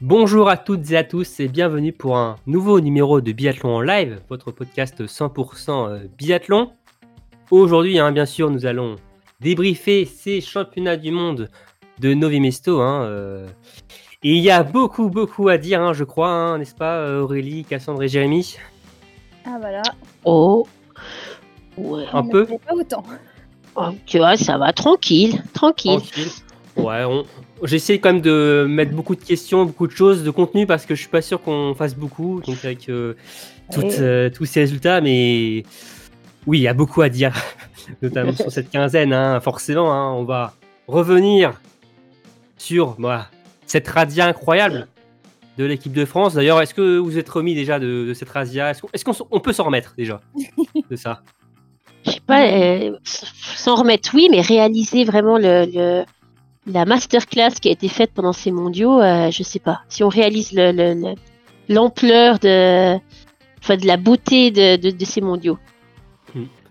Bonjour 0.00 0.48
à 0.48 0.56
toutes 0.56 0.92
et 0.92 0.96
à 0.96 1.02
tous 1.02 1.40
et 1.40 1.48
bienvenue 1.48 1.92
pour 1.92 2.16
un 2.16 2.36
nouveau 2.46 2.78
numéro 2.78 3.20
de 3.20 3.32
Biathlon 3.32 3.78
en 3.78 3.80
live, 3.80 4.20
votre 4.28 4.52
podcast 4.52 5.04
100% 5.04 5.88
euh, 5.88 6.06
biathlon. 6.16 6.70
Aujourd'hui, 7.50 7.98
hein, 7.98 8.12
bien 8.12 8.24
sûr, 8.24 8.48
nous 8.48 8.64
allons 8.64 8.94
débriefer 9.40 10.04
ces 10.04 10.40
championnats 10.40 10.96
du 10.96 11.10
monde 11.10 11.50
de 11.98 12.14
Novi 12.14 12.38
Mesto. 12.38 12.80
Hein, 12.80 13.06
euh. 13.06 13.48
Et 14.22 14.34
il 14.34 14.38
y 14.40 14.52
a 14.52 14.62
beaucoup, 14.62 15.10
beaucoup 15.10 15.48
à 15.48 15.58
dire, 15.58 15.82
hein, 15.82 15.92
je 15.92 16.04
crois, 16.04 16.30
hein, 16.30 16.58
n'est-ce 16.58 16.76
pas, 16.76 16.98
euh, 16.98 17.22
Aurélie, 17.22 17.64
Cassandre 17.64 18.04
et 18.04 18.08
Jérémy? 18.08 18.56
Ah 19.44 19.56
voilà. 19.58 19.82
Oh. 20.24 20.64
Ouais. 21.76 22.04
Un 22.12 22.24
peu 22.24 22.46
Pas 22.46 22.74
autant. 22.74 23.02
Oh, 23.74 23.88
tu 24.06 24.18
vois, 24.18 24.36
ça 24.36 24.58
va 24.58 24.72
tranquille, 24.72 25.42
tranquille. 25.54 25.98
Tranquille. 25.98 26.30
Ouais, 26.76 27.04
on... 27.04 27.24
j'essaie 27.64 27.98
quand 27.98 28.12
même 28.12 28.20
de 28.22 28.66
mettre 28.68 28.92
beaucoup 28.92 29.14
de 29.16 29.22
questions, 29.24 29.64
beaucoup 29.64 29.86
de 29.86 29.92
choses, 29.92 30.22
de 30.24 30.30
contenu, 30.30 30.66
parce 30.66 30.86
que 30.86 30.94
je 30.94 31.00
suis 31.00 31.10
pas 31.10 31.22
sûr 31.22 31.40
qu'on 31.42 31.74
fasse 31.74 31.94
beaucoup, 31.94 32.40
donc 32.46 32.64
avec 32.64 32.88
euh, 32.88 33.14
toutes, 33.72 33.84
Ouais. 33.84 34.00
euh, 34.00 34.30
tous 34.30 34.44
ces 34.44 34.60
résultats, 34.60 35.00
mais 35.00 35.64
oui, 36.46 36.58
il 36.58 36.62
y 36.62 36.68
a 36.68 36.74
beaucoup 36.74 37.02
à 37.02 37.08
dire, 37.08 37.32
notamment 38.02 38.32
sur 38.32 38.50
cette 38.50 38.70
quinzaine, 38.70 39.12
hein, 39.12 39.40
forcément, 39.40 39.92
hein, 39.92 40.12
on 40.12 40.24
va 40.24 40.54
revenir 40.86 41.60
sur 42.56 42.96
voilà, 42.98 43.28
cette 43.66 43.86
radia 43.88 44.26
incroyable 44.26 44.88
de 45.58 45.64
l'équipe 45.64 45.92
de 45.92 46.04
France. 46.04 46.34
D'ailleurs, 46.34 46.60
est-ce 46.62 46.72
que 46.74 46.98
vous 46.98 47.18
êtes 47.18 47.28
remis 47.28 47.54
déjà 47.54 47.78
de, 47.78 48.06
de 48.08 48.14
cette 48.14 48.28
radia? 48.30 48.70
Est-ce 48.70 49.04
qu'on 49.04 49.40
peut 49.40 49.52
s'en 49.52 49.64
remettre 49.64 49.94
déjà 49.96 50.20
de 50.90 50.96
ça? 50.96 51.22
Je 52.06 52.12
sais 52.12 52.20
pas, 52.26 52.46
euh, 52.46 52.96
s'en 53.04 53.74
remettre, 53.74 54.10
oui, 54.14 54.28
mais 54.30 54.40
réaliser 54.40 55.04
vraiment 55.04 55.36
le, 55.36 55.66
le- 55.66 56.04
la 56.68 56.84
masterclass 56.84 57.52
qui 57.60 57.68
a 57.68 57.72
été 57.72 57.88
faite 57.88 58.10
pendant 58.14 58.32
ces 58.32 58.50
mondiaux, 58.50 59.00
euh, 59.00 59.30
je 59.30 59.42
sais 59.42 59.58
pas. 59.58 59.80
Si 59.88 60.04
on 60.04 60.08
réalise 60.08 60.52
le- 60.52 60.72
le- 60.72 60.94
le- 60.94 61.14
l'ampleur 61.68 62.38
de, 62.38 62.94
de 62.96 63.86
la 63.86 63.96
beauté 63.96 64.50
de, 64.50 65.04
ces 65.04 65.20
mondiaux. 65.20 65.58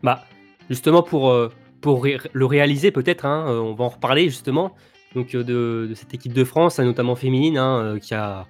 Bah, 0.04 0.24
justement, 0.70 1.04
pour, 1.04 1.30
euh, 1.30 1.52
pour 1.82 2.06
le 2.32 2.46
réaliser, 2.46 2.92
peut-être, 2.92 3.26
hein, 3.26 3.46
euh, 3.48 3.60
on 3.60 3.74
va 3.74 3.86
en 3.86 3.90
reparler 3.90 4.26
justement, 4.26 4.74
donc 5.16 5.36
euh, 5.36 5.44
de, 5.44 5.88
de 5.90 5.94
cette 5.96 6.14
équipe 6.14 6.34
de 6.34 6.44
France, 6.44 6.80
hein, 6.80 6.86
notamment 6.86 7.16
féminine, 7.16 7.58
hein, 7.58 7.98
qui 8.02 8.14
a 8.14 8.46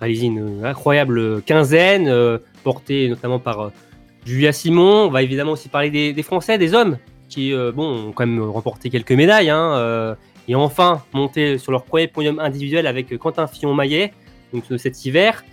réalisé 0.00 0.26
une 0.26 0.64
incroyable 0.64 1.42
quinzaine, 1.42 2.38
portée 2.62 3.08
notamment 3.08 3.40
par 3.40 3.72
Julia 4.24 4.52
Simon. 4.52 5.06
On 5.06 5.10
va 5.10 5.22
évidemment 5.22 5.52
aussi 5.52 5.68
parler 5.68 5.90
des, 5.90 6.12
des 6.12 6.22
Français, 6.22 6.58
des 6.58 6.74
hommes, 6.74 6.98
qui 7.28 7.52
bon, 7.74 8.08
ont 8.08 8.12
quand 8.12 8.24
même 8.24 8.40
remporté 8.40 8.90
quelques 8.90 9.10
médailles, 9.12 9.50
hein, 9.50 10.16
et 10.48 10.54
enfin 10.54 11.02
monté 11.12 11.58
sur 11.58 11.72
leur 11.72 11.84
premier 11.84 12.08
podium 12.08 12.40
individuel 12.40 12.86
avec 12.86 13.12
euh, 13.12 13.18
Quentin 13.18 13.46
Fillon-Maillet, 13.46 14.12
donc 14.52 14.64
cet 14.78 15.04
hiver. 15.04 15.44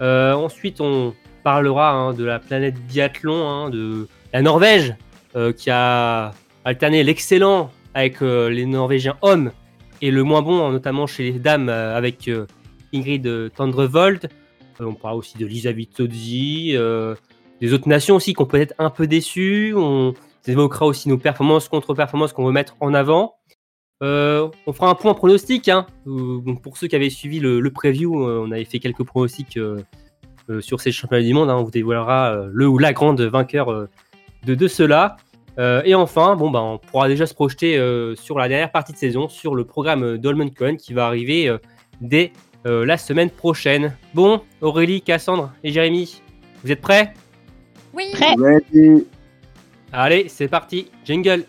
Euh, 0.00 0.32
ensuite, 0.34 0.80
on 0.80 1.14
parlera 1.42 1.92
hein, 1.92 2.12
de 2.12 2.24
la 2.24 2.38
planète 2.38 2.74
biathlon, 2.88 3.48
hein, 3.48 3.70
de 3.70 4.08
la 4.32 4.42
Norvège, 4.42 4.94
euh, 5.36 5.52
qui 5.52 5.70
a 5.70 6.32
alterné 6.64 7.04
l'excellent 7.04 7.70
avec 7.94 8.20
euh, 8.20 8.48
les 8.48 8.66
Norvégiens 8.66 9.16
hommes 9.22 9.52
et 10.02 10.10
le 10.10 10.22
moins 10.24 10.42
bon, 10.42 10.70
notamment 10.72 11.06
chez 11.06 11.22
les 11.30 11.38
dames, 11.38 11.68
euh, 11.68 11.96
avec 11.96 12.28
Ingrid 12.92 13.52
Tendrevold. 13.54 14.28
On 14.80 14.94
parlera 14.94 15.16
aussi 15.16 15.38
de 15.38 15.46
Lisa 15.46 15.72
Vitozzi, 15.72 16.76
des 17.60 17.72
autres 17.72 17.88
nations 17.88 18.16
aussi 18.16 18.34
qui 18.34 18.42
ont 18.42 18.46
peut-être 18.46 18.74
un 18.78 18.90
peu 18.90 19.06
déçu. 19.06 19.72
On 19.76 20.14
évoquera 20.46 20.84
aussi 20.84 21.08
nos 21.08 21.16
performances, 21.16 21.68
contre-performances 21.68 22.32
qu'on 22.32 22.44
veut 22.44 22.52
mettre 22.52 22.76
en 22.80 22.92
avant. 22.92 23.35
Euh, 24.02 24.48
on 24.66 24.72
fera 24.72 24.90
un 24.90 24.94
point 24.94 25.14
pronostic. 25.14 25.68
Hein. 25.68 25.86
Euh, 26.06 26.40
donc 26.40 26.62
pour 26.62 26.76
ceux 26.76 26.86
qui 26.86 26.96
avaient 26.96 27.10
suivi 27.10 27.40
le, 27.40 27.60
le 27.60 27.70
preview, 27.70 28.22
euh, 28.22 28.44
on 28.46 28.50
avait 28.50 28.64
fait 28.64 28.78
quelques 28.78 29.04
pronostics 29.04 29.56
euh, 29.56 29.80
euh, 30.50 30.60
sur 30.60 30.80
ces 30.80 30.92
championnats 30.92 31.24
du 31.24 31.32
monde. 31.34 31.50
hein. 31.50 31.56
On 31.56 31.64
vous 31.64 31.70
dévoilera 31.70 32.32
euh, 32.32 32.50
le 32.52 32.68
ou 32.68 32.78
la 32.78 32.92
grande 32.92 33.20
vainqueur 33.20 33.72
euh, 33.72 33.88
de, 34.44 34.54
de 34.54 34.68
cela. 34.68 35.16
Euh, 35.58 35.80
et 35.86 35.94
enfin, 35.94 36.36
bon, 36.36 36.50
bah, 36.50 36.60
on 36.60 36.76
pourra 36.76 37.08
déjà 37.08 37.24
se 37.26 37.32
projeter 37.32 37.78
euh, 37.78 38.14
sur 38.14 38.38
la 38.38 38.48
dernière 38.48 38.70
partie 38.70 38.92
de 38.92 38.98
saison, 38.98 39.28
sur 39.28 39.54
le 39.54 39.64
programme 39.64 40.18
Dolman 40.18 40.50
Cohen 40.50 40.76
qui 40.76 40.92
va 40.92 41.06
arriver 41.06 41.48
euh, 41.48 41.56
dès 42.02 42.32
euh, 42.66 42.84
la 42.84 42.98
semaine 42.98 43.30
prochaine. 43.30 43.96
Bon, 44.12 44.42
Aurélie, 44.60 45.00
Cassandre 45.00 45.52
et 45.64 45.72
Jérémy, 45.72 46.20
vous 46.62 46.70
êtes 46.70 46.82
prêts? 46.82 47.14
Oui. 47.94 48.04
Prêt. 48.12 48.34
Ready. 48.38 49.06
Allez, 49.92 50.28
c'est 50.28 50.48
parti, 50.48 50.90
jingle 51.06 51.44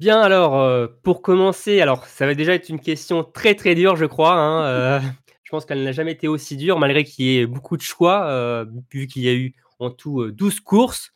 Bien 0.00 0.20
alors, 0.22 0.56
euh, 0.58 0.86
pour 1.02 1.20
commencer, 1.20 1.80
alors 1.82 2.06
ça 2.06 2.24
va 2.26 2.34
déjà 2.34 2.54
être 2.54 2.70
une 2.70 2.80
question 2.80 3.22
très 3.22 3.54
très 3.54 3.74
dure 3.74 3.96
je 3.96 4.06
crois. 4.06 4.32
hein, 4.32 4.64
euh, 4.66 5.00
je 5.44 5.50
pense 5.50 5.66
qu'elle 5.66 5.84
n'a 5.84 5.92
jamais 5.92 6.12
été 6.12 6.26
aussi 6.26 6.56
dure 6.56 6.78
malgré 6.78 7.04
qu'il 7.04 7.26
y 7.26 7.38
ait 7.38 7.46
beaucoup 7.46 7.76
de 7.76 7.82
choix, 7.82 8.24
euh, 8.26 8.64
vu 8.90 9.06
qu'il 9.06 9.22
y 9.24 9.28
a 9.28 9.34
eu 9.34 9.54
en 9.78 9.90
tout 9.90 10.22
euh, 10.22 10.32
12 10.32 10.60
courses. 10.60 11.12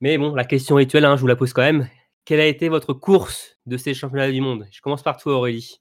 Mais 0.00 0.18
bon, 0.18 0.34
la 0.34 0.44
question 0.44 0.76
rituelle, 0.76 1.04
hein, 1.06 1.16
je 1.16 1.22
vous 1.22 1.26
la 1.26 1.36
pose 1.36 1.52
quand 1.52 1.62
même. 1.62 1.88
Quelle 2.24 2.40
a 2.40 2.46
été 2.46 2.68
votre 2.68 2.94
course 2.94 3.56
de 3.66 3.76
ces 3.76 3.94
championnats 3.94 4.30
du 4.30 4.40
monde? 4.40 4.66
Je 4.70 4.80
commence 4.80 5.02
par 5.02 5.16
toi 5.18 5.34
Aurélie. 5.34 5.80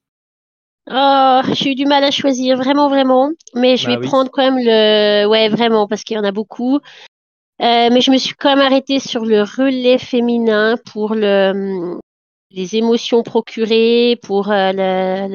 Oh, 0.90 1.42
j'ai 1.54 1.72
eu 1.72 1.76
du 1.76 1.86
mal 1.86 2.04
à 2.04 2.12
choisir, 2.12 2.58
vraiment, 2.58 2.90
vraiment. 2.90 3.32
Mais 3.56 3.78
je 3.78 3.86
Bah 3.86 3.92
vais 3.92 4.02
oui. 4.02 4.08
prendre 4.08 4.32
quand 4.32 4.44
même 4.44 4.58
le, 4.58 5.28
ouais, 5.28 5.50
vraiment, 5.50 5.88
parce 5.88 6.04
qu'il 6.04 6.16
y 6.18 6.20
en 6.20 6.24
a 6.26 6.32
beaucoup. 6.32 6.78
Euh, 7.62 7.90
mais 7.92 8.02
je 8.02 8.12
me 8.12 8.18
suis 8.18 8.36
quand 8.36 8.56
même 8.56 8.66
arrêtée 8.66 9.00
sur 9.00 9.26
le 9.26 9.42
relais 9.42 9.98
féminin 9.98 10.78
pour 10.92 11.16
le, 11.16 11.52
hum, 11.52 12.00
les 12.52 12.76
émotions 12.76 13.24
procurées, 13.24 14.18
pour 14.22 14.52
euh, 14.52 14.72
le, 14.74 15.28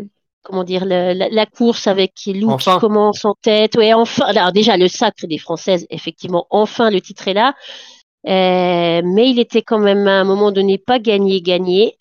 le- 0.00 0.08
comment 0.42 0.64
dire, 0.64 0.84
le- 0.84 1.12
la, 1.12 1.28
la 1.28 1.46
course 1.46 1.86
avec 1.86 2.12
Lou 2.26 2.50
Enfin. 2.50 2.74
qui 2.74 2.80
commence 2.80 3.24
en 3.24 3.34
tête. 3.42 3.76
Ouais, 3.76 3.92
enfin. 3.92 4.24
Alors 4.26 4.52
déjà 4.52 4.76
le 4.76 4.88
sacre 4.88 5.26
des 5.26 5.38
Françaises, 5.38 5.86
effectivement, 5.90 6.46
enfin 6.50 6.90
le 6.90 7.00
titre 7.00 7.28
est 7.28 7.34
là. 7.34 7.54
Euh, 8.26 9.00
mais 9.04 9.30
il 9.30 9.38
était 9.38 9.62
quand 9.62 9.78
même 9.78 10.06
à 10.06 10.20
un 10.20 10.24
moment 10.24 10.52
donné 10.52 10.78
pas 10.78 10.98
gagné, 10.98 11.40
gagné. 11.40 11.96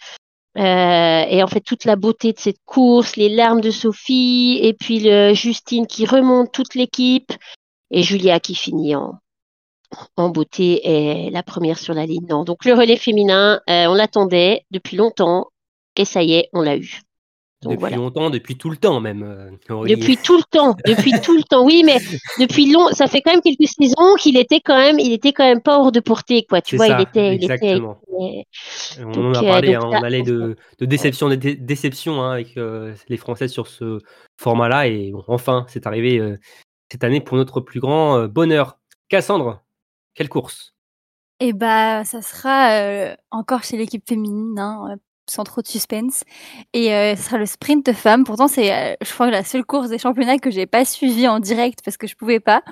Euh, 0.58 1.24
et 1.30 1.42
en 1.44 1.48
fait, 1.48 1.62
toute 1.62 1.86
la 1.86 1.96
beauté 1.96 2.34
de 2.34 2.40
cette 2.40 2.60
course, 2.66 3.16
les 3.16 3.30
larmes 3.30 3.62
de 3.62 3.72
Sophie, 3.72 4.60
et 4.62 4.74
puis 4.74 5.00
le 5.00 5.34
Justine 5.34 5.88
qui 5.88 6.06
remonte 6.06 6.52
toute 6.52 6.76
l'équipe, 6.76 7.32
et 7.92 8.04
Julia 8.04 8.40
qui 8.40 8.56
finit 8.56 8.96
en, 8.96 9.14
en 10.18 10.30
beauté 10.30 10.82
est 10.88 11.30
la 11.32 11.44
première 11.44 11.78
sur 11.80 11.94
la 11.94 12.06
ligne. 12.06 12.26
Non, 12.30 12.44
donc 12.44 12.66
le 12.66 12.74
relais 12.74 12.98
féminin, 12.98 13.62
euh, 13.70 13.86
on 13.88 13.94
l'attendait 13.94 14.64
depuis 14.72 14.98
longtemps, 14.98 15.48
et 15.96 16.06
ça 16.06 16.22
y 16.24 16.34
est, 16.34 16.50
on 16.54 16.62
l'a 16.62 16.78
eu. 16.78 17.02
Donc 17.62 17.72
depuis 17.74 17.80
voilà. 17.82 17.98
longtemps, 17.98 18.30
depuis 18.30 18.56
tout 18.56 18.70
le 18.70 18.78
temps 18.78 19.02
même. 19.02 19.22
euh, 19.22 19.74
Aurélie. 19.74 19.96
Depuis 20.00 20.16
tout 20.16 20.38
le 20.38 20.44
temps, 20.50 20.78
depuis 20.86 21.12
tout 21.20 21.36
le 21.36 21.44
temps. 21.44 21.66
Oui, 21.66 21.84
mais 21.86 21.98
depuis 22.40 22.72
long, 22.72 22.88
ça 22.92 23.08
fait 23.08 23.20
quand 23.20 23.34
même 23.34 23.42
quelques 23.42 23.68
saisons 23.68 24.16
qu'il 24.18 24.38
était 24.38 24.62
quand 24.62 24.78
même, 24.78 24.98
il 24.98 25.12
était 25.12 25.34
quand 25.34 25.44
même 25.44 25.62
pas 25.62 25.78
hors 25.78 25.92
de 25.92 26.00
portée, 26.00 26.46
quoi. 26.48 26.62
Tu 26.62 26.78
vois, 26.78 26.88
ça, 26.88 26.98
il 27.00 27.02
était, 27.04 27.34
exactement. 27.36 28.00
il 28.18 28.42
était- 28.42 29.02
On 29.04 29.12
Donc, 29.12 29.36
en 29.36 29.40
a 29.40 29.44
euh, 29.44 29.50
parlé, 29.50 29.74
donc 29.74 29.84
hein, 29.84 29.90
là, 29.90 30.00
on 30.00 30.04
allait 30.04 30.22
de, 30.22 30.56
de 30.80 30.86
déception, 30.86 31.28
de 31.28 31.36
dé- 31.36 31.56
déception 31.56 32.22
hein, 32.22 32.32
avec 32.32 32.56
euh, 32.56 32.94
les 33.10 33.18
Français 33.18 33.50
sur 33.50 33.68
ce 33.68 34.00
format-là. 34.40 34.88
Et 34.88 35.12
bon, 35.12 35.24
enfin, 35.28 35.66
c'est 35.68 35.86
arrivé 35.86 36.18
euh, 36.18 36.38
cette 36.90 37.04
année 37.04 37.20
pour 37.20 37.36
notre 37.36 37.60
plus 37.60 37.82
grand 37.82 38.26
bonheur. 38.30 38.78
Cassandre, 39.10 39.62
quelle 40.20 40.28
course? 40.28 40.74
Et 41.40 41.54
bah, 41.54 42.04
ça 42.04 42.22
sera 42.22 42.72
euh, 42.72 43.16
encore 43.32 43.64
chez 43.64 43.78
l'équipe 43.78 44.04
féminine, 44.06 44.60
hein, 44.60 44.90
euh, 44.92 44.96
sans 45.30 45.46
trop 45.46 45.62
de 45.62 45.68
suspense. 45.68 46.26
Et 46.74 46.94
euh, 46.94 47.16
ce 47.16 47.24
sera 47.24 47.38
le 47.38 47.46
sprint 47.46 47.86
de 47.86 47.94
femmes. 47.94 48.26
Pourtant, 48.26 48.50
c'est, 48.50 48.74
euh, 48.74 48.96
je 49.02 49.14
crois, 49.14 49.32
la 49.32 49.46
seule 49.46 49.64
course 49.64 49.88
des 49.88 49.98
championnats 49.98 50.38
que 50.38 50.52
j'ai 50.52 50.66
pas 50.66 50.84
suivie 50.84 51.30
en 51.30 51.40
direct 51.40 51.80
parce 51.86 51.96
que 51.96 52.06
je 52.06 52.18
pouvais 52.18 52.42
pas. 52.42 52.64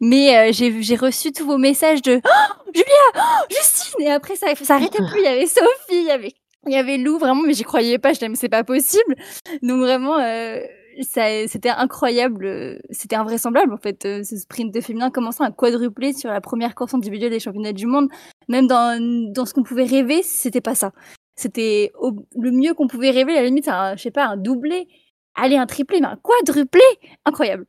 Mais 0.00 0.38
euh, 0.38 0.52
j'ai 0.54 0.82
j'ai 0.82 0.96
reçu 0.96 1.32
tous 1.32 1.44
vos 1.44 1.58
messages 1.58 2.00
de 2.00 2.18
oh, 2.24 2.70
Julia, 2.74 2.86
oh, 3.14 3.44
Justine. 3.50 4.00
Et 4.00 4.10
après, 4.10 4.36
ça, 4.36 4.54
ça 4.54 4.76
arrêtait 4.76 5.04
plus. 5.10 5.18
Il 5.18 5.24
y 5.24 5.26
avait 5.26 5.46
Sophie, 5.46 5.66
il 5.90 6.04
y 6.04 6.10
avait, 6.10 6.32
il 6.66 6.72
y 6.72 6.76
avait 6.76 6.96
Lou, 6.96 7.18
vraiment. 7.18 7.42
Mais 7.42 7.52
j'y 7.52 7.64
croyais 7.64 7.98
pas. 7.98 8.14
Je 8.14 8.20
disais, 8.20 8.30
mais 8.30 8.36
c'est 8.36 8.48
pas 8.48 8.64
possible. 8.64 9.16
Donc 9.60 9.80
vraiment, 9.80 10.18
euh, 10.18 10.60
c'était 11.02 11.68
incroyable, 11.68 12.44
euh, 12.46 12.78
c'était 12.90 13.16
invraisemblable 13.16 13.72
en 13.72 13.76
fait, 13.78 14.04
euh, 14.04 14.22
ce 14.24 14.36
sprint 14.36 14.72
de 14.74 14.80
féminin 14.80 15.10
commençant 15.10 15.44
à 15.44 15.50
quadrupler 15.50 16.12
sur 16.12 16.30
la 16.30 16.40
première 16.40 16.74
course 16.74 16.94
individuelle 16.94 17.30
des 17.30 17.40
championnats 17.40 17.72
du 17.72 17.86
monde. 17.86 18.08
Même 18.48 18.66
dans, 18.66 18.98
dans 19.32 19.44
ce 19.46 19.54
qu'on 19.54 19.62
pouvait 19.62 19.84
rêver, 19.84 20.22
c'était 20.22 20.60
pas 20.60 20.74
ça. 20.74 20.92
C'était 21.34 21.92
le 22.36 22.50
mieux 22.50 22.72
qu'on 22.74 22.86
pouvait 22.86 23.10
rêver, 23.10 23.32
à 23.36 23.40
la 23.42 23.46
limite, 23.46 23.68
un, 23.68 23.96
je 23.96 24.02
sais 24.02 24.10
pas, 24.10 24.26
un 24.26 24.36
doublé. 24.36 24.88
Allez, 25.34 25.56
un 25.56 25.66
triplé, 25.66 26.00
mais 26.00 26.06
un 26.06 26.16
quadruplé 26.22 26.80
Incroyable. 27.26 27.66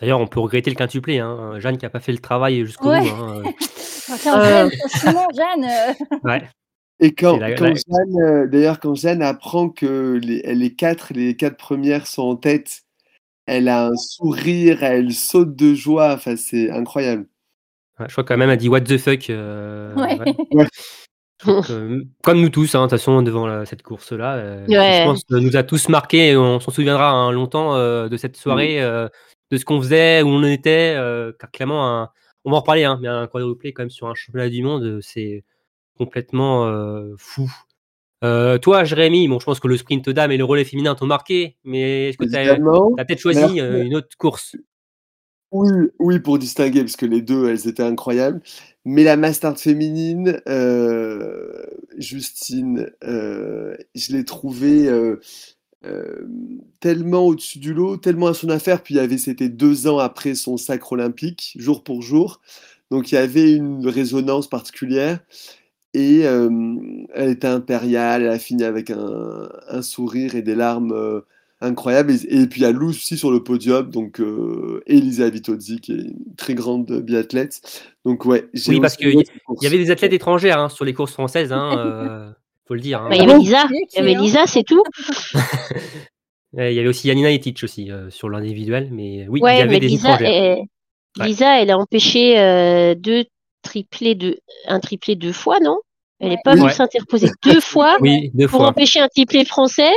D'ailleurs, 0.00 0.20
on 0.20 0.26
peut 0.26 0.40
regretter 0.40 0.70
le 0.70 0.76
quintuplé. 0.76 1.18
Hein. 1.18 1.58
Jeanne 1.58 1.76
qui 1.76 1.84
a 1.84 1.90
pas 1.90 2.00
fait 2.00 2.12
le 2.12 2.18
travail 2.18 2.64
jusqu'au 2.64 2.88
Ouais. 2.88 3.00
bout. 3.02 3.08
hein. 3.08 3.42
Enfin, 4.12 4.40
Euh. 4.40 4.70
Jeanne, 5.36 5.66
Ouais. 6.24 6.42
Et 7.00 7.12
quand, 7.14 7.38
Jeanne, 7.38 8.20
euh, 8.22 8.46
d'ailleurs, 8.46 8.78
quand 8.78 8.94
Jeanne 8.94 9.22
apprend 9.22 9.70
que 9.70 10.20
les, 10.22 10.42
les 10.54 10.74
quatre, 10.74 11.12
les 11.14 11.34
quatre 11.34 11.56
premières 11.56 12.06
sont 12.06 12.22
en 12.22 12.36
tête, 12.36 12.82
elle 13.46 13.68
a 13.68 13.86
un 13.86 13.96
sourire, 13.96 14.82
elle 14.82 15.12
saute 15.12 15.56
de 15.56 15.74
joie. 15.74 16.12
Enfin, 16.14 16.36
c'est 16.36 16.70
incroyable. 16.70 17.26
Ouais, 17.98 18.06
je 18.08 18.12
crois 18.12 18.24
quand 18.24 18.36
même 18.36 18.48
elle 18.48 18.54
a 18.54 18.56
dit 18.56 18.68
what 18.68 18.82
the 18.82 18.98
fuck. 18.98 19.30
euh, 19.30 19.94
Ouais. 19.94 20.18
ouais. 20.52 20.66
Donc, 21.46 21.70
euh, 21.70 22.02
comme 22.22 22.40
nous 22.42 22.50
tous, 22.50 22.74
hein, 22.74 22.80
de 22.80 22.84
toute 22.84 22.90
façon, 22.98 23.22
devant 23.22 23.46
la- 23.46 23.64
cette 23.64 23.82
course-là, 23.82 24.34
euh, 24.36 24.66
Ouais. 24.66 24.98
je 25.00 25.04
pense 25.04 25.24
que 25.24 25.36
nous 25.36 25.56
a 25.56 25.62
tous 25.62 25.88
marqué 25.88 26.28
et 26.32 26.36
on 26.36 26.60
s'en 26.60 26.70
souviendra 26.70 27.10
hein, 27.10 27.32
longtemps 27.32 27.74
euh, 27.76 28.08
de 28.10 28.16
cette 28.18 28.36
soirée, 28.36 28.82
euh, 28.82 29.08
de 29.50 29.56
ce 29.56 29.64
qu'on 29.64 29.80
faisait, 29.80 30.20
où 30.22 30.28
on 30.28 30.40
en 30.40 30.44
était. 30.44 30.94
euh, 30.98 31.32
car 31.38 31.50
clairement, 31.50 32.02
un- 32.02 32.10
on 32.44 32.50
va 32.50 32.58
en 32.58 32.60
reparler, 32.60 32.84
hein, 32.84 32.98
mais 33.00 33.08
un 33.08 33.26
quadruplé 33.26 33.72
quand 33.72 33.82
même 33.82 33.90
sur 33.90 34.06
un 34.06 34.14
championnat 34.14 34.50
du 34.50 34.62
monde, 34.62 34.98
c'est 35.02 35.44
complètement 36.00 36.66
euh, 36.66 37.14
fou. 37.18 37.52
Euh, 38.24 38.56
toi, 38.56 38.84
Jérémy, 38.84 39.28
bon, 39.28 39.38
je 39.38 39.44
pense 39.44 39.60
que 39.60 39.68
le 39.68 39.76
sprint 39.76 40.08
dame 40.08 40.32
et 40.32 40.38
le 40.38 40.44
relais 40.44 40.64
féminin 40.64 40.94
t'ont 40.94 41.04
marqué, 41.04 41.58
mais 41.62 42.08
est-ce 42.08 42.16
que 42.16 42.24
tu 42.24 42.34
as, 42.34 42.54
Évidemment. 42.54 42.94
peut-être 42.96 43.18
choisi 43.18 43.60
euh, 43.60 43.84
une 43.84 43.94
autre 43.94 44.16
course? 44.16 44.56
Oui, 45.52 45.68
oui, 45.98 46.18
pour 46.20 46.38
distinguer, 46.38 46.80
parce 46.80 46.96
que 46.96 47.04
les 47.04 47.20
deux, 47.20 47.50
elles 47.50 47.68
étaient 47.68 47.82
incroyables. 47.82 48.40
Mais 48.86 49.04
la 49.04 49.18
Mastart 49.18 49.58
féminine, 49.58 50.40
Justine, 51.98 52.90
je 53.02 54.12
l'ai 54.12 54.24
trouvée 54.24 54.88
tellement 56.78 57.26
au-dessus 57.26 57.58
du 57.58 57.74
lot, 57.74 57.98
tellement 57.98 58.28
à 58.28 58.34
son 58.34 58.48
affaire. 58.48 58.82
Puis 58.82 58.94
il 58.94 58.98
y 58.98 59.00
avait, 59.00 59.18
c'était 59.18 59.50
deux 59.50 59.86
ans 59.86 59.98
après 59.98 60.34
son 60.34 60.56
sacre 60.56 60.92
olympique, 60.92 61.56
jour 61.58 61.84
pour 61.84 62.00
jour. 62.00 62.40
Donc 62.90 63.12
il 63.12 63.16
y 63.16 63.18
avait 63.18 63.52
une 63.52 63.86
résonance 63.86 64.48
particulière. 64.48 65.20
Et 65.94 66.22
euh, 66.24 66.48
elle 67.14 67.30
était 67.30 67.48
impériale, 67.48 68.22
elle 68.22 68.30
a 68.30 68.38
fini 68.38 68.62
avec 68.64 68.90
un, 68.90 69.48
un 69.68 69.82
sourire 69.82 70.34
et 70.36 70.42
des 70.42 70.54
larmes 70.54 70.92
euh, 70.92 71.20
incroyables. 71.60 72.12
Et, 72.12 72.42
et 72.42 72.46
puis 72.46 72.60
il 72.60 72.64
y 72.64 72.66
a 72.66 72.70
Luz 72.72 72.90
aussi 72.90 73.18
sur 73.18 73.30
le 73.32 73.42
podium, 73.42 73.90
donc 73.90 74.20
euh, 74.20 74.82
Elisa 74.86 75.28
Vitozzi, 75.28 75.80
qui 75.80 75.92
est 75.92 75.96
une 75.96 76.34
très 76.36 76.54
grande 76.54 76.86
biathlète. 77.02 77.60
Donc 78.04 78.24
ouais, 78.24 78.48
Oui, 78.68 78.80
parce 78.80 78.94
aussi 78.94 79.04
que 79.04 79.08
aimé 79.10 79.24
cette 79.24 79.34
Il 79.34 79.40
course. 79.46 79.62
y 79.64 79.66
avait 79.66 79.78
des 79.78 79.90
athlètes 79.90 80.12
étrangères 80.12 80.60
hein, 80.60 80.68
sur 80.68 80.84
les 80.84 80.94
courses 80.94 81.12
françaises, 81.12 81.52
hein, 81.52 81.74
euh, 81.78 82.30
faut 82.68 82.74
le 82.74 82.80
dire. 82.80 83.02
hein. 83.02 83.08
Bah, 83.10 83.16
il 83.16 83.22
y 83.22 83.24
avait 83.28 83.38
Lisa, 83.38 83.64
y 83.96 83.98
hein 83.98 84.20
Lisa, 84.20 84.46
c'est 84.46 84.62
tout. 84.64 84.84
Il 86.52 86.72
y 86.72 86.80
avait 86.80 86.88
aussi 86.88 87.06
Yanina 87.06 87.30
Etic 87.30 87.60
aussi 87.62 87.92
euh, 87.92 88.10
sur 88.10 88.28
l'individuel, 88.28 88.88
mais 88.90 89.26
oui, 89.28 89.40
il 89.40 89.46
y 89.46 89.60
avait 89.60 89.66
mais 89.74 89.78
des 89.80 89.86
Lisa, 89.86 90.14
étrangères. 90.14 90.56
Ouais. 91.20 91.26
Lisa, 91.26 91.62
elle 91.62 91.70
a 91.70 91.78
empêché 91.78 92.40
euh, 92.40 92.96
deux 92.96 93.24
triplés 93.62 94.14
de, 94.14 94.38
un 94.66 94.80
triplé 94.80 95.16
deux 95.16 95.32
fois, 95.32 95.58
non? 95.60 95.78
Elle 96.18 96.30
n'est 96.30 96.38
pas 96.44 96.54
venue 96.54 96.66
Ouais. 96.66 96.72
s'interposer 96.72 97.30
deux 97.42 97.60
fois 97.60 97.96
Oui, 98.00 98.30
deux 98.34 98.46
pour 98.46 98.60
fois. 98.60 98.68
empêcher 98.68 99.00
un 99.00 99.08
triplé 99.08 99.44
français? 99.44 99.92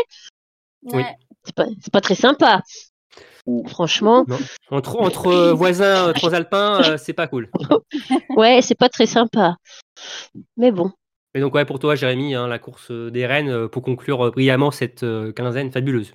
Oui. 0.84 1.04
C'est 1.44 1.56
pas, 1.56 1.66
c'est 1.82 1.92
pas 1.92 2.02
très 2.02 2.16
sympa. 2.16 2.62
Franchement, 3.68 4.26
Entre, 4.72 4.96
entre 5.02 5.28
euh, 5.28 5.54
voisins 5.54 6.08
euh, 6.08 6.14
transalpins, 6.14 6.82
euh, 6.82 6.98
c'est 6.98 7.12
pas 7.12 7.28
cool. 7.28 7.50
ouais, 8.38 8.62
c'est 8.62 8.78
pas 8.78 8.88
très 8.88 9.06
sympa. 9.06 9.58
Mais 10.56 10.72
bon, 10.72 10.92
Mais 11.36 11.42
donc 11.42 11.54
ouais, 11.54 11.66
pour 11.66 11.80
toi, 11.80 11.96
Jérémy, 11.96 12.36
hein, 12.36 12.48
la 12.48 12.58
course 12.60 12.90
euh, 12.90 13.12
des 13.12 13.26
Rennes, 13.26 13.68
pour 13.68 13.82
conclure 13.84 14.32
brillamment 14.32 14.72
cette 14.72 15.04
euh, 15.04 15.34
quinzaine 15.34 15.72
fabuleuse. 15.72 16.14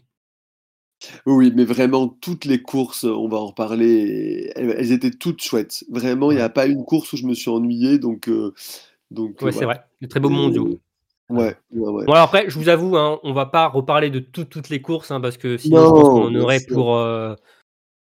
Oui, 1.27 1.53
mais 1.55 1.65
vraiment, 1.65 2.09
toutes 2.09 2.45
les 2.45 2.61
courses, 2.61 3.05
on 3.05 3.29
va 3.29 3.37
en 3.37 3.47
reparler, 3.47 4.51
elles, 4.57 4.75
elles 4.77 4.93
étaient 4.93 5.11
toutes 5.11 5.43
chouettes. 5.43 5.85
Vraiment, 5.91 6.33
il 6.33 6.37
n'y 6.37 6.41
a 6.41 6.49
pas 6.49 6.67
une 6.67 6.85
course 6.85 7.13
où 7.13 7.17
je 7.17 7.27
me 7.27 7.35
suis 7.35 7.51
ennuyé, 7.51 7.99
donc... 7.99 8.29
euh, 8.29 8.53
donc 9.11 9.41
Ouais, 9.43 9.49
euh, 9.49 9.53
c'est 9.53 9.65
voilà. 9.65 9.81
vrai. 9.81 9.87
De 10.01 10.07
très 10.07 10.21
beaux 10.21 10.29
mondiaux. 10.29 10.81
Ouais, 11.31 11.57
ouais, 11.73 11.89
ouais. 11.91 12.07
Bon 12.07 12.13
alors 12.13 12.25
après, 12.25 12.49
je 12.49 12.59
vous 12.59 12.69
avoue, 12.69 12.97
hein, 12.97 13.21
on 13.23 13.33
va 13.33 13.47
pas 13.47 13.69
reparler 13.69 14.11
de 14.11 14.19
tout- 14.19 14.45
toutes 14.47 14.71
les 14.71 14.81
courses, 14.81 15.11
hein, 15.11 15.21
parce 15.21 15.37
que 15.37 15.57
sinon 15.59 15.77
Non, 15.83 15.89
je 15.89 15.91
pense 15.93 16.09
qu'on 16.09 16.25
en 16.25 16.31
bien 16.31 16.41
aurait 16.41 16.59
sûr. 16.61 16.75
pour, 16.75 16.97
euh, 16.97 17.35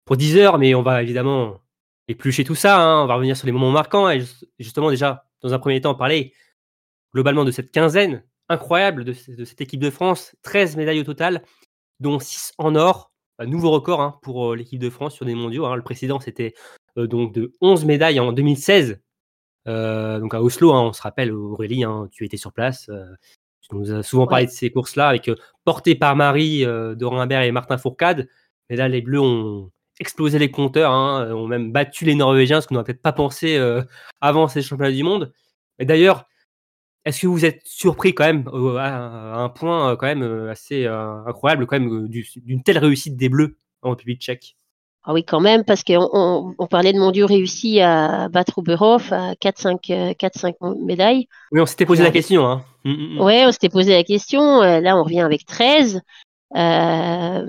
pour 0.06 0.18
10 0.18 0.38
heures, 0.38 0.57
mais 0.57 0.74
on 0.75 0.81
va 0.81 1.04
évidemment 1.04 1.60
éplucher 2.07 2.44
tout 2.45 2.56
ça, 2.56 2.81
hein, 2.81 3.04
on 3.04 3.07
va 3.07 3.16
revenir 3.16 3.36
sur 3.38 3.45
les 3.45 3.51
moments 3.51 3.72
marquants, 3.72 4.10
et 4.10 4.22
just- 4.22 4.48
justement 4.60 4.89
déjà, 4.89 5.25
dans 5.42 5.54
un 5.54 5.60
premier 5.60 5.81
temps, 5.81 5.94
parler 5.94 6.33
globalement 7.13 7.44
de 7.45 7.51
cette 7.51 7.72
quinzaine 7.72 8.24
incroyable 8.50 9.04
de 9.06 9.13
cette 9.13 9.62
équipe 9.62 9.80
de 9.81 9.89
France, 9.89 10.36
13 10.42 10.75
médailles 10.78 11.00
au 11.00 11.06
total, 11.06 11.44
dont 12.01 12.19
6 12.19 12.53
en 12.57 12.75
or, 12.75 13.12
un 13.39 13.45
nouveau 13.45 13.71
record 13.71 14.01
hein, 14.01 14.19
pour 14.21 14.56
l'équipe 14.56 14.80
de 14.80 14.89
France 14.89 15.15
sur 15.15 15.25
des 15.25 15.36
mondiaux. 15.36 15.65
hein. 15.65 15.75
Le 15.75 15.81
précédent, 15.81 16.19
c'était 16.19 16.53
euh, 16.98 17.07
donc 17.07 17.33
de 17.33 17.53
11 17.62 17.86
médailles 17.86 18.19
en 18.19 18.33
2016, 18.33 19.00
euh, 19.68 20.19
donc 20.19 20.33
à 20.33 20.42
Oslo, 20.42 20.74
hein, 20.74 20.81
on 20.81 20.94
se 20.94 21.01
rappelle, 21.01 21.31
Aurélie, 21.31 21.83
tu 22.12 22.25
étais 22.25 22.38
sur 22.38 22.51
place. 22.51 22.89
euh, 22.89 23.06
tu 23.62 23.75
nous 23.75 23.92
as 23.92 24.03
souvent 24.03 24.25
parlé 24.27 24.48
de 24.48 24.51
ces 24.51 24.71
courses-là, 24.71 25.07
avec 25.07 25.30
portées 25.63 25.95
par 25.95 26.15
Marie, 26.15 26.65
Dorin 26.95 27.21
Imbert 27.21 27.44
et 27.44 27.51
Martin 27.51 27.77
Fourcade. 27.77 28.27
Mais 28.69 28.75
là, 28.75 28.88
les 28.88 29.01
Bleus 29.01 29.21
ont 29.21 29.69
explosé 30.00 30.39
les 30.39 30.50
compteurs, 30.50 30.92
ont 30.92 31.47
même 31.47 31.71
battu 31.71 32.04
les 32.04 32.15
Norvégiens, 32.15 32.59
ce 32.59 32.68
qu'on 32.68 32.74
n'aurait 32.74 32.86
peut-être 32.86 33.04
pas 33.04 33.13
pensé 33.13 33.59
avant 34.19 34.47
ces 34.47 34.63
championnats 34.63 34.92
du 34.92 35.04
monde. 35.04 35.31
Et 35.77 35.86
d'ailleurs, 35.86 36.25
est-ce 37.06 37.21
que 37.21 37.27
vous 37.27 37.45
êtes 37.45 37.62
surpris 37.65 38.13
quand 38.13 38.25
même 38.25 38.48
euh, 38.53 38.77
à, 38.77 39.44
un 39.44 39.50
point 39.50 39.92
euh, 39.92 39.95
quand 39.95 40.07
même 40.07 40.24
euh, 40.24 40.51
assez 40.51 40.86
incroyable 40.86 41.65
quand 41.65 41.80
même 41.80 42.07
du- 42.07 42.27
d'une 42.38 42.63
telle 42.63 42.77
réussite 42.77 43.18
des 43.18 43.30
Bleus 43.30 43.57
en 43.81 43.92
République 43.92 44.21
tchèque? 44.21 44.56
Ah 45.03 45.13
oui, 45.13 45.24
quand 45.24 45.39
même, 45.39 45.63
parce 45.65 45.83
qu'on 45.83 46.07
on, 46.13 46.53
on 46.59 46.68
parlait 46.68 46.94
de 46.94 47.00
mondiaux 47.00 47.25
réussis 47.25 47.81
à 47.81 48.30
battre 48.30 48.59
Oberhof 48.59 49.12
à 49.12 49.33
4-5 49.33 50.13
4-5 50.15 50.56
médailles. 50.86 51.27
Oui, 51.51 51.59
on 51.59 51.65
s'était 51.65 51.88
posé 51.88 52.01
Ouais. 52.03 52.09
la 52.09 52.13
question. 52.13 52.45
Hein. 52.45 52.63
Mm, 52.86 52.92
mm, 52.92 53.15
mm. 53.15 53.21
Ouais, 53.21 53.44
on 53.47 53.51
s'était 53.51 53.69
posé 53.69 53.94
la 53.94 54.04
question. 54.04 54.62
Là, 54.62 54.95
on 54.95 55.04
revient 55.04 55.21
avec 55.21 55.45
13. 55.47 56.01
Euh, 56.56 57.45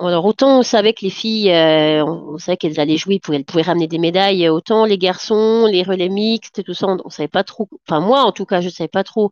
alors, 0.00 0.24
autant 0.24 0.60
on 0.60 0.62
savait 0.62 0.92
que 0.92 1.04
les 1.04 1.10
filles, 1.10 1.50
euh, 1.50 2.04
on, 2.04 2.38
savait 2.38 2.56
qu'elles 2.56 2.78
allaient 2.80 2.96
jouer, 2.96 3.20
elles 3.32 3.44
pouvaient 3.44 3.62
ramener 3.62 3.88
des 3.88 3.98
médailles, 3.98 4.48
autant 4.48 4.84
les 4.84 4.98
garçons, 4.98 5.66
les 5.66 5.82
relais 5.82 6.08
mixtes, 6.08 6.62
tout 6.64 6.74
ça, 6.74 6.86
on, 6.88 6.98
on 7.04 7.10
savait 7.10 7.28
pas 7.28 7.44
trop. 7.44 7.68
Enfin, 7.88 8.00
moi, 8.00 8.22
en 8.22 8.32
tout 8.32 8.44
cas, 8.46 8.60
je 8.60 8.68
savais 8.68 8.88
pas 8.88 9.04
trop 9.04 9.30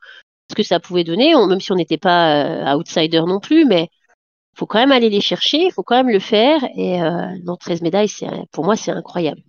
ce 0.50 0.55
que 0.57 0.62
ça 0.62 0.81
pouvait 0.81 1.05
donner, 1.05 1.35
on- 1.37 1.47
même 1.47 1.61
si 1.61 1.73
on 1.73 1.76
n'était 1.76 1.99
pas 1.99 2.73
euh, 2.75 2.76
outsider 2.79 3.23
non 3.26 3.40
plus, 3.40 3.64
mais 3.64 3.88
faut 4.57 4.67
quand 4.67 4.79
même 4.79 4.93
aller 4.93 5.11
les 5.11 5.21
chercher, 5.21 5.71
faut 5.71 5.83
quand 5.83 5.97
même 5.97 6.11
le 6.11 6.21
faire. 6.21 6.61
Et 6.76 7.02
euh, 7.02 7.26
non, 7.45 7.57
13 7.57 7.83
médailles, 7.83 8.09
c'est 8.09 8.29
pour 8.52 8.64
moi, 8.64 8.76
c'est 8.76 8.93
incroyable. 8.93 9.43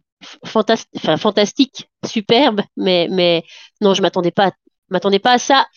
Fantastique, 0.45 0.89
enfin, 0.97 1.17
fantastique, 1.17 1.89
superbe, 2.05 2.61
mais, 2.77 3.07
mais 3.11 3.43
non, 3.81 3.93
je 3.93 4.01
m'attendais 4.01 4.31
pas, 4.31 4.51
m'attendais 4.89 5.19
pas 5.19 5.33
à 5.33 5.37
ça 5.39 5.67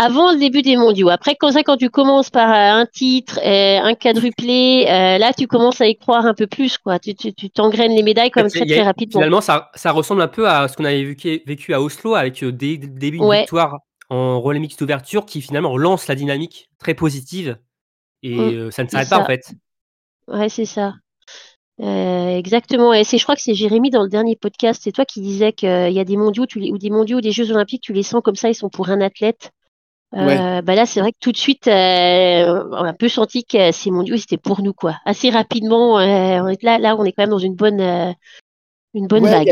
avant 0.00 0.32
le 0.32 0.38
début 0.38 0.62
des 0.62 0.76
mondiaux. 0.76 1.08
Après, 1.10 1.36
quand 1.36 1.52
ça, 1.52 1.62
quand 1.62 1.76
tu 1.76 1.90
commences 1.90 2.30
par 2.30 2.48
euh, 2.50 2.80
un 2.82 2.86
titre, 2.86 3.38
euh, 3.44 3.78
un 3.82 3.94
quadruplé, 3.94 4.86
euh, 4.88 5.18
là, 5.18 5.32
tu 5.32 5.46
commences 5.46 5.80
à 5.80 5.86
y 5.86 5.96
croire 5.96 6.26
un 6.26 6.34
peu 6.34 6.46
plus, 6.46 6.78
quoi. 6.78 6.98
Tu, 6.98 7.14
tu, 7.14 7.32
tu 7.34 7.50
t'engraines 7.50 7.92
les 7.92 8.02
médailles 8.02 8.30
C'est- 8.34 8.48
très, 8.48 8.66
très 8.66 8.82
rapidement. 8.82 9.20
Finalement, 9.20 9.40
ça, 9.40 9.70
ça 9.74 9.92
ressemble 9.92 10.22
un 10.22 10.28
peu 10.28 10.48
à 10.48 10.68
ce 10.68 10.76
qu'on 10.76 10.84
avait 10.84 11.04
vécu, 11.04 11.42
vécu 11.46 11.74
à 11.74 11.80
Oslo 11.80 12.14
avec 12.14 12.44
des, 12.44 12.78
des 12.78 12.86
débuts 12.86 13.18
de 13.18 13.22
Ouais. 13.24 13.40
victoire 13.40 13.78
en 14.08 14.40
relais 14.40 14.58
mixte 14.58 14.80
ouverture 14.82 15.24
qui 15.24 15.40
finalement 15.40 15.70
relance 15.70 16.08
la 16.08 16.14
dynamique 16.16 16.68
très 16.78 16.94
positive 16.94 17.58
et 18.22 18.34
Mm, 18.36 18.40
euh, 18.40 18.70
ça 18.70 18.82
ne 18.84 18.88
s'arrête 18.88 19.08
pas 19.08 19.18
en 19.20 19.24
fait. 19.24 19.52
Ouais, 20.28 20.48
c'est 20.48 20.64
ça. 20.64 20.94
Euh, 21.80 22.36
exactement. 22.36 22.92
Et 22.92 23.04
c'est, 23.04 23.16
je 23.18 23.22
crois 23.22 23.36
que 23.36 23.40
c'est 23.40 23.54
Jérémy 23.54 23.90
dans 23.90 24.02
le 24.02 24.08
dernier 24.08 24.36
podcast. 24.36 24.80
C'est 24.84 24.92
toi 24.92 25.04
qui 25.04 25.20
disais 25.20 25.52
qu'il 25.52 25.92
y 25.92 25.98
a 26.00 26.04
des 26.04 26.16
mondiaux, 26.16 26.44
tu 26.46 26.58
les, 26.58 26.70
ou 26.70 26.78
des 26.78 26.90
mondiaux, 26.90 27.18
ou 27.18 27.20
des 27.22 27.32
Jeux 27.32 27.50
Olympiques, 27.52 27.82
tu 27.82 27.92
les 27.92 28.02
sens 28.02 28.20
comme 28.22 28.34
ça, 28.36 28.48
ils 28.50 28.54
sont 28.54 28.68
pour 28.68 28.90
un 28.90 29.00
athlète. 29.00 29.50
Euh, 30.14 30.60
bah 30.62 30.74
là, 30.74 30.86
c'est 30.86 31.00
vrai 31.00 31.12
que 31.12 31.18
tout 31.20 31.30
de 31.32 31.36
suite, 31.36 31.68
euh, 31.68 32.64
on 32.72 32.84
a 32.84 32.88
un 32.88 32.92
peu 32.94 33.08
senti 33.08 33.44
que 33.44 33.70
ces 33.70 33.90
mondiaux, 33.90 34.16
c'était 34.16 34.36
pour 34.38 34.60
nous, 34.62 34.72
quoi. 34.72 34.96
Assez 35.04 35.30
rapidement, 35.30 35.98
euh, 36.00 36.42
on 36.42 36.48
est 36.48 36.62
là, 36.62 36.78
là, 36.78 36.96
on 36.96 37.04
est 37.04 37.12
quand 37.12 37.22
même 37.22 37.30
dans 37.30 37.38
une 37.38 37.54
bonne, 37.54 37.80
euh, 37.80 38.12
une 38.94 39.06
bonne 39.06 39.22
Ouais, 39.24 39.30
vague. 39.30 39.48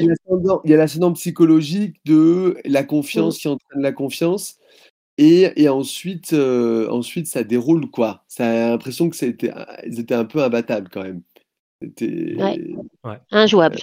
il 0.65 0.71
y 0.71 0.75
a 0.75 0.77
l'ascendant 0.77 1.12
psychologique 1.12 1.97
de 2.05 2.57
la 2.65 2.83
confiance 2.83 3.37
Mm. 3.37 3.38
qui 3.38 3.49
entraîne 3.49 3.83
la 3.83 3.93
confiance. 3.93 4.57
Et, 5.21 5.62
et 5.62 5.69
ensuite, 5.69 6.33
euh, 6.33 6.88
ensuite, 6.91 7.27
ça 7.27 7.43
déroule, 7.45 7.91
quoi. 7.91 8.25
Ça 8.29 8.49
a 8.49 8.71
l'impression 8.71 9.11
que 9.11 9.17
c'était, 9.17 9.53
ils 9.87 10.00
étaient 10.00 10.15
un 10.15 10.25
peu 10.25 10.43
imbattables 10.43 10.88
quand 10.91 11.03
même. 11.03 11.23
C'était... 11.80 12.35
Ouais. 12.37 13.18
Injouable. 13.30 13.78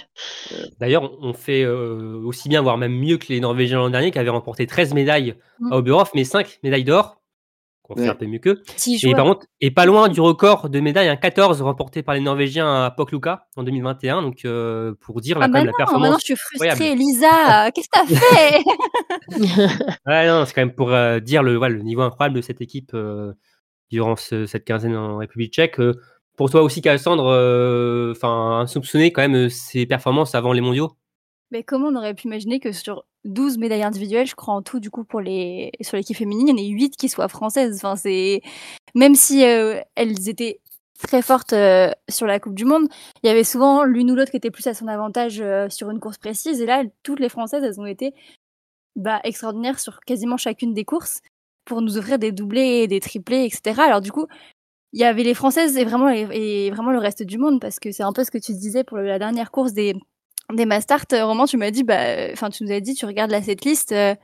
D'ailleurs, 0.80 1.04
on- 1.04 1.28
on 1.30 1.32
fait 1.32 1.62
euh, 1.64 2.20
aussi 2.24 2.48
bien, 2.48 2.60
voire 2.62 2.76
même 2.78 2.92
mieux 2.98 3.16
que 3.16 3.26
les 3.30 3.40
Norvégiens 3.40 3.78
l'an 3.78 3.90
dernier 3.90 4.10
qui 4.10 4.18
avaient 4.18 4.28
remporté 4.30 4.66
13 4.66 4.92
médailles 4.94 5.34
Mm. 5.60 5.72
à 5.72 5.76
Oberhof, 5.78 6.10
mais 6.14 6.24
5 6.24 6.58
médailles 6.62 6.84
d'or 6.84 7.22
qu'on 7.82 7.94
fait 7.94 8.02
Ouais. 8.02 8.08
un 8.08 8.14
peu 8.14 8.26
mieux 8.26 8.38
qu'eux. 8.40 8.62
Et 9.04 9.12
par 9.14 9.24
contre, 9.24 9.46
et 9.60 9.70
pas 9.70 9.86
loin 9.86 10.08
du 10.08 10.20
record 10.20 10.68
de 10.68 10.80
médailles, 10.80 11.08
un 11.08 11.16
14 11.16 11.62
remporté 11.62 12.02
par 12.02 12.14
les 12.16 12.20
Norvégiens 12.20 12.84
à 12.84 12.90
Pokluka 12.90 13.46
en 13.56 13.62
2021. 13.62 14.22
Donc, 14.22 14.44
euh, 14.44 14.92
pour 15.00 15.20
dire 15.22 15.38
là, 15.38 15.44
Ah 15.44 15.48
quand 15.48 15.52
bah 15.52 15.58
même 15.60 15.66
non, 15.68 15.72
la 15.72 15.76
performance. 15.78 16.02
maintenant 16.02 16.18
je 16.18 16.24
suis 16.24 16.36
frustrée. 16.36 16.68
incroyable. 16.70 16.98
Lisa, 17.00 17.66
euh, 17.66 17.70
qu'est-ce 17.74 17.88
que 17.88 17.98
t'as 17.98 18.06
fait? 18.06 18.64
Ouais, 20.06 20.26
non, 20.26 20.44
c'est 20.44 20.52
quand 20.54 20.60
même 20.62 20.74
pour 20.74 20.92
euh, 20.92 21.20
dire 21.20 21.42
le, 21.42 21.56
ouais, 21.58 21.68
le 21.68 21.82
niveau 21.82 22.02
incroyable 22.02 22.36
de 22.36 22.42
cette 22.42 22.60
équipe 22.60 22.90
euh, 22.94 23.32
durant 23.90 24.16
ce- 24.16 24.46
cette 24.46 24.64
quinzaine 24.64 24.96
en 24.96 25.16
République 25.18 25.52
tchèque. 25.54 25.80
Euh, 26.36 26.42
pour 26.44 26.50
toi 26.50 26.62
aussi, 26.62 26.82
Cassandre, 26.82 27.26
euh, 27.26 28.12
enfin, 28.12 28.60
insoupçonné 28.60 29.12
quand 29.12 29.22
même 29.22 29.46
euh, 29.46 29.48
ses 29.48 29.86
performances 29.86 30.34
avant 30.34 30.52
les 30.52 30.60
mondiaux? 30.60 30.92
Mais 31.50 31.62
comment 31.62 31.88
on 31.88 31.96
aurait 31.96 32.14
pu 32.14 32.26
imaginer 32.26 32.60
que 32.60 32.72
sur 32.72 33.04
12 33.24 33.58
médailles 33.58 33.84
individuelles, 33.84 34.26
je 34.26 34.34
crois 34.34 34.54
en 34.54 34.62
tout, 34.62 34.80
du 34.80 34.90
coup, 34.90 35.04
pour 35.04 35.20
les... 35.20 35.72
sur 35.80 35.96
l'équipe 35.96 36.16
féminine, 36.16 36.48
il 36.48 36.50
y 36.50 36.54
en 36.54 36.56
ait 36.56 36.68
8 36.68 36.96
qui 36.96 37.08
soient 37.08 37.28
françaises? 37.28 37.80
Enfin. 37.82 37.94
Même 38.94 39.14
si 39.14 39.44
euh, 39.44 39.80
elles 39.94 40.28
étaient 40.28 40.60
très 40.98 41.22
fortes 41.22 41.52
euh, 41.52 41.90
sur 42.08 42.26
la 42.26 42.40
Coupe 42.40 42.54
du 42.54 42.64
Monde, 42.64 42.88
il 43.22 43.26
y 43.26 43.30
avait 43.30 43.44
souvent 43.44 43.84
l'une 43.84 44.10
ou 44.10 44.14
l'autre 44.14 44.30
qui 44.30 44.38
était 44.38 44.50
plus 44.50 44.66
à 44.66 44.74
son 44.74 44.88
avantage 44.88 45.40
euh, 45.40 45.68
sur 45.68 45.90
une 45.90 46.00
course 46.00 46.18
précise. 46.18 46.60
Et 46.60 46.66
là, 46.66 46.82
toutes 47.02 47.20
les 47.20 47.28
Françaises, 47.28 47.62
elles 47.62 47.80
ont 47.80 47.86
été 47.86 48.14
bah, 48.96 49.20
extraordinaires 49.24 49.78
sur 49.78 50.00
quasiment 50.00 50.36
chacune 50.36 50.74
des 50.74 50.84
courses 50.84 51.20
pour 51.66 51.82
nous 51.82 51.98
offrir 51.98 52.18
des 52.18 52.32
doublés, 52.32 52.86
des 52.86 53.00
triplés, 53.00 53.44
etc. 53.44 53.82
Alors 53.82 54.00
du 54.00 54.12
coup, 54.12 54.26
il 54.92 55.00
y 55.00 55.04
avait 55.04 55.22
les 55.24 55.34
Françaises 55.34 55.76
et 55.76 55.84
vraiment, 55.84 56.08
et 56.08 56.70
vraiment 56.70 56.90
le 56.90 56.98
reste 56.98 57.22
du 57.22 57.38
monde, 57.38 57.60
parce 57.60 57.78
que 57.80 57.92
c'est 57.92 58.02
un 58.02 58.12
peu 58.12 58.24
ce 58.24 58.30
que 58.30 58.38
tu 58.38 58.52
disais 58.52 58.84
pour 58.84 58.98
la 58.98 59.18
dernière 59.18 59.50
course 59.50 59.72
des, 59.72 59.94
des 60.52 60.66
Mastart. 60.66 61.04
Roman, 61.12 61.44
tu 61.46 61.56
m'as 61.56 61.70
dit, 61.70 61.82
bah, 61.84 62.30
enfin, 62.32 62.50
tu 62.50 62.64
nous 62.64 62.72
as 62.72 62.80
dit, 62.80 62.94
tu 62.94 63.04
regardes 63.06 63.30
la 63.30 63.42
setlist, 63.42 63.92
euh, 63.92 64.14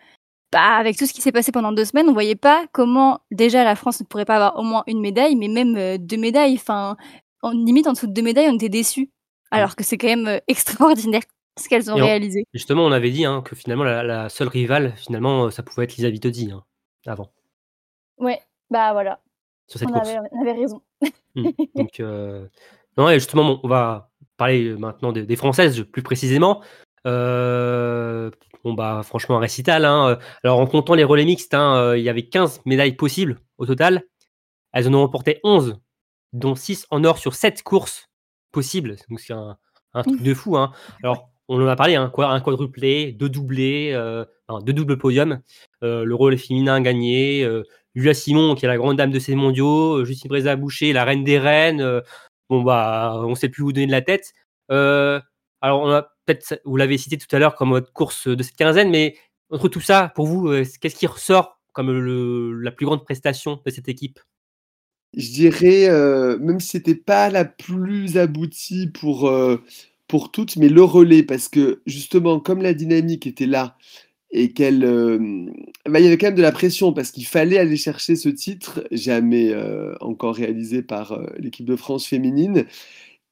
bah, 0.53 0.77
avec 0.77 0.97
tout 0.97 1.07
ce 1.07 1.13
qui 1.13 1.21
s'est 1.21 1.33
passé 1.33 1.51
pendant 1.53 1.73
deux 1.73 1.85
semaines, 1.85 2.09
on 2.09 2.13
voyait 2.13 2.37
pas 2.37 2.65
comment 2.73 3.21
déjà 3.31 3.65
la 3.65 3.75
France 3.75 4.01
ne 4.01 4.07
pourrait 4.07 4.25
pas 4.25 4.37
avoir 4.37 4.59
au 4.59 4.63
moins 4.63 4.83
une 4.87 5.01
médaille, 5.01 5.35
mais 5.37 5.49
même 5.49 5.77
euh, 5.77 5.99
deux 5.99 6.17
médailles. 6.19 6.55
Enfin, 6.55 6.97
en 7.43 7.51
limite 7.51 7.87
en 7.87 7.93
dessous 7.93 8.07
de 8.07 8.13
deux 8.13 8.23
médailles, 8.23 8.49
on 8.49 8.55
était 8.55 8.69
déçus. 8.69 9.11
Alors 9.51 9.77
que 9.77 9.85
c'est 9.85 9.99
quand 9.99 10.07
même 10.09 10.27
euh, 10.29 10.39
extraordinaire 10.49 11.23
ce 11.61 11.69
qu'elles 11.69 11.91
ont 11.91 11.95
on- 11.95 12.05
réalisé. 12.05 12.45
Justement, 12.55 12.85
on 12.87 12.93
avait 12.93 13.11
dit 13.11 13.25
hein, 13.27 13.43
que 13.43 13.55
finalement, 13.55 13.85
la, 13.85 14.03
la 14.03 14.29
seule 14.31 14.49
rivale, 14.49 14.95
finalement, 14.97 15.45
euh, 15.47 15.51
ça 15.51 15.63
pouvait 15.63 15.85
être 15.85 15.97
Lisa 15.97 16.09
Vitozzi 16.09 16.51
hein, 16.53 16.63
avant, 17.07 17.31
Ouais, 18.19 18.41
bah 18.71 18.93
voilà, 18.93 19.21
sur 19.67 19.79
cette 19.81 19.89
on 19.89 19.93
course. 19.93 20.09
avait, 20.09 20.19
on 20.33 20.41
avait 20.43 20.53
raison. 20.53 20.83
Mm. 21.35 21.49
Donc, 21.75 22.01
euh, 22.01 22.47
non, 22.97 23.09
et 23.09 23.15
justement, 23.15 23.45
bon, 23.45 23.61
on 23.63 23.69
va 23.69 24.11
parler 24.37 24.75
maintenant 24.77 25.13
des, 25.13 25.25
des 25.25 25.37
Françaises 25.37 25.83
plus 25.93 26.03
précisément. 26.03 26.63
Euh, 27.07 28.31
bon, 28.65 28.75
bah, 28.75 29.03
franchement, 29.05 29.37
un 29.37 29.41
récital. 29.41 29.85
hein. 29.85 30.19
Alors, 30.45 30.59
en 30.61 30.67
comptant 30.67 30.95
les 30.95 31.05
relais 31.05 31.25
mixtes, 31.25 31.55
hein, 31.55 31.77
euh, 31.77 31.99
il 31.99 32.05
y 32.05 32.09
avait 32.09 32.29
15 32.29 32.63
médailles 32.65 32.95
possibles 32.97 33.39
au 33.59 33.67
total. 33.67 34.03
Elles 34.73 34.89
en 34.89 34.95
ont 34.95 35.01
remporté 35.01 35.41
11, 35.45 35.77
dont 36.33 36.55
6 36.55 36.87
en 36.91 37.05
or 37.05 37.19
sur 37.19 37.35
7 37.35 37.63
courses 37.63 38.09
possibles. 38.53 38.97
Donc, 39.11 39.21
c'est 39.21 39.33
un, 39.33 39.57
un 39.95 40.03
truc 40.03 40.23
de 40.23 40.35
fou. 40.35 40.57
Hein. 40.57 40.73
Alors, 41.03 41.31
on 41.49 41.61
en 41.63 41.67
a 41.67 41.77
parlé, 41.77 42.03
quoi, 42.13 42.29
un 42.31 42.41
quadruplé, 42.41 43.13
deux 43.13 43.29
doublés, 43.29 43.91
euh, 43.93 44.25
enfin, 44.49 44.63
deux 44.65 44.73
doubles 44.73 44.97
podiums. 44.97 45.41
Euh, 45.83 46.05
le 46.05 46.15
relais 46.15 46.37
féminin 46.37 46.81
gagné. 46.81 47.45
Euh, 47.45 47.65
Julia 47.95 48.15
Simon, 48.15 48.55
qui 48.55 48.65
est 48.65 48.69
la 48.69 48.77
grande 48.77 48.97
dame 48.97 49.11
de 49.11 49.19
ces 49.19 49.35
mondiaux, 49.35 49.99
euh, 49.99 50.05
Justine 50.05 50.29
Breza 50.29 50.57
Boucher, 50.57 50.93
la 50.93 51.05
reine 51.05 51.25
des 51.25 51.39
reines. 51.39 51.81
euh, 51.81 52.01
bon, 52.49 52.63
bah, 52.63 53.15
on 53.25 53.35
sait 53.35 53.49
plus 53.49 53.63
où 53.63 53.73
donner 53.73 53.87
de 53.87 53.93
la 53.93 54.03
tête. 54.03 54.33
Euh, 54.71 55.21
alors, 55.61 55.83
on 55.83 55.91
a 55.91 56.03
peut-être, 56.25 56.61
vous 56.65 56.77
l'avez 56.77 56.99
cité 56.99 57.19
tout 57.19 57.35
à 57.35 57.39
l'heure 57.39 57.55
comme 57.55 57.71
votre 57.71 57.93
course 57.93 58.29
de 58.29 58.43
cette 58.43 58.57
quinzaine, 58.57 58.91
mais 58.91 59.17
entre 59.51 59.69
tout 59.69 59.81
ça, 59.81 60.13
pour 60.15 60.27
vous, 60.27 60.51
qu'est-ce 60.81 60.97
qui 60.97 61.07
ressort 61.07 61.61
comme 61.73 61.91
la 62.61 62.71
plus 62.71 62.87
grande 62.87 63.05
prestation 63.05 63.61
de 63.65 63.71
cette 63.71 63.89
équipe? 63.89 64.19
Je 65.15 65.31
dirais, 65.31 65.89
même 66.39 66.59
si 66.59 66.69
c'était 66.69 66.95
pas 66.95 67.29
la 67.29 67.45
plus 67.45 68.17
aboutie 68.17 68.89
pour, 68.89 69.31
pour 70.09 70.33
toutes, 70.33 70.57
mais 70.57 70.69
le 70.69 70.83
relais, 70.83 71.23
parce 71.23 71.49
que 71.49 71.83
justement, 71.87 72.41
comme 72.41 72.63
la 72.63 72.75
dynamique 72.75 73.27
était 73.27 73.47
là 73.47 73.77
et 74.33 74.53
qu'elle, 74.53 74.85
euh, 74.85 75.19
bah, 75.87 76.01
il 76.01 76.05
y 76.05 76.07
avait 76.07 76.17
quand 76.17 76.29
même 76.29 76.35
de 76.35 76.43
la 76.43 76.53
pression 76.53 76.93
parce 76.93 77.11
qu'il 77.11 77.27
fallait 77.27 77.59
aller 77.59 77.77
chercher 77.77 78.17
ce 78.17 78.31
titre, 78.31 78.83
jamais 78.91 79.53
euh, 79.53 79.95
encore 80.01 80.35
réalisé 80.35 80.83
par 80.83 81.13
euh, 81.13 81.27
l'équipe 81.39 81.67
de 81.67 81.77
France 81.77 82.07
féminine. 82.07 82.65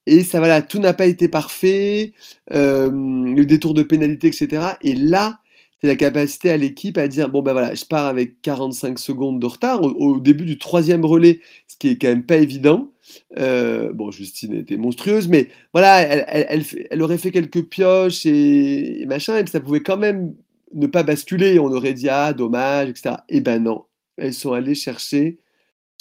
Et 0.06 0.22
ça, 0.22 0.38
voilà, 0.38 0.62
tout 0.62 0.78
n'a 0.78 0.92
pas 0.92 1.06
été 1.06 1.28
parfait, 1.28 2.12
le 2.50 3.44
détour 3.44 3.74
de 3.74 3.82
pénalité, 3.82 4.28
etc. 4.28 4.62
Et 4.82 4.94
là, 4.94 5.40
c'est 5.80 5.86
la 5.86 5.96
capacité 5.96 6.50
à 6.50 6.56
l'équipe 6.56 6.98
à 6.98 7.06
dire 7.08 7.28
bon 7.30 7.42
ben 7.42 7.52
voilà, 7.52 7.74
je 7.74 7.84
pars 7.84 8.06
avec 8.06 8.42
45 8.42 8.98
secondes 8.98 9.40
de 9.40 9.46
retard 9.46 9.82
au, 9.82 10.18
début 10.20 10.44
du 10.44 10.58
troisième 10.58 11.04
relais, 11.04 11.40
ce 11.68 11.76
qui 11.78 11.88
est 11.88 11.98
quand 11.98 12.08
même 12.08 12.24
pas 12.24 12.36
évident. 12.36 12.92
Bon, 13.36 14.10
Justine 14.10 14.54
était 14.54 14.76
monstrueuse, 14.76 15.28
mais 15.28 15.48
voilà, 15.72 16.00
elle, 16.00 16.46
elle, 16.48 16.64
elle 16.90 17.02
aurait 17.02 17.18
fait 17.18 17.30
quelques 17.30 17.62
pioches 17.68 18.26
et, 18.26 19.02
et 19.02 19.06
machin, 19.06 19.38
et 19.38 19.46
ça 19.46 19.60
pouvait 19.60 19.82
quand 19.82 19.98
même 19.98 20.34
ne 20.74 20.86
pas 20.86 21.02
basculer. 21.02 21.58
On 21.58 21.72
aurait 21.72 21.94
dit 21.94 22.08
ah 22.08 22.32
dommage, 22.32 22.90
etc. 22.90 23.16
Et 23.28 23.40
ben 23.40 23.62
non, 23.62 23.84
elles 24.16 24.34
sont 24.34 24.52
allées 24.52 24.74
chercher 24.74 25.38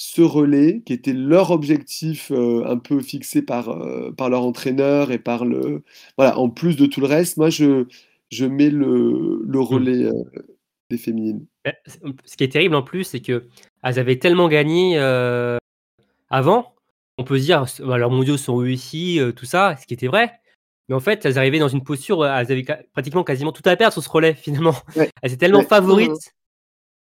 ce 0.02 0.22
relais 0.22 0.82
qui 0.86 0.94
était 0.94 1.12
leur 1.12 1.52
objectif 1.52 2.32
euh, 2.32 2.64
un 2.66 2.78
peu 2.78 3.02
fixé 3.02 3.42
par, 3.42 3.68
euh, 3.68 4.14
par 4.14 4.30
leur 4.30 4.44
entraîneur 4.44 5.12
et 5.12 5.20
par 5.20 5.44
le 5.44 5.84
voilà 6.18 6.40
en 6.40 6.50
plus 6.50 6.78
de 6.78 6.86
tout 6.86 7.02
le 7.02 7.08
reste 7.08 7.36
moi 7.36 7.50
je, 7.50 7.86
je 8.32 8.46
mets 8.46 8.70
le, 8.70 9.42
le 9.46 9.60
relais 9.60 10.06
euh, 10.06 10.14
des 10.90 10.98
féminines 10.98 11.46
Ce 12.24 12.38
qui 12.38 12.46
est 12.46 12.54
terrible 12.54 12.76
en 12.76 12.82
plus, 12.82 13.04
c'est 13.04 13.20
que 13.20 13.50
elles 13.84 14.00
avaient 14.00 14.18
tellement 14.20 14.48
gagné 14.48 14.98
avant, 16.30 16.76
on 17.18 17.26
peut 17.26 17.38
se 17.38 17.44
dire 17.44 17.66
bah, 17.86 17.98
leurs 17.98 18.10
mondiaux 18.10 18.38
sont 18.38 18.56
réussis, 18.56 19.20
tout 19.36 19.46
ça, 19.46 19.76
ce 19.76 19.86
qui 19.86 19.94
était 19.94 20.08
vrai. 20.08 20.39
Mais 20.90 20.96
en 20.96 21.00
fait, 21.00 21.24
elles 21.26 21.38
arrivaient 21.38 21.60
dans 21.60 21.68
une 21.70 21.84
posture, 21.84 22.24
euh, 22.24 22.36
elles 22.36 22.52
avaient 22.52 22.66
pratiquement 22.94 23.24
quasiment 23.24 23.52
tout 23.54 23.62
à 23.66 23.76
perdre 23.78 23.94
sur 23.94 24.04
ce 24.04 24.10
relais 24.10 24.34
finalement. 24.74 24.76
Ouais. 24.96 25.10
Elles 25.22 25.32
étaient 25.32 25.46
tellement 25.46 25.60
Ouais. 25.60 25.66
favorites. 25.66 26.34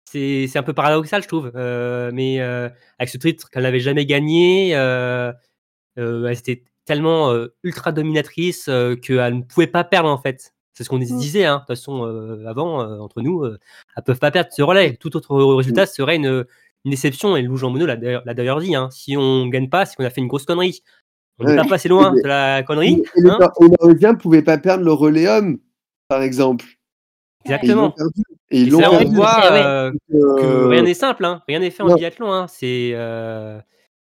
C'est 0.09 0.47
c'est 0.47 0.59
un 0.59 0.63
peu 0.63 0.73
paradoxal, 0.73 1.21
je 1.23 1.27
trouve. 1.27 1.51
Euh, 1.55 2.11
mais 2.13 2.39
euh, 2.39 2.69
avec 2.99 3.09
ce 3.09 3.17
titre 3.17 3.49
qu'elles 3.49 3.63
n'avaient 3.63 3.79
jamais 3.79 4.05
gagné, 4.05 4.75
euh, 4.75 5.33
elles 5.97 6.37
étaient 6.37 6.63
tellement 6.85 7.33
ultra 7.63 7.91
dominatrices 7.91 8.65
qu'elles 9.01 9.37
ne 9.37 9.41
pouvaient 9.41 9.65
pas 9.67 9.83
perdre 9.83 10.09
en 10.09 10.17
fait. 10.19 10.53
C'est 10.73 10.83
ce 10.83 10.89
qu'on 10.89 10.99
Mm. 10.99 11.17
disait, 11.17 11.45
hein, 11.45 11.55
de 11.55 11.59
toute 11.61 11.67
façon, 11.67 12.03
avant, 12.45 12.79
entre 13.01 13.21
nous, 13.21 13.45
elles 13.45 14.03
peuvent 14.05 14.19
pas 14.19 14.29
perdre 14.31 14.49
ce 14.53 14.61
relais. 14.61 14.95
Tout 14.97 15.15
autre 15.17 15.35
résultat 15.55 15.85
serait 15.87 16.17
une, 16.17 16.45
une 16.85 16.91
déception. 16.91 17.35
Et 17.35 17.41
Lou 17.41 17.57
Jean 17.57 17.71
Monod 17.71 17.87
l'a 17.87 18.33
d'ailleurs 18.35 18.59
dit. 18.59 18.75
Hein, 18.75 18.89
si 18.91 19.17
on 19.17 19.47
gagne 19.47 19.69
pas, 19.69 19.85
c'est 19.87 19.95
qu'on 19.95 20.03
a 20.05 20.09
fait 20.11 20.21
une 20.21 20.27
grosse 20.27 20.45
connerie. 20.45 20.83
On 21.39 21.43
n'est 21.45 21.51
Ouais. 21.51 21.57
pas 21.57 21.65
passé 21.67 21.89
loin 21.89 22.13
de 22.13 22.21
la 22.27 22.63
connerie. 22.63 23.03
et 23.17 23.21
les, 23.21 23.29
hein. 23.29 23.39
Les 23.61 23.67
Norvégiens 23.79 24.13
ne 24.13 24.17
pouvaient 24.17 24.41
pas 24.41 24.57
perdre 24.57 24.83
le 24.85 24.91
relais 24.93 25.27
homme 25.27 25.57
par 26.07 26.21
exemple 26.21 26.65
et 26.65 27.49
ils 27.49 27.51
l'ont 27.51 27.55
Exactement. 27.57 27.91
perdu 27.91 28.21
et 28.51 28.57
Et 28.57 28.61
ils 28.61 28.69
l'ont 28.71 28.79
là 28.79 28.91
on 28.93 28.97
perdu 28.99 29.15
voit 29.15 29.35
Ouais, 29.39 29.51
ouais. 29.51 29.63
euh, 29.65 29.91
Euh, 30.13 30.35
que 30.39 30.65
rien 30.67 30.81
n'est 30.83 30.93
simple, 30.93 31.25
hein. 31.25 31.41
rien 31.47 31.59
n'est 31.59 31.71
fait 31.71 31.83
en 31.83 31.87
non. 31.89 31.95
biathlon. 31.95 32.31
Hein. 32.31 32.47
C'est 32.47 32.91
euh, 32.93 33.59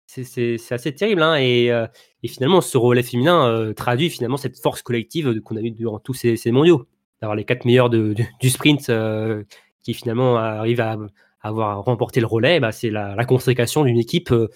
c'est- 0.08 0.24
c'est 0.24 0.58
c'est 0.58 0.74
assez 0.76 0.94
terrible. 0.96 1.22
Hein. 1.22 1.36
Et, 1.36 1.72
euh, 1.72 1.86
et 2.24 2.28
finalement, 2.28 2.62
ce 2.62 2.78
relais 2.78 3.04
féminin 3.04 3.48
euh, 3.48 3.74
traduit 3.74 4.10
finalement 4.10 4.38
cette 4.38 4.58
force 4.60 4.82
collective 4.82 5.42
qu'on 5.42 5.56
a 5.58 5.62
eue 5.62 5.72
durant 5.72 6.00
tous 6.00 6.14
ces, 6.14 6.38
ces 6.38 6.52
mondiaux. 6.52 6.86
D'avoir 7.22 7.36
les 7.36 7.44
quatre 7.44 7.66
meilleurs 7.66 7.90
de, 7.90 8.14
de- 8.14 8.24
du 8.40 8.50
sprint 8.50 8.90
euh, 8.90 9.44
qui 9.84 9.94
finalement 9.94 10.38
arrivent 10.38 10.80
à, 10.82 10.94
à 11.42 11.48
avoir 11.50 11.84
remporté 11.84 12.20
le 12.22 12.28
relais, 12.28 12.60
bah, 12.60 12.72
c'est 12.72 12.90
la, 12.90 13.14
la 13.16 13.26
consécration 13.26 13.84
d'une 13.84 13.98
équipe 13.98 14.32
euh, 14.32 14.48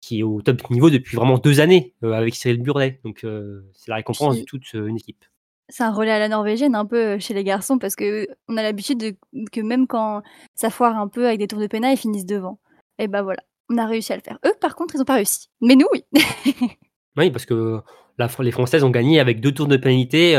qui 0.00 0.20
est 0.20 0.22
au 0.22 0.40
top 0.42 0.70
niveau 0.70 0.90
depuis 0.90 1.16
vraiment 1.16 1.38
deux 1.38 1.60
années 1.60 1.94
euh, 2.02 2.12
avec 2.12 2.34
Cyril 2.34 2.62
Burdet. 2.62 3.00
Donc 3.04 3.24
euh, 3.24 3.62
c'est 3.74 3.90
la 3.90 3.96
récompense 3.96 4.38
de 4.38 4.44
toute 4.44 4.74
euh, 4.74 4.86
une 4.86 4.96
équipe. 4.96 5.24
C'est 5.68 5.82
un 5.82 5.92
relais 5.92 6.12
à 6.12 6.18
la 6.18 6.28
norvégienne 6.28 6.74
un 6.74 6.86
peu 6.86 7.18
chez 7.18 7.34
les 7.34 7.44
garçons 7.44 7.78
parce 7.78 7.94
que 7.94 8.26
on 8.48 8.56
a 8.56 8.62
l'habitude 8.62 8.98
de, 8.98 9.16
que 9.52 9.60
même 9.60 9.86
quand 9.86 10.22
ça 10.54 10.70
foire 10.70 10.98
un 10.98 11.08
peu 11.08 11.26
avec 11.26 11.38
des 11.38 11.46
tours 11.46 11.60
de 11.60 11.66
pénal, 11.66 11.92
ils 11.92 11.98
finissent 11.98 12.26
devant. 12.26 12.58
Et 12.98 13.06
bah 13.06 13.22
voilà, 13.22 13.42
on 13.68 13.76
a 13.76 13.86
réussi 13.86 14.12
à 14.12 14.16
le 14.16 14.22
faire. 14.22 14.38
Eux, 14.46 14.54
par 14.60 14.76
contre, 14.76 14.94
ils 14.94 15.02
ont 15.02 15.04
pas 15.04 15.16
réussi. 15.16 15.50
Mais 15.60 15.76
nous, 15.76 15.86
oui. 15.92 16.04
Oui, 17.16 17.32
parce 17.32 17.46
que 17.46 17.80
la, 18.16 18.28
les 18.38 18.52
Françaises 18.52 18.84
ont 18.84 18.90
gagné 18.90 19.18
avec 19.18 19.40
deux 19.40 19.50
tours 19.50 19.66
de 19.66 19.76
pénalité, 19.76 20.36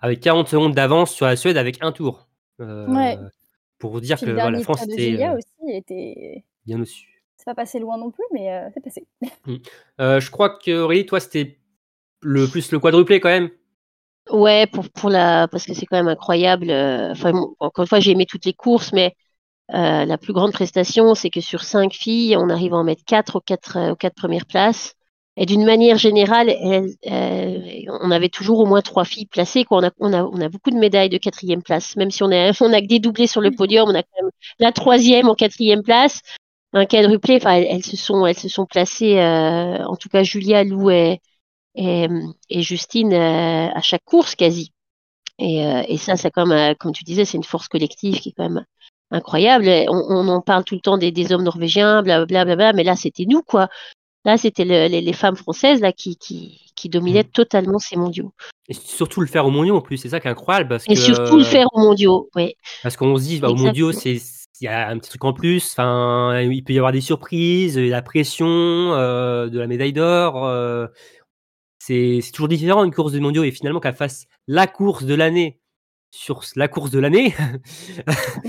avec 0.00 0.20
40 0.20 0.48
secondes 0.48 0.72
d'avance 0.72 1.12
sur 1.12 1.26
la 1.26 1.36
Suède 1.36 1.58
avec 1.58 1.82
un 1.82 1.92
tour. 1.92 2.28
Ouais. 2.58 3.18
Pour 3.78 3.90
vous 3.90 4.00
dire 4.00 4.16
Puis 4.16 4.28
que 4.28 4.30
voilà, 4.30 4.52
la 4.52 4.60
France 4.60 4.84
était 4.84 5.18
aussi 5.28 5.76
était. 5.76 6.44
bien 6.64 6.78
au-dessus. 6.78 7.13
C'est 7.46 7.54
pas 7.54 7.54
passé 7.54 7.78
loin 7.78 7.98
non 7.98 8.10
plus, 8.10 8.24
mais 8.32 8.52
euh, 8.52 8.68
c'est 8.74 8.80
passé. 8.80 9.06
Euh, 10.00 10.20
je 10.20 10.30
crois 10.30 10.50
que 10.58 10.70
Aurélie, 10.82 11.06
toi, 11.06 11.20
c'était 11.20 11.58
le 12.22 12.48
plus 12.48 12.72
le 12.72 12.80
quadruplé 12.80 13.20
quand 13.20 13.28
même. 13.30 13.50
Ouais, 14.30 14.66
pour, 14.66 14.88
pour 14.90 15.10
la, 15.10 15.48
parce 15.48 15.66
que 15.66 15.74
c'est 15.74 15.84
quand 15.86 15.96
même 15.98 16.08
incroyable. 16.08 16.70
euh, 16.70 17.10
Enfin, 17.12 17.32
bon, 17.32 17.54
encore 17.60 17.82
une 17.84 17.88
fois, 17.88 18.00
j'ai 18.00 18.12
aimé 18.12 18.24
toutes 18.26 18.46
les 18.46 18.54
courses, 18.54 18.92
mais 18.92 19.14
euh, 19.74 20.04
la 20.06 20.18
plus 20.18 20.32
grande 20.34 20.52
prestation, 20.52 21.14
c'est 21.14 21.30
que 21.30 21.40
sur 21.40 21.64
cinq 21.64 21.94
filles, 21.94 22.36
on 22.36 22.50
arrive 22.50 22.74
à 22.74 22.78
en 22.78 22.84
mettre 22.84 23.04
quatre 23.04 23.36
aux 23.36 23.40
quatre, 23.40 23.92
aux 23.92 23.96
quatre 23.96 24.16
premières 24.16 24.46
places. 24.46 24.94
Et 25.36 25.46
d'une 25.46 25.64
manière 25.64 25.98
générale, 25.98 26.50
on 27.06 28.10
avait 28.10 28.28
toujours 28.28 28.60
au 28.60 28.66
moins 28.66 28.82
trois 28.82 29.04
filles 29.04 29.26
placées. 29.26 29.64
Quoi. 29.64 29.78
On, 29.78 29.84
a, 29.84 29.90
on, 30.00 30.12
a, 30.12 30.22
on 30.24 30.40
a 30.40 30.48
beaucoup 30.48 30.70
de 30.70 30.76
médailles 30.76 31.08
de 31.08 31.18
quatrième 31.18 31.62
place. 31.62 31.96
Même 31.96 32.10
si 32.10 32.22
on 32.22 32.30
a, 32.32 32.52
on 32.62 32.72
a 32.72 32.80
que 32.80 32.86
des 32.86 32.98
doublés 33.00 33.26
sur 33.26 33.40
le 33.40 33.50
podium, 33.50 33.88
on 33.88 33.94
a 33.94 34.02
quand 34.02 34.22
même 34.22 34.30
la 34.58 34.72
troisième 34.72 35.28
en 35.28 35.34
quatrième 35.34 35.82
place. 35.82 36.20
Un 36.74 36.86
quadruplé. 36.86 37.36
Enfin, 37.36 37.52
elles, 37.54 37.66
elles 37.70 37.84
se 37.84 37.96
sont, 37.96 38.26
elles 38.26 38.38
se 38.38 38.48
sont 38.48 38.66
placées. 38.66 39.18
euh, 39.18 39.84
en 39.84 39.96
tout 39.96 40.08
cas, 40.08 40.22
Julia, 40.22 40.64
Lou 40.64 40.90
et, 40.90 41.20
et, 41.76 42.08
et 42.50 42.62
Justine 42.62 43.12
euh, 43.12 43.68
à 43.74 43.80
chaque 43.82 44.04
course 44.04 44.34
quasi. 44.34 44.72
Et, 45.38 45.66
euh, 45.66 45.82
et 45.88 45.96
ça, 45.98 46.16
c'est 46.16 46.30
comme, 46.30 46.52
euh, 46.52 46.74
comme 46.78 46.92
tu 46.92 47.04
disais, 47.04 47.24
c'est 47.24 47.36
une 47.38 47.44
force 47.44 47.68
collective 47.68 48.20
qui 48.20 48.30
est 48.30 48.32
quand 48.36 48.48
même 48.48 48.64
incroyable. 49.10 49.68
On, 49.88 50.04
on 50.08 50.28
en 50.28 50.40
parle 50.40 50.64
tout 50.64 50.74
le 50.76 50.80
temps 50.80 50.98
des, 50.98 51.10
des 51.12 51.32
hommes 51.32 51.42
norvégiens, 51.44 52.02
blablabla, 52.02 52.44
bla, 52.44 52.56
bla, 52.56 52.72
mais 52.72 52.84
là, 52.84 52.96
c'était 52.96 53.26
nous, 53.26 53.42
quoi. 53.42 53.68
Là, 54.24 54.38
c'était 54.38 54.64
le- 54.64 54.88
les, 54.88 55.00
les 55.00 55.12
femmes 55.12 55.36
françaises 55.36 55.80
là 55.80 55.92
qui, 55.92 56.16
qui, 56.16 56.60
qui 56.74 56.88
dominaient 56.88 57.24
totalement 57.24 57.78
ces 57.78 57.96
mondiaux. 57.96 58.32
Et 58.68 58.74
surtout 58.74 59.20
le 59.20 59.26
faire 59.26 59.44
au 59.44 59.50
mondiaux 59.50 59.76
en 59.76 59.80
plus, 59.82 59.98
c'est 59.98 60.08
ça 60.08 60.20
qui 60.20 60.28
est 60.28 60.30
incroyable. 60.30 60.68
Parce 60.70 60.86
Et 60.88 60.94
que, 60.94 61.00
surtout 61.00 61.36
le 61.36 61.44
faire 61.44 61.66
aux 61.72 61.80
mondiaux, 61.80 62.30
oui. 62.34 62.54
Parce 62.82 62.96
qu'on 62.96 63.16
se 63.16 63.22
dit, 63.22 63.38
bah, 63.38 63.48
au 63.48 63.52
Exactement. 63.52 63.68
mondiaux, 63.68 63.92
c'est 63.92 64.18
il 64.60 64.64
y 64.64 64.68
a 64.68 64.88
un 64.88 64.98
petit 64.98 65.10
truc 65.10 65.24
en 65.24 65.32
plus. 65.32 65.72
Enfin, 65.72 66.40
il 66.40 66.62
peut 66.64 66.72
y 66.72 66.78
avoir 66.78 66.92
des 66.92 67.00
surprises, 67.00 67.78
la 67.78 68.02
pression 68.02 68.46
euh, 68.48 69.48
de 69.48 69.58
la 69.58 69.66
médaille 69.66 69.92
d'or. 69.92 70.44
euh, 70.46 70.86
c'est 71.78 72.20
c'est 72.22 72.32
toujours 72.32 72.48
différent 72.48 72.84
une 72.84 72.92
course 72.94 73.12
de 73.12 73.20
mondiaux 73.20 73.44
et 73.44 73.50
finalement 73.50 73.80
qu'elle 73.80 73.94
fasse 73.94 74.26
la 74.46 74.66
course 74.66 75.04
de 75.04 75.14
l'année 75.14 75.60
sur 76.10 76.42
la 76.56 76.68
course 76.68 76.90
de 76.92 77.00
l'année, 77.00 77.34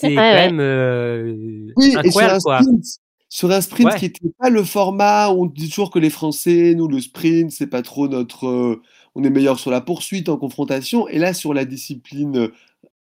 c'est 0.00 0.08
ouais, 0.08 0.14
quand 0.14 0.20
ouais. 0.20 0.50
même 0.50 0.60
euh, 0.60 1.34
Oui, 1.76 1.86
et 2.04 2.10
sur 2.10 2.20
incroyable 2.20 2.34
un 2.34 2.40
quoi. 2.40 2.60
sprint, 2.62 2.84
sur 3.30 3.50
un 3.50 3.60
sprint 3.62 3.92
Ouais. 3.92 3.98
qui 3.98 4.04
n'était 4.06 4.28
pas 4.38 4.50
le 4.50 4.62
format, 4.64 5.30
on 5.30 5.46
dit 5.46 5.68
toujours 5.70 5.90
que 5.90 5.98
les 5.98 6.10
Français, 6.10 6.74
nous, 6.76 6.88
le 6.88 7.00
sprint, 7.00 7.50
c'est 7.50 7.66
pas 7.68 7.82
trop 7.82 8.06
notre. 8.08 8.46
euh, 8.46 8.82
on 9.14 9.24
est 9.24 9.30
meilleur 9.30 9.58
sur 9.58 9.70
la 9.70 9.80
poursuite 9.80 10.28
en 10.28 10.36
confrontation. 10.36 11.08
Et 11.08 11.18
là, 11.18 11.32
sur 11.32 11.54
la 11.54 11.64
discipline 11.64 12.50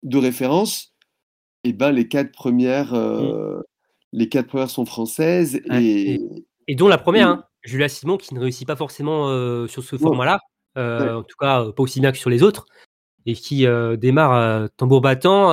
de 0.04 0.16
référence, 0.18 0.93
eh 1.64 1.72
ben, 1.72 1.92
les 1.92 2.08
quatre 2.08 2.32
premières, 2.32 2.94
euh, 2.94 3.60
les 4.12 4.28
quatre 4.28 4.48
premières 4.48 4.70
sont 4.70 4.84
françaises. 4.84 5.60
Ouais, 5.68 5.82
Et, 5.82 6.20
Et 6.68 6.74
dont 6.74 6.88
la 6.88 6.98
première, 6.98 7.28
hein, 7.28 7.44
Julia 7.62 7.88
Simon, 7.88 8.16
qui 8.16 8.34
ne 8.34 8.40
réussit 8.40 8.66
pas 8.66 8.76
forcément 8.76 9.28
euh, 9.28 9.66
sur 9.66 9.82
ce 9.82 9.96
format-là, 9.96 10.38
euh, 10.76 11.16
en 11.16 11.22
tout 11.22 11.36
cas 11.38 11.64
pas 11.72 11.82
aussi 11.82 12.00
bien 12.00 12.12
que 12.12 12.18
sur 12.18 12.30
les 12.30 12.42
autres, 12.42 12.66
et 13.26 13.34
qui 13.34 13.66
démarre 13.98 14.68
tambour 14.76 15.00
battant. 15.00 15.50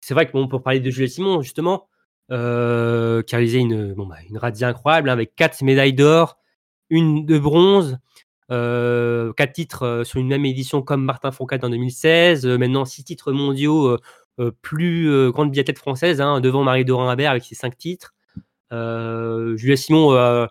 c'est 0.00 0.14
vrai 0.14 0.26
que 0.26 0.32
bon, 0.32 0.48
pour 0.48 0.62
parler 0.62 0.80
de 0.80 0.90
Julia 0.90 1.08
Simon, 1.08 1.42
justement, 1.42 1.88
qui 2.28 2.34
a 2.34 3.22
réalisé 3.30 3.58
une, 3.58 3.94
bon, 3.94 4.06
bah, 4.06 4.16
une 4.28 4.38
radia 4.38 4.68
incroyable, 4.68 5.08
hein, 5.08 5.12
avec 5.12 5.36
quatre 5.36 5.62
médailles 5.62 5.94
d'or, 5.94 6.36
une 6.90 7.24
de 7.24 7.38
bronze, 7.38 7.98
quatre 8.48 9.52
titres 9.52 10.02
sur 10.04 10.18
une 10.18 10.28
même 10.28 10.44
édition 10.44 10.82
comme 10.82 11.04
Martin 11.04 11.30
Fourcade 11.30 11.64
en 11.64 11.70
2016, 11.70 12.46
euh, 12.46 12.58
maintenant 12.58 12.84
six 12.84 13.04
titres 13.04 13.32
mondiaux, 13.32 13.96
plus 14.62 15.10
euh, 15.10 15.30
grande 15.30 15.50
biathlète 15.50 15.78
française, 15.78 16.20
hein, 16.20 16.40
devant 16.40 16.62
Marie 16.64 16.84
Dorin 16.84 17.10
Habert 17.10 17.30
avec 17.30 17.44
ses 17.44 17.54
cinq 17.54 17.76
titres. 17.76 18.14
Euh, 18.72 19.56
Julia 19.56 19.76
Simon, 19.76 20.12
euh, 20.14 20.46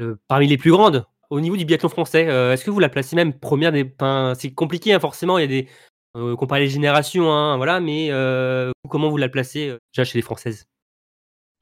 euh, 0.00 0.16
parmi 0.28 0.46
les 0.46 0.58
plus 0.58 0.70
grandes 0.72 1.06
au 1.30 1.40
niveau 1.40 1.56
du 1.56 1.64
biathlon 1.64 1.88
français, 1.88 2.28
euh, 2.28 2.52
est-ce 2.52 2.64
que 2.64 2.70
vous 2.70 2.80
la 2.80 2.88
placez 2.88 3.16
même 3.16 3.38
première 3.38 3.72
des. 3.72 3.92
enfin, 3.98 4.34
c'est 4.38 4.52
compliqué, 4.52 4.92
hein, 4.92 5.00
forcément, 5.00 5.38
il 5.38 5.42
y 5.42 5.44
a 5.44 5.48
des. 5.48 5.68
Euh, 6.16 6.34
comparer 6.36 6.62
les 6.62 6.68
générations, 6.68 7.30
hein, 7.30 7.56
voilà, 7.58 7.78
mais 7.80 8.08
euh, 8.10 8.70
comment 8.88 9.10
vous 9.10 9.18
la 9.18 9.28
placez 9.28 9.68
euh, 9.68 9.78
déjà 9.92 10.04
chez 10.04 10.16
les 10.16 10.22
Françaises? 10.22 10.66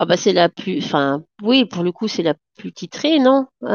Ah 0.00 0.06
bah 0.06 0.16
c'est 0.16 0.32
la 0.32 0.48
plus, 0.48 0.78
enfin 0.84 1.24
oui 1.42 1.64
pour 1.66 1.84
le 1.84 1.92
coup 1.92 2.08
c'est 2.08 2.24
la 2.24 2.34
plus 2.58 2.72
titrée 2.72 3.20
non? 3.20 3.46
Euh, 3.62 3.66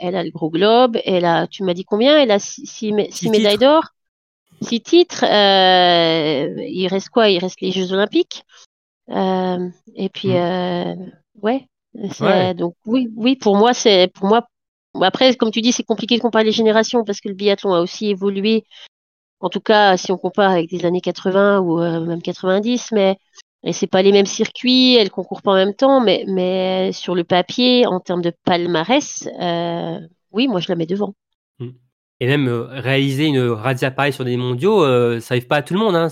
Elle 0.00 0.16
a 0.16 0.24
le 0.24 0.30
gros 0.30 0.50
globe, 0.50 0.96
elle 1.04 1.26
a, 1.26 1.46
tu 1.46 1.64
m'as 1.64 1.74
dit 1.74 1.84
combien? 1.84 2.18
Elle 2.18 2.30
a 2.30 2.38
six, 2.38 2.66
six 2.66 2.92
mé- 2.92 3.10
Six 3.10 3.16
six 3.16 3.30
médailles 3.30 3.58
d'or, 3.58 3.84
six 4.60 4.80
titres. 4.80 5.24
Euh, 5.24 6.54
il 6.68 6.86
reste 6.88 7.08
quoi? 7.10 7.28
Il 7.28 7.38
reste 7.38 7.60
les 7.60 7.72
Jeux 7.72 7.92
Olympiques. 7.92 8.44
Euh, 9.10 9.68
et 9.96 10.08
puis 10.08 10.28
Mm. 10.28 10.36
euh, 10.36 10.94
ouais, 11.42 11.66
Ouais. 12.20 12.54
donc 12.54 12.74
oui 12.86 13.08
oui 13.16 13.34
pour 13.36 13.56
moi 13.56 13.74
c'est 13.74 14.08
pour 14.14 14.26
moi. 14.26 14.46
Après 15.00 15.34
comme 15.36 15.50
tu 15.50 15.60
dis 15.60 15.72
c'est 15.72 15.82
compliqué 15.82 16.16
de 16.16 16.20
comparer 16.22 16.44
les 16.44 16.52
générations 16.52 17.04
parce 17.04 17.20
que 17.20 17.28
le 17.28 17.34
biathlon 17.34 17.74
a 17.74 17.80
aussi 17.80 18.10
évolué. 18.10 18.64
En 19.40 19.48
tout 19.48 19.60
cas 19.60 19.96
si 19.96 20.12
on 20.12 20.18
compare 20.18 20.52
avec 20.52 20.70
des 20.70 20.84
années 20.86 21.00
80 21.00 21.60
ou 21.60 21.78
même 22.06 22.22
90, 22.22 22.92
mais 22.92 23.16
et 23.62 23.72
c'est 23.72 23.86
pas 23.86 24.02
les 24.02 24.12
mêmes 24.12 24.26
circuits, 24.26 24.94
elles 24.96 25.10
concourent 25.10 25.42
pas 25.42 25.52
en 25.52 25.56
même 25.56 25.74
temps, 25.74 26.00
mais, 26.00 26.24
mais 26.28 26.92
sur 26.92 27.14
le 27.14 27.24
papier, 27.24 27.86
en 27.86 28.00
termes 28.00 28.22
de 28.22 28.32
palmarès, 28.44 29.28
euh, 29.38 29.98
oui, 30.32 30.48
moi 30.48 30.60
je 30.60 30.68
la 30.68 30.76
mets 30.76 30.86
devant. 30.86 31.14
Et 32.20 32.26
même 32.26 32.48
euh, 32.48 32.64
réaliser 32.68 33.26
une 33.26 33.40
radia 33.40 33.90
pareille 33.90 34.12
sur 34.12 34.24
des 34.24 34.36
mondiaux, 34.36 34.84
euh, 34.84 35.20
ça 35.20 35.34
arrive 35.34 35.46
pas 35.46 35.56
à 35.56 35.62
tout 35.62 35.74
le 35.74 35.80
monde. 35.80 35.96
Hein. 35.96 36.08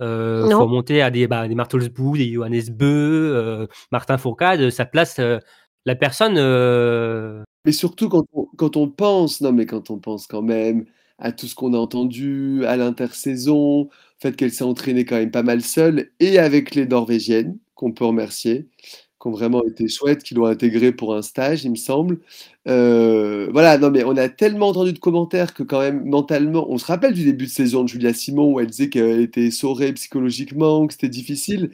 Euh, 0.00 0.50
faut 0.50 0.66
monter 0.66 1.02
à 1.02 1.10
des, 1.10 1.26
bah, 1.28 1.46
des 1.46 1.54
Martelsbou, 1.54 2.16
des 2.16 2.32
Johannes 2.32 2.62
Beu, 2.70 3.32
euh, 3.36 3.66
Martin 3.92 4.18
Fourcade, 4.18 4.70
ça 4.70 4.84
place 4.84 5.18
euh, 5.18 5.38
la 5.84 5.94
personne. 5.94 6.34
euh, 6.38 7.42
Mais 7.66 7.72
surtout 7.72 8.08
quand 8.08 8.24
on, 8.32 8.46
quand 8.56 8.76
on 8.76 8.88
pense, 8.88 9.40
non 9.40 9.52
mais 9.52 9.66
quand 9.66 9.90
on 9.90 9.98
pense 9.98 10.26
quand 10.26 10.42
même 10.42 10.86
à 11.18 11.30
tout 11.30 11.46
ce 11.46 11.54
qu'on 11.54 11.74
a 11.74 11.78
entendu, 11.78 12.64
à 12.66 12.76
l'intersaison, 12.76 13.82
au 13.82 13.90
fait 14.20 14.34
qu'elle 14.34 14.50
s'est 14.50 14.64
entraînée 14.64 15.04
quand 15.04 15.18
même 15.18 15.30
pas 15.30 15.44
mal 15.44 15.60
seule, 15.60 16.10
et 16.18 16.38
avec 16.38 16.74
les 16.74 16.86
Norvégiennes, 16.86 17.58
qu'on 17.76 17.92
peut 17.92 18.06
remercier, 18.06 18.68
qui 19.22 19.28
ont 19.28 19.30
vraiment 19.32 19.62
été 19.64 19.88
chouettes, 19.88 20.22
qui 20.24 20.34
l'ont 20.34 20.46
intégrée 20.46 20.92
pour 20.92 21.14
un 21.14 21.22
stage, 21.22 21.64
il 21.64 21.70
me 21.70 21.76
semble. 21.76 22.18
Euh, 22.68 23.48
voilà, 23.52 23.78
non 23.78 23.90
mais 23.90 24.04
on 24.04 24.16
a 24.16 24.28
tellement 24.28 24.68
entendu 24.68 24.92
de 24.92 24.98
commentaires 24.98 25.54
que 25.54 25.62
quand 25.62 25.80
même 25.80 26.04
mentalement, 26.04 26.66
on 26.70 26.78
se 26.78 26.86
rappelle 26.86 27.14
du 27.14 27.24
début 27.24 27.46
de 27.46 27.50
saison 27.50 27.84
de 27.84 27.88
Julia 27.88 28.12
Simon 28.14 28.52
où 28.52 28.60
elle 28.60 28.66
disait 28.68 28.88
qu'elle 28.90 29.20
était 29.20 29.50
saurée 29.52 29.92
psychologiquement, 29.92 30.86
que 30.86 30.94
c'était 30.94 31.08
difficile. 31.08 31.70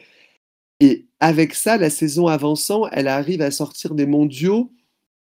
Et 0.80 1.06
avec 1.20 1.54
ça, 1.54 1.76
la 1.78 1.90
saison 1.90 2.28
avançant, 2.28 2.88
elle 2.92 3.08
arrive 3.08 3.42
à 3.42 3.50
sortir 3.50 3.94
des 3.94 4.06
mondiaux 4.06 4.72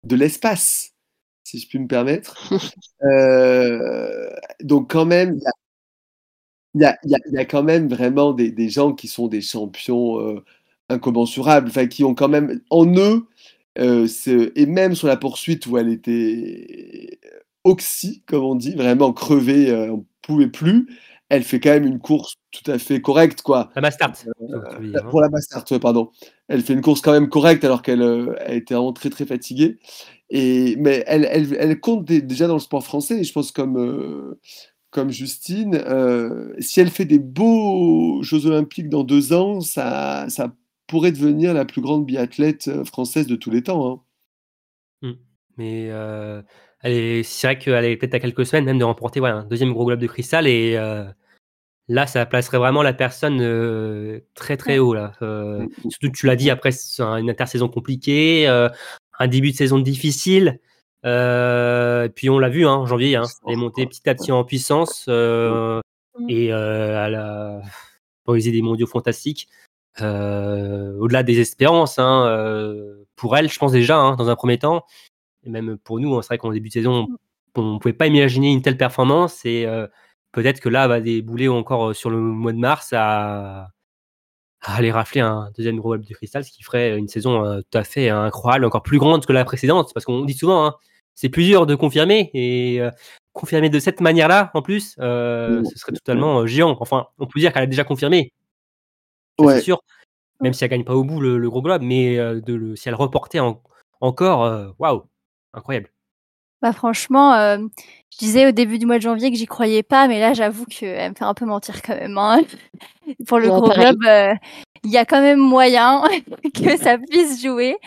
de 0.06 0.15
l'espace, 0.15 0.93
si 1.45 1.60
je 1.60 1.67
puis 1.67 1.80
me 1.80 1.88
permettre. 1.88 2.38
Euh, 3.04 4.30
donc 4.62 4.89
quand 4.89 5.06
même, 5.06 5.38
il 6.76 6.82
y 6.82 6.86
a, 6.86 6.97
y 7.06 7.15
y 7.32 7.47
quand 7.47 7.63
même 7.63 7.88
vraiment 7.88 8.34
des, 8.34 8.52
des 8.52 8.69
gens 8.69 8.93
qui 8.93 9.08
sont 9.08 9.28
des 9.28 9.41
champions 9.41 10.19
euh, 10.19 10.43
incommensurables, 10.89 11.69
enfin 11.69 11.88
qui 11.88 12.04
ont 12.04 12.15
quand 12.15 12.30
même 12.30 12.62
en 12.69 12.86
eux, 12.98 13.26
euh, 13.80 14.08
et 14.28 14.65
même 14.65 14.96
sur 14.96 15.08
la 15.08 15.17
poursuite 15.17 15.65
où 15.67 15.78
elle 15.78 15.89
était 15.89 17.19
oxy, 17.63 18.24
comme 18.26 18.43
on 18.43 18.56
dit, 18.56 18.74
vraiment 18.76 19.13
crevée, 19.13 19.72
euh, 19.72 19.93
on 19.93 19.98
ne 19.98 20.04
pouvait 20.22 20.50
plus, 20.50 20.88
elle 21.30 21.43
fait 21.43 21.60
quand 21.60 21.72
même 21.72 21.86
une 21.86 22.00
course 22.00 22.36
tout 22.52 22.69
à 22.69 22.78
fait 22.78 23.02
correcte, 23.02 23.41
quoi. 23.41 23.72
la 23.76 23.82
Mastart. 23.82 24.13
Euh, 24.28 24.60
hein. 24.93 25.02
Pour 25.10 25.22
la 25.22 25.30
Mastart, 25.30 25.65
ouais, 25.72 25.80
pardon. 25.80 26.12
Elle 26.48 26.62
fait 26.62 26.74
une 26.74 26.82
course 26.82 27.02
quand 27.02 27.13
même 27.13 27.30
correcte 27.30 27.63
alors 27.63 27.82
qu'elle 27.82 28.02
euh, 28.02 28.36
elle 28.46 28.58
était 28.58 28.76
vraiment 28.76 28.93
très 28.93 29.10
très 29.10 29.26
fatiguée. 29.26 29.80
Et, 30.30 30.76
mais 30.78 31.04
elle, 31.08 31.28
elle, 31.32 31.56
elle 31.60 31.80
compte 31.80 32.06
dé- 32.06 32.22
déjà 32.22 32.48
dans 32.48 32.56
le 32.56 32.60
sport 32.60 32.84
français, 32.84 33.22
et 33.22 33.24
je 33.24 33.34
pense 33.34 33.52
comme, 33.52 33.78
euh, 33.78 34.39
comme 34.91 35.10
Justine, 35.10 35.76
euh, 35.88 36.54
si 36.60 36.80
elle 36.80 36.89
fait 36.91 37.06
des 37.06 37.19
beaux 37.19 38.22
Jeux 38.22 38.46
Olympiques 38.46 38.89
dans 38.89 39.04
deux 39.04 39.34
ans, 39.34 39.62
ça, 39.62 40.26
ça 40.30 40.54
pourrait 40.94 41.12
devenir 41.12 41.56
la 41.56 41.66
plus 41.66 41.82
grande 41.82 42.06
biathlète 42.06 42.68
euh, 42.68 42.86
française 42.86 43.26
de 43.26 43.36
tous 43.36 43.50
les 43.50 43.64
temps. 43.64 44.04
hein. 45.02 45.14
Mais 45.58 45.88
euh, 45.92 46.42
elle 46.82 46.94
est- 46.94 47.24
c'est 47.24 47.48
vrai 47.48 47.58
qu'elle 47.60 47.86
est 47.86 47.98
peut-être 47.98 48.14
à 48.16 48.20
quelques 48.20 48.46
semaines 48.46 48.66
même 48.66 48.78
de 48.80 48.84
remporter 48.84 49.20
voilà, 49.20 49.38
un 49.38 49.44
deuxième 49.44 49.72
gros 49.74 49.86
globe 49.86 50.00
de 50.00 50.08
cristal 50.08 50.48
et 50.48 50.76
euh, 50.78 51.04
là 51.88 52.08
ça 52.08 52.26
placerait 52.26 52.58
vraiment 52.58 52.82
la 52.84 52.94
personne 52.94 53.40
euh, 53.42 54.20
très 54.34 54.56
très 54.58 54.80
haut 54.80 54.94
là. 54.96 55.14
Euh, 55.22 55.66
surtout 55.90 56.10
tu 56.10 56.26
l'as 56.28 56.36
dit 56.36 56.50
après 56.50 56.72
une 57.00 57.30
intersaison 57.30 57.70
compliquée, 57.70 58.48
euh, 58.48 58.70
un 59.20 59.28
début 59.28 59.52
de 59.52 59.56
saison 59.56 59.80
difficile. 59.80 60.60
Euh, 61.06 62.08
puis 62.10 62.30
on 62.32 62.40
l'a 62.40 62.50
vu 62.50 62.66
hein, 62.66 62.74
en 62.74 62.86
janvier, 62.88 63.16
hein, 63.16 63.24
elle 63.46 63.54
est 63.54 63.56
montée 63.58 63.86
petit 63.86 64.10
à 64.10 64.16
petit 64.16 64.32
en 64.32 64.44
puissance 64.44 65.06
euh, 65.08 65.82
et 66.30 66.52
euh, 66.54 67.06
elle 67.06 67.16
a 67.16 67.62
réalisé 68.26 68.52
des 68.52 68.62
mondiaux 68.64 68.88
fantastiques. 68.88 69.50
Euh, 70.02 70.96
au-delà 70.98 71.24
des 71.24 71.40
espérances, 71.40 72.00
hein, 72.00 72.26
euh, 72.28 73.06
pour 73.16 73.38
elle, 73.38 73.50
je 73.50 73.60
pense 73.60 73.72
déjà, 73.72 73.98
hein, 73.98 74.16
dans 74.16 74.30
un 74.30 74.36
premier 74.36 74.58
temps, 74.58 74.86
et 75.44 75.50
même 75.50 75.78
pour 75.78 76.00
nous, 76.00 76.16
hein, 76.16 76.22
c'est 76.22 76.30
vrai 76.30 76.38
qu'en 76.40 76.52
début 76.52 76.70
de 76.70 76.74
saison, 76.74 77.08
on 77.56 77.74
ne 77.76 77.80
pouvait 77.80 77.94
pas 77.94 78.08
imaginer 78.08 78.52
une 78.52 78.62
telle 78.64 78.78
performance 78.78 79.46
et 79.46 79.66
euh, 79.68 79.88
peut-être 80.32 80.60
que 80.62 80.70
là, 80.70 80.88
va 80.88 81.00
débouler 81.02 81.48
encore 81.48 81.96
sur 81.96 82.10
le 82.10 82.18
mois 82.20 82.54
de 82.54 82.58
mars 82.58 82.94
à, 82.94 83.70
à 84.62 84.76
aller 84.76 84.92
rafler 84.92 85.22
un 85.22 85.52
deuxième 85.58 85.78
gros 85.78 85.90
globe 85.92 86.06
de 86.06 86.14
cristal, 86.14 86.44
ce 86.46 86.52
qui 86.52 86.64
ferait 86.64 86.98
une 86.98 87.08
saison 87.08 87.46
euh, 87.46 87.62
tout 87.70 87.78
à 87.78 87.84
fait 87.84 88.10
incroyable, 88.10 88.66
encore 88.66 88.84
plus 88.84 88.98
grande 89.00 89.26
que 89.26 89.34
la 89.34 89.46
précédente, 89.46 89.92
parce 89.94 90.06
qu'on 90.06 90.26
dit 90.26 90.34
souvent, 90.34 90.66
hein, 90.66 90.76
c'est 91.16 91.30
plus 91.30 91.44
dur 91.46 91.66
de 91.66 91.76
confirmer 91.76 92.32
et 92.34 92.82
euh, 92.82 92.90
confirmer 93.34 93.70
de 93.70 93.80
cette 93.80 94.02
manière-là, 94.02 94.52
en 94.54 94.62
plus, 94.62 94.96
euh, 95.00 95.62
Mm. 95.62 95.66
ce 95.66 95.78
serait 95.80 95.92
totalement 95.94 96.40
euh, 96.42 96.48
géant. 96.48 96.78
Enfin, 96.80 97.08
on 97.20 97.28
peut 97.28 97.40
dire 97.40 97.54
qu'elle 97.54 97.64
a 97.64 97.68
déjà 97.68 97.84
confirmé, 97.84 98.34
Ouais. 99.39 99.56
c'est 99.56 99.62
sûr, 99.62 99.82
même 100.41 100.54
si 100.54 100.63
elle 100.63 100.72
gagne 100.72 100.84
pas 100.84 100.96
au 100.96 101.04
bout 101.04 101.19
le, 101.22 101.38
le 101.38 101.50
gros 101.50 101.62
globe, 101.62 101.82
mais 101.84 102.19
euh, 102.19 102.41
de 102.41 102.54
le, 102.54 102.76
si 102.76 102.89
elle 102.89 102.96
reportait 102.96 103.39
en- 103.39 103.62
encore, 104.02 104.43
euh, 104.43 104.69
waouh, 104.80 105.04
incroyable. 105.54 105.89
Bah 106.62 106.72
franchement, 106.74 107.34
euh, 107.34 107.58
je 108.13 108.17
disais 108.19 108.48
au 108.48 108.52
début 108.52 108.80
du 108.80 108.86
mois 108.86 108.98
de 108.98 109.02
janvier 109.04 109.32
que 109.32 109.38
j'y 109.38 109.46
croyais 109.46 109.84
pas, 109.84 110.08
mais 110.08 110.19
là 110.22 110.34
j'avoue 110.34 110.65
qu'elle 110.65 111.12
me 111.12 111.15
fait 111.15 111.26
un 111.26 111.34
peu 111.34 111.46
mentir 111.46 111.82
quand 111.82 111.96
même. 111.96 112.17
hein. 112.17 112.41
Pour 113.28 113.39
le 113.39 113.50
Ouais, 113.50 113.52
gros 113.60 113.67
pareil. 113.69 113.86
globe, 113.88 114.04
euh, 114.06 114.34
il 114.84 114.91
y 114.91 114.98
a 114.98 115.06
quand 115.06 115.22
même 115.22 115.39
moyen 115.39 116.02
que 116.54 116.78
ça 116.78 116.98
puisse 116.98 117.41
jouer. 117.43 117.78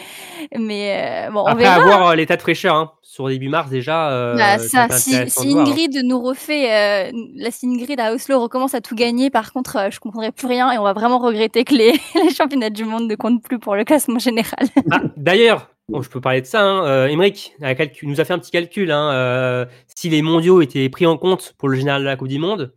Mais 0.56 1.26
euh, 1.28 1.30
bon, 1.32 1.40
on 1.42 1.46
Après 1.46 1.64
verra. 1.64 1.76
avoir 1.82 2.08
euh, 2.08 2.14
l'état 2.14 2.36
de 2.36 2.42
fraîcheur 2.42 2.74
hein, 2.76 2.92
sur 3.02 3.28
début 3.28 3.48
mars 3.48 3.70
déjà. 3.70 4.10
euh, 4.10 4.36
Bah, 4.36 4.58
ça 4.58 4.88
si, 4.90 5.14
hein. 5.16 5.26
Ingrid 5.44 6.00
nous 6.04 6.20
refait, 6.22 6.72
euh, 6.72 7.10
la 7.36 7.50
si 7.50 7.66
Ingrid 7.66 7.98
à 8.00 8.12
Oslo 8.14 8.40
recommence 8.40 8.74
à 8.74 8.80
tout 8.80 8.94
gagner, 8.94 9.30
par 9.30 9.52
contre, 9.52 9.88
je 9.90 9.98
comprendrai 10.00 10.32
plus 10.32 10.46
rien 10.46 10.70
et 10.72 10.78
on 10.78 10.82
va 10.84 10.92
vraiment 10.92 11.18
regretter 11.18 11.64
que 11.64 11.74
les, 11.74 11.92
les 12.14 12.30
championnats 12.34 12.70
du 12.70 12.84
monde 12.84 13.08
ne 13.08 13.14
comptent 13.14 13.42
plus 13.42 13.58
pour 13.58 13.74
le 13.76 13.84
classement 13.84 14.18
général. 14.18 14.66
Ah, 14.90 15.00
D'ailleurs, 15.16 15.70
bon, 15.88 16.02
je 16.02 16.08
peux 16.10 16.20
parler 16.20 16.40
de 16.40 16.46
ça. 16.46 16.62
Hein, 16.62 17.06
Emmerich 17.08 17.54
nous 18.02 18.20
a 18.20 18.24
fait 18.24 18.32
un 18.32 18.38
petit 18.38 18.50
calcul. 18.52 18.90
Hein, 18.90 19.10
euh, 19.12 19.66
si 19.94 20.08
les 20.08 20.22
mondiaux 20.22 20.60
étaient 20.62 20.88
pris 20.88 21.06
en 21.06 21.16
compte 21.18 21.54
pour 21.58 21.68
le 21.68 21.76
général 21.76 22.02
de 22.02 22.06
la 22.06 22.16
Coupe 22.16 22.28
du 22.28 22.38
Monde, 22.38 22.74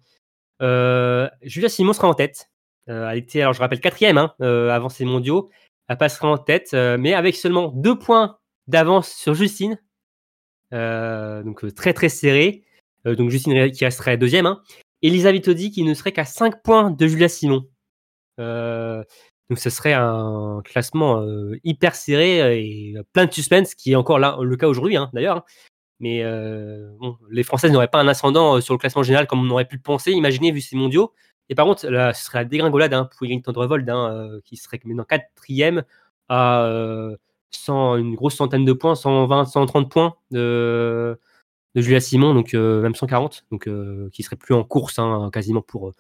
euh, 0.62 1.28
Julia 1.42 1.70
Simon 1.70 1.94
sera 1.94 2.08
en 2.08 2.14
tête. 2.14 2.50
Euh, 2.90 3.10
elle 3.10 3.20
était, 3.20 3.42
alors 3.42 3.54
je 3.54 3.60
rappelle, 3.60 3.80
quatrième 3.80 4.18
hein, 4.18 4.34
euh, 4.42 4.70
avant 4.70 4.90
ces 4.90 5.06
mondiaux. 5.06 5.50
Elle 5.88 5.98
passera 5.98 6.28
en 6.28 6.38
tête, 6.38 6.72
euh, 6.74 6.98
mais 7.00 7.14
avec 7.14 7.36
seulement 7.36 7.70
deux 7.70 7.98
points 7.98 8.38
d'avance 8.68 9.10
sur 9.10 9.34
Justine. 9.34 9.80
Donc 10.72 11.74
très 11.76 11.94
très 11.94 12.10
serré. 12.10 12.64
Donc 13.06 13.30
Justine 13.30 13.72
qui 13.72 13.86
resterait 13.86 14.18
deuxième. 14.18 14.46
Hein. 14.46 14.62
Elisa 15.02 15.32
Vitodi 15.32 15.72
qui 15.72 15.84
ne 15.84 15.94
serait 15.94 16.12
qu'à 16.12 16.26
5 16.26 16.62
points 16.62 16.92
de 16.92 17.08
Julia 17.08 17.30
Simon. 17.30 17.66
Donc 18.38 19.58
ce 19.58 19.70
serait 19.72 19.94
un 19.94 20.62
classement 20.64 21.26
hyper 21.64 21.96
serré 21.96 22.62
et 22.62 22.96
plein 23.14 23.26
de 23.26 23.34
suspense, 23.34 23.74
qui 23.74 23.94
est 23.94 23.96
encore 23.96 24.20
là 24.20 24.38
le 24.42 24.56
cas 24.58 24.68
aujourd'hui 24.68 24.96
hein, 24.96 25.10
d'ailleurs. 25.14 25.38
hein. 25.38 25.44
Mais 26.00 26.24
les 27.32 27.44
Françaises 27.44 27.72
n'auraient 27.72 27.88
pas 27.88 28.00
un 28.00 28.08
ascendant 28.08 28.62
sur 28.62 28.76
le 28.76 28.78
classement 28.78 29.02
général 29.02 29.26
comme 29.26 29.44
on 29.44 29.50
aurait 29.50 29.66
pu 29.66 29.78
le 29.78 29.82
penser, 29.82 30.12
imaginez 30.12 30.52
vu 30.52 30.62
ces 30.62 30.76
mondiaux. 30.76 31.14
Et 31.50 31.56
par 31.56 31.66
contre, 31.66 31.88
là, 31.88 32.14
ce 32.14 32.26
serait 32.26 32.40
la 32.40 32.46
dégringolade 32.46 32.94
hein, 32.94 33.10
pour 33.12 33.26
Ingrid 33.26 33.44
Tendrevold, 33.44 33.90
hein, 33.90 34.12
euh, 34.14 34.40
qui 34.46 34.56
serait 34.56 34.80
maintenant 34.86 35.04
quatrième 35.04 35.84
à 36.30 36.64
euh, 36.64 37.18
100, 37.52 37.98
une 37.98 38.16
grosse 38.16 38.36
centaine 38.36 38.66
de 38.66 38.74
points, 38.74 38.96
120, 38.96 39.46
130 39.46 39.92
points 39.92 40.16
de, 40.32 41.20
de 41.76 41.82
Julia 41.82 42.00
Simon, 42.00 42.34
donc 42.34 42.54
euh, 42.54 42.82
même 42.82 42.96
140, 42.96 43.46
donc 43.52 43.68
euh, 43.68 44.10
qui 44.14 44.24
serait 44.24 44.36
plus 44.36 44.56
en 44.56 44.64
course 44.64 45.00
hein, 45.00 45.30
quasiment 45.32 45.62
pour 45.62 45.90
euh, 45.90 45.94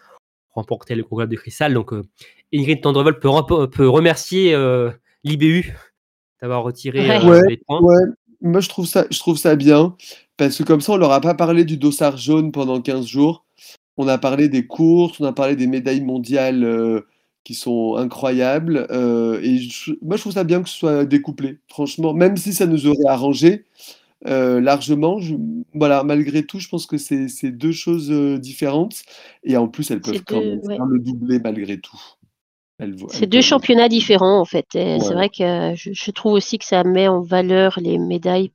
remporter 0.51 0.95
le 0.95 1.03
Gros 1.03 1.25
de 1.25 1.35
Cristal. 1.35 1.73
Donc 1.73 1.91
Ingrid 2.53 2.81
Tendrevold 2.81 3.19
peut, 3.19 3.89
remercier 3.89 4.55
l'IBU 5.23 5.75
d'avoir 6.41 6.63
retiré 6.63 7.19
Ouais, 7.23 7.41
les 7.47 7.57
points. 7.57 7.81
Ouais, 7.81 8.01
moi 8.41 8.61
je 8.61 8.69
trouve 8.69 8.85
ça, 8.85 9.05
je 9.09 9.19
trouve 9.19 9.37
ça 9.37 9.55
bien, 9.55 9.95
parce 10.37 10.57
que 10.57 10.63
comme 10.63 10.81
ça 10.81 10.93
on 10.93 10.97
leur 10.97 11.11
a 11.11 11.21
pas 11.21 11.33
parlé 11.33 11.65
du 11.65 11.77
dossard 11.77 12.17
jaune 12.17 12.51
pendant 12.51 12.81
15 12.81 13.05
jours. 13.05 13.45
On 13.99 14.07
a 14.07 14.17
parlé 14.17 14.49
des 14.49 14.65
courses, 14.67 15.19
on 15.21 15.25
a 15.25 15.33
parlé 15.33 15.55
des 15.57 15.67
médailles 15.67 16.01
mondiales 16.01 16.63
euh, 16.63 17.01
qui 17.43 17.53
sont 17.55 17.95
incroyables. 17.97 18.87
euh, 18.91 19.39
et 19.43 19.57
je- 19.59 19.93
moi 20.01 20.17
je 20.17 20.21
trouve 20.23 20.33
ça 20.33 20.43
bien 20.45 20.63
que 20.63 20.69
ce 20.69 20.77
soit 20.79 21.05
découplé, 21.05 21.59
franchement, 21.69 22.13
même 22.13 22.37
si 22.37 22.53
ça 22.53 22.65
nous 22.67 22.87
aurait 22.87 23.07
arrangé 23.09 23.65
euh, 24.27 24.61
largement. 24.61 25.19
je- 25.19 25.35
voilà, 25.73 26.03
malgré 26.03 26.43
tout, 26.45 26.59
je 26.59 26.69
pense 26.69 26.85
que 26.87 26.97
c'est 26.97 27.27
c'est 27.29 27.51
deux 27.51 27.71
choses 27.73 28.11
différentes. 28.41 29.03
Et 29.43 29.57
en 29.57 29.67
plus, 29.69 29.91
elles 29.91 30.01
peuvent 30.01 30.23
quand 30.25 30.41
même 30.41 30.59
ouais. 30.63 30.75
faire 30.77 30.85
le 30.85 30.99
doublé 30.99 31.39
malgré 31.39 31.79
tout. 31.79 31.99
C'est 33.09 33.27
deux 33.27 33.41
championnats 33.41 33.89
différents 33.89 34.39
en 34.39 34.45
fait. 34.45 34.67
Ouais. 34.73 34.99
C'est 35.01 35.13
vrai 35.13 35.29
que 35.29 35.73
je, 35.75 35.91
je 35.93 36.11
trouve 36.11 36.33
aussi 36.33 36.57
que 36.57 36.65
ça 36.65 36.83
met 36.85 37.09
en 37.09 37.21
valeur 37.21 37.77
les 37.81 37.97
médailles 37.97 38.51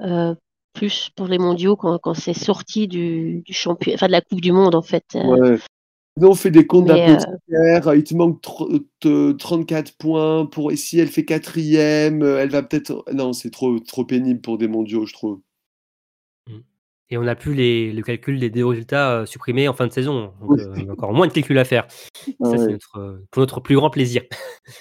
euh, 0.00 0.34
plus 0.74 1.10
pour 1.16 1.26
les 1.28 1.38
mondiaux 1.38 1.76
quand, 1.76 1.98
quand 1.98 2.14
c'est 2.14 2.34
sorti 2.34 2.88
du, 2.88 3.40
du 3.40 3.52
champion, 3.54 3.94
enfin 3.94 4.06
de 4.08 4.12
la 4.12 4.20
Coupe 4.20 4.40
du 4.40 4.52
Monde 4.52 4.74
en 4.74 4.82
fait. 4.82 5.04
Euh, 5.14 5.22
Ouais. 5.24 5.58
Sinon, 6.16 6.30
on 6.30 6.34
fait 6.36 6.52
des 6.52 6.64
comptes 6.64 6.86
Mais, 6.86 7.16
euh, 7.56 7.96
il 7.96 8.04
te 8.04 8.14
manque 8.14 8.40
tro- 8.40 8.70
te- 9.00 9.32
34 9.32 9.96
points 9.96 10.46
pour 10.46 10.70
et 10.70 10.76
si 10.76 11.00
elle 11.00 11.08
fait 11.08 11.24
quatrième, 11.24 12.22
euh, 12.22 12.38
elle 12.40 12.50
va 12.50 12.62
peut-être. 12.62 13.04
Non, 13.12 13.32
c'est 13.32 13.50
trop, 13.50 13.80
trop 13.80 14.04
pénible 14.04 14.40
pour 14.40 14.56
des 14.56 14.68
mondiaux, 14.68 15.06
je 15.06 15.12
trouve. 15.12 15.40
Et 17.10 17.18
on 17.18 17.22
n'a 17.22 17.34
plus 17.34 17.52
les, 17.54 17.92
le 17.92 18.02
calcul 18.02 18.38
des 18.38 18.48
deux 18.48 18.64
résultats 18.64 19.12
euh, 19.20 19.26
supprimés 19.26 19.66
en 19.68 19.74
fin 19.74 19.86
de 19.88 19.92
saison. 19.92 20.32
Donc, 20.40 20.58
euh, 20.58 20.72
il 20.76 20.84
y 20.84 20.88
a 20.88 20.92
encore 20.92 21.12
moins 21.12 21.26
de 21.26 21.32
calculs 21.32 21.58
à 21.58 21.64
faire. 21.64 21.86
Ah 22.40 22.50
Ça, 22.50 22.58
c'est 22.58 22.70
notre, 22.72 23.22
pour 23.30 23.40
notre 23.40 23.60
plus 23.60 23.74
grand 23.76 23.90
plaisir. 23.90 24.22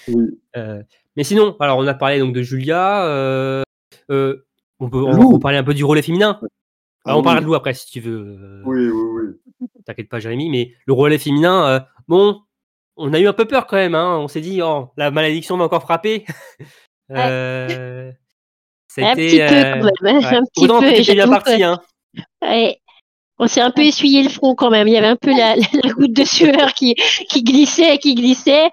oui. 0.08 0.26
Euh, 0.56 0.84
mais 1.16 1.24
sinon, 1.24 1.58
alors 1.60 1.80
on 1.80 1.88
a 1.88 1.96
parlé 1.96 2.20
donc 2.20 2.32
de 2.32 2.44
Julia. 2.44 3.08
euh, 3.08 3.64
euh, 4.12 4.46
on 4.86 4.90
peut 4.90 4.98
on, 5.04 5.12
Lou. 5.14 5.32
on 5.36 5.40
parlait 5.40 5.58
un 5.58 5.64
peu 5.64 5.74
du 5.74 5.84
relais 5.86 6.02
féminin. 6.02 6.40
Ah 6.42 6.48
Alors, 7.10 7.18
on 7.18 7.22
oui. 7.22 7.26
parlera 7.26 7.42
de 7.42 7.46
Lou 7.48 7.56
après 7.56 7.74
si 7.74 7.88
tu 7.92 8.00
veux. 8.00 8.38
euh, 8.40 8.62
Oui, 8.66 8.88
oui, 8.88 9.36
oui. 9.62 9.68
T'inquiète 9.86 10.10
pas, 10.10 10.20
Jérémy. 10.20 10.50
Mais 10.50 10.74
le 10.86 10.94
relais 10.94 11.18
féminin, 11.18 11.68
euh, 11.68 11.80
bon, 12.08 12.42
on 12.96 13.14
a 13.14 13.20
eu 13.20 13.28
un 13.28 13.34
peu 13.34 13.46
peur 13.46 13.66
quand 13.68 13.76
même. 13.78 13.96
Hein. 13.96 14.18
On 14.20 14.28
s'est 14.28 14.42
dit, 14.42 14.62
oh, 14.62 14.90
la 14.98 15.12
malédiction 15.12 15.58
va 15.58 15.66
encore 15.66 15.82
frapper. 15.84 16.26
euh, 17.12 18.12
ça 18.88 19.08
a 19.08 19.12
un 19.12 19.16
petit 19.16 19.38
peu 19.38 19.44
euh, 19.44 19.50
quand 19.50 20.04
même, 20.04 20.18
ouais. 20.24 20.26
un 20.38 20.44
petit 20.44 20.68
peu. 20.68 21.14
bien 21.14 21.26
que- 21.26 21.30
parti. 21.30 21.64
Hein. 21.64 21.80
Ouais. 22.42 22.80
On 23.40 23.48
s'est 23.48 23.62
un 23.62 23.72
peu 23.72 23.82
essuyé 23.82 24.22
le 24.24 24.30
front 24.30 24.54
quand 24.56 24.70
même. 24.70 24.88
Il 24.88 24.94
y 24.94 24.98
avait 24.98 25.08
un 25.08 25.16
peu 25.16 25.32
la, 25.36 25.56
la 25.84 25.90
goutte 25.94 26.14
de 26.14 26.24
sueur 26.24 26.74
qui, 26.74 26.94
qui 26.96 27.44
glissait, 27.44 27.98
qui 27.98 28.14
glissait. 28.16 28.70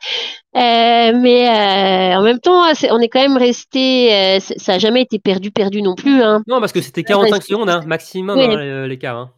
Euh, 0.56 1.12
mais 1.20 1.48
euh, 1.48 2.18
en 2.18 2.22
même 2.22 2.40
temps, 2.40 2.74
c'est- 2.74 2.90
on 2.90 2.98
est 2.98 3.08
quand 3.08 3.20
même 3.20 3.36
resté. 3.36 4.12
euh, 4.12 4.40
ça 4.40 4.74
a 4.74 4.78
jamais 4.78 5.02
été 5.02 5.18
perdu, 5.20 5.50
perdu 5.52 5.80
non 5.82 5.94
plus. 5.94 6.22
Hein. 6.22 6.42
Non, 6.48 6.58
parce 6.60 6.72
que 6.72 6.80
c'était 6.80 7.02
Ouais, 7.02 7.04
45 7.06 7.30
parce 7.30 7.40
que- 7.46 7.52
secondes 7.54 7.70
hein, 7.70 7.82
maximum 7.86 8.36
Oui. 8.38 8.44
hein, 8.46 8.58
euh, 8.58 8.86
l'écart. 8.88 9.16
Hein. 9.16 9.30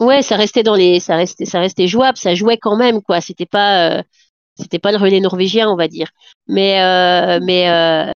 Ouais, 0.00 0.22
ça 0.22 0.36
restait 0.36 0.62
dans 0.62 0.74
les, 0.74 0.98
ça 1.00 1.16
restait, 1.16 1.44
ça 1.44 1.60
restait 1.60 1.86
jouable. 1.86 2.16
Ça 2.16 2.34
jouait 2.34 2.56
quand 2.56 2.76
même, 2.76 3.02
quoi. 3.02 3.20
C'était 3.20 3.44
pas, 3.46 3.98
euh, 3.98 4.02
c'était 4.58 4.78
pas 4.78 4.90
le 4.92 4.96
relais 4.96 5.20
norvégien, 5.20 5.68
on 5.68 5.76
va 5.76 5.86
dire. 5.88 6.08
Mais, 6.46 6.80
euh, 6.82 7.38
mais, 7.42 7.68
euh, 7.68 8.10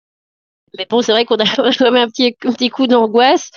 mais 0.77 0.85
bon, 0.89 1.01
c'est 1.01 1.11
vrai 1.11 1.25
qu'on 1.25 1.35
a 1.35 1.43
quand 1.55 1.91
même 1.91 1.95
un 1.95 2.07
petit, 2.07 2.35
un 2.45 2.51
petit 2.53 2.69
coup 2.69 2.87
d'angoisse. 2.87 3.49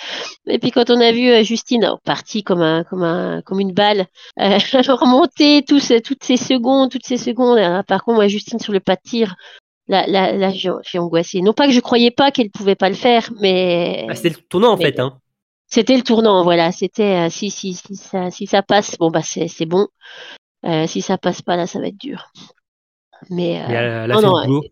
Et 0.46 0.58
puis 0.58 0.70
quand 0.70 0.90
on 0.90 1.00
a 1.00 1.12
vu 1.12 1.28
euh, 1.28 1.42
Justine 1.42 1.88
oh, 1.92 1.98
partie 2.04 2.42
comme 2.42 2.62
un, 2.62 2.84
comme 2.84 3.02
un, 3.02 3.42
comme 3.42 3.60
une 3.60 3.72
balle, 3.72 4.06
euh, 4.40 4.58
remonter 4.94 5.62
tous, 5.66 5.80
ces- 5.80 6.00
toutes 6.00 6.24
ces 6.24 6.36
secondes, 6.36 6.90
toutes 6.90 7.06
ces 7.06 7.16
secondes. 7.16 7.58
Par 7.86 8.04
contre, 8.04 8.16
moi, 8.16 8.26
Justine 8.28 8.58
sur 8.58 8.72
le 8.72 8.80
pas 8.80 8.96
de 8.96 9.00
tir, 9.04 9.34
là, 9.88 10.06
là, 10.06 10.32
là, 10.32 10.50
j'ai 10.50 10.98
angoissé. 10.98 11.40
Non 11.42 11.52
pas 11.52 11.66
que 11.66 11.72
je 11.72 11.80
croyais 11.80 12.10
pas 12.10 12.30
qu'elle 12.30 12.50
pouvait 12.50 12.74
pas 12.76 12.88
le 12.88 12.94
faire, 12.94 13.30
mais 13.40 14.06
Ah, 14.08 14.14
c'était 14.14 14.30
le 14.30 14.36
tournant 14.36 14.72
en 14.72 14.76
mais- 14.76 14.84
fait. 14.86 15.00
Hein. 15.00 15.18
c'était 15.68 15.96
le 15.96 16.02
tournant, 16.02 16.42
voilà. 16.44 16.70
C'était 16.72 17.26
euh, 17.26 17.30
si 17.30 17.50
si 17.50 17.74
si 17.74 17.96
ça 17.96 18.30
si 18.30 18.46
ça 18.46 18.62
passe, 18.62 18.96
bon 18.98 19.10
bah 19.10 19.22
c'est 19.22 19.66
bon. 19.66 19.86
Euh, 20.64 20.86
si 20.86 21.02
ça 21.02 21.18
passe 21.18 21.42
pas 21.42 21.56
là, 21.56 21.66
ça 21.66 21.80
va 21.80 21.88
être 21.88 21.98
dur. 21.98 22.30
Mais, 23.30 23.60
euh, 23.60 23.64
Mais 23.68 23.74
elle, 23.74 23.84
elle 24.04 24.12
a 24.12 24.14
non, 24.14 24.20
fait 24.20 24.26
non, 24.26 24.38
le 24.40 24.46
boulot. 24.46 24.62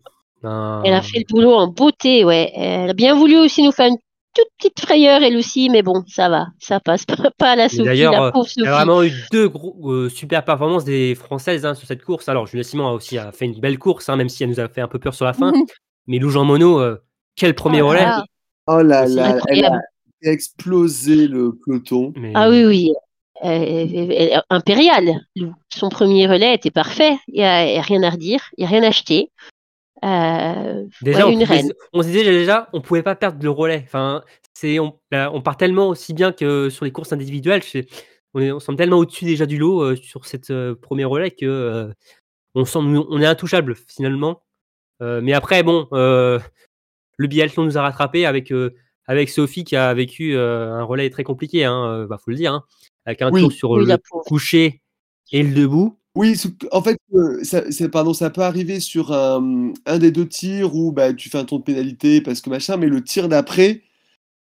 Un- 0.43 0.81
elle 0.83 0.93
a 0.93 1.01
fait 1.01 1.19
le 1.19 1.25
boulot 1.29 1.53
en 1.53 1.67
beauté, 1.67 2.23
ouais. 2.25 2.51
Elle 2.55 2.89
a 2.89 2.93
bien 2.93 3.15
voulu 3.15 3.37
aussi 3.37 3.63
nous 3.63 3.71
faire 3.71 3.87
une 3.87 3.97
toute 4.33 4.47
petite 4.57 4.79
frayeur 4.79 5.21
elle 5.23 5.35
aussi, 5.35 5.69
mais 5.69 5.81
bon, 5.83 6.03
ça 6.07 6.29
va, 6.29 6.47
ça 6.59 6.79
passe 6.79 7.05
pas, 7.37 7.51
à 7.51 7.55
la 7.57 7.67
Sophie, 7.69 7.83
d'ailleurs, 7.83 8.21
euh, 8.21 8.31
Il 8.33 8.39
y 8.39 8.43
Sophie. 8.43 8.67
a 8.67 8.71
vraiment 8.75 9.03
eu 9.03 9.11
deux 9.31 9.49
gros, 9.49 9.91
euh, 9.91 10.09
super 10.09 10.43
performances 10.45 10.85
des 10.85 11.15
Françaises 11.15 11.65
hein, 11.65 11.75
sur 11.75 11.85
cette 11.87 12.03
course. 12.03 12.29
Alors, 12.29 12.47
Julia 12.47 12.63
Simon 12.63 12.87
a 12.87 12.91
aussi 12.93 13.17
a 13.17 13.31
fait 13.33 13.45
une 13.45 13.59
belle 13.59 13.77
course, 13.77 14.07
hein, 14.09 14.15
même 14.15 14.29
si 14.29 14.43
elle 14.43 14.49
nous 14.49 14.59
a 14.61 14.67
fait 14.69 14.81
un 14.81 14.87
peu 14.87 14.99
peur 14.99 15.13
sur 15.13 15.25
la 15.25 15.33
fin. 15.33 15.51
Mais 16.07 16.17
Lou 16.17 16.29
Jean 16.29 16.45
Monod, 16.45 16.79
euh, 16.81 16.97
quel 17.35 17.53
premier 17.55 17.81
Oh 17.81 17.89
relais. 17.89 18.01
là. 18.03 18.23
Oh 18.67 18.81
là 18.81 19.03
Aussi 19.03 19.15
là, 19.15 19.25
elle 19.25 19.31
a 19.31 19.35
incroyable. 19.35 19.81
explosé 20.23 21.27
le 21.27 21.53
peloton. 21.65 22.13
Mais- 22.15 22.31
Ah 22.35 22.49
oui, 22.49 22.65
oui. 22.65 22.91
Euh, 23.43 24.39
impérial. 24.49 25.09
Son 25.73 25.89
premier 25.89 26.27
relais 26.27 26.53
était 26.53 26.69
parfait. 26.71 27.17
Il 27.27 27.35
n'y 27.39 27.43
a 27.43 27.81
rien 27.81 28.03
à 28.03 28.09
redire, 28.11 28.39
il 28.57 28.61
n'y 28.61 28.65
a 28.67 28.69
rien 28.69 28.83
à 28.83 28.87
acheter. 28.87 29.29
Euh, 30.03 30.85
Déjà, 31.01 31.19
ouais, 31.19 31.23
on, 31.25 31.29
une 31.39 31.45
pouvait- 31.45 31.57
reine. 31.59 31.73
on 31.93 32.01
se 32.01 32.07
disait 32.07 32.23
déjà, 32.23 32.69
on 32.73 32.81
pouvait 32.81 33.03
pas 33.03 33.15
perdre 33.15 33.43
le 33.43 33.49
relais. 33.49 33.81
Enfin, 33.85 34.23
c'est, 34.53 34.79
on, 34.79 34.97
on 35.11 35.41
part 35.41 35.57
tellement 35.57 35.87
aussi 35.89 36.13
bien 36.13 36.31
que 36.31 36.69
sur 36.69 36.85
les 36.85 36.91
courses 36.91 37.13
individuelles. 37.13 37.61
on, 38.33 38.39
est, 38.41 38.51
on 38.51 38.59
semble 38.59 38.77
tellement 38.77 38.97
au-dessus 38.97 39.25
déjà 39.25 39.45
du 39.45 39.57
lot 39.57 39.81
euh, 39.81 39.95
sur 39.95 40.25
cette 40.25 40.49
euh, 40.49 40.75
premier 40.75 41.05
relais 41.05 41.31
que 41.31 41.91
on 42.55 42.65
semble, 42.65 42.97
on 42.97 43.21
est 43.21 43.25
intouchable 43.25 43.75
finalement. 43.87 44.43
Mais 44.99 45.33
après, 45.33 45.63
bon, 45.63 45.87
le 45.91 46.41
biathlon 47.27 47.63
nous 47.65 47.77
a 47.77 47.81
rattrapé 47.81 48.25
avec 48.25 48.53
avec 49.07 49.29
Sophie 49.29 49.63
qui 49.63 49.75
a 49.75 49.93
vécu 49.93 50.37
un 50.37 50.83
relais 50.83 51.09
très 51.09 51.23
compliqué. 51.23 51.63
Hein, 51.65 52.05
bah, 52.09 52.17
faut 52.17 52.29
le 52.31 52.37
dire, 52.37 52.53
hein, 52.53 52.63
avec 53.05 53.21
un 53.21 53.31
Oui. 53.31 53.41
tour 53.41 53.51
sur 53.51 53.69
Oui, 53.71 53.85
le 53.85 53.97
coucher 54.25 54.81
et 55.31 55.43
le 55.43 55.53
debout. 55.55 55.97
Oui, 56.15 56.35
en 56.71 56.81
fait, 56.83 56.97
euh, 57.13 57.41
ça, 57.43 57.71
c'est, 57.71 57.87
pardon, 57.89 58.13
ça 58.13 58.29
peut 58.29 58.41
arriver 58.41 58.81
sur 58.81 59.13
un, 59.13 59.71
un 59.85 59.97
des 59.97 60.11
deux 60.11 60.27
tirs 60.27 60.75
où 60.75 60.91
bah, 60.91 61.13
tu 61.13 61.29
fais 61.29 61.37
un 61.37 61.45
tour 61.45 61.59
de 61.59 61.63
pénalité 61.63 62.19
parce 62.21 62.41
que 62.41 62.49
machin, 62.49 62.75
mais 62.75 62.87
le 62.87 63.01
tir 63.01 63.29
d'après, 63.29 63.81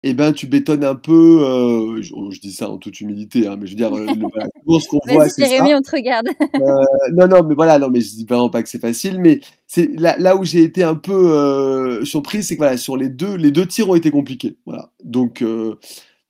eh 0.03 0.13
ben, 0.13 0.33
tu 0.33 0.47
bétonnes 0.47 0.83
un 0.83 0.95
peu. 0.95 1.13
euh, 1.43 2.01
je, 2.03 2.13
je 2.31 2.39
dis 2.39 2.51
ça 2.53 2.69
en 2.69 2.77
toute 2.77 3.01
humilité, 3.01 3.47
hein, 3.47 3.57
mais 3.59 3.65
je 3.67 3.71
veux 3.71 3.77
dire, 3.77 3.95
euh, 3.97 4.05
le, 4.05 4.27
voilà, 4.31 4.47
souvent, 4.63 4.79
ce 4.79 4.87
qu'on 4.89 4.99
voit, 5.07 5.25
Vas-y, 5.25 5.31
c'est 5.31 5.41
ça. 5.41 5.47
Jérémy, 5.49 5.73
on 5.75 5.81
te 5.81 5.91
regarde. 5.91 6.27
Euh, 6.61 6.85
non, 7.13 7.27
non, 7.27 7.43
mais 7.43 7.55
voilà, 7.55 7.79
non, 7.79 7.89
mais 7.89 8.01
je 8.01 8.09
dis 8.15 8.25
vraiment 8.25 8.49
pas 8.51 8.61
que 8.63 8.69
c'est 8.69 8.79
facile, 8.79 9.19
mais 9.19 9.39
c'est 9.67 9.87
là, 9.99 10.15
là 10.19 10.35
où 10.37 10.43
j'ai 10.45 10.61
été 10.63 10.83
un 10.83 10.95
peu 10.95 11.13
euh, 11.13 12.05
surpris, 12.05 12.43
c'est 12.43 12.55
que 12.55 12.59
voilà, 12.61 12.77
sur 12.77 12.97
les 12.97 13.09
deux, 13.09 13.35
les 13.35 13.51
deux 13.51 13.65
tirs 13.65 13.89
ont 13.89 13.95
été 13.95 14.11
compliqués. 14.11 14.57
Voilà. 14.67 14.91
Donc, 15.03 15.41
euh, 15.41 15.75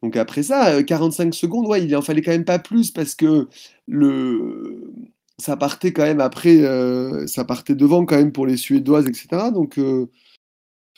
donc 0.03 0.15
après 0.17 0.43
ça, 0.43 0.69
euh, 0.75 0.83
45 0.83 1.33
secondes, 1.33 1.67
ouais, 1.67 1.83
il 1.83 1.95
en 1.95 2.01
fallait 2.01 2.21
quand 2.21 2.31
même 2.31 2.45
pas 2.45 2.59
plus 2.59 2.91
parce 2.91 3.15
que 3.15 3.49
le, 3.87 4.93
ça 5.39 5.57
partait 5.57 5.91
quand 5.93 6.03
même 6.03 6.21
après, 6.21 6.63
euh, 6.63 7.27
ça 7.27 7.43
partait 7.45 7.75
devant 7.75 8.05
quand 8.05 8.15
même 8.17 8.31
pour 8.31 8.45
les 8.47 8.57
Suédoises, 8.57 9.07
etc. 9.07 9.51
Donc, 9.53 9.77
euh, 9.77 10.07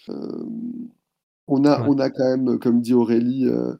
euh, 0.10 0.44
on, 1.48 1.64
a, 1.66 1.82
Ouais. 1.82 1.88
on 1.90 2.00
a 2.00 2.10
quand 2.10 2.24
même, 2.38 2.60
comme 2.60 2.82
dit 2.82 2.94
Aurélie, 2.94 3.48
euh, 3.48 3.74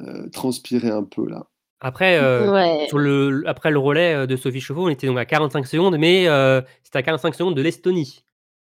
euh, 0.00 0.28
transpiré 0.30 0.90
un 0.90 1.04
peu 1.04 1.28
là. 1.28 1.46
Après, 1.80 2.18
euh, 2.22 2.50
Ouais. 2.52 2.86
sur 2.88 2.98
le, 2.98 3.44
après 3.46 3.70
le 3.70 3.78
relais 3.78 4.26
de 4.26 4.36
Sophie 4.36 4.60
Chauveau, 4.60 4.86
on 4.86 4.88
était 4.88 5.06
donc 5.06 5.18
à 5.18 5.26
45 5.26 5.66
secondes, 5.66 5.98
mais 5.98 6.28
euh, 6.28 6.62
c'était 6.82 6.98
à 6.98 7.02
45 7.02 7.34
secondes 7.34 7.56
de 7.56 7.62
l'Estonie. 7.62 8.24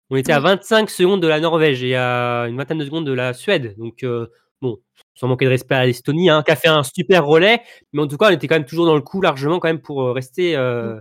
On 0.09 0.15
était 0.17 0.33
à 0.33 0.37
Oui. 0.39 0.43
25 0.45 0.89
secondes 0.89 1.21
de 1.21 1.27
la 1.27 1.39
Norvège 1.39 1.83
et 1.83 1.95
à 1.95 2.45
une 2.49 2.57
vingtaine 2.57 2.77
de 2.79 2.85
secondes 2.85 3.05
de 3.05 3.13
la 3.13 3.33
Suède. 3.33 3.75
Donc, 3.77 4.03
euh, 4.03 4.27
bon, 4.61 4.77
sans 5.15 5.27
manquer 5.27 5.45
de 5.45 5.51
respect 5.51 5.75
à 5.75 5.85
l'Estonie, 5.85 6.29
hein, 6.29 6.43
qui 6.45 6.51
a 6.51 6.55
fait 6.55 6.67
un 6.69 6.83
super 6.83 7.25
relais, 7.25 7.61
mais 7.93 8.01
en 8.01 8.07
tout 8.07 8.17
cas, 8.17 8.27
on 8.29 8.31
était 8.31 8.47
quand 8.47 8.55
même 8.55 8.65
toujours 8.65 8.85
dans 8.85 8.95
le 8.95 9.01
coup 9.01 9.21
largement 9.21 9.59
quand 9.59 9.69
même 9.69 9.81
pour 9.81 10.13
rester 10.13 10.55
euh, 10.55 10.99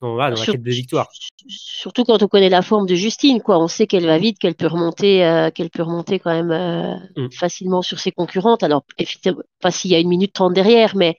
dans, 0.00 0.14
voilà, 0.14 0.30
dans 0.30 0.38
la 0.38 0.44
Sur- 0.44 0.52
quête 0.54 0.62
de 0.62 0.70
victoire. 0.70 1.08
Surtout 1.48 2.04
quand 2.04 2.22
on 2.22 2.28
connaît 2.28 2.48
la 2.48 2.62
forme 2.62 2.86
de 2.86 2.94
Justine, 2.94 3.40
quoi. 3.40 3.58
On 3.58 3.68
sait 3.68 3.86
qu'elle 3.86 4.06
va 4.06 4.18
vite, 4.18 4.38
qu'elle 4.38 4.54
peut 4.54 4.66
remonter, 4.66 5.24
euh, 5.24 5.50
qu'elle 5.50 5.70
peut 5.70 5.82
remonter 5.82 6.18
quand 6.18 6.32
même 6.32 6.50
euh, 6.50 6.94
Mm. 7.16 7.30
facilement 7.32 7.82
sur 7.82 7.98
ses 7.98 8.12
concurrentes. 8.12 8.62
Alors, 8.62 8.84
effectivement, 8.98 9.40
pas 9.60 9.70
s'il 9.70 9.90
y 9.90 9.94
a 9.94 9.98
une 9.98 10.08
minute 10.08 10.32
trente 10.32 10.54
derrière, 10.54 10.94
mais 10.96 11.16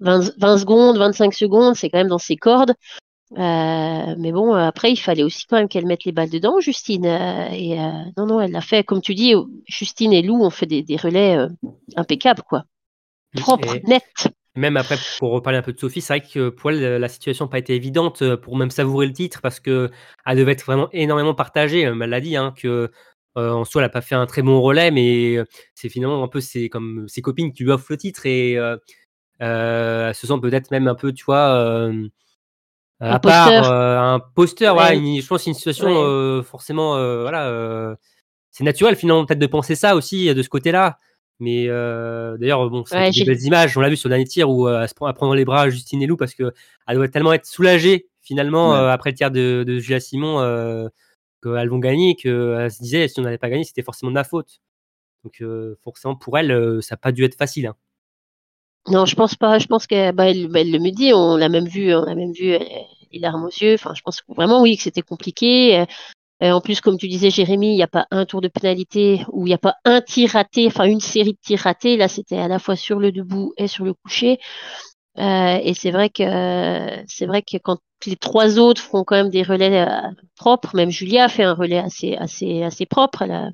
20, 0.00 0.32
20 0.38 0.58
secondes, 0.58 0.96
25 0.98 1.32
secondes, 1.34 1.74
c'est 1.76 1.88
quand 1.90 1.98
même 1.98 2.08
dans 2.08 2.18
ses 2.18 2.36
cordes. 2.36 2.74
Euh, 3.38 4.14
mais 4.18 4.32
bon, 4.32 4.54
après, 4.54 4.90
il 4.90 4.96
fallait 4.96 5.22
aussi 5.22 5.46
quand 5.46 5.56
même 5.56 5.68
qu'elle 5.68 5.86
mette 5.86 6.04
les 6.04 6.10
balles 6.12 6.30
dedans, 6.30 6.58
Justine. 6.58 7.06
euh, 7.06 7.48
et 7.52 7.78
euh, 7.78 7.90
non, 8.16 8.26
non, 8.26 8.40
elle 8.40 8.50
l'a 8.50 8.60
fait. 8.60 8.82
Comme 8.82 9.00
tu 9.00 9.14
dis, 9.14 9.34
Justine 9.68 10.12
et 10.12 10.22
Lou 10.22 10.42
ont 10.42 10.50
fait 10.50 10.66
des, 10.66 10.82
des 10.82 10.96
relais 10.96 11.36
euh, 11.36 11.48
impeccables, 11.96 12.42
quoi. 12.42 12.64
Propres, 13.36 13.76
Et- 13.76 13.82
nets. 13.86 14.26
Même 14.56 14.76
après, 14.76 14.96
pour 15.20 15.30
reparler 15.30 15.58
un 15.58 15.62
peu 15.62 15.72
de 15.72 15.78
Sophie, 15.78 16.00
c'est 16.00 16.18
vrai 16.18 16.28
que 16.28 16.48
pour 16.48 16.70
elle, 16.70 16.96
la 17.00 17.08
situation 17.08 17.44
n'a 17.44 17.50
pas 17.50 17.58
été 17.58 17.74
évidente 17.76 18.22
euh, 18.22 18.36
pour 18.36 18.56
même 18.56 18.70
savourer 18.70 19.06
le 19.06 19.12
titre 19.12 19.40
parce 19.40 19.60
que 19.60 19.90
elle 20.26 20.36
devait 20.38 20.52
être 20.52 20.64
vraiment 20.66 20.88
énormément 20.92 21.34
partagée. 21.34 21.86
Euh, 21.86 21.96
Elle 22.00 22.10
l'a 22.10 22.20
dit, 22.20 22.36
hein, 22.36 22.52
que 22.56 22.90
euh, 23.38 23.50
en 23.52 23.64
soi, 23.64 23.80
elle 23.80 23.86
n'a 23.86 23.90
pas 23.90 24.00
fait 24.00 24.16
un 24.16 24.26
très 24.26 24.42
bon 24.42 24.60
relais, 24.60 24.90
mais 24.90 25.38
c'est 25.74 25.88
finalement 25.88 26.22
un 26.24 26.28
peu 26.28 26.40
ses, 26.40 26.68
comme 26.68 27.04
ses 27.08 27.22
copines 27.22 27.52
qui 27.52 27.62
lui 27.62 27.70
offrent 27.70 27.86
le 27.90 27.96
titre 27.96 28.26
et 28.26 28.58
euh, 28.58 28.76
euh, 29.40 30.08
elle 30.08 30.14
se 30.16 30.26
sent 30.26 30.34
peut-être 30.42 30.70
même 30.72 30.88
un 30.88 30.96
peu, 30.96 31.12
tu 31.12 31.24
vois, 31.24 31.88
à 32.98 33.18
part 33.20 33.48
un. 33.72 34.20
Ouais. 34.74 34.96
une- 34.98 35.22
je 35.22 35.26
pense 35.28 35.38
que 35.38 35.44
c'est 35.44 35.50
une 35.50 35.54
situation 35.54 35.86
Ouais. 36.38 36.42
forcément, 36.42 36.94
voilà, 37.22 37.96
c'est 38.50 38.64
naturel 38.64 38.96
finalement 38.96 39.24
peut-être 39.24 39.38
de 39.38 39.46
penser 39.46 39.76
ça 39.76 39.94
aussi 39.94 40.34
de 40.34 40.42
ce 40.42 40.48
côté-là. 40.48 40.98
Mais 41.40 41.66
euh, 41.68 42.36
d'ailleurs, 42.38 42.68
bon, 42.70 42.84
c'est 42.86 42.96
Ouais, 42.96 43.10
des 43.10 43.24
belles 43.24 43.42
images. 43.42 43.76
On 43.76 43.80
l'a 43.80 43.88
vu 43.88 43.96
sur 43.96 44.08
le 44.08 44.12
dernier 44.14 44.26
tir 44.26 44.50
où 44.50 44.68
euh, 44.68 44.82
elle 44.82 44.88
se 44.88 44.94
prend 44.94 45.06
à 45.06 45.12
prendre 45.14 45.34
les 45.34 45.44
bras 45.44 45.68
Justine 45.70 46.02
et 46.02 46.06
Lou 46.06 46.16
parce 46.16 46.34
que 46.34 46.52
elle 46.86 46.96
doit 46.96 47.08
tellement 47.08 47.32
être 47.32 47.46
soulagée 47.46 48.08
finalement 48.20 48.72
Ouais. 48.72 48.76
euh, 48.78 48.90
après 48.90 49.10
le 49.10 49.16
tir 49.16 49.30
de, 49.30 49.64
de 49.66 49.78
Julia 49.78 50.00
Simon 50.00 50.40
euh, 50.40 50.88
qu'elles 51.42 51.68
vont 51.70 51.78
gagner 51.78 52.14
qu'elle 52.14 52.70
se 52.70 52.82
disait 52.82 53.08
si 53.08 53.18
on 53.18 53.22
n'avait 53.22 53.38
pas 53.38 53.48
gagné 53.50 53.64
c'était 53.64 53.82
forcément 53.82 54.10
de 54.10 54.14
ma 54.14 54.24
faute. 54.24 54.60
Donc 55.24 55.40
euh, 55.40 55.76
forcément 55.82 56.14
pour 56.14 56.36
elle 56.38 56.52
euh, 56.52 56.80
ça 56.82 56.94
n'a 56.94 56.98
pas 56.98 57.12
dû 57.12 57.24
être 57.24 57.36
facile. 57.36 57.66
hein. 57.66 57.76
Non, 58.88 59.04
je 59.06 59.14
pense 59.14 59.34
pas. 59.36 59.58
Je 59.58 59.66
pense 59.66 59.86
qu'elle 59.86 60.14
bah, 60.14 60.28
elle, 60.30 60.48
bah, 60.48 60.60
elle 60.60 60.70
le 60.72 60.78
me 60.78 60.90
dit. 60.90 61.12
On 61.14 61.36
l'a 61.36 61.48
même 61.48 61.66
vu. 61.68 61.94
On 61.94 62.04
l'a 62.04 62.14
même 62.14 62.32
vu. 62.32 62.52
euh, 62.54 62.58
les 63.12 63.18
larmes 63.18 63.44
aux 63.44 63.48
yeux. 63.48 63.74
Enfin, 63.74 63.92
je 63.94 64.02
pense 64.02 64.22
vraiment 64.28 64.62
oui 64.62 64.76
que 64.76 64.82
c'était 64.84 65.02
compliqué. 65.02 65.84
Euh, 66.42 66.52
en 66.52 66.60
plus, 66.60 66.80
comme 66.80 66.96
tu 66.98 67.08
disais, 67.08 67.30
Jérémy, 67.30 67.72
il 67.72 67.76
n'y 67.76 67.82
a 67.82 67.86
pas 67.88 68.06
un 68.10 68.24
tour 68.24 68.40
de 68.40 68.48
pénalité 68.48 69.22
ou 69.32 69.46
il 69.46 69.50
n'y 69.50 69.54
a 69.54 69.58
pas 69.58 69.76
un 69.84 70.00
tir 70.00 70.30
raté. 70.30 70.66
Enfin, 70.66 70.84
une 70.84 71.00
série 71.00 71.32
de 71.34 71.38
tirs 71.42 71.60
ratés. 71.60 71.96
Là, 71.96 72.08
c'était 72.08 72.38
à 72.38 72.48
la 72.48 72.58
fois 72.58 72.76
sur 72.76 72.98
le 72.98 73.12
debout 73.12 73.52
et 73.58 73.66
sur 73.68 73.84
le 73.84 73.94
coucher. 73.94 74.38
Euh, 75.18 75.58
et 75.62 75.74
c'est 75.74 75.90
vrai 75.92 76.10
que 76.10 76.22
c'est 77.08 77.26
vrai 77.26 77.42
que 77.42 77.58
quand 77.58 77.78
les 78.06 78.16
trois 78.16 78.58
autres 78.58 78.82
font 78.82 79.04
quand 79.04 79.16
même 79.16 79.30
des 79.30 79.42
relais 79.42 79.80
euh, 79.86 80.10
propres, 80.36 80.76
même 80.76 80.90
Julia 80.90 81.28
fait 81.28 81.44
un 81.44 81.54
relais 81.54 81.78
assez 81.78 82.16
assez 82.16 82.62
assez 82.62 82.86
propre. 82.86 83.22
A- 83.24 83.50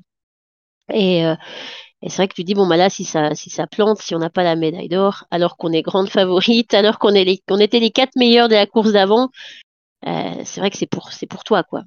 et 0.93 1.25
euh, 1.25 1.35
et 2.03 2.09
c'est 2.09 2.17
vrai 2.17 2.27
que 2.29 2.35
tu 2.35 2.43
dis, 2.45 2.53
bon, 2.55 2.67
bah 2.67 2.77
là, 2.77 2.89
si 2.91 3.05
ça, 3.05 3.35
si 3.35 3.49
ça 3.49 3.67
plante, 3.67 3.99
si 4.01 4.15
on 4.15 4.19
n'a 4.19 4.29
pas 4.29 4.43
la 4.43 4.55
médaille 4.55 4.89
d'or, 4.89 5.25
alors 5.31 5.57
qu'on 5.57 5.71
est 5.73 5.81
grande 5.83 6.09
favorite, 6.09 6.73
alors 6.75 6.99
qu'on 6.99 7.13
est 7.15 7.25
les, 7.25 7.39
qu'on 7.47 7.59
était 7.59 7.79
les 7.79 7.91
quatre 7.91 8.15
meilleurs 8.17 8.49
de 8.49 8.55
la 8.55 8.67
course 8.67 8.91
d'avant, 8.93 9.29
euh, 10.07 10.43
c'est 10.45 10.61
vrai 10.61 10.71
que 10.71 10.77
c'est 10.77 10.87
pour, 10.87 11.11
c'est 11.13 11.27
pour 11.27 11.43
toi, 11.45 11.63
quoi. 11.63 11.83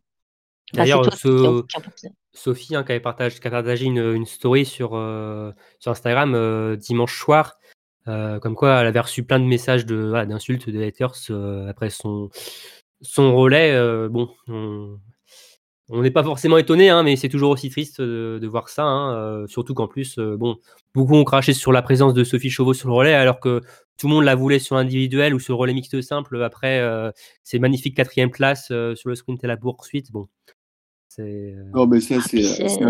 Enfin, 0.73 0.83
D'ailleurs, 0.83 1.13
ce-. 1.15 1.65
Sophie 2.33 2.77
hein, 2.77 2.85
qui 2.85 2.93
avait 2.93 3.01
partagé, 3.01 3.39
qui 3.39 3.49
a 3.49 3.51
partagé 3.51 3.87
une, 3.87 3.99
une 3.99 4.27
story 4.27 4.65
sur, 4.65 4.95
euh, 4.95 5.53
sur 5.79 5.91
Instagram 5.91 6.35
euh, 6.35 6.77
dimanche 6.77 7.19
soir, 7.19 7.59
euh, 8.09 8.39
comme 8.39 8.55
quoi 8.55 8.81
elle 8.81 8.87
avait 8.87 9.01
reçu 9.01 9.25
plein 9.25 9.41
de 9.41 9.45
messages 9.45 9.85
de 9.85 9.97
voilà, 9.97 10.27
d'insultes 10.27 10.71
de 10.71 10.83
haters 10.83 11.15
après 11.69 11.91
son 11.91 12.31
son 13.03 13.35
relais. 13.35 13.77
bon, 14.09 14.29
on 14.49 16.03
n'est 16.03 16.11
pas 16.11 16.23
forcément 16.23 16.59
étonné, 16.59 16.89
hein, 16.89 17.03
mais 17.03 17.17
c'est 17.17 17.29
toujours 17.29 17.51
aussi 17.51 17.69
triste 17.69 18.01
de, 18.01 18.39
de 18.41 18.47
voir 18.47 18.69
ça, 18.69 18.85
hein, 18.85 19.47
surtout 19.49 19.75
qu'en 19.75 19.89
plus, 19.89 20.19
bon, 20.19 20.59
beaucoup 20.95 21.17
ont 21.17 21.25
craché 21.25 21.53
sur 21.53 21.73
la 21.73 21.83
présence 21.83 22.15
de 22.15 22.23
Sophie 22.25 22.51
Chauveau 22.51 22.75
sur 22.75 22.89
le 22.89 22.95
relais, 22.95 23.15
alors 23.15 23.41
que 23.41 23.61
tout 23.99 24.07
le 24.07 24.15
monde 24.15 24.25
la 24.25 24.35
voulait 24.35 24.59
sur 24.59 24.77
l'individuel 24.77 25.35
ou 25.35 25.41
sur 25.41 25.55
le 25.55 25.61
relais 25.61 25.75
mixte 25.75 26.01
simple. 26.03 26.43
Après, 26.43 26.83
ces 27.43 27.59
magnifiques 27.59 27.97
quatrième 27.97 28.31
place 28.31 28.67
sur 28.67 29.09
le 29.09 29.15
sprint 29.15 29.43
et 29.43 29.47
la 29.47 29.57
poursuite, 29.57 30.13
bon. 30.13 30.29
C'est, 31.13 31.23
euh, 31.23 31.65
Non, 31.75 31.87
mais 31.89 32.01
ça, 32.01 32.21
c'est. 32.21 32.41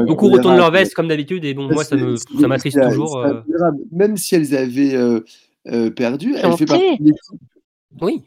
Beaucoup 0.05 0.29
retournent 0.29 0.59
leur 0.59 0.71
veste 0.71 0.93
comme 0.95 1.09
d'habitude 1.09 1.43
et 1.47 1.55
bon, 1.55 1.69
Ça, 1.69 1.75
moi 1.75 1.85
ça 1.85 1.97
ça 2.39 2.47
m'attriste 2.49 2.79
c'est- 2.79 2.89
toujours. 2.91 3.19
c'est 3.25 3.31
euh. 3.63 3.71
Même 3.93 4.19
si 4.19 4.35
elles 4.35 4.55
avaient 4.55 4.95
euh, 4.95 5.21
euh, 5.69 5.91
perdu, 5.91 6.35
elle 6.37 6.53
fait 6.53 6.67
partie 6.67 6.99
de 6.99 7.05
l'équipe. 7.05 7.41
Oui, 8.03 8.23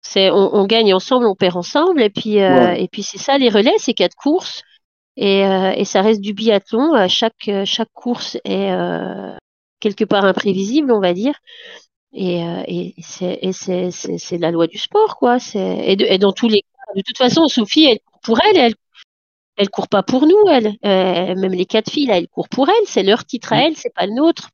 C'est, 0.00 0.30
on, 0.30 0.54
on 0.54 0.64
gagne 0.66 0.94
ensemble, 0.94 1.26
on 1.26 1.34
perd 1.34 1.54
ensemble, 1.58 2.00
et 2.00 2.08
puis, 2.08 2.40
euh, 2.40 2.54
Ouais. 2.68 2.82
et 2.82 2.88
puis 2.88 3.02
c'est 3.02 3.18
ça, 3.18 3.36
les 3.36 3.50
relais, 3.50 3.74
c'est 3.76 3.92
quatre 3.92 4.16
courses, 4.16 4.62
et, 5.18 5.44
euh, 5.44 5.72
et 5.76 5.84
ça 5.84 6.00
reste 6.00 6.22
du 6.22 6.32
biathlon. 6.32 7.06
Chaque, 7.08 7.50
chaque 7.66 7.92
course 7.92 8.38
est 8.46 8.72
euh, 8.72 9.36
quelque 9.80 10.04
part 10.06 10.24
imprévisible, 10.24 10.90
on 10.92 11.00
va 11.00 11.12
dire. 11.12 11.34
Et, 12.14 12.42
euh, 12.42 12.62
et 12.66 12.94
c'est, 13.02 13.38
et 13.42 13.52
c'est, 13.52 13.90
c'est, 13.90 14.16
c'est 14.16 14.38
la 14.38 14.50
loi 14.50 14.66
du 14.66 14.78
sport, 14.78 15.18
quoi. 15.18 15.38
C'est, 15.38 15.84
et, 15.92 15.96
de- 15.96 16.06
et 16.06 16.16
dans 16.16 16.32
tous 16.32 16.48
les 16.48 16.62
cas, 16.62 16.92
de 16.96 17.02
toute 17.06 17.18
façon, 17.18 17.46
Sophie, 17.48 17.84
elle 17.84 17.98
pour 18.22 18.38
elle, 18.44 18.56
elle, 18.56 18.74
elle 19.60 19.68
court 19.70 19.88
pas 19.88 20.02
pour 20.02 20.26
nous, 20.26 20.48
elle. 20.50 20.68
Euh, 20.84 21.34
même 21.36 21.52
les 21.52 21.66
quatre 21.66 21.90
filles, 21.90 22.06
là, 22.06 22.18
elles 22.18 22.28
courent 22.28 22.48
pour 22.48 22.68
elle. 22.68 22.86
C'est 22.86 23.02
leur 23.02 23.24
titre 23.24 23.52
à 23.52 23.62
elle, 23.66 23.76
c'est 23.76 23.92
pas 23.94 24.06
le 24.06 24.14
nôtre. 24.14 24.50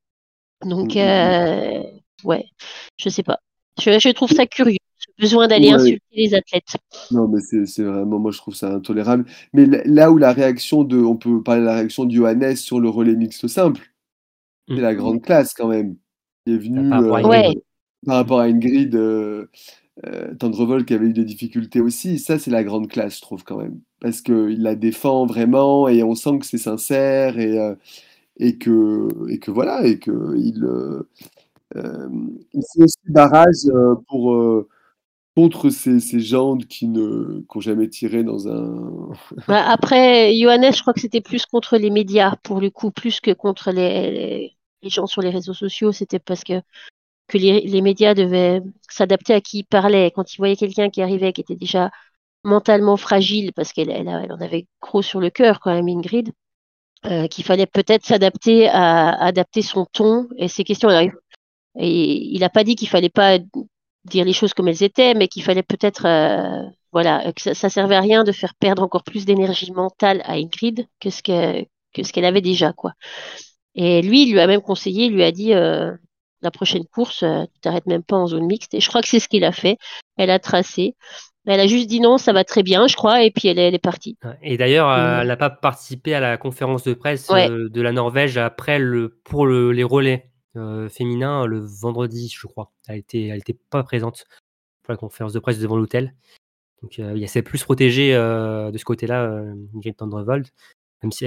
Donc, 0.65 0.95
Mm, 0.95 0.99
mm, 0.99 1.03
euh, 1.03 1.83
ouais, 2.25 2.45
je 2.99 3.09
sais 3.09 3.23
pas. 3.23 3.39
Je, 3.81 3.99
je 3.99 4.09
trouve 4.11 4.31
ça 4.31 4.47
curieux, 4.47 4.79
ce 4.99 5.07
besoin 5.21 5.49
d'aller 5.49 5.69
Ouais. 5.69 5.75
insulter 5.75 6.03
les 6.15 6.35
athlètes. 6.35 6.77
Non, 7.11 7.29
mais 7.29 7.41
c'est 7.41 7.83
vraiment, 7.83 8.19
moi 8.19 8.33
je 8.33 8.39
trouve 8.39 8.55
ça 8.55 8.73
intolérable. 8.73 9.27
Mais 9.53 9.67
là 9.85 10.11
où 10.11 10.17
la 10.19 10.33
réaction 10.33 10.83
de, 10.83 10.99
on 10.99 11.17
peut 11.17 11.43
parler 11.43 11.61
de 11.61 11.67
la 11.67 11.75
réaction 11.77 12.05
de 12.07 12.13
Johannes 12.15 12.57
sur 12.57 12.81
le 12.81 12.89
relais 12.89 13.15
mixte 13.15 13.47
simple, 13.49 13.83
c'est 14.69 14.75
Mm. 14.75 14.81
la 14.81 14.95
grande 14.95 15.23
classe 15.23 15.53
quand 15.55 15.69
même. 15.69 15.97
Il 16.47 16.55
est 16.55 16.59
venu 16.59 16.89
Par 16.91 17.03
rapport 17.03 17.17
à 17.17 17.21
euh, 17.21 17.25
Ingrid. 17.43 17.63
par 18.07 18.17
rapport 18.17 18.41
à 18.41 18.45
Ingrid 18.45 18.95
euh, 18.95 19.47
euh, 20.05 20.35
Tendrevol 20.35 20.85
qui 20.85 20.95
avait 20.95 21.07
eu 21.07 21.13
des 21.13 21.25
difficultés 21.25 21.81
aussi. 21.81 22.19
Ça, 22.19 22.39
c'est 22.39 22.51
la 22.51 22.65
grande 22.65 22.89
classe, 22.89 23.17
je 23.17 23.23
trouve 23.23 23.45
quand 23.45 23.57
même. 23.59 23.81
Parce 24.01 24.21
qu'il 24.21 24.63
la 24.63 24.75
défend 24.75 25.27
vraiment 25.27 25.89
et 25.89 26.03
on 26.03 26.15
sent 26.15 26.39
que 26.41 26.47
c'est 26.47 26.59
sincère 26.59 27.39
et, 27.39 27.59
euh, 27.59 27.75
et, 28.39 28.59
que, 28.59 29.09
et 29.31 29.39
que 29.39 29.51
voilà, 29.51 29.87
et 29.87 29.99
que 29.99 30.37
il, 30.37 30.65
euh, 30.65 31.09
euh, 31.77 32.09
il 32.53 32.63
fait 32.75 32.83
aussi 32.85 32.97
barrage 33.09 33.71
pour. 34.09 34.67
contre 35.37 35.69
ces, 35.71 36.01
ces 36.01 36.21
gens 36.21 36.57
qui 36.57 36.89
ne 36.89 37.41
qui 37.41 37.57
ont 37.57 37.61
jamais 37.61 37.89
tiré 37.89 38.25
dans 38.25 38.49
un. 38.49 39.13
Bah, 39.49 39.65
Après, 39.69 40.35
Johannes, 40.37 40.73
je 40.73 40.81
crois 40.81 40.95
que 40.95 41.01
c'était 41.01 41.21
plus 41.21 41.47
contre 41.47 41.77
les 41.79 41.91
médias, 41.91 42.37
pour 42.43 42.61
le 42.61 42.71
coup, 42.71 42.91
plus 42.91 43.21
que 43.21 43.33
contre 43.33 43.71
les, 43.71 44.57
les 44.83 44.91
gens 44.91 45.07
sur 45.07 45.23
les 45.23 45.31
réseaux 45.31 45.55
sociaux. 45.55 45.93
C'était 45.93 46.19
parce 46.19 46.45
que, 46.45 46.61
que 47.29 47.39
les, 47.39 47.61
les 47.63 47.83
médias 47.83 48.15
devaient 48.15 48.61
s'adapter 48.89 49.35
à 49.35 49.41
qui 49.41 49.61
ils 49.61 49.65
parlaient. 49.65 50.11
Quand 50.15 50.33
ils 50.35 50.39
voyaient 50.39 50.57
quelqu'un 50.57 50.91
qui 50.91 51.03
arrivait, 51.03 51.33
qui 51.33 51.41
était 51.43 51.57
déjà 51.57 51.91
mentalement 52.45 52.97
fragile, 52.97 53.53
parce 53.55 53.73
qu'elle 53.73 53.91
elle, 53.91 54.09
elle 54.09 54.33
en 54.33 54.41
avait 54.41 54.67
gros 54.83 55.03
sur 55.03 55.21
le 55.21 55.31
cœur 55.31 55.61
quand 55.61 55.75
même, 55.75 55.89
Ingrid, 55.89 56.33
euh, 57.07 57.29
qu'il 57.29 57.45
fallait 57.45 57.67
peut-être 57.67 58.05
s'adapter 58.07 58.69
à, 58.69 59.11
adapter 59.25 59.63
son 59.63 59.87
ton 59.93 60.29
et 60.37 60.49
ses 60.49 60.65
questions. 60.65 60.89
Alors, 60.89 61.03
il- 61.03 61.13
et 61.79 62.35
il 62.35 62.41
n'a 62.41 62.51
pas 62.51 62.65
dit 62.65 62.77
qu'il 62.77 62.89
fallait 62.89 63.11
pas 63.11 63.39
dire 64.05 64.25
les 64.25 64.33
choses 64.33 64.55
comme 64.55 64.69
elles 64.69 64.83
étaient, 64.83 65.15
mais 65.15 65.29
qu'il 65.29 65.43
fallait 65.43 65.63
peut-être, 65.63 66.07
euh, 66.07 66.63
voilà, 66.93 67.33
que 67.33 67.43
ça, 67.43 67.55
ça 67.55 67.69
servait 67.71 67.97
à 67.97 68.01
rien 68.01 68.25
de 68.25 68.33
faire 68.33 68.55
perdre 68.57 68.83
encore 68.83 69.05
plus 69.05 69.27
d'énergie 69.27 69.73
mentale 69.73 70.23
à 70.25 70.35
Ingrid 70.35 70.87
que 71.01 71.11
ce 71.11 71.23
que 71.23 71.65
que 71.95 72.03
ce 72.03 72.13
qu'elle 72.13 72.27
avait 72.27 72.43
déjà, 72.43 72.73
quoi. 72.75 72.93
Et 73.75 74.03
lui, 74.03 74.25
il 74.25 74.33
lui 74.33 74.41
a 74.41 74.47
même 74.47 74.61
conseillé, 74.63 75.07
il 75.07 75.15
lui 75.15 75.23
a 75.25 75.33
dit, 75.33 75.55
euh, 75.55 75.93
la 76.47 76.51
prochaine 76.51 76.85
course, 76.87 77.23
euh, 77.23 77.45
tu 77.55 77.61
t'arrêtes 77.61 77.87
même 77.87 78.03
pas 78.03 78.17
en 78.17 78.27
zone 78.27 78.47
mixte. 78.47 78.73
Et 78.75 78.81
je 78.81 78.89
crois 78.89 79.03
que 79.03 79.09
c'est 79.09 79.21
ce 79.21 79.29
qu'il 79.29 79.45
a 79.45 79.53
fait. 79.53 79.77
Elle 80.17 80.31
a 80.31 80.39
tracé. 80.39 80.95
Elle 81.45 81.61
a 81.61 81.67
juste 81.67 81.87
dit 81.89 82.01
non, 82.01 82.19
ça 82.19 82.33
va 82.33 82.43
très 82.45 82.63
bien, 82.65 82.87
je 82.89 82.97
crois, 82.97 83.23
et 83.23 83.31
puis 83.31 83.47
elle 83.49 83.59
est, 83.59 83.69
elle 83.69 83.75
est 83.75 83.79
partie. 83.79 84.17
Et 84.43 84.57
d'ailleurs, 84.57 84.89
euh, 84.91 85.19
Mm. 85.19 85.21
elle 85.23 85.29
n'a 85.29 85.37
pas 85.37 85.51
participé 85.51 86.15
à 86.15 86.21
la 86.21 86.37
conférence 86.39 86.83
de 86.83 86.95
presse 86.95 87.29
Ouais. 87.29 87.49
euh, 87.51 87.69
de 87.69 87.81
la 87.83 87.93
Norvège 87.93 88.37
après 88.39 88.79
le 88.81 89.19
pour 89.25 89.47
le- 89.47 89.71
les 89.73 89.85
relais 89.85 90.31
euh, 90.57 90.89
féminins 90.89 91.45
le 91.47 91.61
vendredi, 91.61 92.33
je 92.35 92.47
crois. 92.49 92.73
Elle 92.89 92.99
était 92.99 93.27
elle 93.27 93.39
était 93.39 93.57
pas 93.71 93.83
présente 93.85 94.25
pour 94.83 94.93
la 94.93 94.97
conférence 94.97 95.33
de 95.35 95.39
presse 95.39 95.59
devant 95.61 95.77
l'hôtel. 95.77 96.15
Donc 96.83 96.99
il 96.99 97.19
y 97.19 97.25
a 97.39 97.43
plus 97.43 97.63
protégé 97.63 98.13
de 98.15 98.77
ce 98.79 98.85
côté-là, 98.85 99.43
Ingrid 99.75 99.97
Tendrevold. 99.97 100.47
Même 101.07 101.13
si 101.13 101.25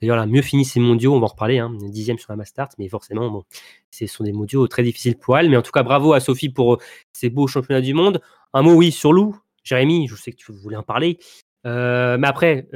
d'ailleurs, 0.00 0.16
elle 0.16 0.22
a 0.22 0.26
mieux 0.26 0.42
fini 0.42 0.64
ses 0.64 0.80
mondiaux, 0.80 1.14
on 1.14 1.20
va 1.20 1.24
en 1.24 1.28
reparler, 1.28 1.58
hein, 1.58 1.72
dixième 1.80 2.18
sur 2.18 2.30
la 2.30 2.36
Mastart, 2.36 2.68
mais 2.78 2.88
forcément, 2.88 3.30
bon, 3.30 3.44
ce 3.90 4.06
sont 4.06 4.24
des 4.24 4.32
mondiaux 4.32 4.66
très 4.68 4.82
difficiles 4.82 5.16
pour 5.16 5.38
elle. 5.38 5.48
Mais 5.48 5.56
en 5.56 5.62
tout 5.62 5.72
cas, 5.72 5.82
bravo 5.82 6.12
à 6.12 6.20
Sophie 6.20 6.50
pour 6.50 6.78
ses 7.12 7.30
beaux 7.30 7.46
championnats 7.46 7.80
du 7.80 7.94
monde. 7.94 8.20
Un 8.52 8.62
mot, 8.62 8.74
oui, 8.74 8.92
sur 8.92 9.12
Lou. 9.12 9.36
Jérémy, 9.64 10.08
je 10.08 10.16
sais 10.16 10.32
que 10.32 10.36
tu 10.36 10.52
voulais 10.52 10.76
en 10.76 10.82
parler. 10.82 11.18
mais 11.64 12.26
après, 12.26 12.68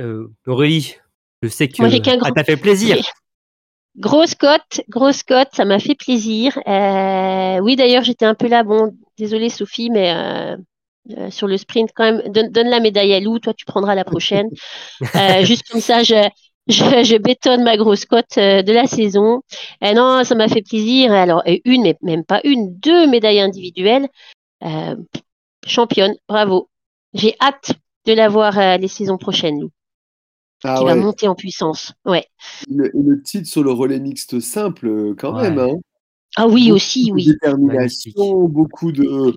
Aurélie, 0.47 0.97
je 1.43 1.49
sais 1.49 1.69
que 1.69 1.77
ça 1.77 2.31
t'a 2.33 2.45
fait 2.45 2.57
plaisir. 2.57 2.97
Grosse 3.99 4.35
cote, 4.35 4.83
grosse 4.91 5.23
cote, 5.23 5.49
ça 5.53 5.65
m'a 5.65 5.79
fait 5.79 5.95
plaisir. 5.95 6.59
Euh, 6.67 7.59
oui, 7.61 7.77
d'ailleurs, 7.77 8.03
j'étais 8.03 8.27
un 8.27 8.35
peu 8.35 8.47
là. 8.47 8.63
Bon, 8.63 8.95
désolé 9.17 9.49
Sophie, 9.49 9.89
mais 9.89 10.13
euh, 10.15 10.57
euh, 11.17 11.31
sur 11.31 11.47
le 11.47 11.57
sprint, 11.57 11.91
quand 11.95 12.05
même, 12.05 12.23
donne, 12.31 12.69
la 12.69 12.81
médaille 12.81 13.15
à 13.15 13.21
Lou. 13.21 13.39
Toi, 13.39 13.55
tu 13.55 13.65
prendras 13.65 13.95
la 13.95 14.05
prochaine. 14.05 14.49
juste 15.45 15.67
comme 15.71 15.81
ça, 15.81 16.03
je, 16.03 16.29
je, 16.69 17.19
bétonne 17.19 17.65
ma 17.65 17.77
grosse 17.77 18.05
cote 18.05 18.37
de 18.37 18.73
la 18.73 18.87
saison. 18.87 19.43
Et 19.81 19.95
non, 19.95 20.25
ça 20.25 20.35
m'a 20.35 20.49
fait 20.49 20.63
plaisir. 20.63 21.13
Alors, 21.13 21.43
une, 21.65 21.83
mais 21.83 21.97
même 22.03 22.25
pas 22.25 22.41
une, 22.45 22.77
deux 22.79 23.07
médailles 23.07 23.41
individuelles. 23.41 24.09
championne, 25.67 26.15
bravo. 26.29 26.69
J'ai 27.15 27.35
hâte 27.41 27.73
de 28.07 28.13
la 28.13 28.29
voir 28.29 28.79
les 28.79 28.89
saisons 28.89 29.19
prochaines, 29.19 29.61
Lou. 29.61 29.71
Ah 30.65 30.77
qui 30.79 30.85
va 30.85 30.95
monter 30.95 31.29
en 31.29 31.35
puissance. 31.35 31.93
Ouais. 32.05 32.25
Le, 32.69 32.91
le, 32.95 33.23
titre 33.23 33.47
sur 33.47 33.63
le 33.63 33.73
relais 33.73 34.01
mixte 34.01 34.41
simple, 34.41 34.89
euh, 34.89 35.15
quand 35.17 35.33
même. 35.33 35.59
Hein. 35.59 35.77
Ah 36.37 36.49
oui, 36.49 36.73
aussi, 36.73 37.11
oui. 37.13 37.27
Détermination, 37.27 38.49
beaucoup 38.49 38.91
de, 38.91 39.37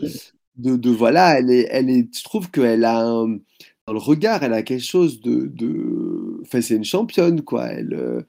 de, 0.55 0.75
de, 0.75 0.89
voilà, 0.89 1.37
elle 1.37 1.51
est, 1.51 1.67
elle 1.69 1.89
est, 1.89 2.15
je 2.17 2.23
trouve 2.23 2.49
qu'elle 2.49 2.85
a 2.85 3.01
un, 3.01 3.37
dans 3.85 3.93
le 3.93 3.99
regard, 3.99 4.43
elle 4.43 4.53
a 4.53 4.63
quelque 4.63 4.83
chose 4.83 5.21
de, 5.21 5.47
de, 5.47 6.08
enfin, 6.49 6.61
c'est 6.61 6.75
une 6.75 6.83
championne, 6.83 7.41
quoi. 7.41 7.67
Elle, 7.67 7.93
euh, 7.93 8.21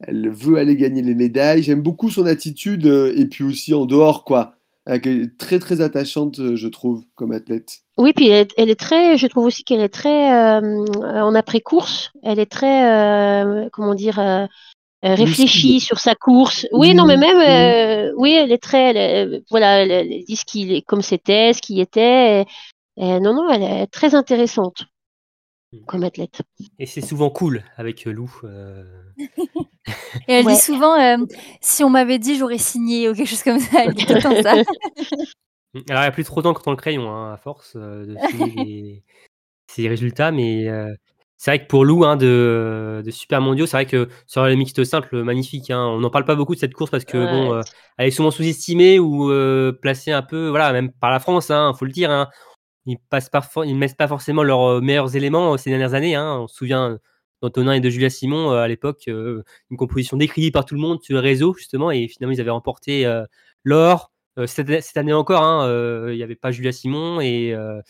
elle 0.00 0.28
veut 0.30 0.58
aller 0.58 0.76
gagner 0.76 1.02
les 1.02 1.14
médailles. 1.14 1.62
J'aime 1.62 1.82
beaucoup 1.82 2.10
son 2.10 2.26
attitude 2.26 2.86
euh, 2.86 3.12
et 3.16 3.26
puis 3.26 3.44
aussi 3.44 3.74
en 3.74 3.86
dehors, 3.86 4.24
quoi. 4.24 4.54
Elle 4.86 5.06
est 5.06 5.38
très 5.38 5.58
très 5.58 5.80
attachante, 5.82 6.54
je 6.56 6.68
trouve, 6.68 7.04
comme 7.14 7.32
athlète. 7.32 7.82
Oui, 7.98 8.12
puis 8.14 8.28
elle, 8.28 8.46
est 8.56 8.78
très, 8.78 9.18
je 9.18 9.26
trouve 9.26 9.44
aussi 9.44 9.64
qu'elle 9.64 9.80
est 9.80 9.88
très, 9.88 10.32
euh, 10.32 10.84
en 11.02 11.34
après-course, 11.34 12.12
elle 12.22 12.38
est 12.38 12.50
très, 12.50 12.88
euh, 12.88 13.68
comment 13.72 13.96
dire, 13.96 14.20
euh, 14.20 14.46
réfléchie 15.02 15.80
sur 15.80 15.98
sa 15.98 16.14
course. 16.14 16.64
Oui, 16.70 16.94
non, 16.94 17.06
mais 17.06 17.16
même, 17.16 18.14
oui, 18.16 18.34
elle 18.34 18.52
est 18.52 18.62
très, 18.62 19.42
voilà, 19.50 19.82
elle, 19.82 20.24
dit 20.24 20.36
ce 20.36 20.44
qu'il 20.44 20.72
est, 20.72 20.82
comme 20.82 21.02
c'était, 21.02 21.52
ce 21.52 21.60
qui 21.60 21.80
était. 21.80 22.44
non, 22.96 23.34
non, 23.34 23.50
elle 23.50 23.64
est 23.64 23.86
très 23.88 24.14
intéressante. 24.14 24.84
Comme 25.86 26.02
athlète. 26.02 26.42
Et 26.78 26.86
c'est 26.86 27.00
souvent 27.00 27.30
cool 27.30 27.62
avec 27.76 28.04
Lou. 28.04 28.30
Et 30.28 30.32
elle 30.32 30.46
dit 30.46 30.56
souvent, 30.56 30.96
si 31.60 31.84
on 31.84 31.90
m'avait 31.90 32.18
dit, 32.18 32.36
j'aurais 32.36 32.58
signé 32.58 33.08
ou 33.08 33.14
quelque 33.14 33.28
chose 33.28 33.42
comme 33.42 33.58
ça. 33.58 33.84
Elle 33.84 33.94
dit 33.94 34.06
tout 34.06 34.14
le 34.14 34.22
temps 34.22 34.42
ça. 34.42 34.54
Mmh, 35.74 35.80
alors, 35.90 36.00
il 36.00 36.06
n'y 36.06 36.08
a 36.08 36.12
plus 36.12 36.24
trop 36.24 36.40
temps 36.40 36.54
dans 36.54 36.70
le 36.70 36.78
crayon, 36.78 37.10
hein, 37.10 37.34
à 37.34 37.36
force 37.36 37.76
de 37.76 38.16
suivre 38.30 39.02
ces 39.66 39.86
résultats, 39.86 40.30
mais 40.30 40.66
c'est 41.36 41.50
vrai 41.50 41.62
que 41.62 41.66
pour 41.66 41.84
Lou, 41.84 42.06
hein, 42.06 42.16
de, 42.16 43.02
de, 43.04 43.10
super 43.10 43.42
mondiaux, 43.42 43.66
c'est 43.66 43.76
vrai 43.76 43.84
que 43.84 44.08
sur 44.26 44.46
les 44.46 44.56
mixtes 44.56 44.82
simples, 44.84 45.22
magnifique. 45.22 45.70
Hein, 45.70 45.84
on 45.84 46.00
n'en 46.00 46.08
parle 46.08 46.24
pas 46.24 46.36
beaucoup 46.36 46.54
de 46.54 46.58
cette 46.58 46.72
course 46.72 46.90
parce 46.90 47.04
que 47.04 47.18
bon, 47.18 47.62
elle 47.98 48.08
est 48.08 48.10
souvent 48.10 48.30
sous-estimée 48.30 48.98
ou 48.98 49.30
placée 49.82 50.12
un 50.12 50.22
peu, 50.22 50.48
voilà, 50.48 50.72
même 50.72 50.90
par 50.90 51.10
la 51.10 51.20
France, 51.20 51.50
il 51.50 51.72
faut 51.78 51.84
le 51.84 51.92
dire. 51.92 52.28
Hein, 52.88 52.94
ils 52.94 52.98
passent 52.98 53.30
ils 53.64 53.74
ne 53.74 53.78
mettent 53.78 53.96
pas 53.96 54.08
forcément 54.08 54.42
leurs 54.42 54.82
meilleurs 54.82 55.16
éléments 55.16 55.56
ces 55.56 55.70
dernières 55.70 55.94
années. 55.94 56.18
On 56.18 56.46
se 56.46 56.56
souvient 56.56 56.98
d'Antonin 57.42 57.72
et 57.72 57.80
de 57.80 57.90
Julia 57.90 58.10
Simon 58.10 58.50
à 58.50 58.66
l'époque, 58.68 59.04
une 59.06 59.76
composition 59.76 60.16
décriée 60.16 60.50
par 60.50 60.64
tout 60.64 60.74
le 60.74 60.80
monde 60.80 61.02
sur 61.02 61.14
le 61.14 61.20
réseau 61.20 61.54
justement, 61.54 61.90
et 61.90 62.08
finalement 62.08 62.34
ils 62.34 62.40
avaient 62.40 62.50
remporté 62.50 63.06
l'or. 63.64 64.10
Euh, 64.38 64.46
cette, 64.46 64.96
année 64.96 65.12
encore, 65.12 65.42
hein, 65.42 65.66
euh, 65.66 66.10
il 66.12 66.16
n'y 66.16 66.22
avait 66.22 66.36
pas 66.36 66.52
Julia 66.52 66.70
Simon 66.70 67.20
et 67.20 67.52
euh, 67.52 67.80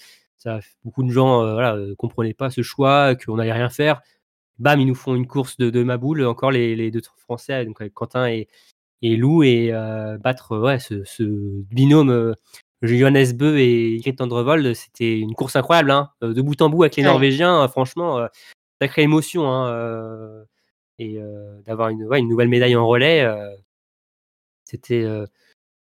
beaucoup 0.83 1.03
de 1.03 1.11
gens 1.11 1.43
ne 1.45 1.95
comprenaient 1.95 2.35
pas 2.35 2.51
ce 2.51 2.63
choix, 2.63 3.15
qu'on 3.15 3.37
n'allait 3.37 3.53
rien 3.53 3.69
faire. 3.69 4.01
Bam, 4.59 4.81
ils 4.81 4.87
nous 4.87 4.95
font 4.95 5.15
une 5.15 5.27
course 5.27 5.57
de, 5.59 5.71
de 5.71 5.97
boule, 5.97 6.25
encore 6.25 6.51
les, 6.51 6.91
deux 6.91 7.03
Français, 7.19 7.65
donc 7.67 7.81
avec 7.81 7.93
Quentin 7.93 8.27
et, 8.27 8.49
Lou, 9.03 9.43
et 9.43 9.71
battre 10.21 10.59
ouais, 10.59 10.79
ce, 10.79 11.63
binôme 11.71 12.35
Johannes 12.83 13.33
Beu 13.33 13.59
et 13.59 13.97
Ingrid 13.97 14.17
Tendrevold, 14.17 14.75
c'était 14.75 15.19
une 15.19 15.35
course 15.35 15.57
incroyable, 15.57 15.91
hein, 15.91 16.11
de 16.23 16.41
bout 16.41 16.61
en 16.63 16.71
bout 16.71 16.85
avec 16.85 16.97
les 16.97 17.03
Norvégiens, 17.03 17.67
franchement, 17.69 18.27
sacrée 18.81 19.03
émotion. 19.03 19.51
Hein, 19.51 20.45
et 21.01 21.19
d'avoir 21.67 21.89
une, 21.89 22.07
une, 22.13 22.29
nouvelle 22.29 22.49
médaille 22.49 22.77
en 22.77 22.87
relais, 22.87 23.27
c'était 24.65 25.05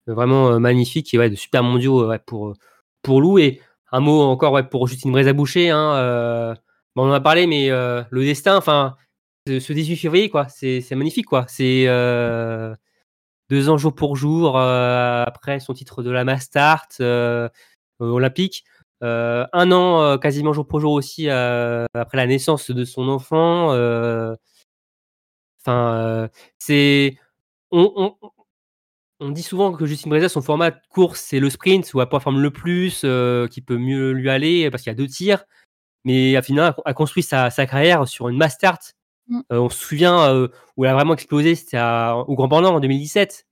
vraiment 0.06 0.58
magnifique 0.58 1.12
et 1.14 1.18
ouais, 1.18 1.30
de 1.30 1.36
super 1.36 1.62
mondiaux 1.62 2.12
pour, 2.26 2.54
pour 3.02 3.20
Lou. 3.20 3.38
Et 3.38 3.60
un 3.92 4.00
mot 4.00 4.22
encore 4.22 4.52
ouais, 4.52 4.64
pour 4.64 4.88
Justine 4.88 5.12
Brézaboucher. 5.12 5.70
Hein, 5.70 6.54
bon, 6.96 7.04
on 7.04 7.10
en 7.10 7.12
a 7.12 7.20
parlé, 7.20 7.46
mais 7.46 7.68
le 7.68 8.24
destin, 8.24 8.56
enfin, 8.56 8.96
ce 9.46 9.72
18 9.72 9.96
février, 9.96 10.30
quoi, 10.30 10.48
c'est 10.48 10.84
magnifique, 10.92 11.26
quoi. 11.26 11.46
C'est 11.48 11.86
deux 13.50 13.68
ans 13.68 13.78
jour 13.78 13.94
pour 13.94 14.16
jour 14.16 14.58
après 14.58 15.60
son 15.60 15.74
titre 15.74 16.02
de 16.02 16.10
la 16.10 16.24
Mastart 16.24 16.88
olympique. 18.00 18.64
un 19.02 19.72
an 19.72 20.18
quasiment 20.18 20.52
jour 20.52 20.66
pour 20.66 20.80
jour 20.80 20.92
aussi 20.92 21.28
après 21.30 22.16
la 22.16 22.26
naissance 22.26 22.70
de 22.70 22.84
son 22.84 23.08
enfant. 23.08 23.70
Enfin, 25.60 26.28
c'est 26.58 27.18
on, 27.70 29.30
dit 29.30 29.42
souvent 29.42 29.72
que 29.72 29.84
Justine 29.86 30.10
Breza, 30.10 30.28
son 30.28 30.42
format 30.42 30.70
de 30.70 30.80
course, 30.90 31.20
c'est 31.20 31.40
le 31.40 31.50
sprint, 31.50 31.92
où 31.94 32.00
elle 32.00 32.08
performe 32.08 32.40
le 32.40 32.50
plus, 32.50 33.02
euh, 33.04 33.46
qui 33.48 33.60
peut 33.60 33.78
mieux 33.78 34.12
lui 34.12 34.30
aller, 34.30 34.70
parce 34.70 34.82
qu'il 34.82 34.90
y 34.90 34.94
a 34.94 34.96
deux 34.96 35.08
tirs. 35.08 35.44
Mais 36.04 36.40
finalement, 36.42 36.74
elle 36.84 36.90
a 36.90 36.94
construit 36.94 37.22
sa, 37.22 37.50
carrière 37.50 38.06
sur 38.08 38.28
une 38.28 38.36
mass 38.36 38.54
start. 38.54 38.94
Mm. 39.28 39.40
Euh, 39.52 39.58
on 39.58 39.68
se 39.68 39.78
souvient 39.78 40.20
euh, 40.30 40.48
où 40.76 40.84
elle 40.84 40.90
a 40.90 40.94
vraiment 40.94 41.14
explosé, 41.14 41.54
c'était 41.54 41.78
au 41.78 42.34
Grand 42.34 42.48
Bornand 42.48 42.74
en 42.74 42.80
2017. 42.80 43.46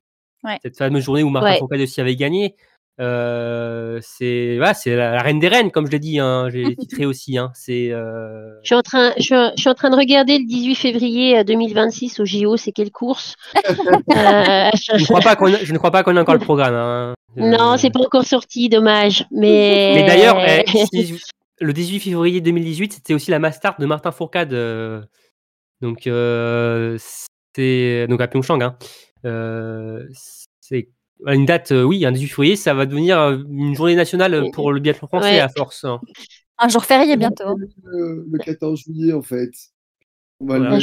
Cette 0.62 0.76
fameuse 0.76 1.02
journée 1.02 1.24
où 1.24 1.28
Martin 1.28 1.66
ouais. 1.68 1.82
aussi 1.82 2.00
avait 2.00 2.14
gagné. 2.14 2.54
Euh, 2.98 3.98
c'est 4.02 4.56
voilà, 4.56 4.72
c'est 4.72 4.96
la, 4.96 5.20
reine 5.20 5.38
des 5.38 5.48
reines, 5.48 5.70
comme 5.70 5.86
je 5.86 5.92
l'ai 5.92 5.98
dit. 5.98 6.18
Hein, 6.18 6.48
J'ai 6.50 6.76
titré 6.76 7.04
aussi. 7.04 7.36
Hein, 7.36 7.50
c'est. 7.54 7.90
Euh... 7.90 8.54
Je 8.62 8.68
suis 8.68 8.74
en 8.74 8.82
train, 8.82 9.12
je, 9.18 9.52
suis 9.56 9.68
en 9.68 9.74
train 9.74 9.90
de 9.90 9.96
regarder 9.96 10.38
le 10.38 10.46
18 10.46 10.74
février 10.74 11.44
2026 11.44 12.18
euh, 12.18 12.22
au 12.22 12.26
JO. 12.26 12.56
C'est 12.56 12.72
quelle 12.72 12.90
course 12.90 13.34
euh... 13.56 13.62
je, 14.08 14.98
ne 14.98 15.04
crois 15.04 15.20
pas 15.20 15.36
qu'on, 15.36 15.48
je 15.48 15.72
ne 15.72 15.78
crois 15.78 15.90
pas 15.90 16.02
qu'on 16.02 16.16
ait 16.16 16.20
encore 16.20 16.34
le 16.34 16.40
programme. 16.40 16.74
Hein. 16.74 17.14
Non, 17.36 17.76
c'est 17.76 17.90
pas 17.90 18.00
encore 18.00 18.24
sorti, 18.24 18.68
dommage. 18.68 19.26
Mais. 19.30 19.92
Mais 19.94 20.06
d'ailleurs, 20.06 20.38
eh, 20.40 20.64
le 21.60 21.72
18 21.72 22.00
février 22.00 22.40
2018, 22.40 22.94
c'était 22.94 23.14
aussi 23.14 23.30
la 23.30 23.38
Mastart 23.38 23.78
de 23.78 23.84
Martin 23.84 24.10
Fourcade. 24.10 24.54
Donc 25.80 26.02
c'est 27.54 28.06
donc 28.08 28.20
à 28.20 28.28
Pyeongchang. 28.28 28.62
Hein. 28.62 28.76
c'est 30.60 30.88
une 31.26 31.46
date, 31.46 31.72
euh, 31.72 31.82
oui, 31.82 32.04
un 32.04 32.12
18 32.12 32.28
février, 32.28 32.56
ça 32.56 32.74
va 32.74 32.86
devenir 32.86 33.18
euh, 33.18 33.38
une 33.48 33.74
journée 33.74 33.94
nationale 33.94 34.50
pour 34.52 34.72
le 34.72 34.80
biathlon 34.80 35.08
français 35.08 35.40
à 35.40 35.48
force. 35.48 35.84
Hein. 35.84 36.00
Un 36.58 36.68
jour 36.68 36.84
férié 36.84 37.16
bientôt. 37.16 37.56
Le, 37.84 38.38
14 38.38 38.80
juillet, 38.80 39.12
en 39.12 39.22
fait. 39.22 39.50
On 40.40 40.46
va, 40.46 40.78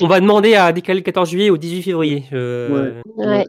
on, 0.00 0.06
va, 0.06 0.20
demander 0.20 0.54
à 0.54 0.72
décaler 0.72 1.00
le 1.00 1.04
14 1.04 1.28
juillet 1.28 1.50
au 1.50 1.58
18 1.58 1.82
février. 1.82 2.24
Euh, 2.32 3.02
ouais. 3.16 3.44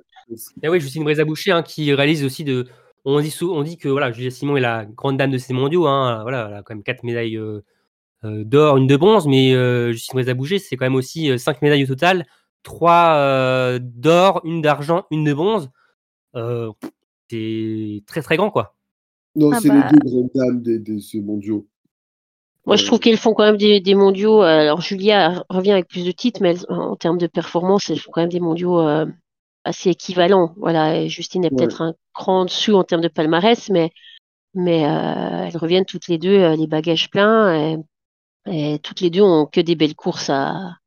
Et 0.62 0.68
oui, 0.68 0.82
Justine 0.82 1.08
hein, 1.08 1.64
qui 1.64 1.94
réalise 1.94 2.26
aussi 2.26 2.44
de. 2.44 2.68
On 3.06 3.20
dit, 3.22 3.36
on 3.42 3.64
dit 3.64 3.78
que 3.78 3.88
voilà, 3.88 4.12
Julia 4.12 4.32
Simon 4.32 4.58
est 4.58 4.62
la 4.62 4.86
grande 4.86 5.18
dame 5.18 5.32
de 5.32 5.38
ces 5.38 5.54
mondiaux. 5.54 5.88
Hein, 5.88 6.22
voilà, 6.24 6.48
elle 6.50 6.58
a 6.58 6.64
quand 6.64 6.74
même 6.76 6.84
quatre 6.84 7.04
médailles 7.04 7.40
d'or, 8.24 8.78
une 8.78 8.88
de 8.88 8.96
bronze, 8.96 9.28
mais 9.28 9.54
Justine 9.92 10.16
Brézaboucher, 10.16 10.60
c'est 10.60 10.76
quand 10.78 10.86
même 10.86 10.96
aussi 10.96 11.38
cinq 11.38 11.62
médailles 11.62 11.84
au 11.84 11.88
total. 11.88 12.26
Trois 12.64 13.80
d'or, 13.80 14.42
une 14.44 14.62
d'argent, 14.62 15.06
une 15.12 15.24
de 15.24 15.34
bronze. 15.34 15.70
Euh, 16.36 16.72
c'est 17.30 18.04
très 18.08 18.22
très 18.22 18.38
grand 18.38 18.50
quoi. 18.50 18.76
Non, 19.36 19.52
ah 19.52 19.60
c'est 19.60 19.70
les 19.70 19.80
bah 19.80 19.90
deux 19.92 20.10
grandes 20.10 20.30
dames 20.36 20.62
de, 20.62 21.00
ces 21.00 21.22
mondiaux. 21.22 21.68
Moi, 22.66 22.76
je 22.76 22.86
trouve 22.86 23.00
qu'elles 23.00 23.18
font 23.18 23.34
quand 23.34 23.44
même 23.44 23.58
des, 23.58 23.96
mondiaux. 23.96 24.42
Euh, 24.42 24.62
alors, 24.62 24.82
Julia 24.82 25.44
revient 25.50 25.72
avec 25.72 25.88
plus 25.88 26.06
de 26.06 26.12
titres, 26.12 26.42
mais 26.42 26.56
en 26.70 26.96
termes 26.96 27.18
de 27.18 27.28
performance, 27.28 27.90
elles 27.90 28.00
font 28.00 28.12
quand 28.12 28.22
même 28.22 28.30
des 28.30 28.40
mondiaux 28.40 28.80
euh, 28.80 29.06
assez 29.64 29.90
équivalents. 29.90 30.54
Voilà, 30.58 31.08
Justine 31.08 31.44
est 31.44 31.50
peut-être 31.50 31.82
un 31.82 31.96
cran 32.14 32.42
en 32.42 32.46
dessous 32.46 32.76
en 32.76 32.84
termes 32.84 33.02
de 33.02 33.08
palmarès, 33.08 33.70
mais, 33.70 33.92
mais 34.54 34.82
elles 34.82 35.58
reviennent 35.58 35.86
toutes 35.86 36.08
les 36.08 36.20
deux 36.20 36.54
les 36.54 36.68
bagages 36.68 37.10
pleins. 37.10 37.84
Et, 38.50 38.80
toutes 38.80 39.02
les 39.02 39.10
deux 39.10 39.22
ont 39.22 39.46
que 39.46 39.62
des 39.62 39.76
belles 39.76 39.96
courses 39.96 40.30
à, 40.30 40.78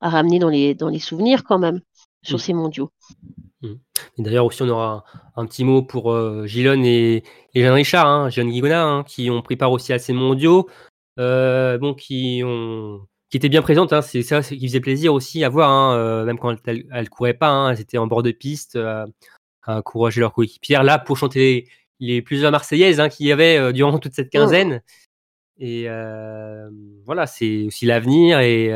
à 0.00 0.08
ramener 0.08 0.38
dans 0.38 0.48
les, 0.48 0.74
dans 0.74 0.88
les 0.88 0.98
souvenirs 0.98 1.44
quand 1.44 1.58
même 1.58 1.80
sur 2.22 2.36
mmh. 2.36 2.40
ces 2.40 2.52
mondiaux. 2.52 2.90
Et 4.18 4.22
d'ailleurs 4.22 4.46
aussi 4.46 4.62
on 4.62 4.68
aura 4.68 5.04
un, 5.36 5.46
petit 5.46 5.64
mot 5.64 5.82
pour 5.82 6.12
euh, 6.12 6.46
Gilon 6.46 6.82
et, 6.84 7.22
et 7.54 7.62
Jeanne 7.62 7.72
Richard, 7.72 8.06
hein, 8.06 8.30
Jeanne 8.30 8.50
Guigona, 8.50 8.84
hein, 8.84 9.04
qui 9.04 9.30
ont 9.30 9.42
pris 9.42 9.56
part 9.56 9.72
aussi 9.72 9.92
à 9.92 9.98
ces 9.98 10.12
mondiaux, 10.12 10.68
euh, 11.18 11.78
bon, 11.78 11.94
qui 11.94 12.42
ont 12.44 13.00
qui 13.28 13.36
étaient 13.38 13.48
bien 13.48 13.62
présentes, 13.62 13.92
hein, 13.92 14.02
c'est 14.02 14.22
ça 14.22 14.40
qui 14.40 14.68
faisait 14.68 14.80
plaisir 14.80 15.12
aussi 15.12 15.42
à 15.42 15.48
voir, 15.48 15.90
euh, 15.90 16.24
même 16.24 16.38
quand 16.38 16.56
elles, 16.66 16.86
elles 16.92 17.08
couraient 17.08 17.34
pas, 17.34 17.72
elles 17.72 17.80
étaient 17.80 17.98
en 17.98 18.06
bord 18.06 18.22
de 18.22 18.30
piste 18.30 18.76
euh, 18.76 19.04
à 19.62 19.78
encourager 19.78 20.20
leurs 20.20 20.32
coéquipières 20.32 20.84
là 20.84 21.00
pour 21.00 21.16
chanter 21.16 21.66
les, 21.98 22.14
les 22.14 22.22
plusieurs 22.22 22.52
Marseillaises 22.52 23.02
qu'il 23.10 23.26
y 23.26 23.32
avait 23.32 23.72
durant 23.72 23.98
toute 23.98 24.14
cette 24.14 24.30
quinzaine. 24.30 24.80
Et 25.58 25.86
voilà, 27.04 27.26
c'est 27.26 27.64
aussi 27.66 27.86
l'avenir 27.86 28.40
et 28.40 28.66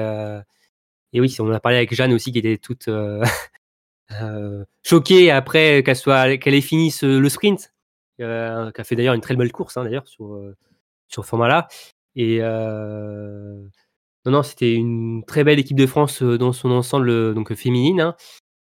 et 1.12 1.20
oui, 1.20 1.34
on 1.40 1.50
a 1.50 1.58
parlé 1.60 1.76
avec 1.78 1.92
Jeanne 1.94 2.12
aussi 2.12 2.30
qui 2.32 2.38
était 2.38 2.56
toute 2.58 2.88
choquée 4.82 5.30
après 5.30 5.82
qu'elle 5.84 5.96
soit 5.96 6.36
qu'elle 6.38 6.54
ait 6.54 6.60
fini 6.60 6.90
ce- 6.90 7.18
le 7.18 7.28
sprint, 7.28 7.72
qui 8.16 8.22
a 8.24 8.72
fait 8.84 8.96
d'ailleurs 8.96 9.14
une 9.14 9.20
très 9.20 9.36
belle 9.36 9.52
course 9.52 9.76
hein, 9.76 9.84
d'ailleurs 9.84 10.06
sur 10.08 10.40
sur 11.08 11.24
ce 11.24 11.28
format-là. 11.28 11.68
Et 12.16 12.40
non, 14.26 14.32
non, 14.32 14.42
c'était 14.42 14.74
une 14.74 15.24
très 15.26 15.44
belle 15.44 15.58
équipe 15.58 15.78
de 15.78 15.86
France 15.86 16.22
dans 16.22 16.52
son 16.52 16.70
ensemble, 16.70 17.34
donc 17.34 17.54
féminine. 17.54 18.00
hein. 18.00 18.16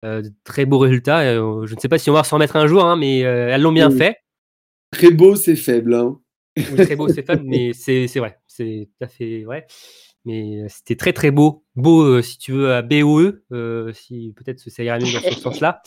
Euh, 0.05 0.23
très 0.45 0.67
beaux 0.67 0.79
résultats. 0.79 1.21
euh, 1.21 1.65
je 1.67 1.75
ne 1.75 1.81
sais 1.81 1.89
pas 1.89 1.97
si 1.99 2.11
on 2.11 2.12
va 2.12 2.25
s'en 2.25 2.37
remettre 2.37 2.57
un 2.57 2.67
jour, 2.67 2.85
hein, 2.85 2.97
mais 2.97 3.25
euh, 3.25 3.49
elles 3.49 3.62
l'ont 3.62 3.73
bien 3.73 3.89
Oui. 3.91 3.97
fait. 3.97 4.19
Très 4.91 5.11
beau, 5.11 5.35
c'est 5.35 5.57
faible. 5.57 5.95
Hein. 5.95 6.21
Oui, 6.57 6.77
très 6.85 6.97
beau, 6.97 7.09
c'est 7.09 7.27
faible, 7.27 7.43
mais 7.45 7.73
c'est 7.73 8.07
c'est 8.09 8.21
vrai. 8.21 8.39
C'est 8.47 8.89
tout 8.99 9.05
à 9.05 9.09
fait 9.09 9.43
vrai. 9.45 9.67
Mais 10.27 10.63
euh, 10.63 10.67
c'était 10.71 10.97
très 10.97 11.13
très 11.13 11.31
beau. 11.31 11.65
Beau, 11.77 12.03
euh, 12.03 12.23
si 12.23 12.39
tu 12.39 12.53
veux, 12.53 12.73
à 12.73 12.81
BOE, 12.83 13.43
euh, 13.53 13.93
si 13.93 14.33
peut-être 14.37 14.59
ça 14.71 14.83
ira 14.83 14.99
mieux 14.99 15.13
dans 15.13 15.21
ce 15.21 15.41
sens-là, 15.41 15.83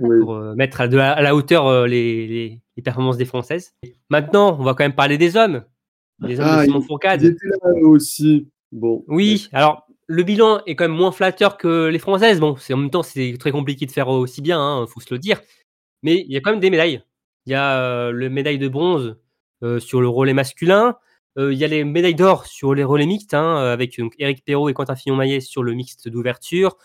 Oui. 0.00 0.20
pour 0.20 0.34
euh, 0.36 0.54
mettre 0.54 0.80
à, 0.80 0.88
de 0.88 0.96
la, 0.96 1.12
à 1.12 1.20
la 1.20 1.34
hauteur 1.34 1.66
euh, 1.66 1.86
les, 1.86 2.26
les, 2.26 2.60
les 2.76 2.82
performances 2.82 3.18
des 3.18 3.26
Françaises. 3.26 3.74
Maintenant, 4.08 4.56
on 4.58 4.62
va 4.62 4.72
quand 4.74 4.84
même 4.84 4.94
parler 4.94 5.18
des 5.18 5.36
hommes. 5.36 5.64
Des 6.20 6.40
hommes 6.40 6.46
Ah, 6.48 6.60
de 6.60 6.64
Simon 6.66 6.80
Fourcade. 6.80 7.20
Ils 7.22 7.26
étaient 7.32 7.46
là 7.46 7.70
eux 7.82 7.86
aussi. 7.88 8.48
Bon. 8.72 9.04
Oui, 9.08 9.48
alors 9.52 9.86
le 10.06 10.22
bilan 10.22 10.62
est 10.66 10.76
quand 10.76 10.84
même 10.84 10.96
moins 10.96 11.12
flatteur 11.12 11.58
que 11.58 11.88
les 11.88 11.98
Françaises. 11.98 12.40
Bon, 12.40 12.56
c'est 12.56 12.72
en 12.72 12.78
même 12.78 12.90
temps, 12.90 13.02
c'est 13.02 13.34
très 13.38 13.50
compliqué 13.52 13.84
de 13.84 13.90
faire 13.90 14.08
aussi 14.08 14.40
bien, 14.40 14.58
hein, 14.60 14.86
faut 14.86 15.00
se 15.00 15.12
le 15.12 15.18
dire. 15.18 15.40
Mais 16.02 16.24
il 16.26 16.32
y 16.32 16.36
a 16.36 16.40
quand 16.40 16.52
même 16.52 16.60
des 16.60 16.70
médailles. 16.70 17.02
Il 17.46 17.50
y 17.52 17.54
a 17.54 17.78
euh, 17.80 18.10
le 18.12 18.30
médaille 18.30 18.58
de 18.58 18.68
bronze 18.68 19.18
sur 19.80 20.00
le 20.00 20.08
relais 20.08 20.34
masculin. 20.34 20.96
Euh, 21.36 21.52
il 21.52 21.58
y 21.58 21.64
a 21.64 21.68
les 21.68 21.84
médailles 21.84 22.14
d'or 22.14 22.46
sur 22.46 22.74
les 22.74 22.84
relais 22.84 23.06
mixtes, 23.06 23.34
hein, 23.34 23.56
avec 23.56 23.98
donc, 23.98 24.14
Eric 24.18 24.44
Perrault 24.44 24.68
et 24.68 24.74
Quentin 24.74 24.94
Fillon-Maillet 24.94 25.40
sur 25.40 25.62
le 25.62 25.72
mixte 25.72 26.08
d'ouverture. 26.08 26.76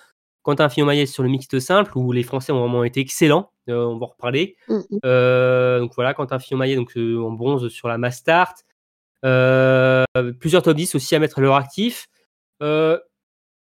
Quentin 0.42 0.70
Fillon-Maillet 0.70 1.06
sur 1.06 1.22
le 1.22 1.30
mixte 1.30 1.60
simple, 1.60 1.96
où 1.98 2.12
les 2.12 2.24
Français 2.24 2.52
ont 2.52 2.60
vraiment 2.60 2.84
été 2.84 3.00
excellents. 3.00 3.52
Euh, 3.70 3.86
on 3.86 4.00
va 4.00 4.06
en 4.06 4.10
reparler. 4.10 4.56
Mm, 4.68 4.76
mm. 4.78 5.00
Euh, 5.06 5.80
donc 5.80 5.92
voilà, 5.96 6.14
Quentin 6.14 6.40
Fillon-Maillet 6.40 6.76
donc, 6.76 6.98
euh, 6.98 7.22
en 7.22 7.32
bronze 7.32 7.68
sur 7.70 7.88
la 7.88 7.98
Mastart. 7.98 8.56
Euh, 9.26 10.06
plusieurs 10.40 10.64
top 10.64 10.78
10 10.78 10.96
aussi 10.96 11.16
à 11.16 11.20
mettre 11.20 11.40
à 11.40 11.42
leur 11.42 11.56
actif. 11.56 12.08
Euh, 12.64 12.98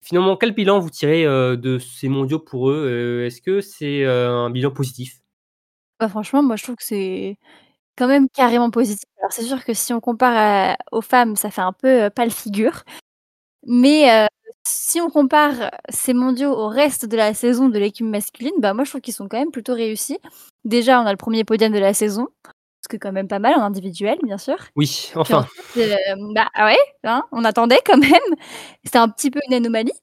finalement, 0.01 0.38
quel 0.38 0.53
bilan 0.53 0.80
vous 0.80 0.89
tirez 0.89 1.26
euh, 1.26 1.55
de 1.55 1.80
ces 1.80 2.09
mondiaux 2.09 2.39
pour 2.39 2.70
eux? 2.70 2.86
Euh, 2.86 3.26
Est-ce 3.26 3.41
que 3.41 3.61
c'est 3.61 4.03
euh, 4.03 4.30
un 4.32 4.49
bilan 4.49 4.72
positif? 4.72 5.22
Bah, 5.99 6.09
franchement, 6.09 6.43
moi, 6.43 6.57
je 6.57 6.63
trouve 6.63 6.76
que 6.76 6.84
c'est 6.84 7.38
quand 7.97 8.07
même 8.07 8.27
carrément 8.29 8.69
positif. 8.71 9.05
Alors, 9.19 9.31
c'est 9.31 9.43
sûr 9.43 9.63
que 9.63 9.73
si 9.73 9.93
on 9.93 9.99
compare 9.99 10.33
à- 10.35 10.77
aux 10.91 11.01
femmes, 11.01 11.35
ça 11.35 11.51
fait 11.51 11.61
un 11.61 11.73
peu 11.73 12.03
euh, 12.03 12.09
pâle 12.09 12.31
figure. 12.31 12.83
Mais 13.65 14.11
euh, 14.11 14.27
si 14.67 15.01
on 15.01 15.09
compare 15.09 15.71
ces 15.89 16.13
mondiaux 16.13 16.51
au 16.51 16.67
reste 16.67 17.05
de 17.05 17.17
la 17.17 17.33
saison 17.33 17.69
de 17.69 17.79
l'équipe 17.79 18.05
masculine, 18.05 18.53
bah, 18.59 18.73
moi, 18.73 18.83
je 18.83 18.89
trouve 18.91 19.01
qu'ils 19.01 19.13
sont 19.13 19.27
quand 19.27 19.37
même 19.39 19.51
plutôt 19.51 19.73
réussis. 19.73 20.19
Déjà, 20.65 21.01
on 21.01 21.05
a 21.05 21.11
le 21.11 21.17
premier 21.17 21.43
podium 21.43 21.71
de 21.71 21.79
la 21.79 21.93
saison, 21.93 22.27
ce 22.83 22.89
qui 22.89 22.97
est 22.97 22.99
quand 22.99 23.11
même 23.11 23.27
pas 23.27 23.39
mal 23.39 23.55
en 23.55 23.61
individuel, 23.61 24.17
bien 24.23 24.37
sûr. 24.37 24.57
Oui, 24.75 25.11
enfin. 25.15 25.39
ensuite, 25.39 25.77
euh, 25.77 26.15
bah 26.33 26.47
ah 26.53 26.65
ouais, 26.65 26.77
hein, 27.03 27.23
on 27.31 27.43
attendait 27.43 27.81
quand 27.85 27.97
même. 27.97 28.35
C'était 28.83 28.97
un 28.97 29.09
petit 29.09 29.31
peu 29.31 29.39
une 29.47 29.53
anomalie. 29.53 29.93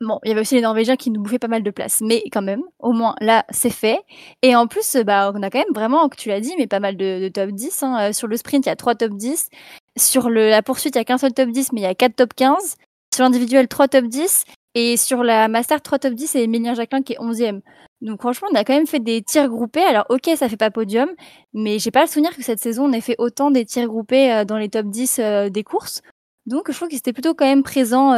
Bon, 0.00 0.18
il 0.24 0.28
y 0.28 0.32
avait 0.32 0.40
aussi 0.40 0.54
les 0.54 0.62
Norvégiens 0.62 0.96
qui 0.96 1.10
nous 1.10 1.20
bouffaient 1.22 1.38
pas 1.38 1.48
mal 1.48 1.62
de 1.62 1.70
place, 1.70 2.00
mais 2.00 2.22
quand 2.32 2.42
même, 2.42 2.62
au 2.78 2.92
moins 2.92 3.14
là, 3.20 3.44
c'est 3.50 3.70
fait. 3.70 3.98
Et 4.42 4.56
en 4.56 4.66
plus, 4.66 4.96
euh, 4.96 5.04
bah, 5.04 5.30
on 5.34 5.42
a 5.42 5.50
quand 5.50 5.58
même 5.58 5.74
vraiment, 5.74 6.08
que 6.08 6.16
tu 6.16 6.30
l'as 6.30 6.40
dit, 6.40 6.52
mais 6.58 6.66
pas 6.66 6.80
mal 6.80 6.96
de, 6.96 7.28
top 7.28 7.50
10. 7.50 7.82
hein. 7.82 8.08
Euh, 8.10 8.12
Sur 8.12 8.26
le 8.28 8.36
sprint, 8.36 8.64
il 8.66 8.68
y 8.70 8.72
a 8.72 8.76
3 8.76 8.94
top 8.94 9.12
10. 9.12 9.50
Sur 9.98 10.30
le, 10.30 10.48
la 10.48 10.62
poursuite, 10.62 10.94
il 10.96 10.98
y 10.98 11.00
a 11.00 11.04
qu'un 11.04 11.18
seul 11.18 11.32
top 11.34 11.50
10, 11.50 11.72
mais 11.72 11.80
il 11.82 11.84
y 11.84 11.86
a 11.86 11.94
4 11.94 12.16
top 12.16 12.34
15. 12.34 12.76
Sur 13.14 13.24
l'individuel, 13.24 13.68
3 13.68 13.88
top 13.88 14.06
10. 14.06 14.44
Et 14.74 14.96
sur 14.96 15.22
la 15.22 15.48
Master, 15.48 15.80
3 15.82 15.98
top 16.00 16.14
10 16.14 16.34
et 16.34 16.42
Emilien 16.42 16.74
Jacquelin 16.74 17.02
qui 17.02 17.12
est 17.12 17.18
11e. 17.18 17.60
Donc 18.00 18.20
franchement, 18.20 18.48
on 18.52 18.54
a 18.56 18.64
quand 18.64 18.74
même 18.74 18.86
fait 18.88 18.98
des 19.00 19.22
tirs 19.22 19.48
groupés. 19.48 19.84
Alors 19.84 20.04
ok, 20.08 20.30
ça 20.36 20.48
fait 20.48 20.56
pas 20.56 20.70
podium, 20.72 21.08
mais 21.52 21.78
j'ai 21.78 21.92
pas 21.92 22.02
le 22.02 22.08
souvenir 22.08 22.34
que 22.36 22.42
cette 22.42 22.58
saison 22.58 22.86
on 22.86 22.92
ait 22.92 23.00
fait 23.00 23.14
autant 23.18 23.50
des 23.52 23.64
tirs 23.64 23.86
groupés 23.86 24.32
euh, 24.32 24.44
dans 24.44 24.58
les 24.58 24.68
top 24.68 24.86
10 24.86 25.18
euh, 25.20 25.48
des 25.48 25.62
courses. 25.62 26.02
Donc 26.46 26.70
je 26.70 26.76
trouve 26.76 26.88
qu'ils 26.88 26.98
étaient 26.98 27.12
plutôt 27.12 27.34
quand 27.34 27.46
même 27.46 27.62
présents 27.62 28.12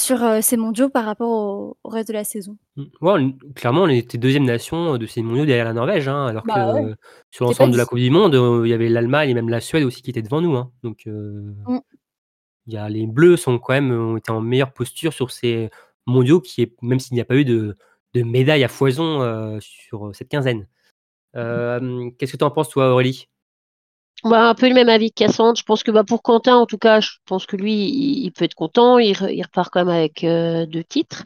sur 0.00 0.22
euh, 0.22 0.40
ces 0.40 0.56
mondiaux 0.56 0.88
par 0.88 1.04
rapport 1.04 1.28
au, 1.30 1.76
au 1.84 1.88
reste 1.88 2.08
de 2.08 2.12
la 2.14 2.24
saison. 2.24 2.56
Mm. 2.76 2.84
Ouais, 3.00 3.34
clairement, 3.54 3.82
on 3.82 3.88
était 3.88 4.18
deuxième 4.18 4.44
nation 4.44 4.94
euh, 4.94 4.98
de 4.98 5.06
ces 5.06 5.22
mondiaux 5.22 5.44
derrière 5.44 5.64
la 5.64 5.72
Norvège, 5.72 6.08
hein, 6.08 6.26
alors 6.26 6.44
Bah 6.46 6.54
que 6.54 6.74
ouais. 6.80 6.90
euh, 6.90 6.94
sur 7.30 7.44
l'ensemble 7.46 7.72
de 7.72 7.78
la. 7.78 7.84
Coupe 7.86 7.98
du 7.98 8.10
Monde, 8.10 8.34
euh, 8.34 8.62
il 8.66 8.70
y 8.70 8.72
avait 8.74 8.88
l'Allemagne 8.88 9.30
et 9.30 9.34
même 9.34 9.48
la 9.48 9.60
Suède 9.60 9.82
aussi 9.84 10.02
qui 10.02 10.10
étaient 10.10 10.22
devant 10.22 10.40
nous. 10.40 10.56
hein. 10.56 10.70
Donc, 10.82 11.06
euh, 11.06 11.52
Mm. 11.66 11.78
il 12.66 12.74
y 12.74 12.76
a, 12.76 12.88
les 12.88 13.06
Bleus 13.06 13.36
sont 13.36 13.58
quand 13.58 13.72
même 13.74 13.90
ont 13.92 14.16
été 14.16 14.30
en 14.30 14.40
meilleure 14.40 14.72
posture 14.72 15.12
sur 15.12 15.30
ces 15.30 15.70
mondiaux, 16.06 16.40
qui 16.40 16.62
est, 16.62 16.74
même 16.82 17.00
s'il 17.00 17.14
n'y 17.14 17.20
a 17.20 17.24
pas 17.24 17.36
eu 17.36 17.44
de, 17.44 17.76
de 18.14 18.22
médailles 18.22 18.64
à 18.64 18.68
foison 18.68 19.58
sur 19.60 20.10
cette 20.14 20.28
quinzaine. 20.28 20.66
Euh, 21.36 22.10
Qu'est-ce 22.18 22.32
que 22.32 22.36
tu 22.38 22.44
en 22.44 22.50
penses, 22.50 22.70
toi, 22.70 22.92
Aurélie? 22.92 23.28
Bah, 24.24 24.48
un 24.48 24.54
peu 24.54 24.68
le 24.68 24.74
même 24.74 24.88
avis 24.88 25.10
que 25.10 25.24
Cassandre. 25.24 25.56
Je 25.58 25.62
pense 25.62 25.82
que 25.82 25.90
bah, 25.90 26.04
pour 26.04 26.22
Quentin, 26.22 26.56
en 26.56 26.66
tout 26.66 26.78
cas, 26.78 27.00
je 27.00 27.10
pense 27.26 27.46
que 27.46 27.56
lui, 27.56 27.72
il, 27.88 28.24
il 28.24 28.32
peut 28.32 28.44
être 28.44 28.54
content. 28.54 28.98
Il, 28.98 29.12
re- 29.14 29.32
il 29.32 29.42
repart 29.42 29.70
quand 29.72 29.84
même 29.84 29.94
avec 29.94 30.24
euh, 30.24 30.66
deux 30.66 30.84
titres. 30.84 31.24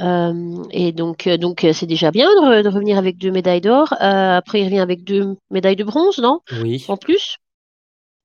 Euh, 0.00 0.64
et 0.72 0.92
donc, 0.92 1.26
euh, 1.26 1.36
donc 1.38 1.66
c'est 1.74 1.86
déjà 1.86 2.10
bien 2.10 2.28
de, 2.28 2.40
re- 2.40 2.62
de 2.64 2.68
revenir 2.68 2.98
avec 2.98 3.18
deux 3.18 3.30
médailles 3.32 3.60
d'or. 3.62 3.92
Euh, 4.00 4.36
après, 4.38 4.60
il 4.60 4.64
revient 4.66 4.80
avec 4.80 5.04
deux 5.04 5.36
médailles 5.50 5.76
de 5.76 5.84
bronze, 5.84 6.18
non? 6.18 6.40
Oui. 6.62 6.84
En 6.88 6.96
plus. 6.96 7.36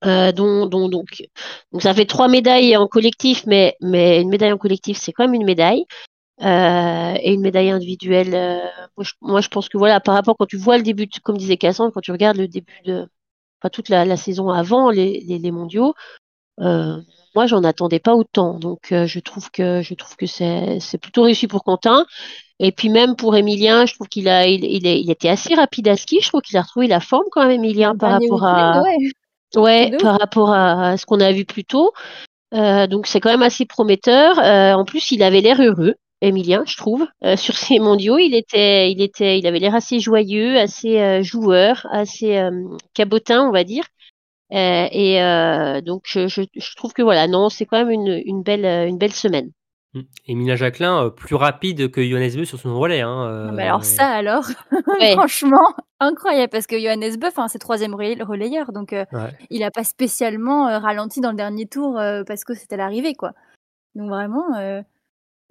Euh, 0.05 0.31
dont, 0.31 0.67
dont, 0.67 0.87
donc, 0.89 1.23
donc, 1.71 1.81
ça 1.81 1.93
fait 1.93 2.05
trois 2.05 2.27
médailles 2.27 2.77
en 2.77 2.87
collectif, 2.87 3.43
mais, 3.47 3.75
mais 3.81 4.21
une 4.21 4.29
médaille 4.29 4.51
en 4.51 4.57
collectif, 4.57 4.97
c'est 4.97 5.11
quand 5.13 5.23
même 5.23 5.33
une 5.33 5.45
médaille. 5.45 5.85
Euh, 6.43 7.15
et 7.21 7.33
une 7.33 7.41
médaille 7.41 7.71
individuelle. 7.71 8.35
euh, 8.35 8.59
moi, 8.97 9.03
je, 9.05 9.13
moi, 9.21 9.41
je 9.41 9.49
pense 9.49 9.69
que 9.69 9.77
voilà, 9.77 9.99
par 10.01 10.15
rapport 10.15 10.37
quand 10.37 10.47
tu 10.47 10.57
vois 10.57 10.77
le 10.77 10.83
début, 10.83 11.07
de- 11.07 11.19
comme 11.23 11.37
disait 11.37 11.57
Cassandre, 11.57 11.93
quand 11.93 12.01
tu 12.01 12.11
regardes 12.11 12.37
le 12.37 12.47
début 12.47 12.81
de, 12.85 13.07
enfin 13.65 13.69
toute 13.71 13.89
la, 13.89 14.05
la 14.05 14.17
saison 14.17 14.49
avant 14.49 14.89
les, 14.91 15.23
les, 15.27 15.39
les 15.39 15.51
mondiaux, 15.51 15.95
euh, 16.61 16.97
moi, 17.35 17.47
j'en 17.47 17.63
attendais 17.63 17.99
pas 17.99 18.15
autant. 18.15 18.59
Donc, 18.59 18.91
euh, 18.91 19.07
je 19.07 19.19
trouve 19.19 19.51
que 19.51 19.81
je 19.81 19.93
trouve 19.93 20.15
que 20.15 20.25
c'est 20.25 20.79
c'est 20.79 20.97
plutôt 20.97 21.23
réussi 21.23 21.47
pour 21.47 21.63
Quentin. 21.63 22.05
Et 22.59 22.71
puis 22.71 22.87
même 22.89 23.15
pour 23.17 23.35
Emilien, 23.35 23.85
je 23.85 23.95
trouve 23.95 24.07
qu'il 24.07 24.29
a 24.29 24.47
il, 24.47 24.63
il, 24.63 24.87
est- 24.87 25.01
il 25.01 25.11
était 25.11 25.27
assez 25.29 25.55
rapide 25.55 25.89
à 25.89 25.97
ski. 25.97 26.19
Je 26.21 26.29
trouve 26.29 26.41
qu'il 26.41 26.57
a 26.57 26.61
retrouvé 26.61 26.87
la 26.87 27.01
forme 27.01 27.25
quand 27.31 27.41
même, 27.41 27.51
Emilien, 27.51 27.95
par 27.95 28.11
rapport 28.11 28.45
à 28.45 28.81
ouais. 29.57 29.91
par 29.99 30.17
rapport 30.19 30.53
à, 30.53 30.95
ce 30.97 31.05
qu'on 31.05 31.19
a 31.19 31.31
vu 31.33 31.43
plus 31.45 31.65
tôt. 31.65 31.91
Euh, 32.53 32.87
donc 32.87 33.07
c'est 33.07 33.19
quand 33.19 33.31
même 33.31 33.41
assez 33.41 33.65
prometteur. 33.65 34.37
En 34.39 34.85
plus, 34.85 35.11
il 35.11 35.21
avait 35.23 35.41
l'air 35.41 35.61
heureux, 35.61 35.95
Emilien, 36.25 36.63
je 36.65 36.77
trouve, 36.77 37.07
euh, 37.23 37.35
sur 37.37 37.55
ces 37.55 37.79
mondiaux. 37.79 38.17
Il 38.17 38.35
était, 38.35 38.91
il 38.91 39.01
était, 39.01 39.39
il 39.39 39.47
avait 39.47 39.59
l'air 39.59 39.75
assez 39.75 39.99
joyeux, 39.99 40.57
assez 40.57 40.99
euh, 40.99 41.23
joueur, 41.23 41.87
assez 41.91 42.37
euh, 42.37 42.51
cabotin, 42.93 43.47
on 43.47 43.51
va 43.51 43.63
dire. 43.63 43.83
Euh, 44.51 44.87
et 44.91 45.21
euh, 45.23 45.81
donc 45.81 46.03
je, 46.05 46.75
trouve 46.75 46.93
que 46.93 47.01
voilà, 47.01 47.27
non, 47.27 47.49
c'est 47.49 47.65
quand 47.65 47.77
même 47.77 47.89
une, 47.89 48.21
une 48.25 48.43
belle, 48.43 48.65
une 48.87 48.97
belle 48.97 49.13
semaine. 49.13 49.51
Mm. 49.95 50.01
Emilien 50.27 50.55
Jacquelin, 50.55 51.09
plus 51.09 51.35
rapide 51.35 51.89
que 51.89 52.03
Johannes 52.03 52.35
Beu 52.35 52.45
sur 52.45 52.59
son 52.59 52.77
relais. 52.77 53.01
Hein, 53.01 53.47
Non, 53.47 53.51
mais 53.53 53.63
alors 53.63 53.85
ça, 53.85 54.07
alors, 54.07 54.45
Ouais. 54.99 55.13
franchement, 55.13 55.73
incroyable, 55.99 56.49
parce 56.51 56.67
que 56.67 56.79
Johannes 56.79 57.15
Bœuf, 57.17 57.39
hein, 57.39 57.47
c'est 57.47 57.59
troisième 57.59 57.95
relay- 57.95 58.21
relayeur, 58.21 58.71
donc 58.71 58.93
euh, 58.93 59.05
ouais. 59.13 59.31
il 59.49 59.63
a 59.63 59.71
pas 59.71 59.83
spécialement 59.83 60.67
euh, 60.67 60.79
ralenti 60.79 61.21
dans 61.21 61.31
le 61.31 61.37
dernier 61.37 61.65
tour 61.65 61.97
euh, 61.97 62.23
parce 62.27 62.43
que 62.43 62.53
c'était 62.53 62.77
l'arrivée, 62.77 63.15
quoi. 63.15 63.31
Donc 63.95 64.09
vraiment, 64.09 64.55
euh, 64.57 64.81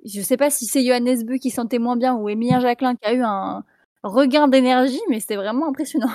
je 0.05 0.20
sais 0.20 0.36
pas 0.36 0.51
si 0.51 0.66
c'est 0.66 0.84
Johannes 0.84 1.24
Beu 1.24 1.36
qui 1.36 1.51
sentait 1.51 1.78
moins 1.78 1.97
bien 1.97 2.14
ou 2.14 2.28
Emilien 2.28 2.61
Jacquelin 2.61 2.95
qui 2.97 3.07
a 3.07 3.14
eu 3.14 3.22
un 3.22 3.64
regain 4.03 4.49
d'énergie, 4.49 5.01
mais 5.09 5.20
c'était 5.20 5.36
vraiment 5.36 5.68
impressionnant. 5.68 6.11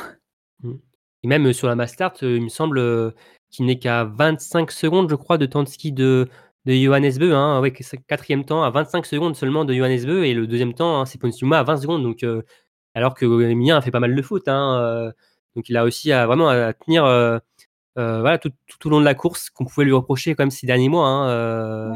Et 1.23 1.27
même 1.27 1.47
euh, 1.47 1.53
sur 1.53 1.67
la 1.67 1.75
Mastart, 1.75 2.13
euh, 2.23 2.37
il 2.37 2.43
me 2.43 2.49
semble 2.49 2.77
euh, 2.77 3.11
qu'il 3.49 3.65
n'est 3.65 3.79
qu'à 3.79 4.05
25 4.05 4.71
secondes, 4.71 5.09
je 5.09 5.15
crois, 5.15 5.37
de 5.37 5.45
temps 5.45 5.63
de 5.63 5.67
ski 5.67 5.91
de, 5.91 6.29
de 6.65 6.73
Johannes 6.73 7.17
Beu. 7.17 7.33
Hein, 7.33 7.59
ouais, 7.61 7.73
c'est 7.79 7.97
quatrième 7.97 8.45
temps 8.45 8.63
à 8.63 8.69
25 8.69 9.05
secondes 9.05 9.35
seulement 9.35 9.65
de 9.65 9.73
Johannes 9.73 10.05
Beu. 10.05 10.25
Et 10.25 10.33
le 10.33 10.47
deuxième 10.47 10.73
temps, 10.73 11.01
hein, 11.01 11.05
c'est 11.05 11.19
Ponsuma 11.19 11.59
à 11.59 11.63
20 11.63 11.77
secondes. 11.77 12.03
Donc, 12.03 12.23
euh, 12.23 12.43
alors 12.93 13.13
que 13.13 13.25
Emilien 13.43 13.77
a 13.77 13.81
fait 13.81 13.91
pas 13.91 13.99
mal 13.99 14.15
de 14.15 14.21
foot. 14.21 14.47
Hein, 14.47 14.77
euh, 14.79 15.11
donc, 15.55 15.69
il 15.69 15.77
a 15.77 15.83
aussi 15.83 16.11
à, 16.11 16.25
vraiment 16.27 16.49
à 16.49 16.73
tenir 16.73 17.05
euh, 17.05 17.39
voilà, 17.95 18.37
tout, 18.37 18.51
tout 18.67 18.87
au 18.87 18.89
long 18.91 18.99
de 18.99 19.05
la 19.05 19.15
course 19.15 19.49
qu'on 19.49 19.65
pouvait 19.65 19.85
lui 19.85 19.93
reprocher 19.93 20.35
quand 20.35 20.43
même 20.43 20.51
ces 20.51 20.67
derniers 20.67 20.89
mois. 20.89 21.07
Hein. 21.07 21.93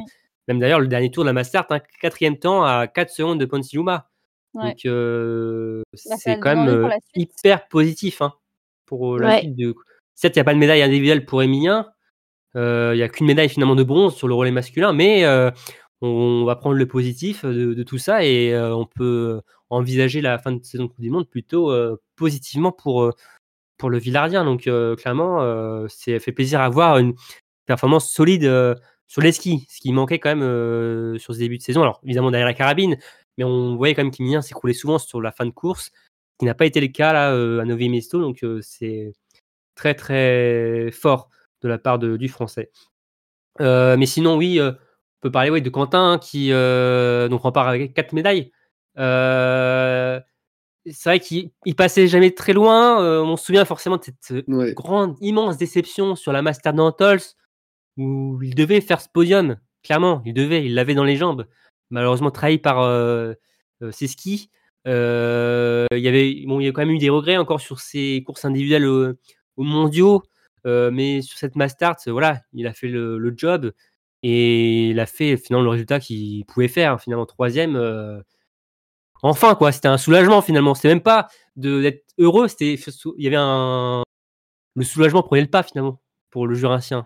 Même 0.47 0.59
d'ailleurs, 0.59 0.79
le 0.79 0.87
dernier 0.87 1.09
tour 1.11 1.23
de 1.23 1.29
la 1.29 1.33
Mastart, 1.33 1.65
hein, 1.69 1.79
quatrième 2.01 2.37
temps 2.37 2.63
à 2.63 2.87
4 2.87 3.09
secondes 3.09 3.39
de 3.39 3.45
Ponsiluma. 3.45 4.09
Ouais. 4.53 4.69
Donc 4.69 4.85
euh, 4.85 5.81
c'est 5.93 6.39
quand 6.39 6.55
même 6.55 6.81
pour 6.81 6.89
euh, 6.91 6.95
hyper 7.15 7.67
positif 7.69 8.21
hein, 8.21 8.33
pour 8.85 9.15
euh, 9.15 9.19
la 9.19 9.27
Ouais. 9.29 9.39
suite 9.41 9.55
de. 9.55 9.73
Certes, 10.15 10.35
il 10.35 10.39
n'y 10.39 10.41
a 10.41 10.45
pas 10.45 10.53
de 10.53 10.59
médaille 10.59 10.81
individuelle 10.83 11.25
pour 11.25 11.41
Emilien. 11.41 11.87
Euh, 12.55 12.91
Il 12.93 12.97
n'y 12.97 13.03
a 13.03 13.09
qu'une 13.09 13.25
médaille 13.27 13.49
finalement 13.49 13.75
de 13.75 13.83
bronze 13.83 14.15
sur 14.15 14.27
le 14.27 14.35
relais 14.35 14.51
masculin, 14.51 14.93
mais 14.93 15.25
euh, 15.25 15.49
on 16.01 16.45
va 16.45 16.55
prendre 16.55 16.75
le 16.75 16.87
positif 16.87 17.45
de, 17.45 17.73
de 17.73 17.83
tout 17.83 17.97
ça 17.97 18.23
et 18.25 18.53
euh, 18.53 18.75
on 18.75 18.85
peut 18.85 19.41
envisager 19.71 20.21
la 20.21 20.37
fin 20.37 20.51
de 20.51 20.63
saison 20.63 20.83
de 20.83 20.89
Coupe 20.89 21.01
du 21.01 21.09
Monde 21.09 21.27
plutôt 21.29 21.71
euh, 21.71 21.99
positivement 22.15 22.71
pour, 22.71 23.03
euh, 23.03 23.11
pour 23.77 23.89
le 23.89 23.97
Villardien. 23.97 24.45
Donc 24.45 24.67
euh, 24.67 24.95
clairement, 24.95 25.41
euh, 25.41 25.87
c'est 25.89 26.19
fait 26.19 26.31
plaisir 26.31 26.61
à 26.61 26.69
voir 26.69 26.99
une 26.99 27.13
performance 27.65 28.11
solide 28.11 28.45
euh, 28.45 28.75
sur 29.07 29.21
les 29.21 29.31
skis, 29.31 29.65
ce 29.69 29.79
qui 29.79 29.91
manquait 29.93 30.19
quand 30.19 30.29
même 30.29 30.41
euh, 30.43 31.17
sur 31.19 31.33
ce 31.33 31.39
début 31.39 31.57
de 31.57 31.63
saison. 31.63 31.81
Alors 31.81 31.99
évidemment 32.03 32.31
derrière 32.31 32.47
la 32.47 32.53
carabine, 32.53 32.97
mais 33.37 33.43
on 33.43 33.75
voyait 33.75 33.93
quand 33.95 34.03
même 34.03 34.11
qu'Emilien 34.11 34.41
s'écroulait 34.41 34.73
souvent 34.73 34.97
sur 34.99 35.21
la 35.21 35.31
fin 35.31 35.45
de 35.45 35.51
course, 35.51 35.85
ce 35.85 36.37
qui 36.39 36.45
n'a 36.45 36.55
pas 36.55 36.65
été 36.65 36.81
le 36.81 36.87
cas 36.87 37.13
là 37.13 37.31
euh, 37.33 37.59
à 37.59 37.65
Novi 37.65 37.89
Mesto. 37.89 38.19
Donc 38.21 38.43
euh, 38.43 38.59
c'est 38.61 39.13
très 39.75 39.93
très 39.95 40.89
fort 40.91 41.29
de 41.61 41.67
la 41.67 41.77
part 41.77 41.99
de- 41.99 42.17
du 42.17 42.27
français. 42.29 42.71
Mais 43.59 44.05
sinon, 44.05 44.35
oui, 44.37 44.59
on 44.61 44.73
peut 45.21 45.31
parler 45.31 45.49
ouais, 45.51 45.61
de 45.61 45.69
Quentin 45.69 46.13
hein, 46.13 46.17
qui 46.17 46.49
donc 46.49 47.41
repart 47.41 47.67
avec 47.69 47.93
quatre 47.93 48.13
médailles. 48.13 48.51
Euh, 48.97 50.19
c'est 50.85 51.09
vrai 51.09 51.19
qu'il 51.19 51.51
il 51.65 51.75
passait 51.75 52.07
jamais 52.07 52.31
très 52.31 52.53
loin. 52.53 53.01
euh, 53.01 53.21
on 53.21 53.37
se 53.37 53.45
souvient 53.45 53.65
forcément 53.65 53.97
de 53.97 54.03
cette 54.03 54.45
Ouais. 54.47 54.73
grande, 54.73 55.15
immense 55.21 55.57
déception 55.57 56.15
sur 56.15 56.31
la 56.33 56.41
Master 56.41 56.73
d'Antols 56.73 57.21
où 57.97 58.39
il 58.41 58.55
devait 58.55 58.81
faire 58.81 59.01
ce 59.01 59.09
podium. 59.09 59.57
Clairement, 59.83 60.21
il 60.25 60.33
devait, 60.33 60.65
il 60.65 60.75
l'avait 60.75 60.95
dans 60.95 61.03
les 61.03 61.17
jambes. 61.17 61.47
Malheureusement 61.89 62.31
trahi 62.31 62.57
par 62.57 62.81
euh, 62.81 63.33
euh, 63.81 63.91
ses 63.91 64.07
skis. 64.07 64.49
Euh, 64.87 65.85
il 65.91 65.99
y 65.99 66.07
avait, 66.07 66.43
bon, 66.47 66.59
il 66.59 66.65
y 66.65 66.69
a 66.69 66.71
quand 66.71 66.81
même 66.81 66.91
eu 66.95 66.97
des 66.97 67.09
regrets 67.09 67.37
encore 67.37 67.61
sur 67.61 67.79
ses 67.79 68.23
courses 68.25 68.45
individuelles 68.45 68.85
au- 68.85 69.13
aux 69.57 69.63
mondiaux. 69.63 70.23
Euh, 70.65 70.91
mais 70.91 71.21
sur 71.21 71.37
cette 71.37 71.55
Mastart, 71.55 71.97
voilà, 72.07 72.41
il 72.53 72.67
a 72.67 72.73
fait 72.73 72.87
le, 72.87 73.33
job 73.35 73.73
et 74.23 74.89
il 74.89 74.99
a 74.99 75.05
fait 75.05 75.35
finalement 75.37 75.65
le 75.65 75.69
résultat 75.71 75.99
qu'il 75.99 76.45
pouvait 76.45 76.69
faire. 76.69 77.01
Finalement, 77.01 77.25
troisième. 77.25 77.77
enfin, 79.21 79.55
quoi, 79.55 79.71
c'était 79.71 79.87
un 79.87 79.97
soulagement 79.97 80.41
finalement. 80.41 80.75
C'était 80.75 80.89
même 80.89 81.01
pas 81.01 81.27
d'être 81.55 82.03
heureux, 82.17 82.47
c'était 82.47 82.75
il 83.17 83.23
y 83.23 83.27
avait 83.27 84.03
le 84.75 84.83
soulagement 84.83 85.23
prenait 85.23 85.41
le 85.41 85.49
pas 85.49 85.63
finalement 85.63 86.01
pour 86.29 86.47
le 86.47 86.55
Jurassien. 86.55 87.05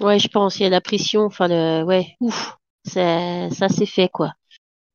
Ouais, 0.00 0.18
je 0.18 0.28
pense, 0.28 0.58
il 0.58 0.64
y 0.64 0.66
a 0.66 0.70
la 0.70 0.80
pression, 0.80 1.22
enfin, 1.24 1.46
le, 1.48 1.84
ouais, 1.84 2.16
ouf, 2.20 2.56
ça, 2.84 3.48
ça 3.50 3.68
c'est 3.68 3.86
fait, 3.86 4.08
quoi. 4.08 4.32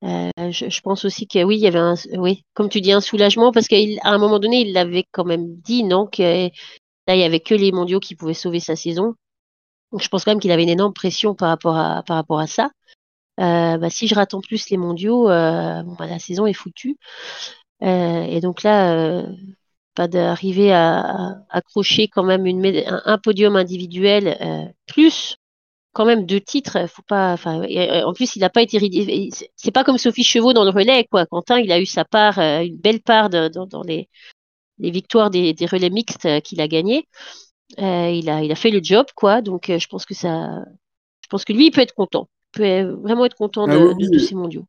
Euh, 0.04 0.30
je, 0.52 0.70
je 0.70 0.82
pense 0.82 1.06
aussi 1.06 1.28
que 1.28 1.44
oui, 1.44 1.58
il 1.58 1.62
y 1.62 1.68
avait 1.68 1.80
un, 1.80 1.96
oui, 2.18 2.46
comme 2.56 2.70
tu 2.70 2.82
dis, 2.82 2.92
un 2.94 3.02
soulagement 3.02 3.52
parce 3.52 3.68
qu'à 3.68 3.78
un 4.04 4.18
moment 4.20 4.40
donné, 4.40 4.62
il 4.62 4.74
l'avait 4.74 5.06
quand 5.12 5.26
même 5.26 5.56
dit, 5.62 5.84
non, 5.84 6.08
que 6.08 6.24
là, 7.08 7.16
il 7.16 7.20
y 7.20 7.24
avait 7.24 7.40
que 7.42 7.56
les 7.56 7.72
mondiaux 7.74 8.00
qui 8.02 8.16
pouvaient 8.16 8.34
sauver 8.36 8.60
sa 8.62 8.76
saison. 8.76 9.16
Donc, 9.92 10.04
je 10.04 10.10
pense 10.10 10.26
quand 10.26 10.32
même 10.32 10.40
qu'il 10.42 10.52
avait 10.52 10.64
une 10.64 10.70
énorme 10.70 10.94
pression 10.94 11.36
par 11.36 11.50
rapport 11.50 11.78
à, 11.78 12.04
par 12.04 12.18
rapport 12.18 12.40
à 12.40 12.48
ça. 12.48 12.72
Euh, 13.42 13.78
bah, 13.78 13.90
si 13.90 14.08
je 14.08 14.16
rate 14.16 14.34
en 14.36 14.42
plus 14.42 14.70
les 14.70 14.78
mondiaux, 14.78 15.30
euh, 15.30 15.84
bon, 15.84 15.96
bah, 15.96 16.08
la 16.08 16.20
saison 16.20 16.46
est 16.48 16.54
foutue. 16.54 16.98
Euh, 17.84 18.24
et 18.24 18.42
donc 18.42 18.64
là, 18.64 19.24
euh, 20.00 20.08
d'arriver 20.08 20.72
à, 20.72 21.00
à 21.02 21.36
accrocher 21.50 22.08
quand 22.08 22.24
même 22.24 22.46
une, 22.46 22.66
un, 22.66 23.02
un 23.06 23.18
podium 23.18 23.56
individuel, 23.56 24.38
euh, 24.42 24.66
plus 24.88 25.38
quand 25.94 26.06
même 26.06 26.26
deux 26.26 26.40
titres. 26.42 26.88
Faut 26.88 27.02
pas, 27.02 27.34
enfin, 27.34 27.62
euh, 27.64 28.04
en 28.04 28.14
plus, 28.14 28.36
il 28.36 28.40
n'a 28.40 28.50
pas 28.50 28.62
été 28.62 28.78
ridicule. 28.78 29.30
C'est 29.56 29.72
pas 29.72 29.84
comme 29.84 29.98
Sophie 29.98 30.24
Chevaux 30.24 30.54
dans 30.54 30.64
le 30.64 30.70
relais, 30.72 31.06
quoi. 31.12 31.26
Quentin, 31.26 31.60
il 31.60 31.72
a 31.72 31.80
eu 31.80 31.86
sa 31.86 32.06
part, 32.06 32.40
euh, 32.40 32.62
une 32.62 32.78
belle 32.78 33.02
part 33.02 33.30
de- 33.30 33.48
dans, 33.50 33.66
dans 33.66 33.82
les, 33.84 34.08
les 34.78 34.92
victoires 34.92 35.30
des, 35.30 35.54
des 35.54 35.66
relais 35.66 35.90
mixtes 35.90 36.26
euh, 36.26 36.40
qu'il 36.40 36.62
a 36.62 36.68
gagné. 36.68 37.06
Euh, 37.80 38.10
il 38.12 38.30
a, 38.30 38.44
il 38.44 38.52
a 38.52 38.56
fait 38.56 38.72
le 38.72 38.80
job, 38.82 39.06
quoi. 39.16 39.42
Donc, 39.42 39.70
euh, 39.70 39.80
je 39.80 39.88
pense 39.88 40.06
que 40.06 40.14
ça, 40.16 40.64
je 41.24 41.28
pense 41.30 41.46
que 41.46 41.54
lui, 41.54 41.68
il 41.68 41.72
peut 41.72 41.82
être 41.82 41.94
content. 41.96 42.30
Il 42.56 42.58
peut 42.60 42.64
euh, 42.66 42.96
vraiment 42.96 43.26
être 43.26 43.36
content 43.36 43.66
Ah 43.68 43.78
de, 43.78 43.80
oui, 43.80 43.96
de, 43.96 44.06
oui. 44.06 44.10
de 44.12 44.20
ces 44.20 44.36
mondiaux. 44.36 44.66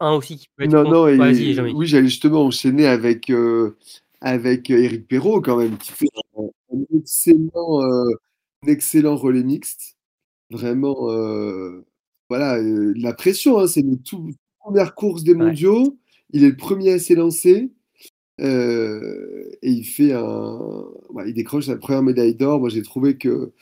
Un 0.00 0.12
aussi 0.12 0.36
qui 0.36 0.46
peut 0.56 0.64
être 0.64 0.70
Non, 0.72 0.84
non, 0.84 1.08
et- 1.08 1.72
oui, 1.72 1.86
j'allais 1.86 2.08
justement 2.08 2.44
enchaîner 2.44 2.86
avec, 2.86 3.30
euh, 3.30 3.76
avec 4.24 4.70
euh, 4.70 4.78
Eric 4.82 5.06
Perrault, 5.08 5.40
quand 5.42 5.58
même, 5.58 5.76
qui 5.78 5.92
fait 5.92 6.08
un, 6.38 6.44
un 6.74 6.84
excellent, 6.98 7.82
euh, 7.82 8.10
un 8.64 8.68
excellent 8.68 9.16
relais 9.16 9.44
mixte. 9.44 9.96
Vraiment, 10.50 11.10
euh, 11.10 11.84
voilà, 12.30 12.56
euh, 12.58 12.94
de 12.94 13.02
la 13.02 13.12
pression, 13.14 13.58
hein, 13.60 13.66
c'est 13.68 13.80
une 13.82 14.00
toute 14.02 14.34
première 14.60 14.94
course 14.94 15.24
des 15.24 15.32
Ouais. 15.34 15.44
mondiaux. 15.46 15.98
Il 16.32 16.44
est 16.44 16.50
le 16.50 16.56
premier 16.56 16.92
à 16.94 16.98
s'élancer. 16.98 17.70
et 18.40 19.70
il 19.70 19.84
fait 19.84 20.12
un, 20.12 20.58
ouais, 21.10 21.28
il 21.30 21.34
décroche 21.34 21.66
sa 21.66 21.76
première 21.76 22.02
médaille 22.02 22.34
d'or. 22.34 22.60
Moi, 22.60 22.68
j'ai 22.70 22.82
trouvé 22.82 23.16
que 23.18 23.52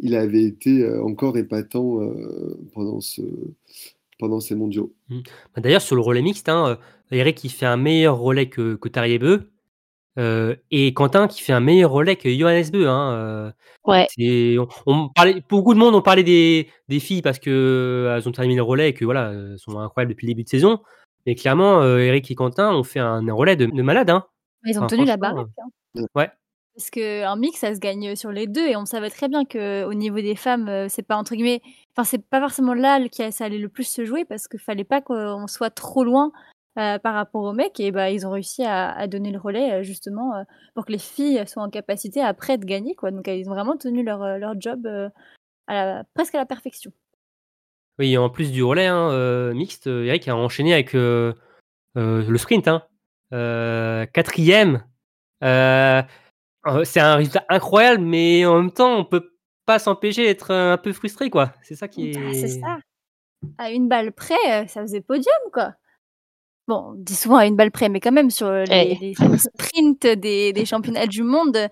il 0.00 0.14
avait 0.16 0.44
été 0.44 0.88
encore 0.98 1.36
épatant 1.38 2.00
pendant 2.72 3.00
ce, 3.00 3.22
pendant 4.18 4.40
ces 4.40 4.54
mondiaux. 4.54 4.92
Bah, 5.10 5.60
D'ailleurs, 5.62 5.82
sur 5.82 5.96
le 5.96 6.02
relais 6.02 6.22
mixte, 6.22 6.48
hein, 6.48 6.78
Eric 7.10 7.36
qui 7.36 7.48
fait 7.50 7.66
un 7.66 7.76
meilleur 7.76 8.18
relais 8.18 8.48
que, 8.48 8.76
que 8.76 8.88
Tarier-Beu, 8.88 9.50
euh, 10.18 10.54
et 10.70 10.92
Quentin 10.94 11.26
qui 11.28 11.42
fait 11.42 11.52
un 11.52 11.60
meilleur 11.60 11.90
relais 11.90 12.16
que 12.16 12.28
Johannes 12.32 12.70
Beu. 12.72 12.88
Hein, 12.88 13.12
euh, 13.12 13.50
Ouais. 13.86 14.06
c'est- 14.10 14.56
on, 14.58 14.68
on 14.86 15.08
parlait, 15.10 15.42
beaucoup 15.48 15.74
de 15.74 15.78
monde 15.78 15.94
ont 15.94 16.00
parlé 16.02 16.22
des, 16.22 16.68
des 16.88 17.00
filles 17.00 17.22
parce 17.22 17.38
que 17.38 17.50
euh, 17.50 18.16
elles 18.16 18.28
ont 18.28 18.32
terminé 18.32 18.56
le 18.56 18.62
relais 18.62 18.90
et 18.90 18.94
que 18.94 19.04
voilà, 19.04 19.32
elles 19.32 19.58
sont 19.58 19.78
incroyables 19.78 20.12
depuis 20.12 20.26
le 20.26 20.32
début 20.32 20.44
de 20.44 20.48
saison. 20.48 20.80
Mais 21.26 21.34
clairement, 21.34 21.80
euh, 21.82 21.98
Eric 21.98 22.30
et 22.30 22.34
Quentin 22.34 22.72
ont 22.74 22.82
fait 22.84 23.00
un 23.00 23.20
relais 23.32 23.56
de, 23.56 23.66
de 23.66 23.82
malade. 23.82 24.10
Hein. 24.10 24.24
Ils 24.64 24.78
ont 24.78 24.84
Enfin, 24.84 24.96
tenu 24.96 25.04
la 25.04 25.16
baraque. 25.16 25.46
hein. 25.58 26.04
Ouais. 26.14 26.30
Parce 26.76 26.90
qu'un 26.90 27.36
mix, 27.36 27.60
ça 27.60 27.72
se 27.74 27.78
gagne 27.78 28.16
sur 28.16 28.32
les 28.32 28.46
deux. 28.46 28.66
Et 28.66 28.74
on 28.76 28.84
savait 28.84 29.08
très 29.10 29.28
bien 29.28 29.44
qu'au 29.44 29.94
niveau 29.94 30.16
des 30.16 30.34
femmes, 30.34 30.88
c'est 30.88 31.06
pas 31.06 31.16
entre 31.16 31.34
guillemets. 31.34 31.62
Enfin, 31.96 32.04
c'est 32.04 32.26
pas 32.26 32.40
forcément 32.40 32.74
là 32.74 33.06
qui 33.08 33.22
a- 33.22 33.30
ça 33.30 33.44
allait 33.44 33.58
le 33.58 33.68
plus 33.68 33.84
se 33.86 34.04
jouer 34.04 34.24
parce 34.24 34.48
qu'il 34.48 34.58
fallait 34.58 34.82
pas 34.84 35.00
qu'on 35.00 35.46
soit 35.46 35.70
trop 35.70 36.02
loin 36.02 36.32
euh, 36.78 36.98
par 36.98 37.14
rapport 37.14 37.42
aux 37.42 37.52
mecs. 37.52 37.78
Et 37.80 37.90
bah, 37.92 38.10
ils 38.10 38.26
ont 38.26 38.30
réussi 38.30 38.64
à, 38.64 38.90
à 38.92 39.06
donner 39.06 39.30
le 39.30 39.38
relais 39.38 39.72
euh, 39.72 39.82
justement 39.82 40.34
euh, 40.36 40.42
pour 40.74 40.84
que 40.84 40.92
les 40.92 40.98
filles 40.98 41.42
soient 41.46 41.62
en 41.62 41.70
capacité 41.70 42.20
après 42.20 42.58
de 42.58 42.64
gagner. 42.64 42.94
Quoi. 42.94 43.10
Donc, 43.10 43.26
ils 43.28 43.48
ont 43.48 43.54
vraiment 43.54 43.76
tenu 43.76 44.02
leur, 44.02 44.38
leur 44.38 44.54
job 44.60 44.86
à 45.66 45.74
la- 45.74 46.04
presque 46.14 46.34
à 46.34 46.38
la 46.38 46.46
perfection. 46.46 46.92
Oui, 47.98 48.12
et 48.12 48.18
en 48.18 48.28
plus 48.28 48.50
du 48.50 48.64
relais 48.64 48.86
hein, 48.86 49.52
mixte, 49.54 49.86
Eric 49.86 50.26
a 50.28 50.36
enchaîné 50.36 50.72
avec 50.72 50.94
le 50.94 51.34
sprint. 52.36 52.68
Hein. 52.68 52.82
Quatrième. 54.12 54.82
C'est 55.40 57.00
un 57.00 57.16
résultat 57.16 57.44
incroyable, 57.48 58.02
mais 58.02 58.44
en 58.46 58.56
même 58.56 58.72
temps, 58.72 58.96
on 58.96 59.04
peut 59.04 59.30
pas 59.66 59.78
s'empêcher 59.78 60.24
d'être 60.24 60.50
un 60.52 60.76
peu 60.76 60.92
frustré, 60.92 61.30
quoi. 61.30 61.52
C'est 61.62 61.76
ça 61.76 61.88
qui 61.88 62.10
est. 62.10 62.16
Ah, 62.18 62.32
c'est 62.34 62.48
ça. 62.48 62.78
À 63.58 63.70
une 63.70 63.88
balle 63.88 64.12
près, 64.12 64.66
ça 64.66 64.80
faisait 64.82 65.00
podium, 65.00 65.34
quoi. 65.52 65.74
Bon, 66.66 66.92
on 66.92 66.94
dit 66.94 67.14
souvent 67.14 67.36
à 67.36 67.46
une 67.46 67.56
balle 67.56 67.70
près, 67.70 67.88
mais 67.88 68.00
quand 68.00 68.12
même, 68.12 68.30
sur 68.30 68.50
les, 68.50 68.98
Eh. 69.00 69.14
les 69.28 69.38
sprints 69.38 70.06
des, 70.06 70.52
des 70.52 70.64
championnats 70.64 71.06
du 71.06 71.22
monde, 71.22 71.68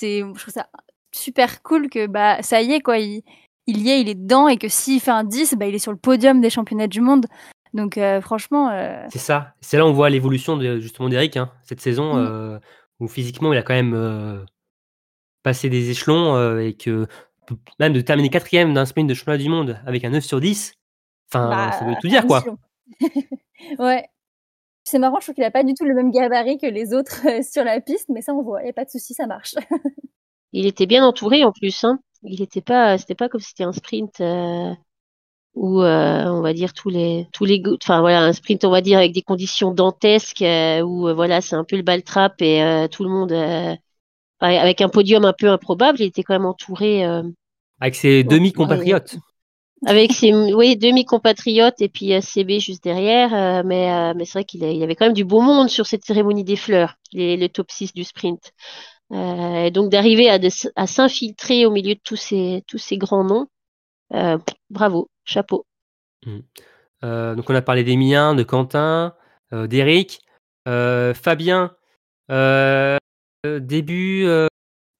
c'est, 0.00 0.20
je 0.20 0.40
trouve 0.40 0.52
ça 0.54 0.66
super 1.14 1.62
cool 1.62 1.88
que 1.88 2.06
bah, 2.06 2.42
ça 2.42 2.60
y 2.62 2.72
est, 2.72 2.80
quoi. 2.80 2.98
Il, 2.98 3.22
il 3.68 3.78
y 3.82 3.90
est, 3.90 4.00
il 4.00 4.08
est 4.08 4.14
dedans, 4.16 4.48
et 4.48 4.56
que 4.56 4.66
s'il 4.68 5.00
fait 5.00 5.12
un 5.12 5.22
10, 5.24 5.54
bah, 5.54 5.66
il 5.66 5.74
est 5.74 5.78
sur 5.78 5.92
le 5.92 5.98
podium 5.98 6.40
des 6.40 6.50
championnats 6.50 6.88
du 6.88 7.00
monde. 7.00 7.26
Donc, 7.74 7.96
euh, 7.98 8.20
franchement, 8.20 8.70
euh, 8.70 9.04
C'est 9.10 9.18
ça. 9.20 9.54
C'est 9.60 9.76
là 9.78 9.84
où 9.86 9.88
on 9.88 9.92
voit 9.92 10.10
l'évolution 10.10 10.56
de, 10.56 10.78
justement 10.80 11.08
d'Eric 11.08 11.36
hein, 11.36 11.50
cette 11.62 11.80
saison, 11.80 12.14
Mm. 12.14 12.26
euh, 12.26 12.58
où 13.00 13.08
physiquement 13.08 13.52
il 13.52 13.58
a 13.58 13.62
quand 13.62 13.74
même 13.74 13.94
euh, 13.94 14.44
passé 15.42 15.68
des 15.70 15.90
échelons 15.90 16.34
euh, 16.36 16.58
et 16.58 16.74
que 16.74 17.06
même 17.78 17.92
de 17.92 18.00
terminer 18.00 18.28
quatrième 18.30 18.74
d'un 18.74 18.84
sprint 18.86 19.08
de 19.08 19.14
championnat 19.14 19.38
du 19.38 19.48
monde 19.48 19.80
avec 19.86 20.04
un 20.04 20.10
9 20.10 20.24
sur 20.24 20.40
10, 20.40 20.74
enfin 21.32 21.48
bah, 21.48 21.72
ça 21.72 21.84
veut 21.84 21.94
tout 22.00 22.08
dire 22.08 22.26
quoi. 22.26 22.44
ouais. 23.78 24.06
C'est 24.84 24.98
marrant, 24.98 25.18
je 25.20 25.26
trouve 25.26 25.34
qu'il 25.34 25.44
a 25.44 25.50
pas 25.50 25.64
du 25.64 25.74
tout 25.74 25.84
le 25.84 25.94
même 25.94 26.10
gabarit 26.10 26.58
que 26.58 26.66
les 26.66 26.92
autres 26.94 27.26
euh, 27.26 27.42
sur 27.50 27.64
la 27.64 27.80
piste, 27.80 28.08
mais 28.08 28.20
ça, 28.22 28.34
on 28.34 28.42
voit. 28.42 28.60
Il 28.62 28.64
n'y 28.64 28.70
a 28.70 28.74
pas 28.74 28.84
de 28.84 28.90
souci, 28.90 29.14
ça 29.14 29.26
marche. 29.26 29.54
Il 30.52 30.66
était 30.66 30.86
bien 30.86 31.04
entouré 31.04 31.44
en 31.44 31.52
plus, 31.52 31.84
hein. 31.84 31.98
Il 32.24 32.42
était 32.42 32.60
pas, 32.60 32.98
c'était 32.98 33.14
pas 33.14 33.28
comme 33.28 33.40
si 33.40 33.48
c'était 33.48 33.64
un 33.64 33.72
sprint 33.72 34.20
euh, 34.20 34.72
où 35.54 35.82
euh, 35.82 36.24
on 36.26 36.40
va 36.40 36.52
dire 36.52 36.72
tous 36.72 36.88
les 36.88 37.26
tous 37.32 37.44
les 37.44 37.60
enfin 37.82 38.00
voilà 38.00 38.22
un 38.22 38.32
sprint 38.32 38.64
on 38.64 38.70
va 38.70 38.80
dire 38.80 38.98
avec 38.98 39.12
des 39.12 39.22
conditions 39.22 39.72
dantesques 39.72 40.42
euh, 40.42 40.82
où 40.82 41.08
euh, 41.08 41.14
voilà 41.14 41.40
c'est 41.40 41.56
un 41.56 41.64
peu 41.64 41.76
le 41.76 41.82
bal 41.82 42.04
trap 42.04 42.40
et 42.40 42.62
euh, 42.62 42.86
tout 42.86 43.02
le 43.02 43.10
monde 43.10 43.32
euh, 43.32 43.74
avec 44.42 44.80
un 44.80 44.88
podium 44.88 45.24
un 45.24 45.32
peu 45.32 45.48
improbable. 45.48 46.00
Il 46.00 46.06
était 46.06 46.22
quand 46.22 46.34
même 46.34 46.46
entouré 46.46 47.06
euh, 47.06 47.22
Avec 47.80 47.94
ses 47.94 48.24
demi-compatriotes. 48.24 49.16
Avec 49.86 50.12
ses 50.12 50.32
oui 50.32 50.76
demi 50.76 51.04
compatriotes 51.04 51.80
et 51.80 51.88
puis 51.88 52.12
euh, 52.14 52.20
CB 52.20 52.60
juste 52.60 52.84
derrière. 52.84 53.34
euh, 53.34 53.62
mais 53.64 53.92
euh, 53.92 54.14
mais 54.16 54.24
c'est 54.24 54.34
vrai 54.34 54.44
qu'il 54.44 54.62
y 54.62 54.82
avait 54.82 54.94
quand 54.94 55.06
même 55.06 55.14
du 55.14 55.24
beau 55.24 55.40
monde 55.40 55.68
sur 55.68 55.86
cette 55.86 56.04
cérémonie 56.04 56.44
des 56.44 56.56
fleurs, 56.56 56.94
les, 57.12 57.36
le 57.36 57.48
top 57.48 57.70
6 57.70 57.92
du 57.92 58.04
sprint. 58.04 58.52
Euh, 59.12 59.64
et 59.64 59.70
donc 59.70 59.90
d'arriver 59.90 60.30
à, 60.30 60.86
s'infiltrer 60.86 61.66
au 61.66 61.70
milieu 61.70 61.94
de 61.94 62.00
tous 62.02 62.16
ces 62.16 62.62
tous 62.66 62.78
ces 62.78 62.96
grands 62.96 63.24
noms, 63.24 63.46
euh, 64.14 64.38
bravo, 64.70 65.08
chapeau. 65.24 65.66
Euh, 67.04 67.34
donc 67.34 67.50
on 67.50 67.54
a 67.54 67.62
parlé 67.62 67.84
d'Emilien, 67.84 68.34
de 68.34 68.42
Quentin. 68.42 69.14
euh, 69.52 69.66
d'Eric. 69.66 70.20
Euh, 70.68 71.12
Fabien, 71.12 71.74
début 73.44 74.24
euh, 74.26 74.46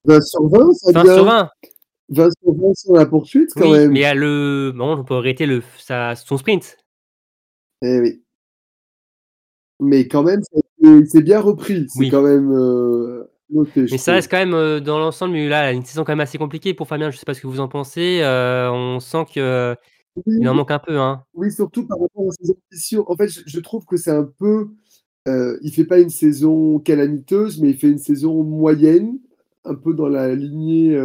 20 0.05 0.21
sur 0.21 0.49
20, 0.49 0.73
ça 0.73 0.93
20 0.93 1.03
vient. 1.05 1.15
sur 1.15 1.25
20. 1.25 1.51
20 2.13 2.29
sur 2.43 2.55
20 2.55 2.75
sur 2.75 2.93
la 2.95 3.07
poursuite, 3.07 3.51
quand 3.55 3.71
Oui, 3.71 3.79
même. 3.79 3.93
mais 3.93 4.05
à 4.05 4.15
le, 4.15 4.73
bon, 4.75 4.97
on 4.99 5.05
peut 5.05 5.15
arrêter 5.15 5.47
le, 5.47 5.63
sa, 5.79 6.15
son 6.15 6.39
sprint. 6.39 6.77
Eh 7.83 8.01
oui. 8.01 8.23
Mais 9.81 10.07
quand 10.07 10.23
même, 10.23 10.41
c'est 11.07 11.23
bien 11.23 11.41
repris. 11.41 11.87
C'est 11.89 11.99
Oui. 12.01 12.11
quand 12.11 12.23
même 12.23 12.53
euh, 12.53 13.25
noté. 13.51 13.87
Mais 13.91 13.99
ça 13.99 14.13
reste 14.13 14.31
quand 14.31 14.39
même 14.39 14.55
euh, 14.55 14.81
dans 14.81 14.99
l'ensemble, 14.99 15.33
mais 15.35 15.49
là, 15.49 15.73
une 15.73 15.85
saison 15.85 16.05
quand 16.05 16.13
même 16.13 16.21
assez 16.21 16.39
compliquée 16.39 16.75
pour 16.75 16.87
Fabien. 16.87 17.11
Je 17.11 17.17
sais 17.19 17.25
pas 17.25 17.35
ce 17.35 17.41
que 17.41 17.47
vous 17.49 17.61
en 17.61 17.69
pensez. 17.69 18.21
euh, 18.23 18.71
on 18.71 19.01
sent 19.01 19.25
que 19.35 19.75
Oui, 20.17 20.37
il 20.41 20.49
en 20.49 20.55
manque 20.55 20.71
un 20.71 20.79
peu. 20.79 20.99
Hein. 20.99 21.25
oui, 21.35 21.51
surtout 21.51 21.87
par 21.87 21.99
rapport 21.99 22.27
aux 22.27 22.33
saisons 22.33 22.55
ambitions. 22.71 23.11
En 23.11 23.17
fait, 23.17 23.29
je, 23.29 23.41
je 23.47 23.61
trouve 23.61 23.85
que 23.85 23.97
c'est 23.97 24.11
un 24.13 24.29
peu. 24.39 24.69
il 25.27 25.73
fait 25.75 25.85
pas 25.87 25.99
une 25.99 26.11
saison 26.11 26.79
calamiteuse, 26.79 27.61
mais 27.61 27.71
il 27.71 27.77
fait 27.77 27.89
une 27.91 27.99
saison 27.99 28.45
moyenne, 28.45 29.19
un 29.65 29.75
peu 29.75 29.95
dans 29.95 30.09
la 30.09 30.35
lignée, 30.35 30.97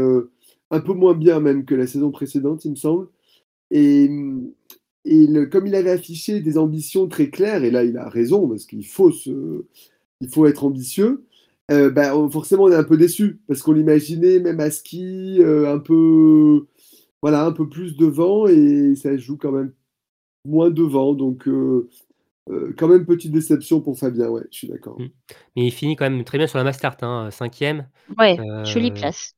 un 0.72 0.80
peu 0.82 0.94
moins 0.94 1.14
bien 1.16 1.40
même 1.40 1.66
que 1.66 1.76
la 1.76 1.88
saison 1.88 2.12
précédente, 2.12 2.66
il 2.66 2.72
me 2.72 2.76
semble. 2.76 3.08
Et, 3.72 4.10
et 5.06 5.28
le- 5.28 5.46
comme 5.48 5.68
il 5.68 5.76
avait 5.76 5.92
affiché 5.92 6.42
des 6.42 6.58
ambitions 6.58 7.08
très 7.08 7.30
claires, 7.30 7.64
et 7.64 7.72
là 7.72 7.84
il 7.84 7.98
a 7.98 8.10
raison, 8.10 8.48
parce 8.50 8.66
qu'il 8.66 8.86
faut, 8.86 9.12
se, 9.12 9.66
il 10.22 10.30
faut 10.30 10.46
être 10.48 10.66
ambitieux, 10.66 11.26
euh, 11.72 11.90
bah, 11.92 12.18
on- 12.18 12.30
forcément 12.30 12.64
on 12.66 12.72
est 12.72 12.76
un 12.76 12.84
peu 12.84 12.98
déçu, 12.98 13.40
parce 13.48 13.62
qu'on 13.62 13.74
l'imaginait 13.74 14.40
même 14.40 14.60
à 14.60 14.72
ski, 14.72 15.38
euh, 15.42 15.74
un 15.74 15.80
peu, 15.80 16.68
voilà, 17.22 17.46
un 17.46 17.52
peu 17.54 17.70
plus 17.70 17.98
devant, 17.98 18.48
et 18.48 18.96
ça 18.96 19.18
joue 19.18 19.38
quand 19.38 19.52
même 19.54 19.74
moins 20.46 20.72
devant, 20.72 21.14
donc 21.14 21.48
euh, 21.48 21.90
euh, 22.52 22.74
quand 22.78 22.88
même 22.90 23.06
petite 23.06 23.32
déception 23.34 23.82
pour 23.82 23.98
Fabien, 24.00 24.30
ouais, 24.30 24.44
je 24.52 24.58
suis 24.60 24.68
d'accord. 24.70 25.00
Mm. 25.00 25.06
Mais 25.56 25.66
il 25.68 25.72
finit 25.72 25.96
quand 25.96 26.10
même 26.10 26.24
très 26.24 26.38
bien 26.38 26.48
sur 26.48 26.58
la 26.58 26.64
Mastart, 26.64 26.98
hein, 27.02 27.30
cinquième. 27.32 27.90
Ouais, 28.18 28.38
Euh, 28.40 28.66
jolie 28.66 28.92
place. 28.92 29.36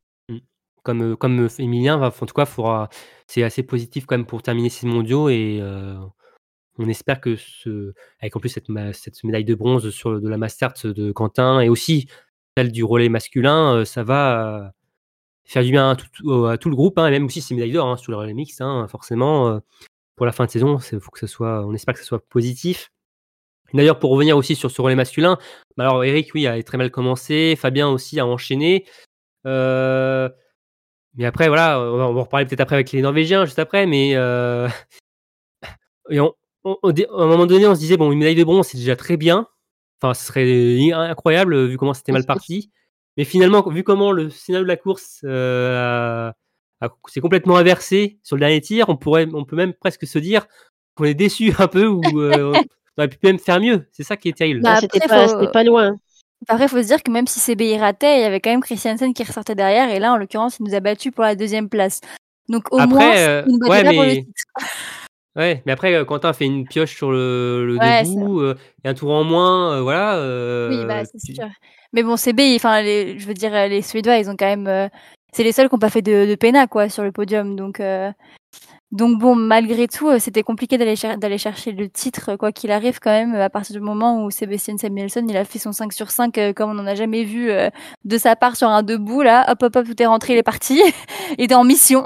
Comme, 0.84 1.14
euh, 1.14 1.16
comme 1.16 1.46
euh, 1.46 1.50
Emilien, 1.60 1.98
va, 1.98 2.08
en 2.08 2.26
tout 2.26 2.34
cas, 2.34 2.90
c'est 3.28 3.44
assez 3.44 3.64
positif 3.64 4.06
quand 4.06 4.16
même 4.18 4.26
pour 4.26 4.42
terminer 4.42 4.70
ces 4.70 4.88
mondiaux 4.88 5.30
et 5.30 5.60
euh, 5.62 5.98
on 6.78 6.88
espère 6.88 7.22
que 7.22 7.36
ce, 7.36 7.94
avec 8.22 8.36
en 8.36 8.40
plus 8.40 8.50
cette, 8.50 8.70
médaille 9.24 9.46
de 9.46 9.56
bronze 9.56 9.90
sur 9.90 10.20
de 10.22 10.30
la 10.30 10.38
Mastart 10.38 10.74
de 10.84 11.12
Quentin 11.12 11.60
et 11.60 11.70
aussi 11.70 12.08
celle 12.58 12.72
du 12.72 12.84
relais 12.84 13.10
masculin, 13.10 13.84
ça 13.86 14.04
va 14.04 14.74
faire 15.46 15.64
du 15.64 15.72
bien 15.72 15.92
à 15.92 15.96
tout, 15.96 16.08
tout- 16.12 16.70
le 16.70 16.76
groupe, 16.76 16.98
hein, 16.98 17.08
et 17.08 17.12
même 17.12 17.26
aussi 17.26 17.42
ces 17.42 17.56
médailles 17.56 17.72
d'or 17.72 17.88
hein, 17.88 17.98
sur 17.98 18.12
le 18.12 18.18
relais 18.18 18.34
mixte, 18.34 18.62
hein, 18.62 18.88
forcément. 18.90 19.62
pour 20.16 20.26
la 20.26 20.32
fin 20.32 20.46
de 20.46 20.52
saison, 20.52 20.78
faut 20.80 21.12
que 21.12 21.20
ce 21.20 21.28
soit, 21.28 21.66
on 21.66 21.74
espère 21.74 21.94
que 21.94 22.00
ce 22.00 22.06
soit 22.06 22.26
positif. 22.28 22.92
D'ailleurs, 23.74 24.00
pour 24.00 24.12
revenir 24.12 24.36
aussi 24.38 24.56
sur 24.56 24.72
ce 24.72 24.82
relais 24.82 24.96
masculin, 24.96 25.38
bah 25.78 25.84
alors 25.86 26.04
Eric, 26.04 26.32
oui, 26.34 26.48
a 26.48 26.62
très 26.64 26.78
mal 26.78 26.92
commencé, 26.92 27.56
Fabien 27.56 27.88
aussi 27.90 28.20
a 28.20 28.26
enchaîné. 28.26 28.86
Euh, 29.46 30.30
mais 31.16 31.26
après, 31.26 31.48
voilà, 31.48 31.80
on 31.80 31.98
va, 31.98 32.08
on 32.10 32.14
va 32.14 32.22
en 32.22 32.24
reparler 32.24 32.46
peut-être 32.46 32.62
après 32.62 32.76
avec 32.76 32.92
les 32.92 33.02
Norvégiens, 33.02 33.46
juste 33.46 33.60
après, 33.60 33.86
mais 33.86 34.16
euh, 34.16 34.68
et 36.10 36.20
on- 36.20 36.34
on- 36.64 36.78
au 36.82 36.92
dé- 36.92 37.06
à 37.10 37.22
un 37.22 37.28
moment 37.28 37.46
donné, 37.46 37.68
on 37.68 37.76
se 37.76 37.80
disait, 37.80 37.98
bon, 37.98 38.12
une 38.12 38.20
médaille 38.20 38.36
de 38.36 38.44
bronze, 38.44 38.68
c'est 38.68 38.78
déjà 38.78 38.96
très 38.96 39.18
bien. 39.18 39.48
Enfin, 40.02 40.14
ce 40.14 40.26
serait 40.26 40.92
incroyable 40.94 41.66
vu 41.68 41.78
comment 41.78 41.94
c'était 41.94 42.12
mal 42.12 42.26
parti. 42.26 42.72
Mais 43.18 43.26
finalement, 43.26 43.68
vu 43.70 43.84
comment 43.84 44.12
le 44.14 44.30
scénario 44.30 44.64
de 44.64 44.68
la 44.70 44.78
course 44.78 45.20
euh, 45.26 46.32
s'est 47.08 47.20
complètement 47.20 47.58
inversé 47.58 48.18
sur 48.24 48.38
le 48.38 48.40
dernier 48.42 48.62
tir, 48.62 48.88
on, 48.88 48.96
pourrait, 48.96 49.28
on 49.34 49.44
peut 49.44 49.58
même 49.58 49.74
presque 49.74 50.08
se 50.08 50.20
dire 50.20 50.48
qu'on 50.96 51.04
est 51.04 51.14
déçu 51.16 51.54
un 51.60 51.68
peu 51.68 51.86
ou 51.86 52.22
euh, 52.22 52.54
on 52.98 53.02
aurait 53.02 53.10
pu 53.10 53.18
même 53.24 53.40
faire 53.40 53.60
mieux. 53.60 53.88
C'est 53.92 54.04
ça 54.04 54.16
qui 54.16 54.30
est 54.30 54.38
terrible. 54.38 54.62
Bah, 54.62 54.76
Ah, 54.78 54.80
c'était 54.82 55.04
après, 55.04 55.10
pas, 55.18 55.28
faut- 55.28 55.40
c'était 55.40 55.52
pas 55.52 55.64
loin. 55.66 55.98
Après, 56.48 56.66
il 56.66 56.70
faut 56.70 56.82
se 56.82 56.88
dire 56.88 57.04
que 57.04 57.12
même 57.12 57.28
si 57.28 57.40
CBI 57.40 57.78
ratait, 57.78 58.20
il 58.20 58.22
y 58.22 58.26
avait 58.26 58.40
quand 58.40 58.50
même 58.50 58.62
Christiansen 58.62 59.14
qui 59.14 59.24
ressortait 59.24 59.56
derrière. 59.56 59.90
Et 59.90 60.00
là, 60.00 60.14
en 60.14 60.18
l'occurrence, 60.18 60.58
il 60.60 60.64
nous 60.66 60.74
a 60.74 60.80
battus 60.80 61.12
pour 61.14 61.24
la 61.24 61.36
deuxième 61.36 61.70
place. 61.70 62.00
Donc, 62.48 62.72
au 62.72 62.80
Après, 62.80 62.88
moins, 62.96 63.16
euh, 63.18 63.42
battait 63.60 63.72
ouais, 63.72 63.84
pas 63.84 63.94
pour 63.94 64.02
le 64.04 64.08
mais- 64.08 64.16
titre. 64.24 64.32
Ouais, 65.36 65.62
mais 65.66 65.72
après, 65.72 65.94
euh, 65.94 66.04
Quentin 66.06 66.34
fait 66.34 66.46
une 66.46 66.68
pioche 66.68 66.94
sur 66.96 67.12
le, 67.12 67.64
le 67.66 67.78
Ouais, 67.78 68.04
debout, 68.04 68.42
euh, 68.42 68.56
et 68.84 68.90
un 68.90 68.94
tour 68.96 69.12
en 69.12 69.24
moins, 69.24 69.76
euh, 69.78 69.82
voilà. 69.82 70.18
Oui, 70.70 70.84
bah, 70.86 71.06
c'est 71.06 71.20
tu- 71.20 71.36
sûr. 71.36 71.48
Mais 71.94 72.04
bon, 72.04 72.18
CBI, 72.18 72.56
enfin, 72.56 72.82
je 72.84 73.26
veux 73.26 73.36
dire, 73.36 73.52
les 73.70 73.82
Suédois, 73.84 74.18
ils 74.18 74.30
ont 74.30 74.36
quand 74.36 74.48
même. 74.54 74.90
c'est 75.32 75.44
les 75.44 75.52
seuls 75.52 75.70
qui 75.70 75.76
n'ont 75.76 75.80
pas 75.80 75.92
fait 75.92 76.02
de, 76.02 76.26
de 76.26 76.36
pena, 76.36 76.68
quoi, 76.68 76.90
sur 76.90 77.04
le 77.04 77.12
podium. 77.12 77.56
Donc, 77.56 77.80
donc 78.92 79.20
bon, 79.20 79.36
malgré 79.36 79.88
tout, 79.88 80.10
euh, 80.10 80.18
c'était 80.20 80.42
compliqué 80.44 80.78
d'aller 80.78 80.96
cher- 80.96 81.18
d'aller 81.18 81.38
chercher 81.38 81.72
le 81.72 81.90
titre, 81.90 82.36
quoi 82.38 82.52
qu'il 82.52 82.72
arrive, 82.72 83.00
quand 83.00 83.12
même, 83.12 83.36
à 83.36 83.50
partir 83.50 83.76
du 83.76 83.82
moment 83.82 84.24
où 84.24 84.32
Sébastien 84.32 84.78
Samuelson, 84.78 85.26
il 85.30 85.38
a 85.38 85.46
fait 85.46 85.60
son 85.60 85.72
5 85.72 85.94
sur 85.94 86.10
5, 86.12 86.38
euh, 86.38 86.54
comme 86.54 86.72
on 86.72 86.74
n'en 86.74 86.88
a 86.88 86.96
jamais 86.96 87.24
vu 87.24 87.52
euh, 87.52 87.70
de 88.06 88.18
sa 88.18 88.36
part 88.36 88.56
sur 88.56 88.68
un 88.70 88.82
debout, 88.84 89.22
là. 89.22 89.46
Hop, 89.52 89.62
hop, 89.64 89.76
hop, 89.76 89.86
tout 89.86 90.02
est 90.02 90.06
rentré, 90.08 90.34
il 90.34 90.38
est 90.38 90.44
parti. 90.44 90.82
il 91.38 91.44
était 91.46 91.56
en 91.56 91.64
mission. 91.64 92.04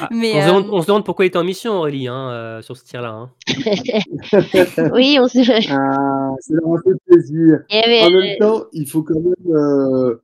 Ah, 0.00 0.08
Mais, 0.10 0.32
on, 0.34 0.40
se 0.40 0.42
euh, 0.42 0.46
demande, 0.48 0.66
on 0.72 0.82
se 0.82 0.86
demande 0.88 1.04
pourquoi 1.04 1.24
il 1.24 1.28
était 1.28 1.38
en 1.38 1.44
mission, 1.44 1.74
Aurélie, 1.74 2.08
hein, 2.08 2.30
euh, 2.30 2.62
sur 2.62 2.76
ce 2.76 2.84
tir-là. 2.84 3.10
hein. 3.10 3.30
oui, 4.94 5.18
on 5.20 5.28
s'est. 5.28 5.42
Ah, 5.70 6.30
ça 6.40 6.54
leur 6.54 6.74
a 6.74 6.82
fait 6.82 6.94
plaisir. 7.06 7.60
Avait- 7.70 8.02
En 8.04 8.10
même 8.10 8.38
temps, 8.38 8.64
il 8.72 8.86
faut 8.88 9.02
quand 9.02 9.14
même 9.20 9.54
euh, 9.54 10.20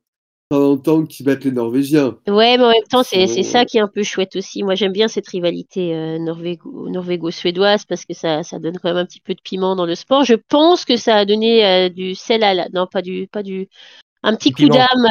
temps 0.49 0.71
en 0.71 0.77
temps 0.77 1.03
qu'ils 1.05 1.25
battent 1.25 1.43
les 1.43 1.51
Norvégiens. 1.51 2.17
Ouais, 2.27 2.57
mais 2.57 2.63
en 2.63 2.69
même 2.69 2.83
temps, 2.89 3.03
c'est 3.03 3.25
c'est 3.27 3.39
Euh, 3.39 3.43
ça 3.43 3.65
qui 3.65 3.77
est 3.77 3.81
un 3.81 3.87
peu 3.87 4.03
chouette 4.03 4.35
aussi. 4.35 4.63
Moi, 4.63 4.75
j'aime 4.75 4.91
bien 4.91 5.07
cette 5.07 5.27
rivalité 5.27 5.95
euh, 5.95 6.17
norvégo- 6.19 6.89
norvégo-suédoise 6.89 7.85
parce 7.85 8.05
que 8.05 8.13
ça, 8.13 8.43
ça 8.43 8.59
donne 8.59 8.77
quand 8.77 8.89
même 8.89 8.97
un 8.97 9.05
petit 9.05 9.21
peu 9.21 9.33
de 9.33 9.41
piment 9.43 9.75
dans 9.75 9.85
le 9.85 9.95
sport. 9.95 10.23
Je 10.23 10.35
pense 10.35 10.85
que 10.85 10.97
ça 10.97 11.15
a 11.17 11.25
donné 11.25 11.65
euh, 11.65 11.89
du 11.89 12.13
sel 12.15 12.43
à 12.43 12.53
la... 12.53 12.69
Non, 12.69 12.85
pas 12.87 13.01
du... 13.01 13.27
Pas 13.31 13.41
du... 13.43 13.67
Un 14.23 14.35
petit 14.35 14.49
Du 14.49 14.55
coup 14.55 14.61
piment. 14.73 14.75
d'âme. 14.77 15.05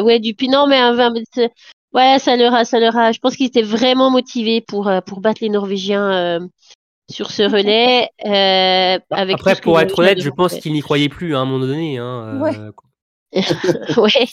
euh, 0.00 0.02
Ouais, 0.02 0.18
du 0.18 0.34
piment, 0.34 0.66
mais 0.66 0.78
un... 0.78 1.12
c'est- 1.32 1.52
Ouais, 1.92 2.18
ça 2.18 2.36
leur 2.36 2.52
a... 2.54 2.64
Ça 2.64 2.80
leur 2.80 2.96
a... 2.96 3.12
Je 3.12 3.20
pense 3.20 3.36
qu'ils 3.36 3.46
étaient 3.46 3.62
vraiment 3.62 4.10
motivés 4.10 4.60
pour, 4.60 4.90
pour 5.06 5.20
battre 5.20 5.38
les 5.42 5.50
Norvégiens 5.50 6.10
euh, 6.12 6.40
sur 7.10 7.30
ce 7.30 7.42
relais. 7.42 8.08
euh, 8.26 8.98
avec 9.10 9.34
Après, 9.36 9.54
pour 9.56 9.78
être 9.80 9.98
honnête, 10.00 10.20
je 10.20 10.30
pense 10.30 10.52
faire. 10.54 10.62
qu'il 10.62 10.72
n'y 10.72 10.80
croyait 10.80 11.08
plus 11.08 11.36
hein, 11.36 11.38
à 11.38 11.42
un 11.42 11.44
moment 11.44 11.64
donné. 11.64 11.98
Hein, 11.98 12.40
Ouais. 12.40 12.58
euh, 12.58 12.72
Ouais. 13.96 14.26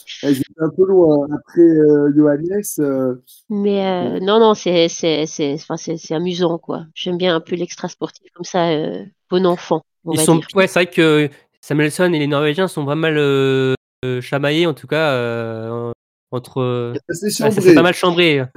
Un 0.60 0.70
peu 0.70 0.86
loin. 0.86 1.28
Après 1.34 1.62
euh, 1.62 2.12
Johannes, 2.16 2.62
euh, 2.80 3.16
Mais 3.50 3.86
euh, 3.86 4.20
non, 4.20 4.40
non, 4.40 4.54
c'est 4.54 4.88
c'est 4.90 5.26
c'est 5.26 5.54
enfin 5.56 5.78
c'est 5.78 5.98
c'est 5.98 6.14
amusant 6.16 6.58
quoi. 6.58 6.86
J'aime 6.94 7.18
bien 7.18 7.36
un 7.36 7.40
peu 7.42 7.56
l'extra 7.56 7.88
sportif 7.88 8.32
comme 8.34 8.46
ça, 8.46 8.70
euh, 8.70 9.04
bon 9.30 9.46
enfant, 9.46 9.82
on 10.06 10.14
Ils 10.14 10.18
va 10.18 10.24
sont, 10.24 10.36
dire. 10.36 10.48
ouais, 10.56 10.68
c'est 10.68 10.84
vrai 10.84 10.86
que 10.88 11.30
Samuelson 11.62 12.14
et 12.14 12.20
les 12.20 12.28
Norvégiens 12.28 12.68
sont 12.68 12.84
vraiment 12.84 13.02
mal 13.12 13.76
chamaillés, 14.22 14.66
en 14.68 14.74
tout 14.74 14.88
cas, 14.88 15.12
euh, 15.14 15.92
entre. 16.32 16.94
ouais, 16.94 17.52
s'est 17.52 17.74
pas 17.76 17.82
mal 17.84 17.94
chambré. 17.94 18.42
Ouais, 18.42 18.48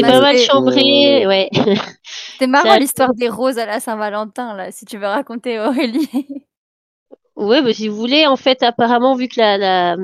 pas 0.00 0.20
mal 0.20 0.36
c'est- 0.36 0.44
chambré, 0.44 1.24
Euh, 1.24 1.28
ouais. 1.28 1.50
C'est 2.38 2.46
marrant 2.46 2.76
l'histoire 2.76 3.14
des 3.14 3.28
roses 3.28 3.58
à 3.58 3.66
la 3.66 3.80
Saint-Valentin, 3.80 4.54
là, 4.56 4.70
si 4.70 4.84
tu 4.84 4.98
veux 4.98 5.06
raconter, 5.06 5.58
Aurélie. 5.60 6.08
Ouais, 7.36 7.60
bah, 7.62 7.74
si 7.74 7.88
vous 7.88 7.96
voulez, 7.96 8.26
en 8.26 8.36
fait, 8.36 8.62
apparemment, 8.62 9.14
vu 9.14 9.28
que 9.28 9.38
la, 9.38 9.58
la, 9.58 9.96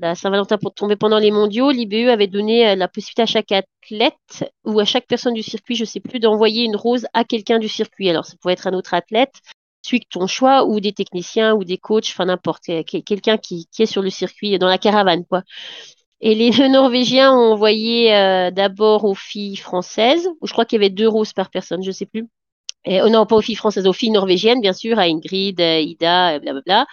la 0.00 0.14
Saint-Valentin 0.16 0.58
tomber 0.74 0.96
pendant 0.96 1.18
les 1.18 1.30
mondiaux, 1.30 1.70
l'IBU 1.70 2.10
avait 2.10 2.26
donné 2.26 2.68
euh, 2.70 2.74
la 2.74 2.88
possibilité 2.88 3.22
à 3.22 3.26
chaque 3.26 3.52
athlète 3.52 4.44
ou 4.64 4.80
à 4.80 4.84
chaque 4.84 5.06
personne 5.06 5.34
du 5.34 5.42
circuit, 5.44 5.76
je 5.76 5.84
sais 5.84 6.00
plus, 6.00 6.18
d'envoyer 6.18 6.64
une 6.64 6.74
rose 6.74 7.06
à 7.12 7.22
quelqu'un 7.22 7.60
du 7.60 7.68
circuit. 7.68 8.10
Alors, 8.10 8.24
ça 8.26 8.34
pouvait 8.40 8.54
être 8.54 8.66
un 8.66 8.72
autre 8.74 8.92
athlète, 8.92 9.34
celui 9.82 10.00
que 10.00 10.08
ton 10.10 10.26
choix, 10.26 10.64
ou 10.66 10.80
des 10.80 10.92
techniciens, 10.92 11.54
ou 11.54 11.62
des 11.62 11.78
coachs, 11.78 12.08
enfin 12.08 12.24
n'importe, 12.24 12.64
quel- 12.86 13.04
quelqu'un 13.04 13.38
qui, 13.38 13.66
qui 13.72 13.82
est 13.82 13.86
sur 13.86 14.02
le 14.02 14.10
circuit, 14.10 14.58
dans 14.58 14.66
la 14.68 14.78
caravane, 14.78 15.24
quoi. 15.26 15.42
Et 16.20 16.34
les 16.34 16.50
Norvégiens 16.70 17.32
ont 17.32 17.52
envoyé 17.54 18.14
euh, 18.14 18.50
d'abord 18.50 19.04
aux 19.06 19.14
filles 19.16 19.56
françaises, 19.56 20.28
où 20.40 20.46
je 20.48 20.52
crois 20.52 20.66
qu'il 20.66 20.78
y 20.80 20.84
avait 20.84 20.90
deux 20.90 21.08
roses 21.08 21.32
par 21.34 21.50
personne, 21.50 21.82
je 21.84 21.92
sais 21.92 22.06
plus. 22.06 22.28
Et, 22.84 23.02
oh 23.02 23.08
non, 23.08 23.26
pas 23.26 23.36
aux 23.36 23.42
filles 23.42 23.56
françaises, 23.56 23.86
aux 23.86 23.92
filles 23.92 24.10
norvégiennes, 24.10 24.60
bien 24.60 24.72
sûr, 24.72 24.98
à 24.98 25.02
Ingrid, 25.02 25.60
Ida, 25.60 26.38
blablabla. 26.38 26.86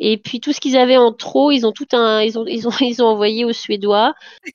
Et 0.00 0.16
puis 0.16 0.40
tout 0.40 0.52
ce 0.52 0.60
qu'ils 0.60 0.76
avaient 0.76 0.96
en 0.96 1.12
trop, 1.12 1.50
ils 1.50 1.66
ont 1.66 1.72
tout 1.72 1.86
un, 1.92 2.22
ils 2.22 2.38
ont, 2.38 2.46
ils 2.46 2.68
ont, 2.68 2.70
ils 2.80 3.02
ont 3.02 3.06
envoyé 3.06 3.44
aux 3.44 3.52
Suédois 3.52 4.14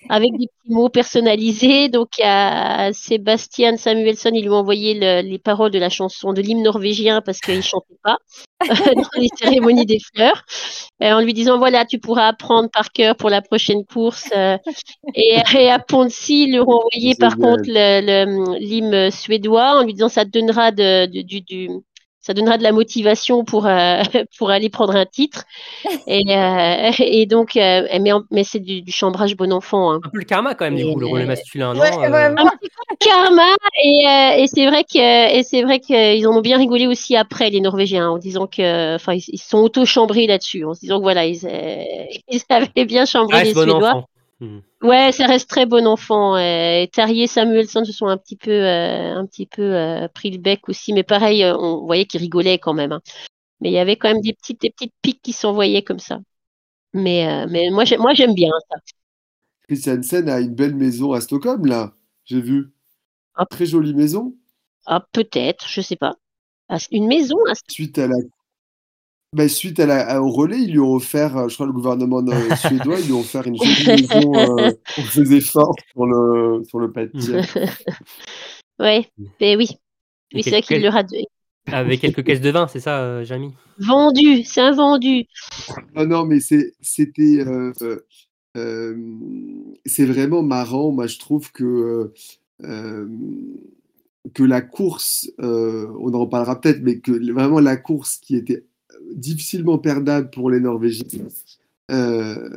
avec 0.09 0.31
des 0.37 0.47
petits 0.47 0.73
mots 0.73 0.89
personnalisés. 0.89 1.89
Donc 1.89 2.09
à 2.23 2.91
Sébastien 2.93 3.75
Samuelsson, 3.77 4.31
ils 4.33 4.41
lui 4.43 4.49
ont 4.49 4.53
envoyé 4.55 4.93
le- 4.93 5.21
les 5.27 5.39
paroles 5.39 5.71
de 5.71 5.79
la 5.79 5.89
chanson 5.89 6.33
de 6.33 6.41
l'hymne 6.41 6.63
norvégien 6.63 7.21
parce 7.21 7.41
qu'il 7.41 7.61
chantait 7.63 7.97
pas 8.03 8.17
dans 8.95 9.19
les 9.21 9.29
cérémonies 9.37 9.85
des 9.85 9.99
fleurs, 10.15 10.43
Euh, 11.03 11.11
en 11.13 11.21
lui 11.21 11.33
disant 11.33 11.57
voilà, 11.57 11.85
tu 11.85 11.99
pourras 11.99 12.27
apprendre 12.27 12.69
par 12.71 12.91
cœur 12.91 13.15
pour 13.17 13.29
la 13.29 13.41
prochaine 13.41 13.85
course. 13.85 14.29
euh. 14.35 14.57
et, 15.15 15.37
et 15.57 15.69
à 15.69 15.79
Ponsi, 15.79 16.45
ils 16.45 16.53
leur 16.55 16.67
ont 16.67 16.79
envoyé 16.85 17.15
par 17.15 17.37
contre 17.37 17.63
l'hymne 18.59 19.11
suédois 19.11 19.79
en 19.79 19.83
lui 19.83 19.93
disant 19.93 20.09
ça 20.09 20.25
te 20.25 20.29
donnera 20.31 20.71
de, 20.71 21.05
de- 21.07 21.21
du, 21.21 21.41
du 21.41 21.69
ça 22.23 22.33
donnera 22.33 22.57
de 22.57 22.63
la 22.63 22.71
motivation 22.71 23.43
pour 23.43 23.67
euh, 23.67 24.01
pour 24.37 24.49
aller 24.49 24.69
prendre 24.69 24.95
un 24.95 25.05
titre. 25.05 25.43
Et, 26.07 26.23
euh, 26.29 26.91
et 26.99 27.25
donc, 27.25 27.57
euh, 27.57 27.85
mais, 27.99 28.11
mais 28.31 28.43
c'est 28.45 28.59
du, 28.59 28.81
du, 28.81 28.91
chambrage 28.91 29.35
bon 29.35 29.51
enfant. 29.51 29.91
Hein. 29.91 29.99
Un 30.03 30.09
peu 30.09 30.17
le 30.17 30.23
karma 30.23 30.55
quand 30.55 30.65
même 30.65 30.77
du 30.77 30.85
coup, 30.85 30.99
le 30.99 31.05
relais 31.05 31.25
masculin, 31.25 31.73
non 31.73 31.81
Ouais, 31.81 31.91
vraiment. 31.91 32.41
Un 32.41 32.49
petit 32.57 32.69
peu 32.69 32.83
le 32.89 32.95
karma 32.99 33.55
et, 33.83 34.41
et 34.41 34.47
c'est 34.47 34.65
vrai 34.65 34.85
que 34.85 35.37
et 35.37 35.43
c'est 35.43 35.63
vrai 35.63 35.79
qu'ils 35.81 36.25
en 36.25 36.37
ont 36.37 36.41
bien 36.41 36.57
rigolé 36.57 36.87
aussi 36.87 37.17
après 37.17 37.49
les 37.49 37.59
Norvégiens 37.59 38.09
en 38.09 38.17
disant 38.17 38.47
que 38.47 38.95
enfin 38.95 39.13
ils, 39.13 39.37
sont 39.37 39.57
auto 39.57 39.85
chambrés 39.85 40.25
là-dessus 40.25 40.63
en 40.63 40.73
se 40.73 40.79
disant 40.79 40.99
que 40.99 41.03
voilà 41.03 41.25
ils, 41.25 41.45
ils 42.29 42.41
avaient 42.49 42.85
bien 42.85 43.05
chambré 43.05 43.37
Ah, 43.37 43.43
les 43.43 43.53
bon 43.53 43.63
Suédois. 43.63 43.89
enfant. 43.89 44.09
Hmm. 44.43 44.59
Ouais, 44.81 45.11
ça 45.13 45.25
reste 45.25 45.49
très 45.49 45.65
bon 45.65 45.87
enfant. 45.87 46.35
Euh, 46.35 46.85
Terrier 46.87 47.23
et 47.23 47.27
Samuelson 47.27 47.85
se 47.85 47.93
sont 47.93 48.07
un 48.07 48.17
petit 48.17 48.35
peu, 48.35 48.51
euh, 48.51 49.15
un 49.15 49.25
petit 49.25 49.45
peu 49.45 49.61
euh, 49.61 50.07
pris 50.09 50.31
le 50.31 50.37
bec 50.37 50.67
aussi, 50.67 50.91
mais 50.91 51.03
pareil, 51.03 51.43
euh, 51.43 51.55
on 51.57 51.85
voyait 51.85 52.05
qu'ils 52.05 52.19
rigolaient 52.19 52.59
quand 52.59 52.73
même. 52.73 52.91
hein. 52.91 53.01
Mais 53.61 53.69
il 53.69 53.73
y 53.73 53.77
avait 53.79 53.95
quand 53.95 54.09
même 54.11 54.21
des 54.21 54.33
petites, 54.33 54.59
des 54.61 54.69
petites 54.69 54.93
piques 55.01 55.21
qui 55.21 55.31
s'envoyaient 55.31 55.83
comme 55.83 55.99
ça. 55.99 56.19
Mais, 56.93 57.27
euh, 57.27 57.47
mais 57.49 57.69
moi, 57.71 57.85
j'aime, 57.85 58.01
moi, 58.01 58.13
j'aime 58.13 58.33
bien 58.33 58.49
ça. 58.69 58.77
Christiansen 59.67 60.27
a 60.27 60.41
une 60.41 60.53
belle 60.53 60.75
maison 60.75 61.13
à 61.13 61.21
Stockholm, 61.21 61.65
là. 61.65 61.93
J'ai 62.25 62.41
vu. 62.41 62.73
Ah. 63.35 63.45
Très 63.45 63.65
jolie 63.65 63.93
maison. 63.93 64.35
Ah, 64.85 65.05
peut-être, 65.13 65.67
je 65.69 65.79
sais 65.79 65.95
pas. 65.95 66.15
Ah, 66.67 66.77
une 66.91 67.07
maison. 67.07 67.37
c'est- 67.53 67.71
Suite 67.71 67.97
à 67.97 68.07
la. 68.07 68.15
Ben, 69.33 69.49
suite 69.49 69.79
à 69.79 69.85
la, 69.85 70.07
à- 70.07 70.21
au 70.21 70.29
relais, 70.29 70.59
ils 70.59 70.71
lui 70.71 70.79
ont 70.79 70.93
offert, 70.93 71.35
euh, 71.37 71.47
je 71.47 71.55
crois, 71.55 71.65
le 71.65 71.71
gouvernement 71.73 72.23
euh, 72.27 72.55
suédois, 72.55 72.99
ils 72.99 73.07
lui 73.07 73.13
ont 73.13 73.19
offert 73.21 73.45
une 73.47 73.57
jolie 73.57 74.01
maison. 74.01 74.33
Euh, 74.35 74.71
on 74.97 75.01
faisait 75.03 75.41
fort 75.41 75.75
sur 75.91 76.05
le, 76.05 76.63
sur 76.65 76.79
le 76.79 76.91
tir. 77.19 77.41
ouais, 78.79 79.09
mais 79.39 79.55
oui. 79.55 79.69
Oui, 80.33 80.43
c'est 80.43 80.49
vrai 80.49 80.61
qu'il 80.61 80.81
leur 80.81 80.95
a 80.95 81.03
Avec 81.71 82.01
quelques 82.01 82.23
caisses 82.23 82.41
de 82.41 82.49
vin, 82.49 82.67
c'est 82.67 82.79
ça, 82.79 83.01
euh, 83.01 83.23
Jamy 83.23 83.51
vendu. 83.79 84.43
C'est 84.43 84.61
un 84.61 84.71
vendu. 84.71 85.25
Non, 85.95 86.05
non, 86.05 86.25
mais 86.25 86.39
c'est- 86.39 86.73
c'était. 86.81 87.43
euh, 87.45 87.71
euh, 87.81 87.99
euh, 88.57 88.95
c'est 89.85 90.05
vraiment 90.05 90.43
marrant. 90.43 90.91
Moi, 90.91 91.07
je 91.07 91.17
trouve 91.19 91.51
que, 91.51 92.11
euh, 92.63 93.07
que 94.33 94.43
la 94.43 94.61
course, 94.61 95.29
euh, 95.41 95.87
on 95.99 96.13
en 96.13 96.19
reparlera 96.19 96.59
peut-être, 96.59 96.81
mais 96.81 96.99
que 96.99 97.11
vraiment 97.33 97.59
la 97.59 97.77
course 97.77 98.17
qui 98.17 98.35
était 98.35 98.63
difficilement 99.15 99.77
perdable 99.77 100.29
pour 100.29 100.49
les 100.49 100.59
Norvégiens, 100.59 101.03
euh, 101.91 102.49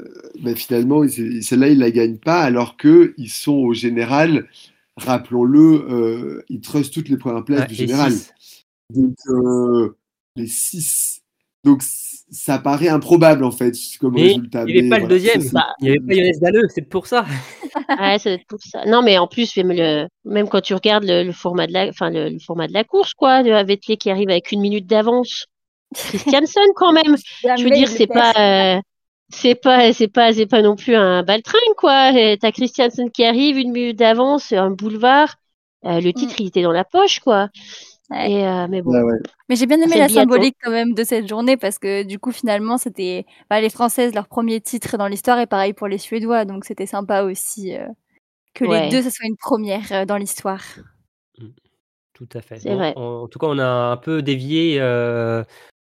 ben 0.42 0.54
finalement, 0.56 1.06
celle-là, 1.08 1.68
ils 1.68 1.78
la 1.78 1.90
gagnent 1.90 2.18
pas, 2.18 2.42
alors 2.42 2.76
qu'ils 2.76 3.30
sont 3.30 3.54
au 3.54 3.74
général, 3.74 4.48
rappelons-le, 4.96 5.60
euh, 5.90 6.44
ils 6.48 6.60
trustent 6.60 6.94
toutes 6.94 7.08
les 7.08 7.16
premières 7.16 7.44
places 7.44 7.66
du 7.68 7.74
général. 7.74 8.12
six. 8.12 8.32
Donc, 8.94 9.14
euh, 9.28 9.96
les 10.36 10.46
6. 10.46 11.22
Donc, 11.64 11.82
ça 11.82 12.58
paraît 12.58 12.88
improbable, 12.88 13.42
en 13.44 13.50
fait, 13.50 13.74
comme 14.00 14.14
Mais 14.14 14.28
résultat. 14.28 14.62
Il 14.62 14.66
n'y 14.66 14.72
avait 14.72 14.82
mais 14.82 14.88
pas 14.88 14.98
le 15.00 15.08
deuxième, 15.08 15.40
c'est- 15.40 15.52
Bah, 15.52 15.66
il 15.80 15.84
n'y 15.84 15.90
avait 15.90 16.00
pas 16.00 16.14
Jonas 16.14 16.38
Dalleux, 16.40 16.68
c'est 16.68 16.88
pour 16.88 17.06
ça. 17.06 17.26
Ouais, 18.00 18.14
être 18.24 18.46
pour 18.46 18.60
ça. 18.62 18.84
Non, 18.86 19.02
mais 19.02 19.18
en 19.18 19.26
plus, 19.26 19.56
même, 19.56 19.72
le, 19.72 20.06
même 20.24 20.48
quand 20.48 20.60
tu 20.60 20.74
regardes 20.74 21.04
le, 21.04 21.24
le 21.24 21.32
format 21.32 21.66
de 21.66 21.72
la, 21.72 21.88
enfin, 21.88 22.10
le, 22.10 22.30
le 22.30 22.38
format 22.38 22.68
de 22.68 22.72
la 22.72 22.84
course, 22.84 23.12
quoi, 23.14 23.42
de 23.42 23.50
Vettel 23.50 23.96
qui 23.98 24.10
arrive 24.10 24.30
avec 24.30 24.52
une 24.52 24.60
minute 24.60 24.86
d'avance. 24.86 25.46
Christiansen, 25.96 26.64
quand 26.76 26.92
même. 26.92 27.16
Je 27.58 27.64
veux 27.64 27.70
dire, 27.70 27.88
c'est 27.88 28.06
pas, 28.06 28.32
euh, 28.76 28.80
c'est 29.30 29.54
pas, 29.54 29.92
c'est 29.92 30.08
pas, 30.08 30.32
c'est 30.32 30.46
pas 30.46 30.62
non 30.62 30.76
plus 30.76 30.94
un 30.94 31.22
baltringue, 31.22 31.74
quoi. 31.76 32.12
Euh, 32.14 32.36
T'as 32.40 32.52
Christiansen 32.52 33.10
qui 33.10 33.24
arrive, 33.24 33.56
une 33.58 33.72
minute 33.72 33.98
d'avance, 33.98 34.52
un 34.52 34.70
boulevard. 34.70 35.34
Euh, 35.84 36.00
le 36.00 36.12
titre, 36.12 36.34
il 36.40 36.48
était 36.48 36.62
dans 36.62 36.72
la 36.72 36.84
poche, 36.84 37.20
quoi. 37.20 37.48
Ouais. 38.10 38.30
Et, 38.32 38.46
euh, 38.46 38.66
mais 38.68 38.82
bon. 38.82 38.92
Ouais, 38.92 39.02
ouais. 39.02 39.18
Mais 39.48 39.56
j'ai 39.56 39.66
bien 39.66 39.80
aimé 39.80 39.96
la 39.98 40.08
symbolique 40.08 40.56
quand 40.62 40.70
même 40.70 40.94
de 40.94 41.02
cette 41.02 41.28
journée 41.28 41.56
parce 41.56 41.78
que 41.80 42.04
du 42.04 42.20
coup 42.20 42.30
finalement 42.30 42.78
c'était 42.78 43.26
bah, 43.50 43.60
les 43.60 43.68
Françaises 43.68 44.14
leur 44.14 44.28
premier 44.28 44.60
titre 44.60 44.96
dans 44.96 45.08
l'histoire 45.08 45.40
et 45.40 45.46
pareil 45.46 45.72
pour 45.72 45.88
les 45.88 45.98
Suédois 45.98 46.44
donc 46.44 46.64
c'était 46.64 46.86
sympa 46.86 47.22
aussi 47.24 47.76
euh, 47.76 47.84
que 48.54 48.64
Ouais. 48.64 48.84
les 48.84 48.90
deux 48.90 49.02
ça 49.02 49.10
soit 49.10 49.26
une 49.26 49.36
première 49.36 49.90
euh, 49.90 50.04
dans 50.04 50.18
l'histoire. 50.18 50.62
Tout 52.14 52.28
à 52.32 52.40
fait. 52.40 52.58
Vrai. 52.58 52.92
En, 52.96 53.22
en 53.24 53.28
tout 53.28 53.38
cas, 53.40 53.48
on 53.48 53.58
a 53.58 53.66
un 53.66 53.96
peu 53.96 54.22
dévié 54.22 54.76
euh, 54.80 55.42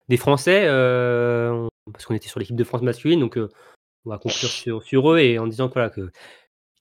des 0.09 0.17
Français, 0.17 0.63
euh, 0.65 1.67
parce 1.91 2.05
qu'on 2.05 2.15
était 2.15 2.27
sur 2.27 2.39
l'équipe 2.39 2.55
de 2.55 2.63
France 2.63 2.81
masculine, 2.81 3.19
donc 3.19 3.37
euh, 3.37 3.49
on 4.05 4.09
va 4.09 4.17
conclure 4.17 4.49
sur, 4.49 4.83
sur 4.83 5.11
eux 5.11 5.19
et 5.19 5.39
en 5.39 5.47
disant 5.47 5.69
que, 5.69 5.73
voilà, 5.73 5.89
que 5.89 6.11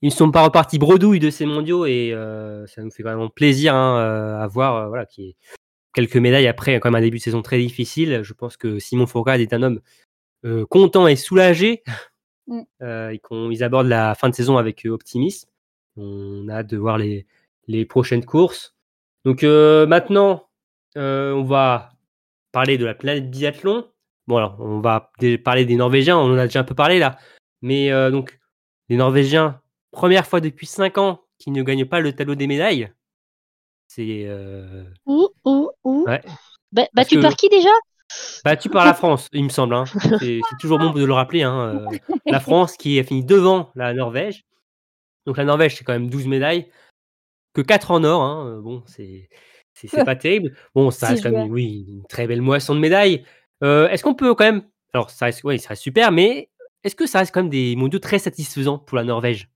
ils 0.01 0.09
ne 0.09 0.13
sont 0.13 0.33
pas 0.33 0.43
repartis 0.43 0.79
bredouilles 0.79 1.21
de 1.21 1.31
ces 1.31 1.47
mondiaux 1.47 1.87
et 1.87 2.13
euh, 2.13 2.67
ça 2.67 2.83
nous 2.83 2.91
fait 2.91 3.05
vraiment 3.05 3.29
plaisir 3.29 3.75
hein, 3.75 4.39
à 4.41 4.47
voir 4.49 4.89
voilà, 4.89 5.07
qu'il 5.07 5.25
y 5.25 5.29
ait 5.29 5.37
quelques 5.95 6.17
médailles 6.17 6.49
après 6.49 6.81
quand 6.81 6.91
même 6.91 6.99
un 6.99 7.05
début 7.05 7.19
de 7.19 7.23
saison 7.23 7.41
très 7.43 7.59
difficile. 7.59 8.23
Je 8.25 8.33
pense 8.33 8.57
que 8.57 8.81
Simon 8.81 9.07
Fourcade 9.07 9.41
est 9.41 9.53
un 9.53 9.63
homme 9.63 9.81
content 10.69 11.07
et 11.07 11.15
soulagé 11.15 11.85
Mm. 12.49 12.63
et 13.13 13.21
qu'ils 13.21 13.63
abordent 13.63 13.87
la 13.87 14.17
fin 14.17 14.29
de 14.29 14.35
saison 14.35 14.57
avec 14.57 14.85
optimisme. 14.87 15.49
On 15.97 16.49
a 16.49 16.57
hâte 16.57 16.69
de 16.69 16.77
voir 16.77 16.99
les, 16.99 17.27
les 17.69 17.85
prochaines 17.85 18.25
courses. 18.25 18.75
Donc 19.25 19.43
maintenant, 19.45 20.49
on 20.97 21.45
va 21.45 21.92
parler 22.53 22.79
de 22.79 22.85
la 22.85 22.95
planète 22.95 23.31
biathlon. 23.31 23.89
Bon 24.29 24.37
alors, 24.37 24.57
on 24.61 24.81
va 24.81 25.11
parler 25.45 25.65
des 25.65 25.75
Norvégiens, 25.77 26.17
on 26.19 26.33
en 26.33 26.39
a 26.39 26.47
déjà 26.47 26.61
un 26.61 26.65
peu 26.65 26.75
parlé 26.75 26.99
là. 26.99 27.17
Mais 27.63 27.91
euh, 27.91 28.11
donc, 28.11 28.39
les 28.89 28.97
Norvégiens, 28.97 29.61
première 29.91 30.27
fois 30.27 30.41
depuis 30.41 30.67
5 30.67 30.99
ans 30.99 31.23
qu'ils 31.39 31.53
ne 31.53 31.63
gagnent 31.63 31.87
pas 31.87 32.01
le 32.01 32.13
tableau 32.13 32.35
des 32.37 32.47
médailles. 32.47 32.93
C'est 33.89 34.25
euh, 34.27 34.85
Ouh, 35.07 35.29
ouh, 35.45 35.71
ouh. 35.85 36.05
Ouais. 36.07 36.23
Battu 36.95 37.17
que- 37.17 37.23
par 37.23 37.37
qui 37.37 37.49
déjà? 37.49 37.69
Battu 38.45 38.69
par 38.69 38.85
la 38.85 38.95
France, 38.95 39.29
il 39.33 39.45
me 39.45 39.49
semble. 39.49 39.75
hein. 39.75 39.85
C'est 39.87 40.41
c'est 40.49 40.57
toujours 40.61 40.79
bon 40.79 40.91
de 40.91 41.05
le 41.05 41.13
rappeler. 41.13 41.43
hein, 41.43 41.87
euh, 41.91 41.99
la 42.27 42.41
France 42.41 42.77
qui 42.77 42.99
a 42.99 43.05
fini 43.05 43.25
devant 43.25 43.71
la 43.75 43.93
Norvège. 43.95 44.45
Donc 45.27 45.37
la 45.37 45.45
Norvège, 45.45 45.77
c'est 45.77 45.85
quand 45.85 45.93
même 45.95 46.11
12 46.11 46.27
médailles. 46.27 46.71
Que 47.55 47.61
4 47.63 47.91
en 47.91 48.05
or. 48.05 48.23
hein, 48.23 48.47
euh, 48.49 48.61
Bon, 48.61 48.83
c'est 48.87 49.29
c'est 49.75 50.05
pas 50.05 50.17
terrible. 50.17 50.55
Bon, 50.75 50.91
ça 50.91 51.09
reste 51.09 51.23
quand 51.23 51.31
même, 51.31 51.51
oui, 51.51 51.87
une 51.89 52.07
très 52.07 52.27
belle 52.27 52.43
moisson 52.43 52.75
de 52.75 52.81
médailles. 52.81 53.25
Euh, 53.63 53.89
est-ce 53.89 54.03
qu'on 54.03 54.15
peut 54.15 54.35
quand 54.35 54.45
même. 54.45 54.63
Alors, 54.93 55.11
ça 55.11 55.27
reste, 55.27 55.43
ouais, 55.45 55.59
ça 55.59 55.71
reste 55.71 55.83
super, 55.83 56.13
mais 56.13 56.51
est-ce 56.85 56.97
que 56.97 57.07
ça 57.07 57.21
reste 57.21 57.33
quand 57.33 57.41
même 57.41 57.51
des 57.51 57.77
mondiaux 57.77 58.01
très 58.01 58.19
satisfaisants 58.19 58.79
pour 58.79 58.97
la 58.97 59.05
Norvège? 59.05 59.49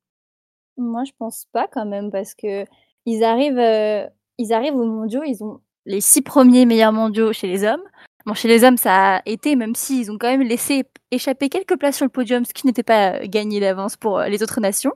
Moi 0.77 1.05
je 1.05 1.13
pense 1.19 1.47
pas 1.53 1.67
quand 1.73 1.87
même 1.87 2.11
parce 2.11 2.35
que 2.35 2.65
ils 3.07 3.25
arrivent 3.25 3.59
euh, 3.59 4.07
ils 4.39 4.53
arrivent 4.53 4.77
aux 4.77 4.85
mondiaux 4.85 5.23
ils 5.25 5.43
ont 5.43 5.61
les 5.87 6.01
six 6.01 6.23
premiers 6.23 6.67
meilleurs 6.67 6.93
mondiaux 6.93 7.33
chez 7.33 7.47
les 7.47 7.65
hommes. 7.65 7.83
Bon 8.27 8.35
chez 8.35 8.49
les 8.49 8.63
hommes 8.63 8.77
ça 8.77 9.17
a 9.17 9.23
été 9.25 9.57
même 9.57 9.75
s'ils 9.75 10.11
ont 10.11 10.19
quand 10.19 10.29
même 10.29 10.47
laissé 10.47 10.85
échapper 11.11 11.49
quelques 11.49 11.79
places 11.79 11.97
sur 11.97 12.05
le 12.05 12.11
podium 12.11 12.45
ce 12.45 12.53
qui 12.53 12.67
n'était 12.67 12.83
pas 12.83 13.27
gagné 13.27 13.59
d'avance 13.59 13.97
pour 13.97 14.19
euh, 14.19 14.29
les 14.29 14.43
autres 14.43 14.61
nations. 14.61 14.93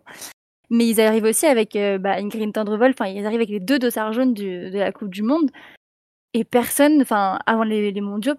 Mais 0.70 0.86
ils 0.88 1.00
arrivent 1.00 1.24
aussi 1.24 1.46
avec 1.46 1.74
euh, 1.76 1.98
bah, 1.98 2.14
Ingrid 2.18 2.52
Tendrevol, 2.52 2.90
enfin 2.92 3.06
ils 3.06 3.26
arrivent 3.26 3.40
avec 3.40 3.48
les 3.50 3.60
deux 3.60 3.78
dossards 3.78 4.12
jaunes 4.12 4.34
du- 4.34 4.70
de 4.70 4.78
la 4.78 4.92
Coupe 4.92 5.10
du 5.10 5.22
Monde. 5.22 5.50
Et 6.34 6.44
personne, 6.44 7.02
enfin 7.02 7.38
avant 7.46 7.64
les, 7.64 7.90
les 7.92 8.00
mondiaux, 8.00 8.34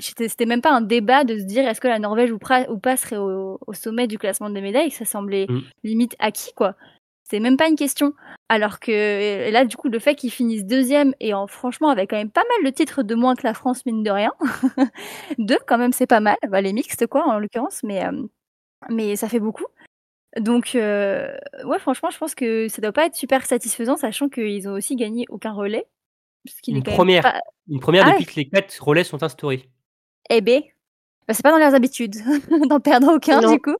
c'était 0.00 0.46
même 0.46 0.62
pas 0.62 0.72
un 0.72 0.80
débat 0.80 1.24
de 1.24 1.38
se 1.38 1.44
dire 1.44 1.68
est-ce 1.68 1.80
que 1.80 1.88
la 1.88 1.98
Norvège 1.98 2.32
ou, 2.32 2.38
ou 2.70 2.78
pas 2.78 2.96
serait 2.96 3.18
au, 3.18 3.58
au 3.66 3.72
sommet 3.74 4.06
du 4.06 4.18
classement 4.18 4.50
des 4.50 4.60
médailles, 4.62 4.90
ça 4.90 5.04
semblait 5.04 5.46
Mm. 5.48 5.60
limite 5.84 6.16
acquis 6.18 6.52
quoi. 6.54 6.74
C'est 7.28 7.40
même 7.40 7.56
pas 7.56 7.68
une 7.68 7.76
question. 7.76 8.14
Alors 8.48 8.78
que 8.80 8.90
et 8.92 9.50
là 9.50 9.64
du 9.64 9.76
coup 9.76 9.88
le 9.88 9.98
fait 9.98 10.14
qu'ils 10.14 10.30
finissent 10.32 10.64
deuxième 10.64 11.12
et 11.20 11.34
en 11.34 11.46
franchement 11.46 11.88
avec 11.90 12.10
quand 12.10 12.16
même 12.16 12.30
pas 12.30 12.44
mal 12.56 12.70
de 12.70 12.74
titres 12.74 13.02
de 13.02 13.14
moins 13.16 13.34
que 13.36 13.46
la 13.46 13.54
France 13.54 13.84
mine 13.86 14.02
de 14.02 14.10
rien, 14.10 14.32
deux 15.38 15.58
quand 15.66 15.78
même 15.78 15.92
c'est 15.92 16.06
pas 16.06 16.20
mal, 16.20 16.36
bah, 16.48 16.60
les 16.60 16.72
mixtes 16.72 17.06
quoi 17.06 17.26
en 17.26 17.38
l'occurrence, 17.38 17.82
mais 17.84 18.04
euh, 18.06 18.12
mais 18.90 19.16
ça 19.16 19.28
fait 19.28 19.40
beaucoup. 19.40 19.66
Donc, 20.38 20.74
euh, 20.74 21.34
ouais, 21.64 21.78
franchement, 21.78 22.10
je 22.10 22.18
pense 22.18 22.34
que 22.34 22.68
ça 22.68 22.82
doit 22.82 22.92
pas 22.92 23.06
être 23.06 23.14
super 23.14 23.44
satisfaisant, 23.46 23.96
sachant 23.96 24.28
qu'ils 24.28 24.68
ont 24.68 24.72
aussi 24.72 24.96
gagné 24.96 25.24
aucun 25.30 25.52
relais. 25.52 25.86
Une 26.68 26.74
n'est 26.76 26.82
quand 26.82 26.90
même 26.90 26.94
première. 26.96 27.22
pas- 27.22 27.40
Une 27.68 27.80
première 27.80 28.04
Ah 28.06 28.12
depuis 28.12 28.26
que 28.26 28.34
les 28.36 28.48
4 28.48 28.78
relais 28.82 29.04
sont 29.04 29.22
instaurés. 29.22 29.68
Eh 30.30 30.40
ben, 30.40 30.62
bah, 31.26 31.34
c'est 31.34 31.42
pas 31.42 31.50
dans 31.50 31.58
leurs 31.58 31.74
habitudes 31.74 32.14
d'en 32.68 32.80
perdre 32.80 33.12
aucun, 33.14 33.40
Non. 33.40 33.52
du 33.52 33.60
coup. 33.60 33.74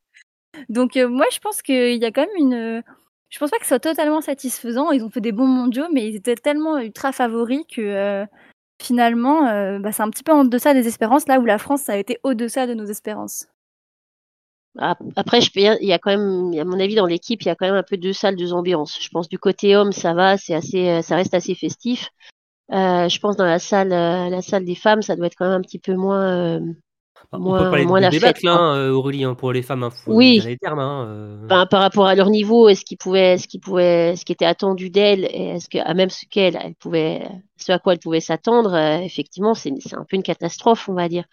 Donc, 0.68 0.96
euh, 0.96 1.08
moi, 1.08 1.26
je 1.32 1.38
pense 1.38 1.62
qu'il 1.62 1.94
y 2.02 2.04
a 2.04 2.10
quand 2.10 2.22
même 2.26 2.36
une. 2.36 2.82
Je 3.28 3.38
pense 3.38 3.50
pas 3.50 3.56
que 3.58 3.64
ce 3.64 3.68
soit 3.68 3.80
totalement 3.80 4.20
satisfaisant. 4.20 4.90
Ils 4.92 5.02
ont 5.04 5.10
fait 5.10 5.20
des 5.20 5.32
bons 5.32 5.46
mondiaux, 5.46 5.86
mais 5.92 6.08
ils 6.08 6.16
étaient 6.16 6.36
tellement 6.36 6.78
ultra 6.78 7.12
favoris 7.12 7.64
que 7.68 7.80
euh, 7.82 8.24
finalement, 8.80 9.46
euh, 9.48 9.78
bah, 9.78 9.92
c'est 9.92 10.02
un 10.02 10.10
petit 10.10 10.22
peu 10.22 10.32
en 10.32 10.44
deçà 10.44 10.74
des 10.74 10.86
espérances, 10.88 11.26
là 11.28 11.38
où 11.40 11.44
la 11.44 11.58
France, 11.58 11.82
ça 11.82 11.92
a 11.92 11.96
été 11.96 12.18
au-deçà 12.22 12.66
de 12.66 12.74
nos 12.74 12.86
espérances. 12.86 13.46
Ap- 14.78 14.98
Après, 15.16 15.40
je 15.40 15.50
peux 15.52 15.60
il 15.60 15.86
y 15.88 15.92
a 15.92 15.98
quand 15.98 16.10
même, 16.10 16.58
à 16.58 16.64
mon 16.64 16.78
avis, 16.80 16.94
dans 16.94 17.06
l'équipe, 17.06 17.42
il 17.42 17.46
y 17.46 17.50
a 17.50 17.54
quand 17.54 17.66
même 17.66 17.74
un 17.76 17.82
peu 17.82 17.96
deux 17.96 18.12
salles, 18.12 18.36
deux 18.36 18.52
ambiances. 18.52 18.98
Je 19.00 19.08
pense 19.08 19.28
du 19.28 19.38
côté 19.38 19.76
homme, 19.76 19.92
ça 19.92 20.14
va, 20.14 20.36
c'est 20.38 20.54
assez, 20.54 20.88
euh, 20.88 21.02
ça 21.02 21.16
reste 21.16 21.34
assez 21.34 21.54
festif. 21.54 22.08
Euh, 22.72 23.08
je 23.08 23.20
pense 23.20 23.36
dans 23.36 23.46
la 23.46 23.58
salle, 23.60 23.92
euh, 23.92 24.30
la 24.30 24.42
salle 24.42 24.64
des 24.64 24.74
femmes, 24.76 25.02
ça 25.02 25.16
doit 25.16 25.26
être 25.26 25.36
quand 25.36 25.46
même 25.46 25.58
un 25.60 25.62
petit 25.62 25.78
peu 25.80 25.94
moins, 25.94 26.58
euh, 26.58 26.60
Bah, 27.32 27.38
on 27.38 27.42
moins, 27.42 27.64
peut 27.68 27.84
moins 27.84 28.00
la 28.00 28.12
fête. 28.12 28.36
quoi. 28.48 28.58
hein, 28.58 28.76
euh, 28.76 28.90
Aurélie, 28.92 29.24
hein, 29.24 29.34
pour 29.34 29.52
les 29.52 29.62
femmes, 29.62 29.82
hein, 29.82 29.90
faut 29.90 30.12
Oui. 30.12 30.40
les 30.40 30.56
termes. 30.58 30.78
Hein, 30.78 31.06
euh. 31.08 31.48
Enfin, 31.48 31.66
par 31.66 31.80
rapport 31.80 32.06
à 32.06 32.14
leur 32.16 32.30
niveau, 32.30 32.68
est-ce 32.68 32.84
qu'ils 32.84 32.98
pouvaient, 32.98 33.38
ce 33.38 33.46
qui 33.46 33.60
pouvait, 33.60 34.16
ce 34.16 34.24
qui 34.24 34.32
était 34.32 34.44
attendu 34.46 34.90
d'elle, 34.90 35.24
et 35.26 35.50
est-ce 35.56 35.68
que, 35.68 35.78
à 35.78 35.94
même 35.94 36.10
ce 36.10 36.26
qu'elle, 36.28 36.58
elle 36.60 36.74
pouvait, 36.74 37.22
ce 37.56 37.70
à 37.70 37.78
quoi 37.78 37.92
elle 37.92 38.00
pouvait 38.00 38.20
s'attendre, 38.20 38.74
effectivement, 38.76 39.54
c'est, 39.54 39.72
c'est 39.80 39.94
un 39.96 40.04
peu 40.04 40.16
une 40.16 40.24
catastrophe, 40.24 40.88
on 40.88 40.94
va 40.94 41.08
dire. 41.08 41.24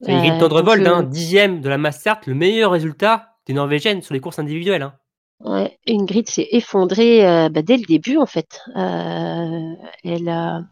C'est 0.00 0.12
Ingrid 0.12 0.38
donc, 0.38 0.52
euh, 0.52 0.86
hein, 0.86 1.02
dixième 1.02 1.60
de 1.60 1.68
la 1.68 1.78
Mastart, 1.78 2.20
le 2.26 2.34
meilleur 2.34 2.70
résultat 2.70 3.36
des 3.46 3.52
Norvégiennes 3.52 4.02
sur 4.02 4.14
les 4.14 4.20
courses 4.20 4.38
individuelles. 4.38 4.82
Hein. 4.82 4.94
Ouais, 5.40 5.78
Ingrid 5.88 6.28
s'est 6.28 6.48
effondrée 6.52 7.26
euh, 7.26 7.48
bah, 7.48 7.62
dès 7.62 7.76
le 7.76 7.84
début 7.84 8.16
en 8.16 8.26
fait. 8.26 8.60
Euh, 8.76 9.74
elle 10.04 10.28
a, 10.28 10.62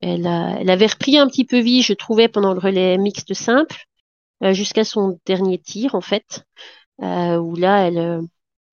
elle 0.00 0.26
a, 0.26 0.56
elle 0.60 0.70
avait 0.70 0.86
repris 0.86 1.16
un 1.16 1.28
petit 1.28 1.44
peu 1.44 1.60
vie, 1.60 1.82
je 1.82 1.94
trouvais, 1.94 2.28
pendant 2.28 2.52
le 2.52 2.60
relais 2.60 2.98
mixte 2.98 3.32
simple, 3.34 3.84
jusqu'à 4.52 4.84
son 4.84 5.18
dernier 5.24 5.58
tir 5.58 5.94
en 5.94 6.02
fait, 6.02 6.44
où 6.98 7.56
là, 7.56 7.86
elle, 7.86 8.20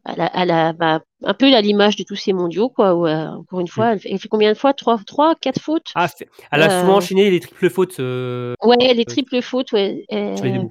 euh, 0.08 0.12
elle 0.14 0.22
a, 0.22 0.32
elle 0.34 0.52
a 0.52 0.74
bah, 0.74 1.02
un 1.24 1.34
peu 1.34 1.54
à 1.54 1.62
l'image 1.62 1.96
de 1.96 2.04
tous 2.04 2.16
ces 2.16 2.34
mondiaux 2.34 2.70
quoi. 2.70 2.96
Où, 2.96 3.08
euh, 3.08 3.28
encore 3.28 3.60
une 3.60 3.68
fois, 3.68 3.94
elle 3.94 4.00
fait, 4.00 4.10
elle 4.12 4.20
fait 4.20 4.28
combien 4.28 4.52
de 4.52 4.58
fois? 4.58 4.74
Trois, 4.74 5.00
trois, 5.06 5.36
quatre 5.36 5.62
fautes? 5.62 5.92
Ah, 5.96 6.08
elle 6.52 6.64
a 6.64 6.70
Euh, 6.70 6.80
souvent 6.80 6.98
enchaîné 6.98 7.30
les 7.30 7.40
triples 7.40 7.70
fautes. 7.70 8.00
euh, 8.00 8.56
Ouais, 8.64 8.94
les 8.94 9.06
triples 9.06 9.42
fautes, 9.42 9.72
ouais. 9.72 10.06
euh. 10.12 10.66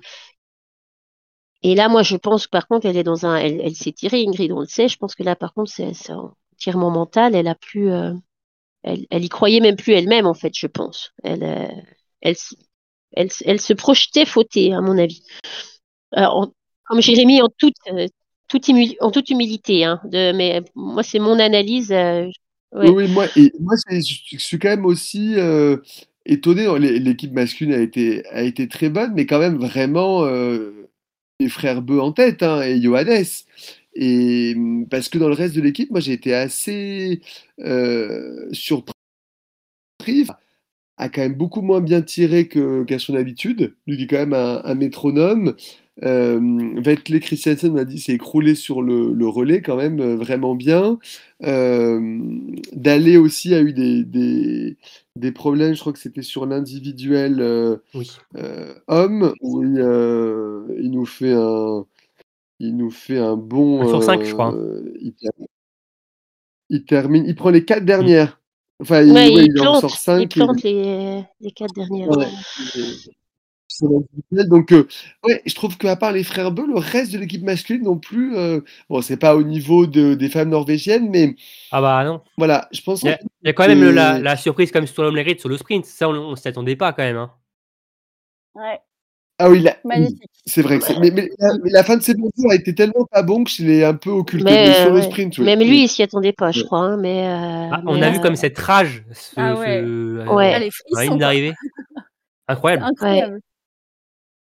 Et 1.62 1.74
là, 1.74 1.88
moi, 1.88 2.02
je 2.02 2.16
pense 2.16 2.46
par 2.46 2.66
contre, 2.66 2.86
elle 2.86 2.96
est 2.96 3.02
dans 3.02 3.26
un, 3.26 3.36
elle, 3.36 3.60
elle 3.60 3.74
s'est 3.74 3.92
tirée, 3.92 4.24
Ingrid, 4.26 4.52
on 4.52 4.60
le 4.60 4.66
sait. 4.66 4.88
Je 4.88 4.96
pense 4.96 5.14
que 5.14 5.22
là, 5.22 5.36
par 5.36 5.52
contre, 5.52 5.70
c'est 5.70 5.92
entièrement 6.54 6.90
mental. 6.90 7.34
Elle 7.34 7.48
a 7.48 7.54
plus, 7.54 7.90
euh, 7.90 8.12
elle, 8.82 9.06
elle 9.10 9.24
y 9.24 9.28
croyait 9.28 9.60
même 9.60 9.76
plus 9.76 9.92
elle-même, 9.94 10.26
en 10.26 10.34
fait, 10.34 10.52
je 10.56 10.66
pense. 10.68 11.12
Elle, 11.24 11.44
euh, 11.44 11.68
elle, 12.22 12.36
elle, 13.12 13.30
elle 13.44 13.60
se 13.60 13.72
projetait 13.74 14.26
fautée, 14.26 14.72
à 14.74 14.80
mon 14.80 14.98
avis. 14.98 15.22
Euh, 16.16 16.24
en- 16.24 16.52
comme 16.86 17.00
Jérémy, 17.02 17.42
en 17.42 17.48
toute, 17.58 17.74
euh, 17.88 18.08
en 19.00 19.10
toute 19.10 19.30
humilité, 19.30 19.84
hein. 19.84 20.00
Mais 20.12 20.62
moi, 20.74 21.02
c'est 21.02 21.18
mon 21.18 21.38
analyse. 21.38 21.92
euh. 21.92 22.28
Oui, 22.82 23.08
moi, 23.08 23.26
moi 23.60 23.74
je 23.90 24.38
suis 24.38 24.58
quand 24.58 24.68
même 24.70 24.86
aussi 24.86 25.34
euh, 25.36 25.76
étonné. 26.24 26.66
L'é- 26.78 26.98
L'équipe 26.98 27.32
masculine 27.32 27.74
a 27.74 27.78
été, 27.80 28.24
a 28.28 28.42
été 28.42 28.68
très 28.68 28.88
bonne, 28.88 29.12
mais 29.14 29.26
quand 29.26 29.38
même 29.38 29.58
vraiment 29.58 30.24
euh, 30.24 30.88
les 31.40 31.48
frères 31.50 31.82
Beu 31.82 32.00
en 32.00 32.12
tête 32.12 32.42
hein, 32.42 32.62
et 32.62 32.80
Johannes. 32.80 33.24
Et 33.94 34.54
hum, 34.56 34.86
parce 34.88 35.08
que 35.10 35.18
dans 35.18 35.28
le 35.28 35.34
reste 35.34 35.56
de 35.56 35.60
l'équipe, 35.62 35.90
moi 35.90 36.00
j'ai 36.00 36.12
été 36.14 36.34
assez 36.34 37.20
surpris. 38.52 38.94
A 40.98 41.08
quand 41.08 41.22
même 41.22 41.34
beaucoup 41.34 41.62
moins 41.62 41.80
bien 41.80 42.02
tiré 42.02 42.48
qu'à 42.48 42.98
son 42.98 43.14
habitude. 43.14 43.76
Lui 43.86 43.96
qui 43.96 44.04
est 44.04 44.06
quand 44.06 44.18
même 44.26 44.34
un 44.34 44.74
métronome. 44.74 45.56
Euh, 46.02 46.40
Vettel 46.80 47.20
Christiansen 47.20 47.72
m'a 47.74 47.84
dit 47.84 47.98
s'est 48.00 48.14
écroulé 48.14 48.54
sur 48.54 48.80
le, 48.82 49.12
le 49.12 49.28
relais 49.28 49.60
quand 49.62 49.76
même 49.76 50.00
euh, 50.00 50.16
vraiment 50.16 50.54
bien. 50.54 50.98
Euh, 51.42 52.18
Dallé 52.72 53.16
aussi 53.18 53.54
a 53.54 53.60
eu 53.60 53.72
des, 53.72 54.04
des, 54.04 54.76
des 55.16 55.32
problèmes, 55.32 55.74
je 55.74 55.80
crois 55.80 55.92
que 55.92 55.98
c'était 55.98 56.22
sur 56.22 56.46
l'individuel 56.46 57.40
euh, 57.40 57.76
Oui. 57.94 58.10
euh, 58.36 58.74
homme, 58.88 59.34
où 59.42 59.62
il, 59.62 59.78
euh, 59.78 60.62
il 60.78 60.90
nous 60.90 61.06
fait 61.06 61.34
un, 61.34 61.84
il 62.60 62.76
nous 62.76 62.90
fait 62.90 63.18
un 63.18 63.36
bon. 63.36 63.86
Sur 63.88 64.02
cinq, 64.02 64.24
je 64.24 64.32
crois. 64.32 64.54
il, 65.00 65.12
il 66.70 66.84
termine, 66.84 67.24
il 67.26 67.34
prend 67.34 67.50
les 67.50 67.64
quatre 67.64 67.84
dernières. 67.84 68.40
Enfin, 68.80 69.02
il, 69.02 69.12
Ouais, 69.12 69.34
ouais, 69.34 69.44
il 69.44 69.52
il 69.54 69.60
en 69.60 69.62
plante, 69.64 69.80
sort 69.82 69.90
il 69.94 69.98
cinq. 69.98 70.22
et- 70.22 70.26
plante 70.26 70.62
les, 70.62 71.22
les 71.40 71.50
quatre 71.52 71.74
dernières. 71.74 72.08
Ouais. 72.08 72.28
Donc, 74.30 74.72
euh, 74.72 74.86
ouais, 75.24 75.42
je 75.46 75.54
trouve 75.54 75.76
qu'à 75.78 75.96
part 75.96 76.12
les 76.12 76.24
frères 76.24 76.50
Beu, 76.52 76.66
le 76.66 76.78
reste 76.78 77.12
de 77.12 77.18
l'équipe 77.18 77.42
masculine 77.42 77.84
non 77.84 77.98
plus. 77.98 78.36
euh, 78.36 78.60
bon, 78.88 79.00
c'est 79.00 79.16
pas 79.16 79.36
au 79.36 79.42
niveau 79.42 79.86
de, 79.86 80.14
des 80.14 80.28
femmes 80.28 80.50
norvégiennes, 80.50 81.08
mais 81.10 81.34
Ah 81.70 81.80
bah 81.80 82.04
non. 82.04 82.20
voilà, 82.36 82.68
je 82.72 82.80
pense. 82.82 83.02
Il 83.02 83.06
y 83.06 83.10
a, 83.10 83.18
il 83.42 83.46
y 83.46 83.50
a 83.50 83.52
quand 83.52 83.66
même 83.66 83.80
le- 83.80 83.90
la, 83.92 84.36
surprise 84.36 84.70
comme 84.72 84.86
sur 84.86 85.02
l'homme 85.02 85.18
sur 85.38 85.48
le 85.48 85.56
sprint. 85.56 85.84
Ça, 85.86 86.08
on, 86.08 86.14
on 86.14 86.36
s'y 86.36 86.48
attendait 86.48 86.76
pas 86.76 86.92
quand 86.92 87.02
même. 87.02 87.16
Hein. 87.16 87.30
Ouais, 88.54 88.80
Ah 89.38 89.48
oui, 89.48 89.60
la- 89.60 89.76
c'est 90.46 90.62
vrai 90.62 90.78
que. 90.80 90.98
Mais, 91.00 91.10
mais 91.12 91.28
la, 91.38 91.48
mais 91.62 91.70
la 91.70 91.84
fin 91.84 91.96
de 91.96 92.02
ses 92.02 92.14
mondiaux 92.14 92.50
a 92.50 92.54
été 92.56 92.74
tellement 92.74 93.06
pas 93.10 93.22
bon 93.22 93.44
que 93.44 93.50
je 93.50 93.62
l'ai 93.64 93.84
un 93.84 93.94
peu 93.94 94.10
occulté. 94.10 94.44
Mais, 94.44 94.66
Mais, 94.68 94.74
sur 94.74 94.90
le 94.90 94.96
ouais. 94.96 95.02
sprint, 95.02 95.38
oui. 95.38 95.44
Même 95.44 95.60
lui, 95.60 95.84
il 95.84 95.88
s'y 95.88 96.02
attendait 96.02 96.32
pas, 96.32 96.50
je 96.50 96.60
Ouais. 96.60 96.66
crois. 96.66 96.80
hein, 96.80 96.96
mais, 96.96 97.26
euh, 97.26 97.68
Ah, 97.72 97.82
on 97.86 98.02
a 98.02 98.10
vu 98.10 98.18
euh, 98.18 98.20
comme 98.20 98.36
cette 98.36 98.58
rage 98.58 99.04
se, 99.12 99.34
Ah 99.36 99.54
ouais. 99.54 99.82
Ouais. 100.28 100.52
Ah, 100.54 100.58
les 100.58 100.70
frissons, 100.70 101.16
d'arrivée. 101.16 101.52
Incroyable. 102.48 102.84
incroyable. 102.84 103.40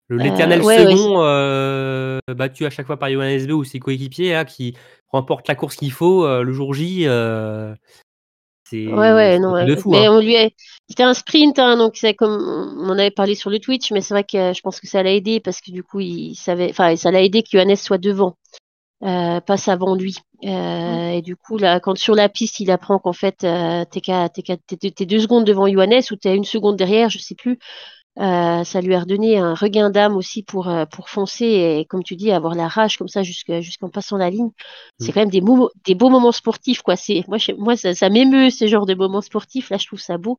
Le- 0.08 0.20
Euh, 0.20 0.24
L'éternel 0.24 0.62
ouais, 0.62 0.78
second 0.78 1.22
euh, 1.22 2.18
battu 2.34 2.64
à 2.66 2.70
chaque 2.70 2.86
fois 2.86 2.96
par 2.98 3.10
Johannes 3.10 3.46
B 3.46 3.50
ou 3.50 3.64
ses 3.64 3.78
coéquipiers 3.78 4.32
là, 4.32 4.44
qui 4.44 4.74
remporte 5.08 5.46
la 5.48 5.54
course 5.54 5.76
qu'il 5.76 5.92
faut 5.92 6.24
euh, 6.24 6.42
le 6.42 6.52
jour 6.52 6.72
J. 6.74 7.02
c'est 8.64 8.86
Ouais, 8.86 9.12
ouais, 9.12 9.38
non, 9.38 9.64
de 9.64 9.76
fou. 9.76 9.90
mais 9.90 10.06
hein. 10.06 10.12
on 10.12 10.20
lui 10.20 10.36
a... 10.36 10.48
C'était 10.88 11.02
un 11.02 11.14
sprint, 11.14 11.58
hein, 11.58 11.76
donc 11.76 11.96
c'est 11.96 12.14
comme 12.14 12.38
on 12.80 12.90
avait 12.98 13.10
parlé 13.10 13.34
sur 13.34 13.50
le 13.50 13.58
Twitch, 13.58 13.92
mais 13.92 14.00
c'est 14.00 14.14
vrai 14.14 14.24
que 14.24 14.52
je 14.54 14.60
pense 14.62 14.80
que 14.80 14.86
ça 14.86 15.02
l'a 15.02 15.12
aidé 15.12 15.40
parce 15.40 15.60
que 15.60 15.70
du 15.70 15.82
coup, 15.82 16.00
il 16.00 16.34
savait, 16.34 16.70
enfin, 16.70 16.96
ça 16.96 17.10
l'a 17.10 17.22
aidé 17.22 17.42
que 17.42 17.48
Johannes 17.52 17.76
soit 17.76 17.98
devant, 17.98 18.36
euh, 19.04 19.40
passe 19.40 19.68
avant 19.68 19.94
lui. 19.94 20.16
Euh, 20.44 21.10
Et 21.10 21.22
du 21.22 21.36
coup, 21.36 21.58
là, 21.58 21.80
quand 21.80 21.96
sur 21.98 22.14
la 22.14 22.28
piste, 22.28 22.60
il 22.60 22.70
apprend 22.70 22.98
qu'en 22.98 23.12
fait, 23.12 23.44
euh, 23.44 23.84
t'es 23.90 24.00
t'es, 24.00 24.90
t'es 24.90 25.06
deux 25.06 25.18
secondes 25.20 25.44
devant 25.44 25.66
Johannes 25.66 26.02
ou 26.10 26.16
t'es 26.16 26.34
une 26.34 26.44
seconde 26.44 26.76
derrière, 26.76 27.10
je 27.10 27.18
sais 27.18 27.34
plus. 27.34 27.58
Euh, 28.20 28.64
ça 28.64 28.80
lui 28.80 28.94
a 28.96 29.00
redonné 29.00 29.38
un 29.38 29.54
regain 29.54 29.90
d'âme 29.90 30.16
aussi 30.16 30.42
pour 30.42 30.68
euh, 30.68 30.86
pour 30.86 31.08
foncer 31.08 31.44
et 31.46 31.84
comme 31.88 32.02
tu 32.02 32.16
dis 32.16 32.32
avoir 32.32 32.56
la 32.56 32.66
rage 32.66 32.96
comme 32.96 33.06
ça 33.06 33.22
jusqu'en 33.22 33.88
passant 33.90 34.16
la 34.16 34.28
ligne 34.28 34.50
c'est 34.98 35.10
Mm. 35.10 35.14
quand 35.14 35.20
même 35.20 35.30
des 35.30 35.40
beaux 35.40 35.70
des 35.86 35.94
beaux 35.94 36.10
moments 36.10 36.32
sportifs 36.32 36.82
quoi 36.82 36.96
c'est 36.96 37.22
moi 37.28 37.38
je- 37.38 37.52
moi 37.52 37.76
ça, 37.76 37.94
ça 37.94 38.08
m'émeut 38.10 38.50
ce 38.50 38.66
genre 38.66 38.86
de 38.86 38.94
moments 38.96 39.20
sportifs 39.20 39.70
là 39.70 39.76
je 39.76 39.86
trouve 39.86 40.00
ça 40.00 40.18
beau 40.18 40.36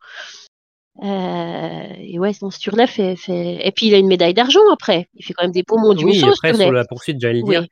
euh, 1.04 1.94
et 2.00 2.20
ouais 2.20 2.34
son 2.34 2.50
Sturla 2.52 2.86
fait, 2.86 3.16
fait 3.16 3.66
et 3.66 3.72
puis 3.72 3.88
il 3.88 3.94
a 3.96 3.98
une 3.98 4.08
médaille 4.08 4.34
d'argent 4.34 4.60
après 4.74 5.08
il 5.14 5.24
fait 5.24 5.34
quand 5.34 5.44
même 5.44 5.54
des 5.54 5.64
beaux 5.64 5.78
mondiaux 5.78 6.10
Oui, 6.10 6.22
après 6.28 6.54
sur 6.54 6.72
la 6.74 6.84
poursuite, 6.84 7.18
j'allais 7.22 7.42
Oui. 7.44 7.52
dire. 7.52 7.68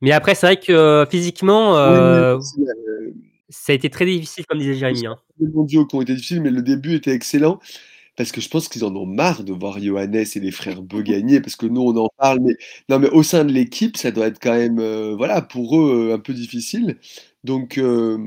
Mais 0.00 0.10
après, 0.10 0.34
c'est 0.34 0.46
vrai 0.46 0.56
que 0.58 0.72
euh, 0.72 1.06
physiquement, 1.06 1.76
euh, 1.76 2.34
oui, 2.36 2.42
c'est, 2.42 2.60
euh, 2.62 3.14
ça 3.48 3.70
a 3.72 3.76
été 3.76 3.88
très 3.88 4.04
difficile, 4.04 4.44
comme 4.46 4.58
disait 4.58 4.74
Jérémy. 4.74 5.06
hein. 5.06 5.16
les 5.38 5.46
mondiaux 5.46 5.86
qui 5.86 5.94
ont 5.94 6.02
été 6.02 6.14
difficiles, 6.14 6.40
mais 6.42 6.50
le 6.50 6.60
début 6.62 6.96
était 6.96 7.12
excellent. 7.12 7.60
Parce 8.16 8.32
que 8.32 8.40
je 8.40 8.48
pense 8.48 8.68
qu'ils 8.68 8.84
en 8.84 8.94
ont 8.94 9.06
marre 9.06 9.42
de 9.44 9.52
voir 9.52 9.80
Johannes 9.80 10.14
et 10.14 10.40
les 10.40 10.50
frères 10.50 10.82
Beu 10.82 11.02
gagner, 11.02 11.40
parce 11.40 11.56
que 11.56 11.66
nous 11.66 11.80
on 11.82 11.96
en 11.96 12.08
parle, 12.18 12.40
mais 12.40 12.56
non, 12.88 12.98
mais 12.98 13.08
au 13.10 13.22
sein 13.22 13.44
de 13.44 13.52
l'équipe, 13.52 13.96
ça 13.96 14.10
doit 14.10 14.26
être 14.26 14.38
quand 14.40 14.52
même, 14.54 14.78
euh, 14.78 15.14
voilà, 15.16 15.40
pour 15.42 15.78
eux 15.78 16.10
euh, 16.10 16.14
un 16.14 16.18
peu 16.18 16.34
difficile. 16.34 16.98
Donc, 17.44 17.78
euh, 17.78 18.18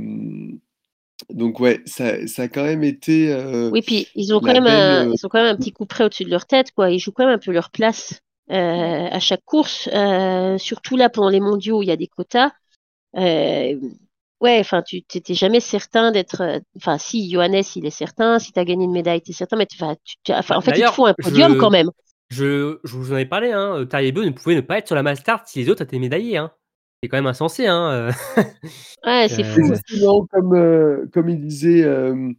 donc 1.29 1.59
ouais, 1.59 1.81
ça, 1.86 2.27
ça 2.27 2.43
a 2.43 2.47
quand 2.47 2.63
même 2.63 2.83
été. 2.83 3.31
euh, 3.31 3.69
oui 3.71 3.81
puis 3.81 4.07
ils 4.15 4.33
ont 4.33 4.39
quand 4.39 4.53
même 4.53 4.67
un, 4.67 5.05
belle, 5.05 5.13
ils 5.13 5.25
ont 5.25 5.29
quand 5.29 5.41
même 5.41 5.53
un 5.53 5.57
petit 5.57 5.71
coup 5.71 5.86
près 5.86 6.03
au-dessus 6.03 6.25
de 6.25 6.29
leur 6.29 6.45
tête 6.45 6.71
quoi 6.71 6.91
ils 6.91 6.99
jouent 6.99 7.11
quand 7.11 7.25
même 7.25 7.36
un 7.36 7.39
peu 7.39 7.51
leur 7.51 7.69
place 7.71 8.21
à 8.49 9.19
chaque 9.19 9.43
course 9.45 9.89
surtout 10.57 10.97
là 10.97 11.09
pendant 11.09 11.29
les 11.29 11.39
mondiaux 11.39 11.79
où 11.79 11.83
il 11.83 11.88
y 11.88 11.91
a 11.91 11.97
des 11.97 12.07
quotas 12.07 12.51
euh, 13.17 13.79
Ouais, 14.41 14.59
enfin, 14.59 14.81
tu 14.81 15.01
t'étais 15.03 15.33
jamais 15.33 15.59
certain 15.59 16.11
d'être. 16.11 16.41
euh, 16.41 16.59
Enfin, 16.77 16.97
si 16.97 17.31
Johannes, 17.31 17.63
il 17.75 17.86
est 17.86 17.89
certain. 17.89 18.38
Si 18.39 18.51
tu 18.51 18.59
as 18.59 18.65
gagné 18.65 18.83
une 18.86 18.91
médaille, 18.91 19.21
tu 19.21 19.31
es 19.31 19.33
certain. 19.33 19.55
Mais 19.57 19.65
tu- 19.65 19.81
enfin, 20.31 20.55
en 20.57 20.61
fait, 20.61 20.77
il 20.77 20.83
te 20.83 20.91
faut 20.91 21.05
un 21.05 21.13
podium 21.13 21.53
je- 21.53 21.59
quand 21.59 21.69
même. 21.69 21.89
Je, 22.29 22.79
je 22.83 22.95
vous 22.95 23.13
en 23.13 23.17
ai 23.17 23.25
parlé, 23.25 23.51
hein, 23.51 23.86
euh, 23.93 24.11
Beu 24.11 24.25
ne 24.25 24.31
pouvait 24.31 24.55
ne 24.55 24.61
pas 24.61 24.79
être 24.79 24.88
sur 24.88 24.95
la 24.95 25.03
Mastart 25.03 25.47
si 25.47 25.59
les 25.59 25.69
autres 25.69 25.83
étaient 25.83 25.99
médaillés. 25.99 26.38
Hein. 26.38 26.51
C'est 27.01 27.09
quand 27.09 27.17
même 27.17 27.27
insensé. 27.27 27.67
Hein. 27.67 27.91
euh. 27.91 28.11
Ouais, 29.05 29.27
c'est 29.29 29.43
Euh, 29.43 29.53
fou. 29.53 29.73
Justement, 29.73 30.25
comme, 30.31 30.53
euh, 30.55 31.05
comme 31.13 31.29
il 31.29 31.39
disait 31.39 31.83
euh, 31.83 32.31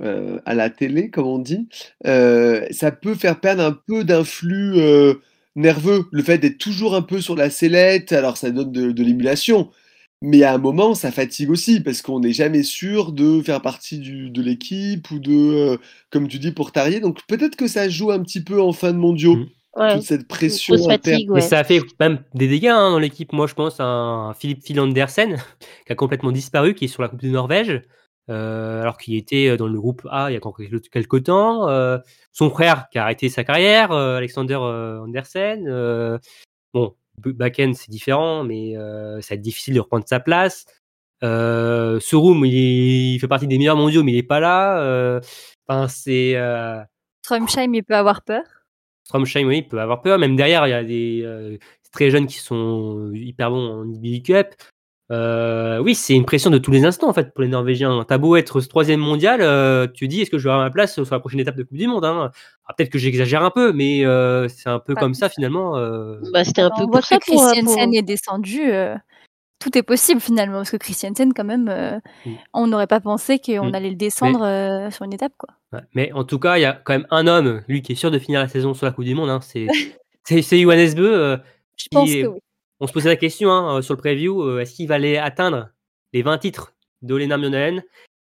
euh, 0.00 0.38
à 0.44 0.54
la 0.54 0.70
télé, 0.70 1.10
comme 1.10 1.26
on 1.26 1.38
dit, 1.38 1.68
euh, 2.06 2.66
ça 2.70 2.92
peut 2.92 3.14
faire 3.14 3.40
perdre 3.40 3.62
un 3.64 3.72
peu 3.72 4.04
d'influx 4.04 4.74
euh, 4.78 5.14
nerveux. 5.56 6.04
Le 6.12 6.22
fait 6.22 6.38
d'être 6.38 6.58
toujours 6.58 6.94
un 6.94 7.02
peu 7.02 7.20
sur 7.20 7.36
la 7.36 7.50
sellette, 7.50 8.12
alors 8.12 8.36
ça 8.36 8.50
donne 8.50 8.72
de, 8.72 8.92
de 8.92 9.02
l'émulation. 9.02 9.70
Mais 10.22 10.44
à 10.44 10.54
un 10.54 10.58
moment, 10.58 10.94
ça 10.94 11.10
fatigue 11.10 11.50
aussi, 11.50 11.80
parce 11.80 12.00
qu'on 12.00 12.20
n'est 12.20 12.32
jamais 12.32 12.62
sûr 12.62 13.12
de 13.12 13.42
faire 13.42 13.60
partie 13.60 13.98
du, 13.98 14.30
de 14.30 14.40
l'équipe 14.40 15.10
ou 15.10 15.18
de, 15.18 15.32
euh, 15.32 15.76
comme 16.10 16.28
tu 16.28 16.38
dis, 16.38 16.52
pour 16.52 16.70
Tarier. 16.70 17.00
Donc 17.00 17.18
peut-être 17.26 17.56
que 17.56 17.66
ça 17.66 17.88
joue 17.88 18.12
un 18.12 18.22
petit 18.22 18.42
peu 18.42 18.62
en 18.62 18.72
fin 18.72 18.92
de 18.92 18.98
mondiaux, 18.98 19.36
Mm. 19.36 19.46
Ouais, 19.74 19.94
toute 19.94 20.02
cette 20.02 20.28
pression 20.28 20.76
fatigue, 20.86 21.30
Mais 21.30 21.40
ça 21.40 21.58
a 21.58 21.64
fait 21.64 21.80
même 21.98 22.22
des 22.34 22.46
dégâts 22.46 22.66
hein, 22.66 22.90
dans 22.90 22.98
l'équipe. 22.98 23.32
Moi, 23.32 23.46
je 23.46 23.54
pense 23.54 23.80
à 23.80 23.84
un 23.84 24.34
Philippe 24.34 24.62
Phil 24.62 24.78
Andersen 24.78 25.36
qui 25.86 25.92
a 25.92 25.94
complètement 25.94 26.30
disparu, 26.30 26.74
qui 26.74 26.84
est 26.84 26.88
sur 26.88 27.00
la 27.00 27.08
Coupe 27.08 27.22
de 27.22 27.28
Norvège, 27.30 27.80
euh, 28.28 28.82
alors 28.82 28.98
qu'il 28.98 29.16
était 29.16 29.56
dans 29.56 29.66
le 29.66 29.80
groupe 29.80 30.06
A 30.10 30.30
il 30.30 30.34
y 30.34 30.36
a 30.36 30.38
encore 30.38 30.56
quelques- 30.56 31.24
temps. 31.24 31.70
Euh, 31.70 31.96
son 32.32 32.50
frère 32.50 32.88
qui 32.92 32.98
a 32.98 33.04
arrêté 33.04 33.30
sa 33.30 33.44
carrière, 33.44 33.92
euh, 33.92 34.18
Alexander 34.18 34.58
euh, 34.60 35.00
Andersen. 35.00 35.66
Euh, 35.66 36.18
bon, 36.74 36.94
B- 37.22 37.32
Bakken, 37.32 37.74
c'est 37.74 37.90
différent, 37.90 38.44
mais 38.44 38.76
euh, 38.76 39.20
ça 39.20 39.34
va 39.34 39.36
être 39.36 39.42
difficile 39.42 39.74
de 39.74 39.80
reprendre 39.80 40.04
sa 40.08 40.20
place. 40.20 40.64
Euh, 41.22 42.00
il, 42.44 42.54
est- 42.54 43.14
il 43.14 43.18
fait 43.20 43.28
partie 43.28 43.46
des 43.46 43.58
meilleurs 43.58 43.76
mondiaux, 43.76 44.02
mais 44.02 44.12
il 44.12 44.18
est 44.18 44.22
pas 44.22 44.40
là. 44.40 44.80
Euh, 44.82 45.20
Enfin, 45.68 45.86
c'est. 45.88 46.34
Euh, 46.34 46.80
il 47.74 47.84
peut 47.84 47.94
avoir 47.94 48.22
peur? 48.22 48.42
Stromsheim, 49.04 49.46
oui, 49.46 49.58
il 49.58 49.68
peut 49.68 49.80
avoir 49.80 50.02
peur. 50.02 50.18
Même 50.18 50.34
derrière, 50.36 50.66
il 50.66 50.70
y 50.70 50.74
a 50.74 50.82
des 50.84 51.22
euh, 51.24 51.56
très 51.92 52.10
jeunes 52.10 52.26
qui 52.26 52.38
sont 52.38 53.12
hyper 53.14 53.50
bons 53.50 53.82
en 53.82 53.88
IBU 53.88 54.22
Cup. 54.22 54.48
Euh, 55.12 55.78
oui, 55.78 55.94
c'est 55.94 56.14
une 56.14 56.24
pression 56.24 56.48
de 56.50 56.58
tous 56.58 56.70
les 56.70 56.84
instants 56.84 57.08
en 57.08 57.12
fait 57.12 57.32
pour 57.34 57.42
les 57.42 57.48
Norvégiens. 57.48 58.04
T'as 58.08 58.18
beau 58.18 58.36
être 58.36 58.60
ce 58.60 58.68
troisième 58.68 59.00
mondial, 59.00 59.40
euh, 59.42 59.86
tu 59.92 60.08
dis 60.08 60.22
est-ce 60.22 60.30
que 60.30 60.38
je 60.38 60.44
vais 60.44 60.50
avoir 60.50 60.64
ma 60.66 60.70
place 60.70 60.94
sur 60.94 61.04
la 61.10 61.20
prochaine 61.20 61.40
étape 61.40 61.56
de 61.56 61.62
Coupe 61.64 61.76
du 61.76 61.86
Monde 61.86 62.04
hein? 62.04 62.30
Ah, 62.66 62.72
Peut-être 62.76 62.90
que 62.90 62.98
j'exagère 62.98 63.42
un 63.44 63.50
peu, 63.50 63.72
mais 63.72 64.04
euh, 64.06 64.48
c'est 64.48 64.68
un 64.70 64.78
peu 64.78 64.94
Pas 64.94 65.00
comme 65.00 65.14
ça 65.14 65.28
ça. 65.28 65.34
finalement. 65.34 65.76
euh. 65.76 66.18
Bah, 66.32 66.44
c'était 66.44 66.62
un 66.62 66.70
peu 66.70 66.86
pour 66.86 67.02
ça 67.04 67.18
que 67.18 67.24
Christiansen 67.24 67.64
pour- 67.88 67.94
est 67.98 68.02
descendu. 68.02 68.60
euh, 68.72 68.94
tout 69.58 69.76
est 69.78 69.82
possible 69.84 70.20
finalement, 70.20 70.56
parce 70.58 70.70
que 70.72 70.76
Christiansen, 70.76 71.32
quand 71.34 71.44
même, 71.44 71.68
euh, 71.68 71.98
Mm. 72.26 72.30
on 72.54 72.66
n'aurait 72.66 72.86
pas 72.88 72.98
pensé 73.00 73.38
qu'on 73.38 73.70
Mm. 73.70 73.74
allait 73.74 73.90
le 73.90 73.96
descendre 73.96 74.42
euh, 74.42 74.90
sur 74.90 75.04
une 75.04 75.12
étape. 75.12 75.32
quoi. 75.38 75.50
Ouais. 75.72 75.80
Mais 75.94 76.10
en 76.12 76.24
tout 76.24 76.38
cas, 76.38 76.56
il 76.58 76.62
y 76.62 76.64
a 76.64 76.72
quand 76.72 76.94
même 76.94 77.06
un 77.10 77.26
homme, 77.26 77.62
lui, 77.68 77.80
qui 77.82 77.92
est 77.92 77.96
sûr 77.96 78.10
de 78.10 78.18
finir 78.18 78.40
la 78.40 78.48
saison 78.48 78.74
sur 78.74 78.86
la 78.86 78.92
Coupe 78.92 79.04
du 79.04 79.14
Monde. 79.14 79.30
Hein, 79.30 79.38
c'est 79.42 79.66
Johannes 80.52 80.94
Beu. 80.94 81.14
euh, 81.14 81.36
Je 81.76 81.86
pense 81.92 82.08
qui- 82.08 82.22
que 82.22 82.26
oui. 82.28 82.38
On 82.82 82.88
se 82.88 82.92
posait 82.92 83.08
la 83.08 83.16
question 83.16 83.48
hein, 83.52 83.78
euh, 83.78 83.82
sur 83.82 83.94
le 83.94 83.98
preview 84.00 84.42
euh, 84.42 84.58
est-ce 84.58 84.74
qu'il 84.74 84.88
va 84.88 84.96
aller 84.96 85.16
atteindre 85.16 85.68
les 86.12 86.22
20 86.22 86.38
titres 86.38 86.74
de 87.02 87.14
Lena 87.14 87.38
Mionaen 87.38 87.80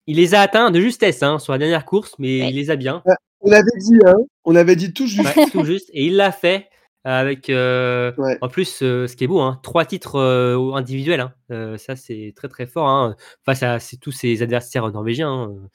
Il 0.08 0.18
les 0.18 0.34
a 0.34 0.42
atteints 0.42 0.72
de 0.72 0.80
justesse 0.80 1.22
hein, 1.22 1.38
sur 1.38 1.54
la 1.54 1.60
dernière 1.60 1.86
course, 1.86 2.16
mais 2.18 2.42
Ouais. 2.42 2.50
il 2.50 2.56
les 2.56 2.72
a 2.72 2.76
bien. 2.76 3.04
On 3.42 3.52
avait 3.52 3.62
dit, 3.78 4.00
hein, 4.06 4.16
on 4.46 4.56
avait 4.56 4.76
dit 4.76 4.92
tout 4.92 5.06
juste. 5.06 5.36
Ouais, 5.36 5.46
tout 5.52 5.64
juste. 5.66 5.90
Et 5.94 6.08
il 6.08 6.16
l'a 6.16 6.32
fait 6.32 6.68
avec, 7.04 7.50
euh, 7.52 8.12
Ouais. 8.18 8.38
en 8.42 8.48
plus, 8.50 8.80
euh, 8.82 9.06
ce 9.08 9.16
qui 9.16 9.24
est 9.24 9.28
beau, 9.28 9.40
hein, 9.40 9.60
trois 9.62 9.86
titres 9.86 10.16
euh, 10.16 10.74
individuels. 10.74 11.22
hein. 11.22 11.34
Euh, 11.52 11.78
ça, 11.78 11.96
c'est 11.96 12.34
très 12.36 12.48
très 12.50 12.66
fort 12.66 12.88
hein, 12.90 13.16
face 13.46 13.62
à 13.62 13.78
tous 14.02 14.12
ses 14.12 14.42
adversaires 14.42 14.92
norvégiens, 14.92 15.30
hein, 15.32 15.50
euh, 15.52 15.68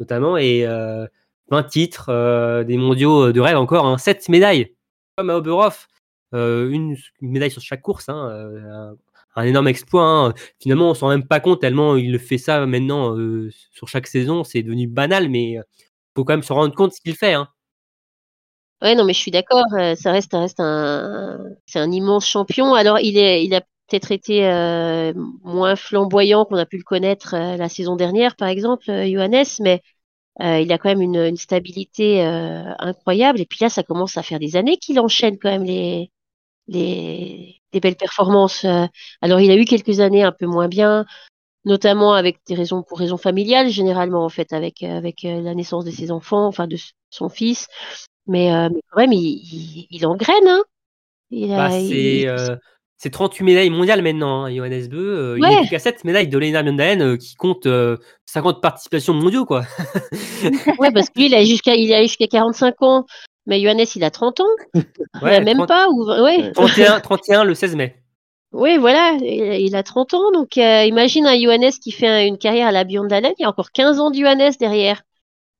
notamment. 0.00 0.38
Et 0.38 0.66
euh, 0.66 1.06
20 1.50 1.64
titres, 1.64 2.06
euh, 2.08 2.64
des 2.64 2.78
mondiaux 2.78 3.30
de 3.30 3.40
rêve 3.40 3.58
encore, 3.58 3.84
hein, 3.86 3.98
7 3.98 4.28
médailles, 4.30 4.74
comme 5.18 5.28
à 5.28 5.36
Oberhof. 5.36 5.86
Euh, 6.34 6.70
une, 6.70 6.96
médaille 7.20 7.50
sur 7.50 7.60
chaque 7.60 7.82
course, 7.82 8.08
hein, 8.08 8.28
euh, 8.30 8.94
un, 9.36 9.42
énorme 9.44 9.68
exploit. 9.68 10.04
hein. 10.04 10.34
Finalement, 10.60 10.90
on 10.90 10.94
s'en 10.94 11.06
rend 11.06 11.12
même 11.12 11.26
pas 11.26 11.40
compte 11.40 11.60
tellement 11.60 11.96
il 11.96 12.18
fait 12.18 12.38
ça 12.38 12.64
maintenant 12.66 13.16
euh, 13.16 13.50
sur 13.70 13.88
chaque 13.88 14.06
saison. 14.06 14.44
C'est 14.44 14.62
devenu 14.62 14.86
banal, 14.86 15.28
mais 15.28 15.58
euh, 15.58 15.62
faut 16.16 16.24
quand 16.24 16.32
même 16.34 16.42
se 16.42 16.52
rendre 16.52 16.74
compte 16.74 16.92
ce 16.94 17.00
qu'il 17.00 17.14
fait. 17.14 17.34
Hein. 17.34 17.48
Ouais, 18.80 18.94
non, 18.94 19.04
mais 19.04 19.12
je 19.12 19.18
suis 19.18 19.30
d'accord. 19.30 19.66
ça 19.70 20.10
reste, 20.10 20.32
reste 20.32 20.58
un, 20.58 21.38
c'est 21.66 21.78
un 21.78 21.90
immense 21.92 22.26
champion. 22.26 22.74
Alors, 22.74 22.98
il 22.98 23.16
est, 23.16 23.44
il 23.44 23.54
a 23.54 23.60
peut-être 23.88 24.10
été 24.10 24.42
moins 25.44 25.76
flamboyant 25.76 26.44
qu'on 26.44 26.56
a 26.56 26.66
pu 26.66 26.78
le 26.78 26.82
connaître 26.82 27.36
la 27.36 27.68
saison 27.68 27.94
dernière, 27.94 28.34
par 28.34 28.48
exemple, 28.48 28.86
Johannes, 28.86 29.44
mais 29.60 29.82
il 30.40 30.72
a 30.72 30.78
quand 30.78 30.88
même 30.88 31.00
une, 31.00 31.36
stabilité 31.36 32.22
incroyable. 32.24 33.40
Et 33.40 33.46
puis 33.46 33.58
là, 33.60 33.68
ça 33.68 33.84
commence 33.84 34.16
à 34.16 34.24
faire 34.24 34.40
des 34.40 34.56
années 34.56 34.78
qu'il 34.78 34.98
enchaîne 34.98 35.38
quand 35.38 35.50
même 35.50 35.62
les, 35.62 36.10
les, 36.72 37.60
des 37.72 37.80
belles 37.80 37.96
performances. 37.96 38.64
euh. 38.64 38.86
Alors, 39.20 39.40
il 39.40 39.50
a 39.50 39.56
eu 39.56 39.64
quelques 39.64 40.00
années 40.00 40.22
un 40.22 40.32
peu 40.32 40.46
moins 40.46 40.68
bien, 40.68 41.04
notamment 41.64 42.12
avec 42.14 42.38
des 42.48 42.54
raisons 42.54 42.82
pour 42.82 42.98
raisons 42.98 43.16
familiales, 43.18 43.68
généralement 43.70 44.24
en 44.24 44.28
fait, 44.28 44.52
avec 44.52 44.82
euh, 44.82 44.96
avec 44.96 45.24
euh, 45.24 45.40
la 45.40 45.54
naissance 45.54 45.84
de 45.84 45.90
ses 45.90 46.10
enfants, 46.10 46.46
enfin 46.46 46.66
de 46.66 46.76
son 47.10 47.28
fils. 47.28 47.68
Mais, 48.26 48.52
euh, 48.54 48.68
mais 48.72 48.80
quand 48.90 49.00
même, 49.00 49.12
il, 49.12 49.18
il, 49.20 49.86
il 49.90 50.06
engraine, 50.06 50.46
hein. 50.48 50.62
Bah, 51.56 51.70
c'est 51.70 51.86
il- 52.20 52.28
euh, 52.28 52.56
c'est 52.98 53.10
38 53.10 53.42
médailles 53.44 53.70
mondiales 53.70 54.00
maintenant, 54.02 54.44
hein, 54.44 54.54
Johannes 54.54 54.86
Beu. 54.88 54.98
Euh, 55.34 55.36
Il 55.38 55.40
n'est 55.42 55.60
plus 55.62 55.70
qu'à 55.70 55.78
7 55.80 56.04
médailles 56.04 56.28
de 56.28 56.38
Lena 56.38 56.62
Mjøndalen 56.62 57.18
qui 57.18 57.34
compte 57.34 57.66
euh, 57.66 57.96
50 58.26 58.60
participations 58.62 59.12
mondiaux, 59.14 59.44
quoi. 59.44 59.62
Ouais, 60.78 60.90
parce 60.92 61.08
que 61.10 61.18
lui, 61.18 61.26
il 61.26 61.34
a 61.34 61.44
jusqu'à 61.44 61.74
il 61.74 61.92
a 61.92 62.02
jusqu'à 62.02 62.26
45 62.28 62.80
ans. 62.82 63.06
Mais 63.46 63.60
Johannes, 63.60 63.84
il 63.96 64.04
a 64.04 64.10
30 64.10 64.40
ans. 64.40 64.44
Ouais, 65.22 65.40
même 65.40 65.56
30 65.58 65.68
pas. 65.68 65.88
Ou, 65.88 66.04
ouais. 66.06 66.52
31, 66.52 67.00
31 67.00 67.44
le 67.44 67.54
16 67.54 67.74
mai. 67.76 67.96
Oui, 68.52 68.76
voilà, 68.76 69.16
il 69.22 69.74
a 69.74 69.82
30 69.82 70.12
ans, 70.14 70.30
donc 70.30 70.58
euh, 70.58 70.84
imagine 70.84 71.26
un 71.26 71.40
Johannes 71.40 71.70
qui 71.82 71.90
fait 71.90 72.06
un- 72.06 72.26
une 72.26 72.36
carrière 72.36 72.66
à 72.68 72.72
la 72.72 72.84
Biondalen, 72.84 73.32
il 73.38 73.42
y 73.42 73.46
a 73.46 73.48
encore 73.48 73.72
15 73.72 73.98
ans 73.98 74.10
de 74.10 74.16
Johannes 74.16 74.52
derrière. 74.60 75.02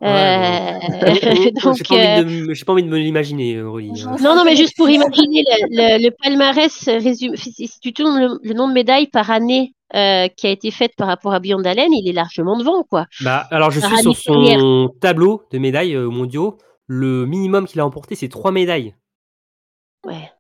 Ouais, 0.03 0.09
Euh, 0.09 0.79
donc, 1.65 1.77
J'ai 1.79 1.85
pas, 1.85 1.95
envie 1.95 2.07
euh, 2.07 2.23
de 2.23 2.25
me- 2.49 2.55
j'ai 2.55 2.65
pas 2.67 2.73
envie 2.73 2.83
de 2.83 2.89
me 2.89 2.99
l'imaginer, 2.99 3.63
Aurélie. 3.63 4.03
hein. 4.07 4.17
non, 4.21 4.35
non, 4.37 4.45
mais 4.45 4.57
juste 4.57 4.77
pour 4.77 4.91
imaginer 4.91 5.43
le, 5.47 5.99
le, 5.99 6.05
le 6.05 6.11
palmarès 6.23 6.89
résume, 6.89 7.35
si 7.37 7.69
tu 7.81 7.93
tournes 7.95 8.19
le, 8.21 8.39
le 8.43 8.53
nombre 8.55 8.71
de 8.71 8.75
médailles 8.75 9.07
par 9.07 9.31
année 9.31 9.73
euh, 9.95 10.29
qui 10.29 10.47
a 10.47 10.51
été 10.51 10.71
faite 10.71 10.93
par 10.97 11.07
rapport 11.09 11.33
à 11.33 11.41
Biondalen, 11.41 11.93
il 11.93 12.09
est 12.09 12.13
largement 12.13 12.59
devant, 12.59 12.83
quoi. 12.83 13.07
Bah, 13.23 13.47
alors, 13.51 13.71
je 13.71 13.81
Par 13.81 13.91
suis 13.91 14.03
sur 14.03 14.17
son 14.17 14.91
tableau 15.01 15.43
de 15.51 15.59
médailles 15.59 15.95
euh, 15.95 16.09
mondiaux. 16.11 16.59
Le 16.95 17.25
minimum 17.25 17.67
qu'il 17.67 17.81
a 17.81 17.87
emporté, 17.87 18.15
c'est 18.15 18.29
3 18.29 18.53
médailles. 18.53 18.95
Ouais. 20.05 20.31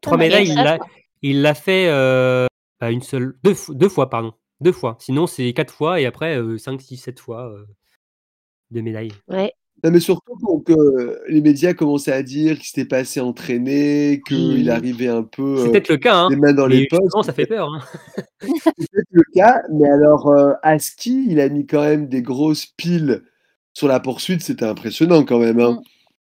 3 0.00 0.16
bah, 0.16 0.24
médailles, 0.24 0.48
il 0.48 0.54
l'a 0.56 0.78
quoi. 0.78 0.88
il 1.22 1.40
l'a 1.42 1.54
fait 1.54 1.86
euh, 1.88 2.46
bah, 2.80 2.90
une 2.90 3.00
seule, 3.02 3.38
deux, 3.44 3.52
fo- 3.52 3.74
deux 3.74 3.88
fois, 3.88 4.10
pardon. 4.10 4.32
Deux 4.60 4.72
fois. 4.72 4.96
Sinon, 4.98 5.28
c'est 5.28 5.52
4 5.52 5.72
fois 5.72 6.00
et 6.00 6.06
après 6.06 6.36
5, 6.58 6.80
6, 6.80 6.96
7 6.96 7.20
fois 7.20 7.48
euh, 7.48 7.64
de 8.72 8.80
médailles. 8.80 9.12
Ouais. 9.28 9.52
Non, 9.84 9.90
mais 9.92 10.00
surtout 10.00 10.36
donc, 10.40 10.68
euh, 10.70 11.20
les 11.28 11.40
médias 11.42 11.74
commençaient 11.74 12.12
à 12.12 12.22
dire 12.24 12.56
qu'il 12.56 12.64
s'était 12.64 12.86
pas 12.88 12.98
assez 12.98 13.20
entraîné, 13.20 14.20
qu'il 14.26 14.68
arrivait 14.70 15.08
un 15.08 15.22
peu 15.22 15.58
C'est 15.58 15.68
euh, 15.68 15.70
peut-être 15.70 15.88
le 15.90 15.96
cas, 15.98 16.16
hein. 16.16 16.28
les 16.30 16.36
mains 16.36 16.54
dans 16.54 16.66
Mais 16.66 16.76
les 16.76 16.86
poches. 16.88 17.24
ça 17.24 17.32
fait 17.32 17.46
peur. 17.46 17.68
hein. 17.72 17.80
C'est 18.40 18.90
peut-être 18.90 19.08
le 19.12 19.22
cas, 19.32 19.62
mais 19.72 19.88
alors 19.88 20.28
euh, 20.28 20.54
à 20.62 20.78
ski, 20.80 21.26
il 21.28 21.38
a 21.38 21.48
mis 21.48 21.66
quand 21.66 21.82
même 21.82 22.08
des 22.08 22.22
grosses 22.22 22.66
piles 22.66 23.22
sur 23.74 23.88
la 23.88 24.00
poursuite, 24.00 24.40
c'était 24.42 24.64
impressionnant 24.64 25.24
quand 25.24 25.38
même. 25.38 25.60
hein. 25.60 25.80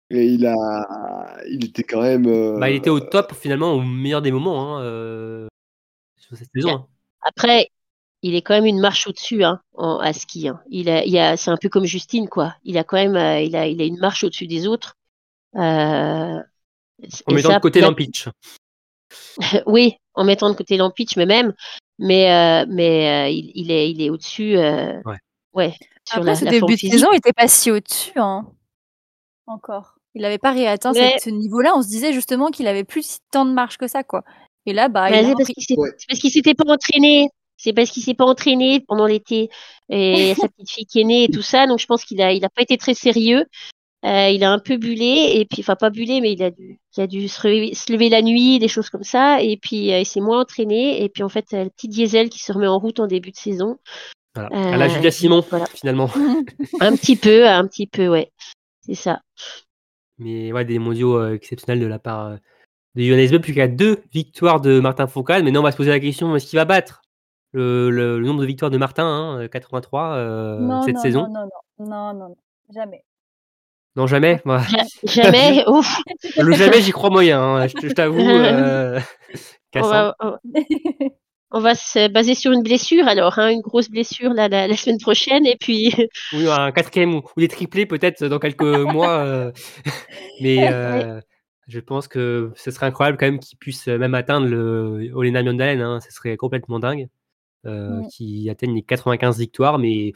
Et 0.10 0.26
il 0.26 0.46
a, 0.46 1.38
il 1.50 1.66
était 1.66 1.84
quand 1.84 2.02
même. 2.02 2.28
euh, 2.28 2.60
Bah, 2.60 2.70
il 2.70 2.76
était 2.76 2.90
au 2.90 3.00
top 3.00 3.34
finalement, 3.34 3.72
au 3.74 3.82
meilleur 3.82 4.22
des 4.22 4.32
moments 4.32 4.78
hein, 4.78 4.82
euh, 4.84 5.48
sur 6.20 6.36
cette 6.38 6.50
saison. 6.54 6.70
hein. 6.72 6.86
Après, 7.22 7.70
il 8.22 8.36
est 8.36 8.42
quand 8.42 8.54
même 8.54 8.66
une 8.66 8.80
marche 8.80 9.08
au-dessus 9.08 9.44
hein, 9.44 9.62
en, 9.74 9.98
à 10.00 10.14
ski. 10.14 10.48
Hein. 10.50 10.62
Il 10.70 10.90
a, 10.90 11.04
il 11.06 11.18
a, 11.18 11.38
c'est 11.38 11.52
un 11.52 11.58
peu 11.58 11.70
comme 11.70 11.86
Justine, 11.86 12.28
quoi. 12.28 12.56
Il 12.64 12.78
a 12.78 12.84
quand 12.84 12.98
même, 12.98 13.16
euh, 13.16 13.40
il 13.42 13.56
a, 13.56 13.68
il 13.68 13.82
a 13.82 13.86
une 13.86 13.98
marche 14.00 14.24
au-dessus 14.24 14.48
des 14.48 14.68
autres. 14.68 14.96
Euh, 15.56 15.60
En 15.60 16.42
et 17.32 17.34
mettant 17.34 17.50
ça, 17.50 17.56
de 17.58 17.62
côté 17.62 17.82
l'Ampitch. 17.82 18.28
oui, 19.66 19.96
en 20.16 20.24
mettant 20.24 20.50
de 20.50 20.56
côté 20.56 20.78
l'Ampitch, 20.78 21.16
mais 21.18 21.26
même, 21.26 21.54
mais, 21.98 22.32
euh, 22.32 22.66
mais 22.70 23.28
euh, 23.28 23.30
il, 23.30 23.52
il 23.56 23.72
est, 23.72 23.90
il 23.92 24.02
est 24.02 24.10
au-dessus. 24.10 24.58
euh, 24.58 25.00
Ouais. 25.06 25.18
Ouais, 25.54 25.74
sur 26.08 26.18
Après, 26.20 26.32
la, 26.32 26.36
ce 26.36 26.46
la 26.46 26.52
début 26.52 26.74
de 26.74 26.80
saison, 26.80 27.08
il 27.12 27.18
était 27.18 27.34
pas 27.34 27.48
si 27.48 27.72
au-dessus. 27.72 28.14
Hein. 28.18 28.46
Encore. 29.48 29.96
Il 30.16 30.22
n'avait 30.22 30.38
pas 30.38 30.52
réatteint 30.52 30.94
ce 30.94 31.30
niveau-là. 31.30 31.74
On 31.76 31.82
se 31.82 31.88
disait 31.88 32.14
justement 32.14 32.52
qu'il 32.52 32.68
avait 32.68 32.84
plus 32.84 33.18
tant 33.32 33.46
de 33.46 33.52
marche 33.52 33.78
que 33.78 33.88
ça, 33.88 34.04
quoi. 34.04 34.24
Et 34.66 34.74
là, 34.74 34.88
bah, 34.88 35.04
a 35.06 35.24
c'est 35.24 35.34
parce 35.34 35.50
qu'il 35.50 35.64
s'est- 35.64 35.76
Ouais. 35.78 35.90
c'est 35.98 36.08
parce 36.08 36.20
qu'il 36.20 36.32
s'était 36.32 36.54
pas 36.54 36.72
entraîné. 36.72 37.30
C'est 37.58 37.74
parce 37.74 37.90
qu'il 37.90 38.04
s'est 38.04 38.14
pas 38.14 38.26
entraîné 38.26 38.80
pendant 38.80 39.06
l'été. 39.08 39.50
Et 39.90 40.34
sa 40.48 40.48
petite 40.50 40.70
fille 40.70 40.86
qui 40.86 41.02
est 41.02 41.04
née 41.04 41.24
et 41.26 41.30
tout 41.30 41.42
ça. 41.42 41.66
Donc 41.68 41.80
je 41.80 41.86
pense 41.88 42.06
qu'il 42.06 42.22
a, 42.22 42.32
il 42.32 42.46
a 42.46 42.50
pas 42.50 42.62
été 42.62 42.78
très 42.78 42.94
sérieux. 42.94 43.46
Euh, 44.06 44.30
il 44.30 44.44
a 44.44 44.52
un 44.52 44.60
peu 44.60 44.76
bullé 44.76 45.32
et 45.36 45.46
puis, 45.46 45.62
enfin 45.62 45.78
pas 45.78 45.90
bullé, 45.90 46.20
mais 46.20 46.34
il 46.34 46.44
a 46.44 46.52
dû, 46.52 46.78
il 46.98 47.02
a 47.02 47.08
dû 47.08 47.30
se, 47.30 47.48
lever, 47.48 47.74
se 47.74 47.90
lever 47.92 48.10
la 48.10 48.22
nuit, 48.22 48.60
des 48.60 48.68
choses 48.68 48.90
comme 48.90 49.04
ça. 49.04 49.42
Et 49.42 49.56
puis 49.58 49.94
euh, 49.94 50.00
il 50.00 50.06
s'est 50.06 50.20
moins 50.20 50.42
entraîné. 50.42 51.04
Et 51.04 51.10
puis 51.10 51.24
en 51.24 51.30
fait, 51.30 51.54
euh, 51.54 51.64
le 51.66 51.70
petit 51.70 51.88
diesel 51.88 52.30
qui 52.30 52.40
se 52.40 52.52
remet 52.52 52.68
en 52.68 52.80
route 52.80 53.00
en 53.00 53.08
début 53.08 53.32
de 53.32 53.38
saison. 53.38 53.78
Voilà. 54.36 54.50
Euh, 54.54 54.74
à 54.74 54.78
la 54.78 54.88
Julia 54.88 55.12
Simon, 55.12 55.44
voilà. 55.50 55.66
finalement. 55.68 56.10
Un 56.80 56.96
petit 56.96 57.16
peu, 57.16 57.48
un 57.48 57.68
petit 57.68 57.86
peu, 57.88 58.08
ouais. 58.08 58.32
C'est 58.82 58.96
ça. 58.96 59.22
Mais 60.18 60.52
ouais, 60.52 60.66
des 60.66 60.80
mondiaux 60.80 61.18
euh, 61.18 61.34
exceptionnels 61.36 61.80
de 61.80 61.86
la 61.88 62.00
part 62.00 62.26
euh, 62.28 62.36
de 62.96 63.04
Johannes 63.04 63.30
Beu, 63.30 63.40
plus 63.40 63.54
qu'à 63.54 63.68
deux 63.68 64.02
victoires 64.12 64.60
de 64.62 64.80
Martin 64.80 65.08
Fourcade. 65.08 65.44
Maintenant, 65.44 65.60
on 65.60 65.64
va 65.64 65.72
se 65.72 65.78
poser 65.78 65.92
la 65.92 66.00
question 66.00 66.36
est-ce 66.36 66.48
qu'il 66.48 66.58
va 66.58 66.66
battre 66.66 67.02
le, 67.52 67.90
le- 67.92 68.20
le 68.20 68.26
nombre 68.26 68.42
de 68.42 68.46
victoires 68.48 68.72
de 68.72 68.78
Martin, 68.78 69.06
hein, 69.06 69.48
83, 69.48 70.16
euh, 70.16 70.60
non, 70.60 70.82
cette 70.82 70.96
non, 70.96 71.02
saison? 71.02 71.28
non, 71.28 71.30
non, 71.30 71.50
non, 71.80 71.86
non, 71.86 72.14
non, 72.14 72.30
non, 72.30 72.36
jamais. 72.74 73.04
Non, 73.96 74.08
jamais? 74.08 74.42
Jamais? 75.04 75.64
Ouf. 75.68 76.00
le 76.38 76.52
jamais, 76.54 76.82
j'y 76.82 76.92
crois 76.92 77.12
moyen. 77.12 77.40
hein, 77.40 77.68
je, 77.68 77.88
je 77.88 77.94
t'avoue. 77.94 78.18
euh, 78.28 79.00
On 81.54 81.60
va, 81.60 81.76
se 81.76 82.08
baser 82.10 82.34
sur 82.36 82.52
une 82.52 82.64
blessure 82.64 83.08
alors, 83.08 83.38
hein, 83.40 83.50
une 83.50 83.62
grosse 83.62 83.90
blessure 83.90 84.34
la, 84.34 84.48
la, 84.50 84.68
la 84.68 84.76
semaine 84.76 84.98
prochaine. 85.00 85.46
Et 85.46 85.56
puis, 85.60 85.94
Oui, 86.34 86.48
un 86.50 86.72
quatrième 86.72 87.16
ou, 87.16 87.20
ou 87.38 87.40
des 87.40 87.48
triplés 87.48 87.86
peut-être 87.86 88.26
dans 88.26 88.40
quelques 88.40 88.62
mois. 88.96 89.20
euh, 89.20 89.52
mais 90.42 90.68
euh, 90.72 91.22
je 91.68 91.80
pense 91.80 92.08
que 92.08 92.52
ce 92.56 92.72
serait 92.72 92.88
incroyable 92.88 93.18
quand 93.18 93.28
même 93.28 93.40
qu'il 93.40 93.58
puisse 93.58 93.88
même 93.88 94.16
atteindre 94.16 94.48
le 94.48 95.12
Olena 95.14 95.42
Mjøndalen. 95.44 95.82
Hein, 95.82 96.00
ce 96.02 96.12
serait 96.12 96.36
complètement 96.38 96.80
dingue. 96.80 97.08
Euh, 97.66 98.02
Mm. 98.02 98.08
Qui 98.10 98.50
atteigne 98.50 98.76
les 98.76 98.82
95 98.82 99.38
victoires, 99.40 99.80
mais 99.80 100.12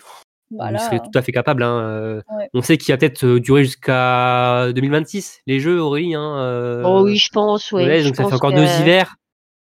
Voilà. 0.51 0.79
il 0.79 0.81
serait 0.83 0.99
tout 0.99 1.17
à 1.17 1.21
fait 1.21 1.31
capable. 1.31 1.63
Hein. 1.63 1.79
euh, 1.79 2.21
Ouais. 2.37 2.49
On 2.53 2.61
sait 2.61 2.77
qu'il 2.77 2.91
va 2.93 2.97
peut-être 2.97 3.25
durer 3.37 3.63
jusqu'à 3.63 4.67
2026, 4.75 5.39
les 5.47 5.61
Jeux, 5.61 5.79
Aurélie. 5.79 6.13
Hein, 6.13 6.81
oh 6.85 7.03
oui, 7.05 7.15
je 7.15 7.29
pense, 7.31 7.71
ouais. 7.71 7.85
ouais, 7.85 8.03
donc 8.03 8.17
ça 8.17 8.25
fait 8.27 8.33
encore 8.33 8.51
que- 8.51 8.57
deux 8.57 8.81
hivers. 8.81 9.15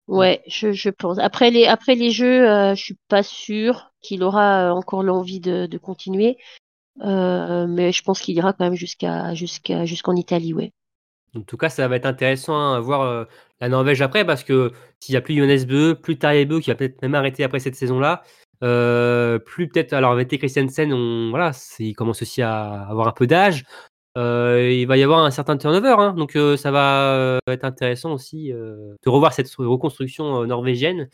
Ouais, 0.09 0.43
je, 0.47 0.73
je 0.73 0.91
pense. 0.91 1.19
Après 1.19 1.51
les, 1.51 1.67
après 1.67 1.95
les 1.95 2.11
jeux, 2.11 2.49
euh, 2.49 2.75
je 2.75 2.83
suis 2.83 2.97
pas 3.09 3.23
sûre 3.23 3.93
qu'il 4.01 4.23
aura 4.23 4.71
euh, 4.71 4.73
encore 4.73 5.03
l'envie 5.03 5.39
de, 5.41 5.67
de 5.67 5.79
continuer. 5.79 6.39
Euh, 7.03 7.67
mais 7.69 7.93
je 7.93 8.03
pense 8.03 8.21
qu'il 8.21 8.37
ira 8.37 8.53
quand 8.53 8.65
même 8.65 8.75
jusqu'à, 8.75 9.35
jusqu'à, 9.35 9.85
jusqu'en 9.85 10.17
Italie, 10.17 10.55
ouais. 10.55 10.73
En 11.37 11.43
tout 11.43 11.57
cas, 11.57 11.69
ça 11.69 11.87
va 11.87 11.97
être 11.97 12.07
intéressant 12.07 12.57
hein, 12.57 12.77
à 12.77 12.81
voir 12.81 13.03
euh, 13.03 13.25
la 13.61 13.69
Norvège 13.69 14.01
après, 14.03 14.25
parce 14.25 14.43
que 14.43 14.73
s'il 14.99 15.13
n'y 15.13 15.19
a 15.19 15.21
plus 15.21 15.37
Jonas 15.37 15.65
Bö, 15.69 15.95
plus 15.95 16.17
Bö, 16.17 16.61
qui 16.61 16.71
va 16.71 16.75
peut-être 16.75 17.03
même 17.03 17.15
arrêter 17.15 17.45
après 17.45 17.61
cette 17.61 17.77
saison-là, 17.77 18.23
euh, 18.65 19.39
plus 19.39 19.69
peut-être, 19.69 19.93
alors 19.93 20.11
avec 20.11 20.29
Christiansen, 20.29 20.93
on, 20.93 21.31
voilà, 21.31 21.53
il 21.79 21.95
commence 21.95 22.23
aussi 22.23 22.43
à 22.43 22.83
avoir 22.89 23.07
un 23.07 23.13
peu 23.13 23.27
d'âge. 23.27 23.65
Euh, 24.17 24.73
il 24.73 24.87
va 24.87 24.97
y 24.97 25.03
avoir 25.03 25.21
un 25.21 25.31
certain 25.31 25.57
turnover, 25.57 25.95
hein, 25.99 26.15
donc 26.15 26.37
ça 26.57 26.71
va 26.71 27.39
être 27.47 27.65
intéressant 27.65 28.13
aussi 28.13 28.49
de 28.51 29.09
revoir 29.09 29.33
cette 29.33 29.53
reconstruction 29.57 30.45
norvégienne. 30.47 31.09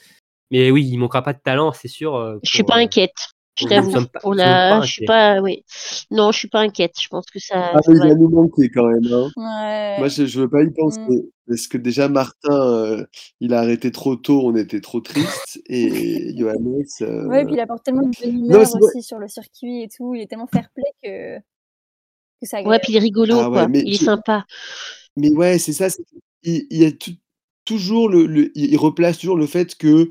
Mais 0.51 0.71
oui, 0.71 0.89
il 0.91 0.99
manquera 0.99 1.23
pas 1.23 1.33
de 1.33 1.41
talent, 1.43 1.73
c'est 1.73 1.89
sûr. 1.89 2.39
Je 2.43 2.51
suis 2.51 2.65
pas 2.65 2.77
inquiète. 2.77 3.35
Je 3.57 3.67
t'avoue, 3.67 3.93
pour 4.21 4.35
la, 4.35 4.81
je 4.81 4.91
suis 4.91 5.05
pas, 5.05 5.41
oui. 5.41 5.65
Non, 6.11 6.33
je 6.33 6.39
suis 6.39 6.49
pas 6.49 6.61
inquiète. 6.61 6.95
Je 7.01 7.07
pense 7.09 7.27
que 7.27 7.39
ça. 7.39 7.71
Ah, 7.73 7.81
il 7.87 7.99
va 7.99 8.15
nous 8.15 8.29
manquer 8.29 8.69
quand 8.69 8.87
même. 8.87 9.05
Hein. 9.13 9.31
Ouais. 9.37 9.99
Moi, 9.99 10.09
je, 10.09 10.27
je 10.27 10.41
veux 10.41 10.49
pas 10.49 10.63
y 10.63 10.71
penser. 10.73 11.01
Mm. 11.01 11.23
Parce 11.47 11.69
que 11.69 11.79
déjà, 11.79 12.09
Martin, 12.09 12.51
euh, 12.51 13.05
il 13.41 13.55
a 13.55 13.61
arrêté 13.61 13.93
trop 13.93 14.17
tôt, 14.17 14.41
on 14.45 14.57
était 14.57 14.81
trop 14.81 15.01
tristes. 15.01 15.61
Et 15.67 16.35
Johannes. 16.37 16.83
Euh... 17.03 17.29
Ouais, 17.29 17.43
et 17.43 17.45
puis 17.45 17.55
il 17.55 17.61
apporte 17.61 17.85
tellement 17.85 18.09
de 18.09 18.11
bonne 18.21 18.39
humeur 18.41 18.67
aussi 18.81 19.03
sur 19.03 19.19
le 19.19 19.29
circuit 19.29 19.83
et 19.83 19.89
tout. 19.89 20.15
Il 20.15 20.23
est 20.23 20.27
tellement 20.27 20.49
fair 20.49 20.69
play 20.75 20.91
que, 21.05 21.45
que 22.45 22.49
ça 22.51 22.63
Ouais, 22.63 22.79
puis 22.79 22.93
il 22.93 22.97
est 22.97 23.01
rigolo, 23.01 23.39
ah, 23.39 23.49
quoi. 23.49 23.69
il 23.73 23.95
est 23.95 24.05
sympa. 24.05 24.45
Mais 25.17 25.31
ouais, 25.31 25.59
c'est 25.59 25.73
ça. 25.73 25.89
Il, 26.43 26.67
il, 26.71 26.83
y 26.83 26.87
a 26.87 26.91
toujours 27.65 28.09
le, 28.09 28.27
le, 28.27 28.51
il 28.55 28.77
replace 28.77 29.19
toujours 29.19 29.37
le 29.37 29.47
fait 29.47 29.77
que 29.77 30.11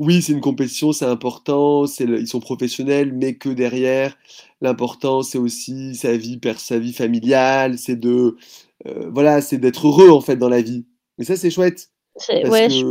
oui, 0.00 0.22
c'est 0.22 0.32
une 0.32 0.40
compétition, 0.40 0.92
c'est 0.92 1.04
important, 1.04 1.86
c'est 1.86 2.04
ils 2.04 2.26
sont 2.26 2.40
professionnels, 2.40 3.12
mais 3.12 3.34
que 3.34 3.50
derrière, 3.50 4.16
l'important, 4.62 5.22
c'est 5.22 5.36
aussi 5.36 5.94
sa 5.94 6.16
vie, 6.16 6.40
sa 6.56 6.78
vie 6.78 6.94
familiale, 6.94 7.76
c'est 7.76 7.96
de, 7.96 8.36
euh, 8.86 9.10
voilà, 9.12 9.42
c'est 9.42 9.58
d'être 9.58 9.88
heureux 9.88 10.08
en 10.08 10.22
fait 10.22 10.36
dans 10.36 10.48
la 10.48 10.62
vie. 10.62 10.86
Et 11.18 11.24
ça, 11.24 11.36
c'est 11.36 11.50
chouette. 11.50 11.90
Parce 12.14 12.82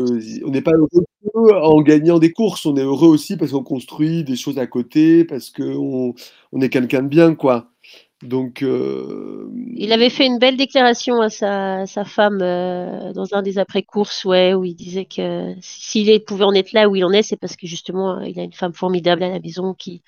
on 0.45 0.49
n'est 0.51 0.61
pas 0.61 0.71
heureux 0.71 1.51
en 1.51 1.81
gagnant 1.81 2.19
des 2.19 2.31
courses, 2.31 2.65
on 2.67 2.77
est 2.77 2.83
heureux 2.83 3.09
aussi 3.09 3.37
parce 3.37 3.51
qu'on 3.51 3.63
construit 3.63 4.23
des 4.23 4.35
choses 4.35 4.59
à 4.59 4.67
côté, 4.67 5.25
parce 5.25 5.49
qu'on 5.49 6.13
on 6.51 6.61
est 6.61 6.69
quelqu'un 6.69 7.01
de 7.01 7.07
bien, 7.07 7.33
quoi. 7.33 7.71
Donc, 8.21 8.63
euh... 8.63 9.49
il 9.75 9.93
avait 9.93 10.09
fait 10.09 10.25
une 10.25 10.39
belle 10.39 10.57
déclaration 10.57 11.21
à 11.21 11.29
sa, 11.29 11.85
sa 11.85 12.03
femme 12.03 12.39
euh, 12.41 13.13
dans 13.13 13.33
un 13.33 13.41
des 13.41 13.57
après-courses, 13.57 14.25
ouais, 14.25 14.53
où 14.53 14.65
il 14.65 14.75
disait 14.75 15.05
que 15.05 15.55
s'il 15.61 16.23
pouvait 16.25 16.43
en 16.43 16.53
être 16.53 16.73
là 16.73 16.89
où 16.89 16.97
il 16.97 17.05
en 17.05 17.11
est, 17.11 17.23
c'est 17.23 17.37
parce 17.37 17.55
que 17.55 17.65
justement, 17.65 18.19
il 18.21 18.37
a 18.37 18.43
une 18.43 18.53
femme 18.53 18.73
formidable 18.73 19.23
à 19.23 19.29
la 19.29 19.39
maison 19.39 19.73
qui, 19.73 20.03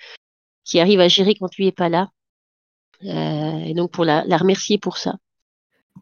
qui 0.66 0.80
arrive 0.82 1.00
à 1.00 1.08
gérer 1.08 1.36
quand 1.36 1.56
lui 1.56 1.68
est 1.68 1.72
pas 1.72 1.88
là. 1.88 2.10
Euh, 3.06 3.60
et 3.66 3.74
donc 3.74 3.92
pour 3.92 4.04
la, 4.04 4.26
la, 4.26 4.38
remercier 4.38 4.78
pour 4.78 4.98
ça. 4.98 5.16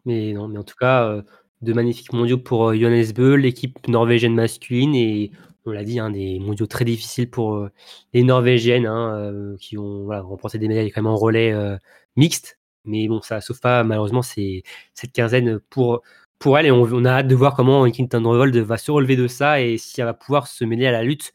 Mais 0.04 0.32
non, 0.32 0.48
mais 0.48 0.58
en 0.58 0.64
tout 0.64 0.74
cas, 0.78 1.06
euh, 1.06 1.22
de 1.62 1.72
magnifiques 1.72 2.12
mondiaux 2.12 2.38
pour 2.38 2.74
Johannes 2.74 3.12
Bö, 3.14 3.36
l'équipe 3.36 3.86
norvégienne 3.86 4.34
masculine 4.34 4.94
et 4.94 5.30
on 5.66 5.72
l'a 5.72 5.84
dit, 5.84 5.98
hein, 5.98 6.10
des 6.10 6.38
mondiaux 6.38 6.66
très 6.66 6.84
difficiles 6.84 7.28
pour 7.30 7.54
euh, 7.54 7.70
les 8.12 8.22
Norvégiennes, 8.22 8.86
hein, 8.86 9.14
euh, 9.14 9.56
qui 9.58 9.76
ont 9.76 10.04
voilà, 10.04 10.22
remporté 10.22 10.58
des 10.58 10.68
médailles 10.68 10.90
quand 10.90 11.02
même 11.02 11.12
en 11.12 11.16
relais 11.16 11.52
euh, 11.52 11.76
mixte. 12.16 12.58
Mais 12.84 13.08
bon, 13.08 13.20
ça 13.20 13.40
sauve 13.40 13.60
pas 13.60 13.84
malheureusement 13.84 14.22
c'est 14.22 14.62
cette 14.94 15.12
quinzaine 15.12 15.60
pour 15.70 16.02
pour 16.38 16.58
elle 16.58 16.66
et 16.66 16.70
on, 16.70 17.04
a 17.04 17.10
hâte 17.10 17.28
de 17.28 17.34
voir 17.34 17.54
comment 17.54 17.88
Quinton 17.90 18.22
Revold 18.24 18.56
va 18.56 18.78
se 18.78 18.90
relever 18.90 19.16
de 19.16 19.28
ça 19.28 19.60
et 19.60 19.76
si 19.76 20.00
elle 20.00 20.06
va 20.06 20.14
pouvoir 20.14 20.46
se 20.46 20.64
mêler 20.64 20.86
à 20.86 20.92
la 20.92 21.02
lutte 21.02 21.34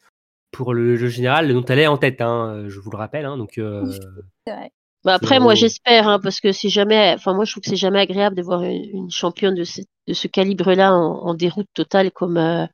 pour 0.50 0.74
le 0.74 0.96
jeu 0.96 1.06
général 1.06 1.52
dont 1.52 1.64
elle 1.64 1.78
est 1.78 1.86
en 1.86 1.96
tête. 1.96 2.20
Hein, 2.20 2.64
je 2.66 2.80
vous 2.80 2.90
le 2.90 2.96
rappelle. 2.96 3.24
Hein, 3.24 3.36
donc 3.38 3.60
bah 5.06 5.14
après, 5.14 5.38
moi, 5.38 5.54
j'espère, 5.54 6.08
hein, 6.08 6.18
parce 6.18 6.40
que 6.40 6.50
c'est 6.50 6.68
jamais, 6.68 7.12
enfin, 7.14 7.32
moi, 7.32 7.44
je 7.44 7.52
trouve 7.52 7.62
que 7.62 7.70
c'est 7.70 7.76
jamais 7.76 8.00
agréable 8.00 8.34
de 8.34 8.42
voir 8.42 8.64
une, 8.64 9.08
championne 9.08 9.54
de 9.54 9.62
ce, 9.62 9.80
de 10.08 10.12
ce 10.12 10.26
calibre-là 10.26 10.92
en, 10.92 11.28
en, 11.28 11.34
déroute 11.34 11.68
totale 11.72 12.10
comme, 12.10 12.36
euh, 12.36 12.66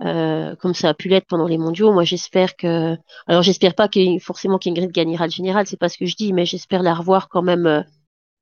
comme 0.00 0.74
ça 0.74 0.90
a 0.90 0.94
pu 0.94 1.08
l'être 1.08 1.26
pendant 1.26 1.46
les 1.46 1.58
mondiaux. 1.58 1.92
Moi, 1.92 2.04
j'espère 2.04 2.56
que, 2.56 2.96
alors 3.26 3.42
j'espère 3.42 3.74
pas 3.74 3.88
qu'il 3.88 4.20
forcément 4.20 4.58
qu'Ingrid 4.58 4.92
gagnera 4.92 5.26
le 5.26 5.32
général, 5.32 5.66
c'est 5.66 5.78
pas 5.78 5.88
ce 5.88 5.98
que 5.98 6.06
je 6.06 6.16
dis, 6.16 6.32
mais 6.32 6.46
j'espère 6.46 6.82
la 6.82 6.94
revoir 6.94 7.28
quand 7.28 7.42
même 7.42 7.66
euh, 7.66 7.82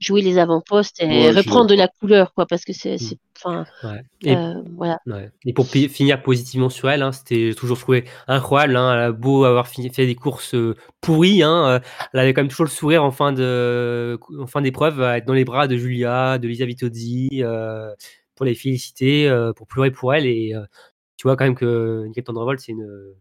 jouer 0.01 0.21
les 0.21 0.39
avant-postes 0.39 1.01
et 1.01 1.31
reprendre 1.31 1.67
de 1.67 1.75
la 1.75 1.89
couleur, 1.89 2.35
quoi, 2.35 2.47
parce 2.47 2.65
que 2.65 2.73
c'est, 2.73 2.97
mm. 2.97 3.15
enfin, 3.37 3.65
ouais. 3.85 4.03
et, 4.23 4.37
euh, 4.37 4.55
voilà. 4.77 4.99
Ouais. 5.07 5.31
Et 5.45 5.53
pour 5.53 5.67
finir 5.67 6.23
positivement 6.23 6.69
sur 6.69 6.91
elle, 6.91 7.03
hein, 7.03 7.13
c'était 7.13 7.55
toujours 7.55 7.79
trouvé 7.79 8.05
incroyable. 8.27 8.77
Hein, 8.77 8.93
elle 8.95 9.01
a 9.01 9.13
beau 9.13 9.45
avoir 9.45 9.69
fini, 9.69 9.91
fait 9.91 10.07
des 10.07 10.17
courses 10.17 10.55
euh, 10.55 10.75
pourries, 11.01 11.43
hein, 11.43 11.81
elle 12.13 12.21
avait 12.21 12.35
quand 12.35 12.43
même 12.43 12.51
toujours 12.51 12.67
le 12.67 12.71
sourire 12.71 13.05
en 13.05 13.13
fin 13.13 13.33
de, 13.33 14.19
en 14.39 14.47
fin 14.47 14.61
d'épreuve, 14.61 15.01
à 15.03 15.19
être 15.19 15.27
dans 15.27 15.35
les 15.35 15.45
bras 15.45 15.69
de 15.69 15.77
Julia, 15.77 16.39
de 16.39 16.49
Lisa 16.49 16.67
Vitozzi. 16.67 17.43
pour 18.35 18.45
les 18.45 18.57
féliciter, 18.57 19.33
pour 19.55 19.69
pleurer 19.69 19.93
pour 19.93 20.13
elle 20.13 20.27
et 20.27 20.55
tu 21.17 21.27
vois 21.29 21.37
quand 21.37 21.45
même 21.45 21.55
que 21.55 22.05
Nickel 22.07 22.25
Tendrevold, 22.25 22.61
c'est 22.61 22.73
une, 22.73 23.15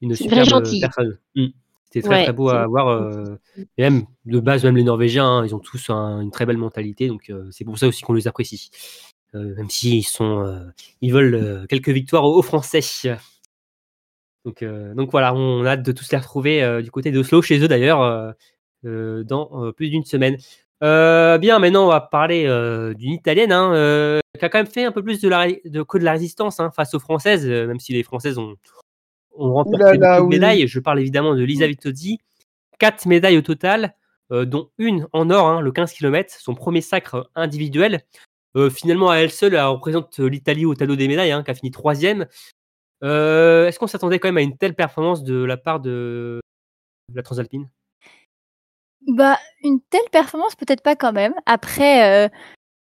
une 0.00 0.14
super 0.14 0.44
personne. 0.46 1.18
Mmh. 1.34 1.48
C'était 1.92 2.08
très 2.08 2.24
très 2.24 2.32
beau 2.32 2.48
à 2.48 2.66
voir. 2.66 2.88
Euh, 2.88 3.38
et 3.76 3.82
même 3.82 4.04
de 4.24 4.40
base, 4.40 4.64
même 4.64 4.76
les 4.76 4.84
Norvégiens, 4.84 5.26
hein, 5.26 5.44
ils 5.44 5.54
ont 5.54 5.58
tous 5.58 5.90
une 5.90 6.30
très 6.30 6.46
belle 6.46 6.56
mentalité, 6.56 7.06
donc 7.06 7.28
euh, 7.28 7.48
c'est 7.50 7.64
pour 7.64 7.78
ça 7.78 7.86
aussi 7.86 8.02
qu'on 8.02 8.14
les 8.14 8.26
apprécie. 8.28 8.70
Euh, 9.34 9.54
même 9.56 9.68
s'ils 9.68 10.06
sont, 10.06 10.70
ils 11.02 11.12
veulent 11.12 11.66
quelques 11.68 11.90
victoires 11.90 12.24
aux, 12.24 12.42
Français. 12.42 12.80
Donc, 14.44 14.64
donc 14.64 15.10
voilà, 15.10 15.34
on 15.34 15.64
a 15.64 15.70
hâte 15.70 15.82
de 15.82 15.92
tous 15.92 16.10
les 16.12 16.18
retrouver 16.18 16.82
du 16.82 16.90
côté 16.90 17.12
d'Oslo, 17.12 17.42
chez 17.42 17.58
eux 17.62 17.68
d'ailleurs, 17.68 18.34
dans 18.84 19.72
plus 19.72 19.90
d'une 19.90 20.04
semaine. 20.04 20.36
Bien, 20.82 21.58
maintenant 21.58 21.84
on 21.84 21.88
va 21.88 22.00
parler 22.00 22.44
d'une 22.96 23.12
italienne 23.12 23.52
hein, 23.52 24.20
qui 24.38 24.44
a 24.44 24.48
quand 24.48 24.58
même 24.58 24.66
fait 24.66 24.84
un 24.84 24.92
peu 24.92 25.02
plus 25.02 25.20
de, 25.20 25.28
la, 25.28 25.46
de 25.46 25.82
que 25.82 25.98
de 25.98 26.04
la 26.04 26.12
résistance 26.12 26.58
hein, 26.58 26.70
face 26.70 26.94
aux 26.94 26.98
Françaises, 26.98 27.46
euh, 27.46 27.66
même 27.66 27.80
si 27.80 27.92
les 27.92 28.02
Françaises 28.02 28.38
ont, 28.38 28.56
ont 29.36 29.52
remporté 29.52 29.98
beaucoup 29.98 30.24
de 30.24 30.28
médailles. 30.28 30.66
Je 30.66 30.80
parle 30.80 31.00
évidemment 31.00 31.34
de 31.34 31.42
Lisa 31.42 31.66
Vitozzi. 31.66 32.18
Quatre 32.78 33.06
médailles 33.06 33.38
au 33.38 33.42
total, 33.42 33.94
euh, 34.32 34.44
dont 34.44 34.70
une 34.78 35.06
en 35.12 35.30
or, 35.30 35.46
hein, 35.46 35.60
le 35.60 35.70
15 35.70 35.92
km, 35.92 36.34
son 36.36 36.54
premier 36.54 36.80
sacre 36.80 37.30
individuel. 37.34 38.00
Euh, 38.56 38.70
finalement, 38.70 39.10
à 39.10 39.16
elle 39.16 39.30
seule, 39.30 39.54
elle 39.54 39.64
représente 39.64 40.18
l'Italie 40.18 40.66
au 40.66 40.74
tableau 40.74 40.96
des 40.96 41.08
médailles, 41.08 41.32
qui 41.44 41.50
a 41.50 41.54
fini 41.54 41.70
troisième. 41.70 42.26
Est-ce 43.02 43.78
qu'on 43.78 43.86
s'attendait 43.86 44.18
quand 44.18 44.28
même 44.28 44.38
à 44.38 44.42
une 44.42 44.56
telle 44.56 44.74
performance 44.74 45.22
de 45.22 45.44
la 45.44 45.56
part 45.56 45.80
de, 45.80 46.40
la 47.14 47.22
Transalpine? 47.22 47.68
Bah, 49.08 49.38
une 49.64 49.80
telle 49.90 50.08
performance, 50.10 50.54
peut-être 50.56 50.82
pas 50.82 50.96
quand 50.96 51.12
même. 51.12 51.34
Après, 51.46 52.30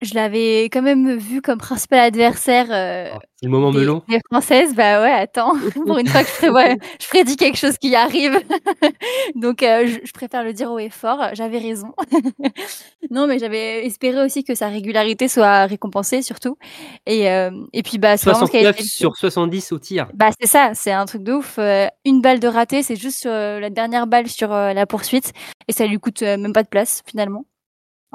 je 0.03 0.15
l'avais 0.15 0.65
quand 0.65 0.83
même 0.83 1.17
vu 1.17 1.43
comme 1.43 1.59
principal 1.59 2.01
adversaire. 2.01 2.67
Euh, 2.71 3.11
ah, 3.13 3.19
le 3.43 3.49
moment 3.49 3.71
des, 3.71 3.81
melon. 3.81 4.03
Des 4.09 4.21
françaises, 4.31 4.75
bah 4.75 5.01
ouais, 5.01 5.13
attends, 5.13 5.53
pour 5.87 5.99
une 5.99 6.07
fois 6.07 6.23
que 6.23 6.29
je, 6.29 6.35
prévois, 6.37 6.65
je 7.01 7.09
prédis 7.09 7.37
quelque 7.37 7.57
chose 7.57 7.79
qui 7.79 7.95
arrive. 7.95 8.39
Donc, 9.35 9.63
euh, 9.63 9.87
je, 10.05 10.13
préfère 10.13 10.45
le 10.45 10.53
dire 10.53 10.71
haut 10.71 10.79
et 10.79 10.91
fort. 10.91 11.31
J'avais 11.33 11.59
raison. 11.59 11.93
non, 13.11 13.27
mais 13.27 13.39
j'avais 13.39 13.87
espéré 13.87 14.23
aussi 14.23 14.45
que 14.45 14.55
sa 14.55 14.69
régularité 14.69 15.27
soit 15.29 15.67
récompensée, 15.67 16.21
surtout. 16.21 16.59
Et, 17.07 17.31
euh, 17.31 17.51
et 17.73 17.83
puis, 17.83 17.99
bah, 17.99 18.19
69 18.19 18.79
sur 18.81 19.17
70 19.17 19.73
au 19.73 19.79
tir. 19.79 20.09
Bah, 20.15 20.31
c'est 20.39 20.49
ça, 20.49 20.73
c'est 20.75 20.93
un 20.93 21.07
truc 21.07 21.23
de 21.23 21.33
ouf. 21.33 21.57
Euh, 21.59 21.87
une 22.05 22.21
balle 22.21 22.41
de 22.41 22.49
raté, 22.49 22.83
c'est 22.83 22.97
juste 22.97 23.25
la 23.25 23.71
dernière 23.71 24.07
balle 24.07 24.29
sur 24.29 24.51
la 24.51 24.87
poursuite. 24.87 25.33
Et 25.69 25.73
ça 25.73 25.87
lui 25.87 25.99
coûte 25.99 26.23
même 26.23 26.53
pas 26.53 26.63
de 26.63 26.69
place, 26.69 27.03
finalement. 27.07 27.45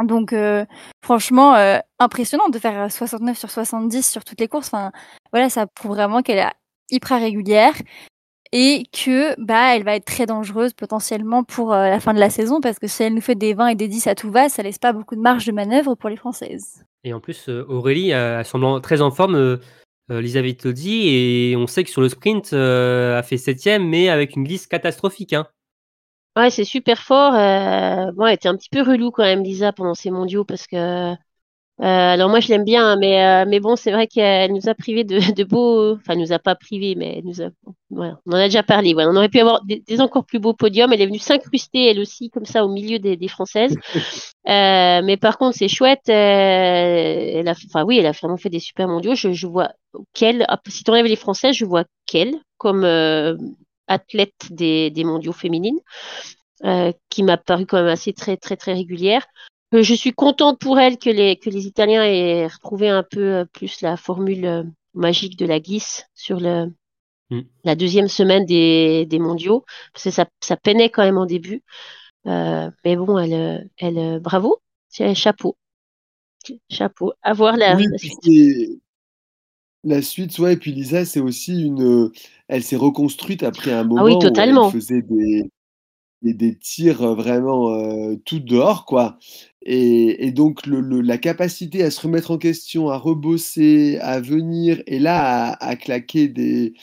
Donc 0.04 0.34
euh, 0.34 0.66
franchement, 1.04 1.56
euh, 1.56 1.80
impressionnant 2.00 2.50
de 2.50 2.60
faire 2.60 2.92
69 2.92 3.38
sur 3.38 3.50
70 3.50 4.10
sur 4.10 4.24
toutes 4.24 4.40
les 4.40 4.48
courses. 4.48 4.68
Enfin, 4.68 4.92
voilà, 5.32 5.50
ça 5.50 5.68
prouve 5.68 5.92
vraiment 5.92 6.22
qu'elle 6.22 6.40
est 6.40 6.52
hyper 6.92 7.20
régulière 7.20 7.74
et 8.52 8.84
que 8.92 9.40
bah 9.42 9.76
elle 9.76 9.84
va 9.84 9.96
être 9.96 10.06
très 10.06 10.26
dangereuse 10.26 10.74
potentiellement 10.74 11.44
pour 11.44 11.74
euh, 11.74 11.88
la 11.88 12.00
fin 12.00 12.14
de 12.14 12.20
la 12.20 12.30
saison 12.30 12.62
parce 12.62 12.78
que 12.78 12.88
si 12.88 13.04
elle 13.04 13.14
nous 13.14 13.22
fait 13.22 13.36
des 13.36 13.54
20 13.54 13.70
et 13.70 13.76
des 13.76 13.88
10 13.88 14.08
à 14.08 14.16
tout 14.16 14.32
va, 14.32 14.50
ça 14.50 14.64
laisse 14.64 14.78
pas 14.78 14.94
beaucoup 14.94 15.16
de 15.16 15.22
marge 15.22 15.46
de 15.46 15.52
manœuvre 15.52 15.96
pour 15.96 16.10
les 16.10 16.18
Françaises. 16.18 16.84
Et 17.04 17.14
en 17.14 17.20
plus, 17.20 17.50
Aurélie, 17.50 18.14
semblant 18.46 18.82
très 18.82 19.02
en 19.02 19.12
forme, 19.12 19.60
Elisabeth 20.10 20.62
Todi, 20.62 21.08
et 21.08 21.56
on 21.56 21.68
sait 21.68 21.84
que 21.84 21.92
sur 21.92 22.02
le 22.02 22.10
sprint, 22.10 22.52
a 22.54 23.22
fait 23.22 23.38
septième, 23.38 23.88
mais 23.88 24.10
avec 24.10 24.36
une 24.36 24.44
glisse 24.44 24.66
catastrophique. 24.66 25.34
Hein. 25.34 25.46
Ouais, 26.38 26.50
c'est 26.50 26.66
super 26.66 27.02
fort. 27.02 27.34
Euh, 27.34 28.12
bon, 28.12 28.26
elle 28.26 28.34
était 28.36 28.50
un 28.50 28.58
petit 28.58 28.70
peu 28.70 28.82
relou 28.82 29.10
quand 29.12 29.24
même, 29.24 29.44
Lisa, 29.44 29.72
pendant 29.72 29.94
ces 29.96 30.12
mondiaux, 30.12 30.44
parce 30.44 30.68
que. 30.68 31.14
Euh, 31.82 31.84
alors 31.84 32.30
moi, 32.30 32.40
je 32.42 32.50
l'aime 32.50 32.64
bien, 32.66 32.86
hein, 32.94 32.98
mais 33.00 33.24
euh, 33.26 33.46
mais 33.48 33.60
bon, 33.60 33.76
c'est 33.76 33.92
vrai 33.92 34.08
qu'elle 34.08 34.54
nous 34.54 34.70
a 34.70 34.76
privé 34.76 35.04
de, 35.04 35.20
de 35.34 35.44
beaux. 35.46 35.94
Enfin, 35.96 36.14
elle 36.14 36.20
nous 36.20 36.34
a 36.34 36.40
pas 36.40 36.56
privé, 36.56 36.96
mais 36.96 37.18
elle 37.20 37.26
nous 37.26 37.42
a. 37.42 37.50
Voilà, 37.90 38.20
on 38.28 38.32
en 38.34 38.36
a 38.38 38.46
déjà 38.46 38.64
parlé. 38.64 38.94
Ouais, 38.96 39.06
on 39.08 39.16
aurait 39.16 39.30
pu 39.30 39.40
avoir 39.42 39.64
des, 39.66 39.84
encore 40.02 40.26
plus 40.26 40.40
beaux 40.40 40.54
podiums. 40.54 40.94
Elle 40.94 41.02
est 41.02 41.08
venue 41.08 41.20
s'incruster 41.20 41.90
elle 41.92 42.00
aussi, 42.00 42.30
comme 42.32 42.46
ça, 42.46 42.66
au 42.66 42.70
milieu 42.70 43.00
des, 43.00 43.18
des 43.18 43.28
françaises. 43.30 43.76
Euh, 44.48 45.02
mais 45.04 45.18
par 45.18 45.38
contre, 45.40 45.58
c'est 45.58 45.68
chouette. 45.68 46.08
Euh, 46.10 46.14
elle 46.14 47.48
a, 47.48 47.54
enfin 47.68 47.84
oui, 47.84 47.98
elle 47.98 48.06
a 48.06 48.12
vraiment 48.12 48.38
fait 48.38 48.50
des 48.50 48.60
super 48.60 48.88
mondiaux. 48.88 49.16
Je, 49.16 49.34
je 49.34 49.48
vois 49.48 49.72
quelle. 50.14 50.46
Si 50.68 50.84
tu 50.84 50.92
enlèves 50.92 51.06
les 51.08 51.16
françaises, 51.16 51.56
je 51.56 51.66
vois 51.66 51.86
quelle 52.06 52.36
comme 52.58 52.84
euh, 52.84 53.36
athlète 53.88 54.34
des, 54.52 54.90
des 54.92 55.04
mondiaux 55.04 55.34
féminines, 55.34 55.80
euh, 56.64 56.92
qui 57.10 57.24
m'a 57.24 57.38
paru 57.38 57.66
quand 57.66 57.78
même 57.78 57.88
assez 57.88 58.14
très 58.14 58.38
très 58.38 58.58
très 58.58 58.74
régulière. 58.74 59.26
que 59.72 59.82
je 59.82 59.94
suis 59.94 60.14
contente 60.14 60.60
pour 60.60 60.80
elle 60.80 60.98
que 60.98 61.10
les, 61.10 61.36
que 61.38 61.50
les 61.50 61.68
Italiens 61.68 62.04
aient 62.04 62.48
retrouvé 62.48 62.90
un 62.90 63.04
peu 63.04 63.22
euh, 63.22 63.46
plus 63.46 63.82
la 63.82 63.98
formule 63.98 64.46
euh, 64.46 64.64
magique 64.94 65.38
de 65.38 65.46
la 65.46 65.60
glisse 65.60 66.06
sur 66.14 66.40
le, 66.40 66.72
Mm. 67.32 67.42
la 67.64 67.76
deuxième 67.76 68.08
semaine 68.08 68.46
des, 68.46 69.06
des 69.08 69.20
mondiaux. 69.20 69.66
Parce 69.94 70.04
que 70.04 70.12
ça, 70.12 70.28
ça 70.42 70.58
peinait 70.58 70.90
quand 70.90 71.04
même 71.04 71.18
en 71.18 71.26
début. 71.26 71.64
Euh, 72.28 72.70
mais 72.84 72.96
bon, 72.96 73.18
elle, 73.18 73.34
euh, 73.34 73.60
elle, 73.78 73.98
euh, 73.98 74.20
bravo, 74.20 74.62
C'est- 74.90 75.16
chapeau. 75.16 75.58
Chapeau. 76.70 77.14
À 77.24 77.34
voir 77.34 77.58
la, 77.58 77.76
Oui, 77.76 77.88
la 79.86 80.02
suite. 80.02 80.38
ouais, 80.40 80.54
et 80.54 80.58
puis 80.58 80.72
Lisa, 80.74 81.06
c'est 81.06 81.20
aussi 81.20 81.62
une. 81.64 82.12
Elle 82.48 82.64
s'est 82.64 82.76
reconstruite 82.76 83.44
après 83.44 83.72
un 83.72 83.84
moment 83.84 83.98
Ah 83.98 84.04
oui, 84.04 84.16
où 84.24 84.50
elle 84.50 84.62
faisait 84.62 85.02
des, 85.02 85.44
des, 86.22 86.34
des 86.34 86.58
tirs 86.58 87.04
euh, 87.04 87.16
vraiment 87.16 87.72
euh, 87.74 88.16
tout 88.26 88.40
dehors, 88.40 88.86
quoi. 88.86 89.20
Et, 89.64 90.28
et 90.28 90.32
donc, 90.32 90.66
le, 90.68 90.82
le- 90.82 91.02
la 91.02 91.18
capacité 91.20 91.84
à 91.84 91.92
se 91.92 92.02
remettre 92.02 92.32
en 92.32 92.38
question, 92.40 92.90
à 92.90 92.98
rebosser, 92.98 93.98
à 94.02 94.20
venir, 94.22 94.82
et 94.88 95.00
là, 95.00 95.54
à, 95.54 95.66
à 95.70 95.76
claquer 95.78 96.28
des, 96.30 96.74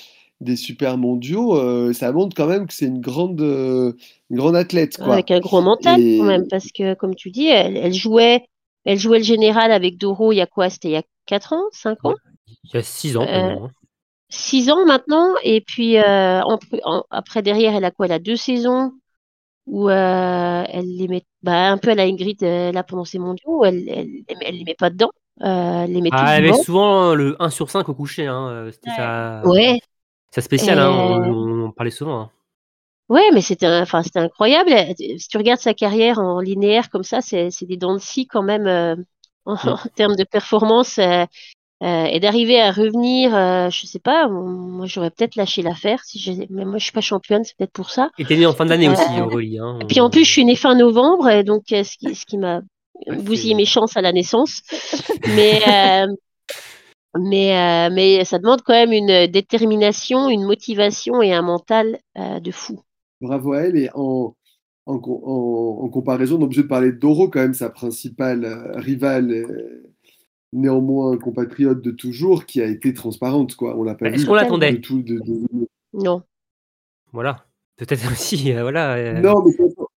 des 0.41 0.57
super 0.57 0.99
mondiaux, 0.99 1.57
euh, 1.59 1.93
ça 1.95 2.13
montre 2.13 2.37
quand 2.37 2.49
même 2.49 2.67
que 2.69 2.75
c'est 2.75 2.87
une 2.87 3.01
grande, 3.01 3.41
euh, 3.43 3.95
une 4.31 4.37
grande 4.39 4.57
athlète, 4.57 4.99
quoi. 4.99 5.19
Avec 5.19 5.31
un 5.31 5.39
gros 5.41 5.61
mental 5.61 6.01
Et- 6.01 6.17
quand 6.17 6.25
même, 6.25 6.47
parce 6.47 6.73
que 6.73 6.95
comme 6.95 7.15
tu 7.15 7.31
dis, 7.31 7.47
elle, 7.47 7.77
elle 7.77 7.93
jouait, 7.93 8.47
elle 8.87 8.99
jouait 8.99 9.19
le 9.19 9.25
général 9.25 9.71
avec 9.71 9.99
Doro 9.99 10.33
il 10.33 10.37
y 10.37 10.41
a 10.41 10.47
quoi? 10.47 10.71
C'était 10.71 10.89
il 10.89 10.93
y 10.93 10.97
a 10.97 11.03
4 11.27 11.53
ans, 11.53 11.65
5 11.73 12.03
ans? 12.07 12.15
Il 12.65 12.71
y 12.75 12.77
a 12.77 12.83
6 12.83 13.17
ans 13.17 13.23
Euh, 13.23 13.27
maintenant. 13.49 13.67
hein. 13.67 13.71
6 14.31 14.71
ans 14.71 14.85
maintenant, 14.87 15.35
et 15.43 15.61
puis 15.61 15.99
euh, 15.99 16.41
en- 16.43 16.59
en- 16.85 17.05
après 17.11 17.43
derrière, 17.43 17.75
elle 17.75 17.85
a 17.85 17.91
quoi? 17.91 18.07
Elle 18.07 18.13
a 18.13 18.19
deux 18.19 18.37
saisons 18.37 18.93
où 19.67 19.89
euh, 19.91 20.65
elle 20.69 20.97
les 20.97 21.07
met, 21.09 21.23
bah, 21.43 21.71
un 21.71 21.79
peu 21.79 21.91
à 21.91 21.95
la 21.95 22.05
Ingrid 22.05 22.43
euh, 22.43 22.73
là 22.73 22.83
pendant 22.83 23.05
ses 23.05 23.19
mondiaux, 23.19 23.61
où 23.61 23.65
elle, 23.65 23.89
elle, 23.89 24.09
elle, 24.29 24.37
elle 24.41 24.57
les 24.57 24.65
met 24.65 24.75
pas 24.75 24.91
dedans, 24.91 25.11
euh, 25.43 25.85
elle 25.85 25.93
les 25.93 26.01
met 26.01 26.09
Ah, 26.13 26.39
elle 26.39 26.55
souvent 26.57 27.15
le 27.15 27.37
1 27.43 27.51
sur 27.51 27.71
5 27.71 27.89
au 27.89 27.95
coucher. 27.95 28.27
Hein. 28.27 28.71
C'était 28.73 28.91
Ouais. 28.91 28.97
sa, 28.97 29.43
Ouais, 29.47 29.81
sa 30.35 30.41
spéciale. 30.41 30.79
Hein. 30.79 30.91
On, 30.91 31.63
on 31.63 31.67
en 31.67 31.71
parlait 31.71 31.91
souvent. 31.91 32.21
hein. 32.23 32.31
ouais, 33.11 33.31
mais 33.35 33.43
c'était, 33.43 33.67
un- 33.67 33.83
enfin, 33.83 34.03
c'était 34.03 34.19
incroyable. 34.21 34.71
Si 35.19 35.29
tu 35.29 35.37
regardes 35.37 35.61
sa 35.61 35.75
carrière 35.75 36.19
en 36.19 36.41
linéaire 36.41 36.89
comme 36.91 37.05
ça, 37.05 37.21
c'est, 37.21 37.51
c'est 37.51 37.67
des 37.67 37.77
dents 37.77 37.95
de 37.95 38.01
scie 38.01 38.27
quand 38.27 38.43
même 38.43 38.67
euh, 38.67 38.97
en, 39.45 39.55
Mm. 39.55 39.57
en 39.87 39.89
termes 39.95 40.17
de 40.17 40.25
performance. 40.25 40.99
Euh, 41.83 42.05
et 42.05 42.21
d'arriver 42.21 42.61
à 42.61 42.71
revenir, 42.71 43.35
euh, 43.35 43.69
je 43.71 43.87
sais 43.87 43.99
pas, 43.99 44.29
moi 44.29 44.87
j'aurais 44.87 45.11
peut-être 45.11 45.37
lâché 45.37 45.63
l'affaire 45.63 46.01
si 46.05 46.19
j'ai, 46.19 46.47
mais 46.51 46.65
moi 46.65 46.79
je 46.79 46.85
suis 46.85 46.93
pas 46.93 47.01
championne, 47.01 47.43
c'est 47.45 47.57
peut-être 47.57 47.73
pour 47.73 47.91
ça. 47.91 48.11
Et 48.19 48.25
t'es 48.25 48.37
né 48.37 48.47
en 48.47 48.53
fin 48.53 48.67
d'année 48.67 48.89
aussi, 48.89 49.03
Euh, 49.19 49.25
Aurélie. 49.25 49.59
Hein. 49.59 49.79
Et 49.81 49.85
puis 49.87 50.01
en 50.01 50.11
plus, 50.11 50.25
je 50.25 50.31
suis 50.31 50.45
née 50.45 50.57
fin 50.57 50.75
novembre, 50.75 51.29
et 51.29 51.43
donc 51.45 51.73
euh, 51.73 51.83
ce 51.85 51.97
qui, 51.99 52.15
ce 52.15 52.25
qui 52.27 52.39
m'a 52.39 52.61
Ouais, 53.07 53.17
bousillé 53.17 53.55
mes 53.55 53.65
chances 53.65 53.97
à 53.97 54.01
la 54.01 54.13
naissance. 54.13 54.61
Mais, 55.27 55.61
euh, 55.67 56.07
mais, 57.19 57.57
euh, 57.57 57.91
mais 57.93 58.25
ça 58.25 58.39
demande 58.39 58.63
quand 58.63 58.73
même 58.73 58.93
une 58.93 59.27
détermination, 59.27 60.29
une 60.29 60.45
motivation 60.45 61.21
et 61.21 61.33
un 61.33 61.43
mental 61.43 61.99
euh, 62.19 62.41
de 62.41 62.51
fou. 62.51 62.81
Bravo 63.21 63.53
à 63.53 63.61
elle. 63.63 63.77
Et 63.77 63.91
en, 63.95 64.35
en, 64.87 64.95
en- 64.97 65.85
en 65.85 65.89
comparaison, 65.91 66.37
on 66.37 66.41
est 66.41 66.45
obligé 66.45 66.63
de 66.63 66.69
parler 66.69 66.93
Doro, 66.93 67.29
quand 67.29 67.41
même, 67.41 67.55
sa 67.55 67.71
principale 67.71 68.45
euh, 68.45 68.79
rivale, 68.79 69.31
néanmoins 70.53 71.17
compatriote 71.19 71.81
de 71.83 71.91
toujours, 71.91 72.45
qui 72.47 72.61
a 72.61 72.67
été 72.67 72.93
transparente, 72.95 73.55
quoi. 73.57 73.77
On 73.79 73.83
l'a 73.83 73.95
pas 73.95 74.09
Est-ce 74.09 74.23
vu 74.23 74.27
qu'on 74.29 74.35
l'attendait 74.35 74.73
du 74.73 74.81
tout. 74.81 75.03
De, 75.03 75.19
de- 75.19 75.67
Non. 75.95 76.23
Voilà. 77.13 77.47
Peut-être 77.77 78.03
aussi. 78.13 78.53
euh, 78.53 78.63
voilà. 78.63 78.95
euh, 78.97 79.21
Non, 79.21 79.43
mais, 79.45 79.53
pour- 79.57 79.91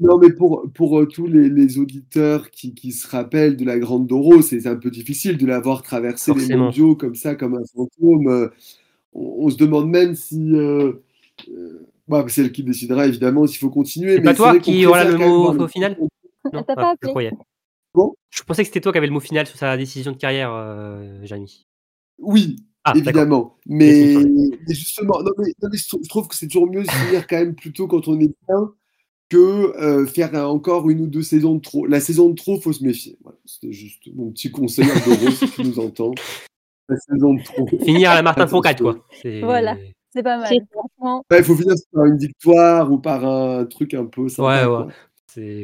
non, 0.00 0.18
mais 0.18 0.32
pour, 0.32 0.64
pour 0.74 0.98
euh, 1.00 1.06
tous 1.06 1.26
les, 1.26 1.48
les 1.48 1.78
auditeurs 1.78 2.50
qui, 2.50 2.74
qui 2.74 2.92
se 2.92 3.06
rappellent 3.08 3.56
de 3.56 3.64
la 3.64 3.78
Grande 3.78 4.06
Doro, 4.06 4.42
c'est 4.42 4.66
un 4.66 4.76
peu 4.76 4.90
difficile 4.90 5.38
de 5.38 5.46
l'avoir 5.46 5.82
traversé 5.82 6.32
les 6.32 6.38
Forcément. 6.40 6.64
mondiaux 6.64 6.96
comme 6.96 7.14
ça, 7.14 7.34
comme 7.36 7.54
un 7.54 7.64
fantôme. 7.74 8.26
Euh, 8.28 8.48
On, 9.12 9.46
on 9.46 9.50
se 9.50 9.56
demande 9.56 9.88
même 9.88 10.14
si. 10.16 10.52
euh, 10.54 10.92
euh, 11.48 11.86
bah, 12.08 12.24
c'est 12.28 12.42
elle 12.42 12.52
qui 12.52 12.62
décidera 12.64 13.06
évidemment 13.06 13.46
s'il 13.46 13.58
faut 13.60 13.70
continuer. 13.70 14.14
C'est 14.16 14.18
mais 14.20 14.24
pas 14.24 14.34
toi 14.34 14.58
qui 14.58 14.84
aura 14.86 15.04
le 15.04 15.16
mot 15.16 15.50
au 15.52 15.56
les- 15.62 15.68
final 15.68 15.96
Non, 16.52 16.62
T'as 16.62 16.74
pas 16.74 16.82
Ah, 16.82 16.82
je 16.90 16.92
appelé 16.96 17.10
croyais. 17.12 17.32
Bon. 17.94 18.14
Je 18.30 18.42
pensais 18.42 18.62
que 18.62 18.66
c'était 18.68 18.80
toi 18.80 18.92
qui 18.92 18.98
avais 18.98 19.06
le 19.06 19.12
mot 19.12 19.20
final 19.20 19.46
sur 19.46 19.56
sa 19.56 19.76
décision 19.76 20.12
de 20.12 20.16
carrière, 20.16 20.50
euh. 20.52 21.24
Oui, 22.18 22.56
Ah, 22.82 22.92
évidemment. 22.96 23.56
Mais, 23.66 24.14
mais 24.66 24.74
justement, 24.74 25.22
non, 25.22 25.30
mais, 25.38 25.52
non, 25.62 25.68
mais 25.72 25.78
je, 25.78 25.88
trou- 25.88 26.00
je 26.02 26.08
trouve 26.08 26.28
que 26.28 26.34
c'est 26.36 26.48
toujours 26.48 26.68
mieux 26.70 26.82
de 26.82 26.90
finir 26.90 27.26
quand 27.26 27.36
même 27.36 27.54
plutôt 27.54 27.86
quand 27.86 28.08
on 28.08 28.18
est 28.20 28.34
bien 28.48 28.72
que 29.30 29.38
euh, 29.80 30.06
faire 30.06 30.34
un- 30.34 30.44
encore 30.44 30.90
une 30.90 31.00
ou 31.02 31.06
deux 31.06 31.22
saisons 31.22 31.54
de 31.54 31.60
trop. 31.60 31.86
La 31.86 32.00
saison 32.00 32.28
de 32.28 32.34
trop, 32.34 32.60
faut 32.60 32.72
se 32.72 32.84
méfier. 32.84 33.16
Voilà, 33.22 33.38
C'était 33.46 33.72
juste 33.72 34.02
mon 34.14 34.30
petit 34.32 34.50
conseil 34.50 34.90
à 34.90 35.00
Doro, 35.00 35.30
si 35.30 35.50
tu 35.50 35.62
nous 35.62 35.78
entends. 35.78 36.12
La 36.88 36.96
saison 36.98 37.34
de 37.34 37.42
trop. 37.42 37.66
Finir 37.84 38.10
à 38.10 38.14
la 38.16 38.22
Martin 38.22 38.46
Fourcade, 38.46 38.80
quoi. 38.80 38.98
Voilà. 39.40 39.76
C'est 40.12 40.22
pas 40.22 40.36
mal. 40.36 40.48
Ouais, 41.30 41.38
Il 41.38 41.44
faut 41.44 41.56
finir 41.56 41.74
par 41.92 42.04
une 42.04 42.18
victoire 42.18 42.92
ou 42.92 42.98
par 42.98 43.24
un 43.24 43.64
truc 43.64 43.94
un 43.94 44.04
peu 44.04 44.28
sympa. 44.28 44.60
Ouais, 44.60 44.66
quoi. 44.66 44.86
ouais. 44.86 44.92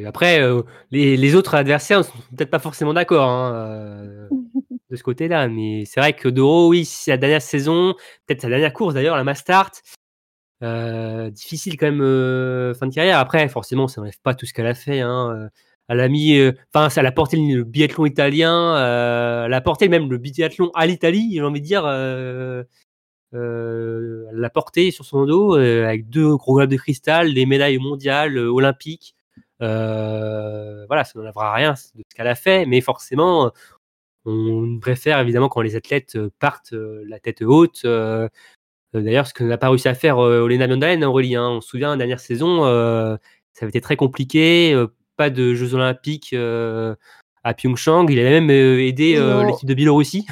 Après, 0.07 0.41
euh, 0.43 0.63
les, 0.91 1.35
autres 1.35 1.55
adversaires 1.55 1.99
ne 1.99 2.03
sont 2.05 2.19
peut-être 2.37 2.51
pas 2.51 2.59
forcément 2.59 2.95
d'accord 2.95 3.29
hein, 3.29 3.55
euh, 3.55 4.29
de 4.91 4.97
ce 4.97 5.03
côté-là, 5.03 5.49
mais 5.49 5.85
c'est 5.85 6.01
vrai 6.01 6.13
que 6.13 6.29
Doro, 6.29 6.69
oui, 6.69 6.89
la 7.07 7.17
dernière 7.17 7.43
saison, 7.43 7.95
peut-être 8.27 8.43
sa 8.43 8.49
dernière 8.49 8.73
course 8.73 8.95
d'ailleurs, 8.95 9.17
la 9.17 9.25
Mastart. 9.25 9.73
Euh, 10.63 11.31
difficile 11.31 11.79
quand 11.79 11.87
même 11.87 12.03
euh, 12.03 12.75
fin 12.75 12.87
de 12.87 12.95
carrière. 12.95 13.19
Après, 13.19 13.49
forcément, 13.49 13.89
ça 13.89 14.01
n'enlève 14.01 14.21
pas 14.23 14.35
tout 14.35 14.45
ce 14.45 14.53
qu'elle 14.53 14.67
a 14.67 14.75
fait. 14.75 15.01
Hein. 15.01 15.49
Elle 15.89 16.01
a 16.01 16.09
mis, 16.09 16.39
a 16.39 17.13
porté 17.13 17.37
le, 17.37 17.65
biathlon 17.65 18.07
italien, 18.07 18.77
elle 19.47 19.55
a 19.55 19.61
porté 19.61 19.89
même 19.89 20.11
le 20.11 20.19
biathlon 20.19 20.71
à 20.75 20.87
l'Italie. 20.87 21.31
J'ai 21.35 21.43
envie 21.43 21.61
de 21.61 21.67
dire, 21.67 21.87
elle 21.87 22.67
l'a 23.33 24.51
porté 24.51 24.91
sur 24.91 25.05
son 25.05 25.25
dos 25.25 25.55
avec 25.55 26.09
deux 26.11 26.37
gros 26.37 26.57
globes 26.57 26.71
de 26.71 26.77
cristal, 26.77 27.35
des 27.35 27.47
médailles 27.47 27.79
mondiales, 27.79 28.39
olympiques. 28.39 29.15
Euh, 29.63 30.87
voilà, 30.87 31.05
ça 31.05 31.19
n'enlèvera 31.19 31.53
rien 31.55 31.73
de 31.73 31.77
ce 31.77 32.15
qu'elle 32.15 32.27
a 32.27 32.35
fait, 32.35 32.67
mais 32.67 32.81
forcément, 32.81 33.53
on 34.25 34.79
préfère 34.81 35.19
évidemment 35.21 35.49
quand 35.49 35.61
les 35.61 35.77
athlètes 35.77 36.17
euh, 36.17 36.31
partent 36.39 36.73
euh, 36.73 37.03
la 37.07 37.19
tête 37.21 37.43
haute. 37.43 37.87
D'ailleurs, 38.93 39.27
ce 39.27 39.35
que 39.35 39.45
n'a 39.45 39.59
pas 39.59 39.69
réussi 39.69 39.89
à 39.89 39.95
faire 39.95 40.19
Olena 40.19 40.67
Mondalen, 40.67 41.05
Aurélie, 41.05 41.37
hein, 41.37 41.49
on 41.49 41.61
se 41.61 41.69
souvient, 41.69 41.91
la 41.91 41.97
dernière 41.97 42.19
saison, 42.19 42.65
ça 42.65 43.19
avait 43.63 43.69
été 43.69 43.81
très 43.81 43.97
compliqué, 43.97 44.75
pas 45.17 45.31
de 45.31 45.55
Jeux 45.55 45.75
Olympiques 45.75 46.35
à 46.35 47.55
Pyeongchang. 47.55 48.07
Il 48.11 48.19
avait 48.19 48.41
même 48.41 48.51
aidé 48.51 49.15
l'équipe 49.47 49.69
de 49.69 49.75
Biélorussie 49.75 50.27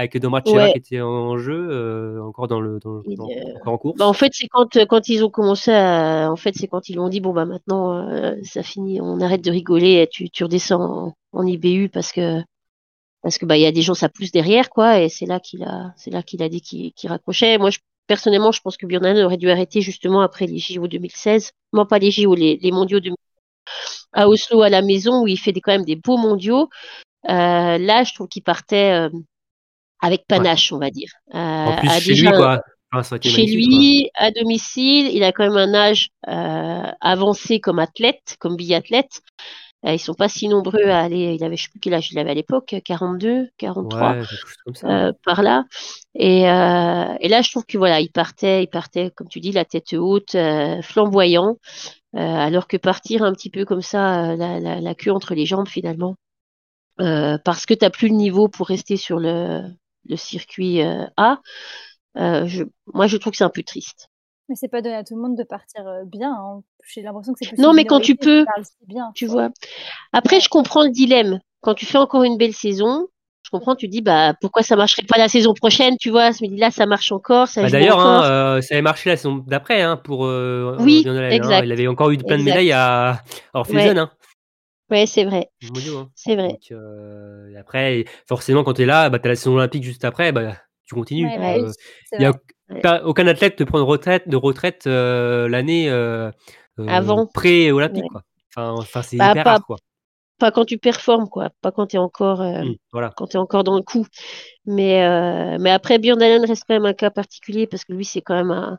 avec 0.00 0.14
Ouais. 0.56 0.72
qui 0.72 0.78
était 0.78 1.00
en 1.00 1.38
jeu, 1.38 1.68
euh, 1.70 2.22
encore 2.22 2.48
dans 2.48 2.60
le 2.60 2.78
dans, 2.80 3.02
dans- 3.06 3.28
euh, 3.28 3.54
encore 3.60 3.72
en 3.74 3.78
course. 3.78 3.98
Bah, 3.98 4.06
en 4.06 4.12
fait, 4.12 4.30
c'est 4.32 4.48
quand, 4.48 4.76
euh, 4.76 4.86
quand 4.86 5.08
ils 5.08 5.24
ont 5.24 5.30
commencé 5.30 5.70
à, 5.72 6.30
en 6.30 6.36
fait, 6.36 6.54
c'est 6.54 6.66
quand 6.68 6.88
ils 6.88 6.98
ont 6.98 7.08
dit, 7.08 7.20
bon, 7.20 7.32
bah, 7.32 7.44
maintenant, 7.44 8.08
euh, 8.08 8.34
ça 8.42 8.62
finit, 8.62 9.00
on 9.00 9.20
arrête 9.20 9.42
de 9.44 9.50
rigoler, 9.50 10.08
tu, 10.10 10.30
tu 10.30 10.44
redescends 10.44 10.82
en, 10.82 11.14
en 11.32 11.46
IBU 11.46 11.88
parce 11.88 12.12
que, 12.12 12.40
parce 13.22 13.38
que, 13.38 13.46
bah, 13.46 13.56
il 13.56 13.62
y 13.62 13.66
a 13.66 13.72
des 13.72 13.82
gens, 13.82 13.94
ça 13.94 14.08
pousse 14.08 14.32
derrière, 14.32 14.70
quoi, 14.70 15.00
et 15.00 15.08
c'est 15.08 15.26
là 15.26 15.40
qu'il 15.40 15.62
a, 15.64 15.92
c'est 15.96 16.10
là 16.10 16.22
qu'il 16.22 16.42
a 16.42 16.48
dit 16.48 16.60
qu'il 16.62 16.92
qu'il 16.94 17.10
raccrochait. 17.10 17.58
Moi, 17.58 17.70
je, 17.70 17.78
personnellement, 18.06 18.52
je 18.52 18.60
pense 18.60 18.76
que 18.76 18.86
Björn 18.86 19.18
aurait 19.22 19.36
dû 19.36 19.50
arrêter 19.50 19.80
justement 19.82 20.20
après 20.22 20.46
les 20.46 20.58
JO 20.58 20.86
2016. 20.88 21.52
Non, 21.74 21.84
pas 21.86 21.98
les 21.98 22.10
JO, 22.10 22.34
les, 22.34 22.58
les 22.62 22.72
mondiaux 22.72 23.00
de, 23.00 23.10
à 24.12 24.28
Oslo, 24.28 24.62
à 24.62 24.70
la 24.70 24.82
maison, 24.82 25.22
où 25.22 25.28
il 25.28 25.38
fait 25.38 25.52
des, 25.52 25.60
quand 25.60 25.72
même 25.72 25.84
des 25.84 25.96
beaux 25.96 26.16
mondiaux. 26.16 26.68
Euh, 27.28 27.78
là, 27.78 28.02
je 28.04 28.14
trouve 28.14 28.28
qu'il 28.28 28.42
partait, 28.42 28.92
euh, 28.92 29.10
avec 30.02 30.26
panache, 30.26 30.72
on 30.72 30.78
va 30.78 30.90
dire. 30.90 31.10
Euh, 31.34 31.38
en 31.38 31.76
plus, 31.76 31.88
chez 32.00 32.14
lui, 32.14 32.22
déjà 32.22 32.32
quoi. 32.32 32.60
Chez 33.22 33.46
quoi. 33.46 34.10
à 34.14 34.30
domicile, 34.32 35.08
il 35.14 35.22
a 35.22 35.32
quand 35.32 35.44
même 35.44 35.56
un 35.56 35.74
âge 35.74 36.08
euh, 36.28 36.90
avancé 37.00 37.60
comme 37.60 37.78
athlète, 37.78 38.36
comme 38.40 38.56
biathlète. 38.56 39.20
Euh, 39.86 39.94
ils 39.94 39.98
sont 39.98 40.14
pas 40.14 40.28
si 40.28 40.48
nombreux 40.48 40.84
à 40.88 41.00
aller. 41.00 41.34
Il 41.34 41.44
avait, 41.44 41.56
je 41.56 41.64
sais 41.64 41.68
plus 41.70 41.80
quel 41.80 41.94
âge 41.94 42.10
il 42.12 42.18
avait 42.18 42.30
à 42.32 42.34
l'époque, 42.34 42.74
42, 42.84 43.48
43 43.56 44.10
Ouais, 44.10 44.14
quelque 44.18 44.36
chose 44.36 44.54
comme 44.64 44.74
ça. 44.74 44.88
euh, 44.88 45.12
par 45.24 45.42
là. 45.42 45.64
Et, 46.14 46.50
euh, 46.50 47.14
et 47.20 47.28
là, 47.28 47.40
je 47.42 47.50
trouve 47.50 47.64
que 47.64 47.78
voilà, 47.78 48.00
il 48.00 48.10
partait, 48.10 48.64
il 48.64 48.68
partait, 48.68 49.10
comme 49.14 49.28
tu 49.28 49.40
dis, 49.40 49.52
la 49.52 49.64
tête 49.64 49.94
haute, 49.94 50.34
euh, 50.34 50.82
flamboyant, 50.82 51.56
euh, 52.16 52.18
alors 52.18 52.66
que 52.66 52.76
partir 52.76 53.22
un 53.22 53.32
petit 53.32 53.50
peu 53.50 53.64
comme 53.64 53.82
ça, 53.82 54.32
euh, 54.32 54.36
la, 54.36 54.60
la, 54.60 54.80
la 54.80 54.94
queue 54.94 55.12
entre 55.12 55.34
les 55.34 55.46
jambes 55.46 55.68
finalement, 55.68 56.16
euh, 57.00 57.38
parce 57.44 57.64
que 57.64 57.72
t'as 57.74 57.90
plus 57.90 58.08
le 58.08 58.14
niveau 58.16 58.48
pour 58.48 58.66
rester 58.66 58.96
sur 58.98 59.18
le, 59.18 59.62
le 60.08 60.16
circuit 60.16 60.82
euh, 60.82 61.04
A. 61.16 61.38
euh, 62.16 62.46
je, 62.46 62.64
moi, 62.92 63.06
je 63.06 63.16
trouve 63.16 63.32
que 63.32 63.36
c'est 63.36 63.44
un 63.44 63.50
peu 63.50 63.62
triste. 63.62 64.08
mais 64.48 64.56
c'est 64.56 64.68
pas 64.68 64.82
donné 64.82 64.96
à 64.96 65.04
tout 65.04 65.14
le 65.16 65.22
monde 65.22 65.36
de 65.36 65.44
partir 65.44 65.86
euh, 65.86 66.04
bien. 66.04 66.32
hein. 66.32 66.60
J'ai 66.92 67.02
l'impression 67.02 67.32
que 67.32 67.38
c'est 67.42 67.48
plus 67.54 67.62
Non, 67.62 67.72
mais 67.72 67.84
quand 67.84 68.00
tu 68.00 68.16
peux, 68.16 68.44
bien. 68.86 69.12
Tu 69.14 69.26
quoi. 69.26 69.34
vois. 69.34 69.50
Après, 70.12 70.36
Ouais. 70.36 70.40
je 70.40 70.48
comprends 70.48 70.82
le 70.82 70.90
dilemme. 70.90 71.38
Quand 71.60 71.74
tu 71.74 71.84
fais 71.86 71.98
encore 71.98 72.22
une 72.24 72.38
belle 72.38 72.54
saison, 72.54 73.06
je 73.42 73.50
comprends, 73.50 73.74
tu 73.76 73.86
dis, 73.88 74.00
bah, 74.00 74.34
pourquoi 74.40 74.62
ça 74.62 74.76
marcherait 74.76 75.06
pas 75.06 75.18
la 75.18 75.28
saison 75.28 75.54
prochaine, 75.54 75.96
tu 76.00 76.10
vois? 76.10 76.30
Je 76.30 76.42
me 76.42 76.48
dis, 76.48 76.56
là, 76.56 76.70
ça 76.70 76.86
marche 76.86 77.12
encore, 77.12 77.48
ça 77.48 77.62
Bah, 77.62 77.68
D'ailleurs, 77.70 78.00
hein, 78.00 78.24
euh, 78.24 78.60
ça 78.62 78.74
avait 78.74 78.82
marché 78.82 79.10
la 79.10 79.16
saison 79.16 79.44
d'après 79.46 79.82
hein, 79.82 79.96
pour 79.96 80.24
euh, 80.26 80.76
Oui, 80.80 81.04
hein. 81.06 81.28
exact. 81.30 81.64
Il 81.66 81.72
avait 81.72 81.86
encore 81.88 82.10
eu 82.10 82.16
plein 82.18 82.38
de 82.38 82.42
médailles 82.44 82.72
à, 82.72 83.20
Ouais. 83.54 83.94
Ouais, 84.90 85.06
c'est 85.06 85.24
vrai. 85.24 85.50
hein. 85.62 86.08
C'est 86.14 86.34
vrai. 86.36 86.48
Donc, 86.48 86.72
euh, 86.72 87.54
après, 87.58 88.04
forcément, 88.28 88.64
quand 88.64 88.74
tu 88.74 88.82
es 88.82 88.86
là, 88.86 89.08
bah, 89.10 89.18
tu 89.18 89.26
as 89.26 89.30
la 89.30 89.36
saison 89.36 89.54
olympique 89.56 89.84
juste 89.84 90.04
après, 90.04 90.32
bah, 90.32 90.54
tu 90.84 90.94
continues. 90.94 91.26
Ouais, 91.28 91.38
bah 91.38 91.54
Euh, 91.58 91.66
oui, 91.68 91.72
il 92.18 92.24
a. 92.24 92.32
Ouais. 92.70 92.80
pas- 92.80 93.02
aucun 93.04 93.26
athlète 93.26 93.58
ne 93.60 93.64
prend 93.64 93.78
de 93.78 93.84
retraite, 93.84 94.28
de 94.28 94.36
retraite 94.36 94.86
euh, 94.86 95.48
l'année 95.48 95.88
euh, 95.90 96.30
Avant. 96.88 97.26
pré-olympique. 97.26 98.04
Enfin, 98.54 98.72
enfin 98.78 99.02
c'est 99.02 99.16
Bah, 99.16 99.30
hyper 99.32 99.44
pas- 99.44 99.50
rare. 99.52 99.66
Quoi. 99.66 99.76
Pas 100.38 100.50
quand 100.52 100.64
tu 100.64 100.78
performes, 100.78 101.28
quoi. 101.28 101.50
Pas 101.60 101.70
quand 101.72 101.86
tu 101.88 101.96
es 101.96 101.98
encore. 101.98 102.42
voilà. 102.92 103.12
quand 103.16 103.26
tu 103.26 103.36
es 103.36 103.40
encore 103.40 103.62
dans 103.64 103.76
le 103.76 103.82
coup. 103.82 104.06
Mais, 104.66 105.58
mais 105.58 105.70
après, 105.70 105.98
Björn 105.98 106.20
Allen 106.22 106.44
reste 106.44 106.64
quand 106.66 106.74
même 106.74 106.86
un 106.86 106.94
cas 106.94 107.10
particulier 107.10 107.66
parce 107.66 107.84
que 107.84 107.92
lui, 107.92 108.04
c'est 108.04 108.22
quand 108.22 108.34
même 108.34 108.50
un. 108.50 108.78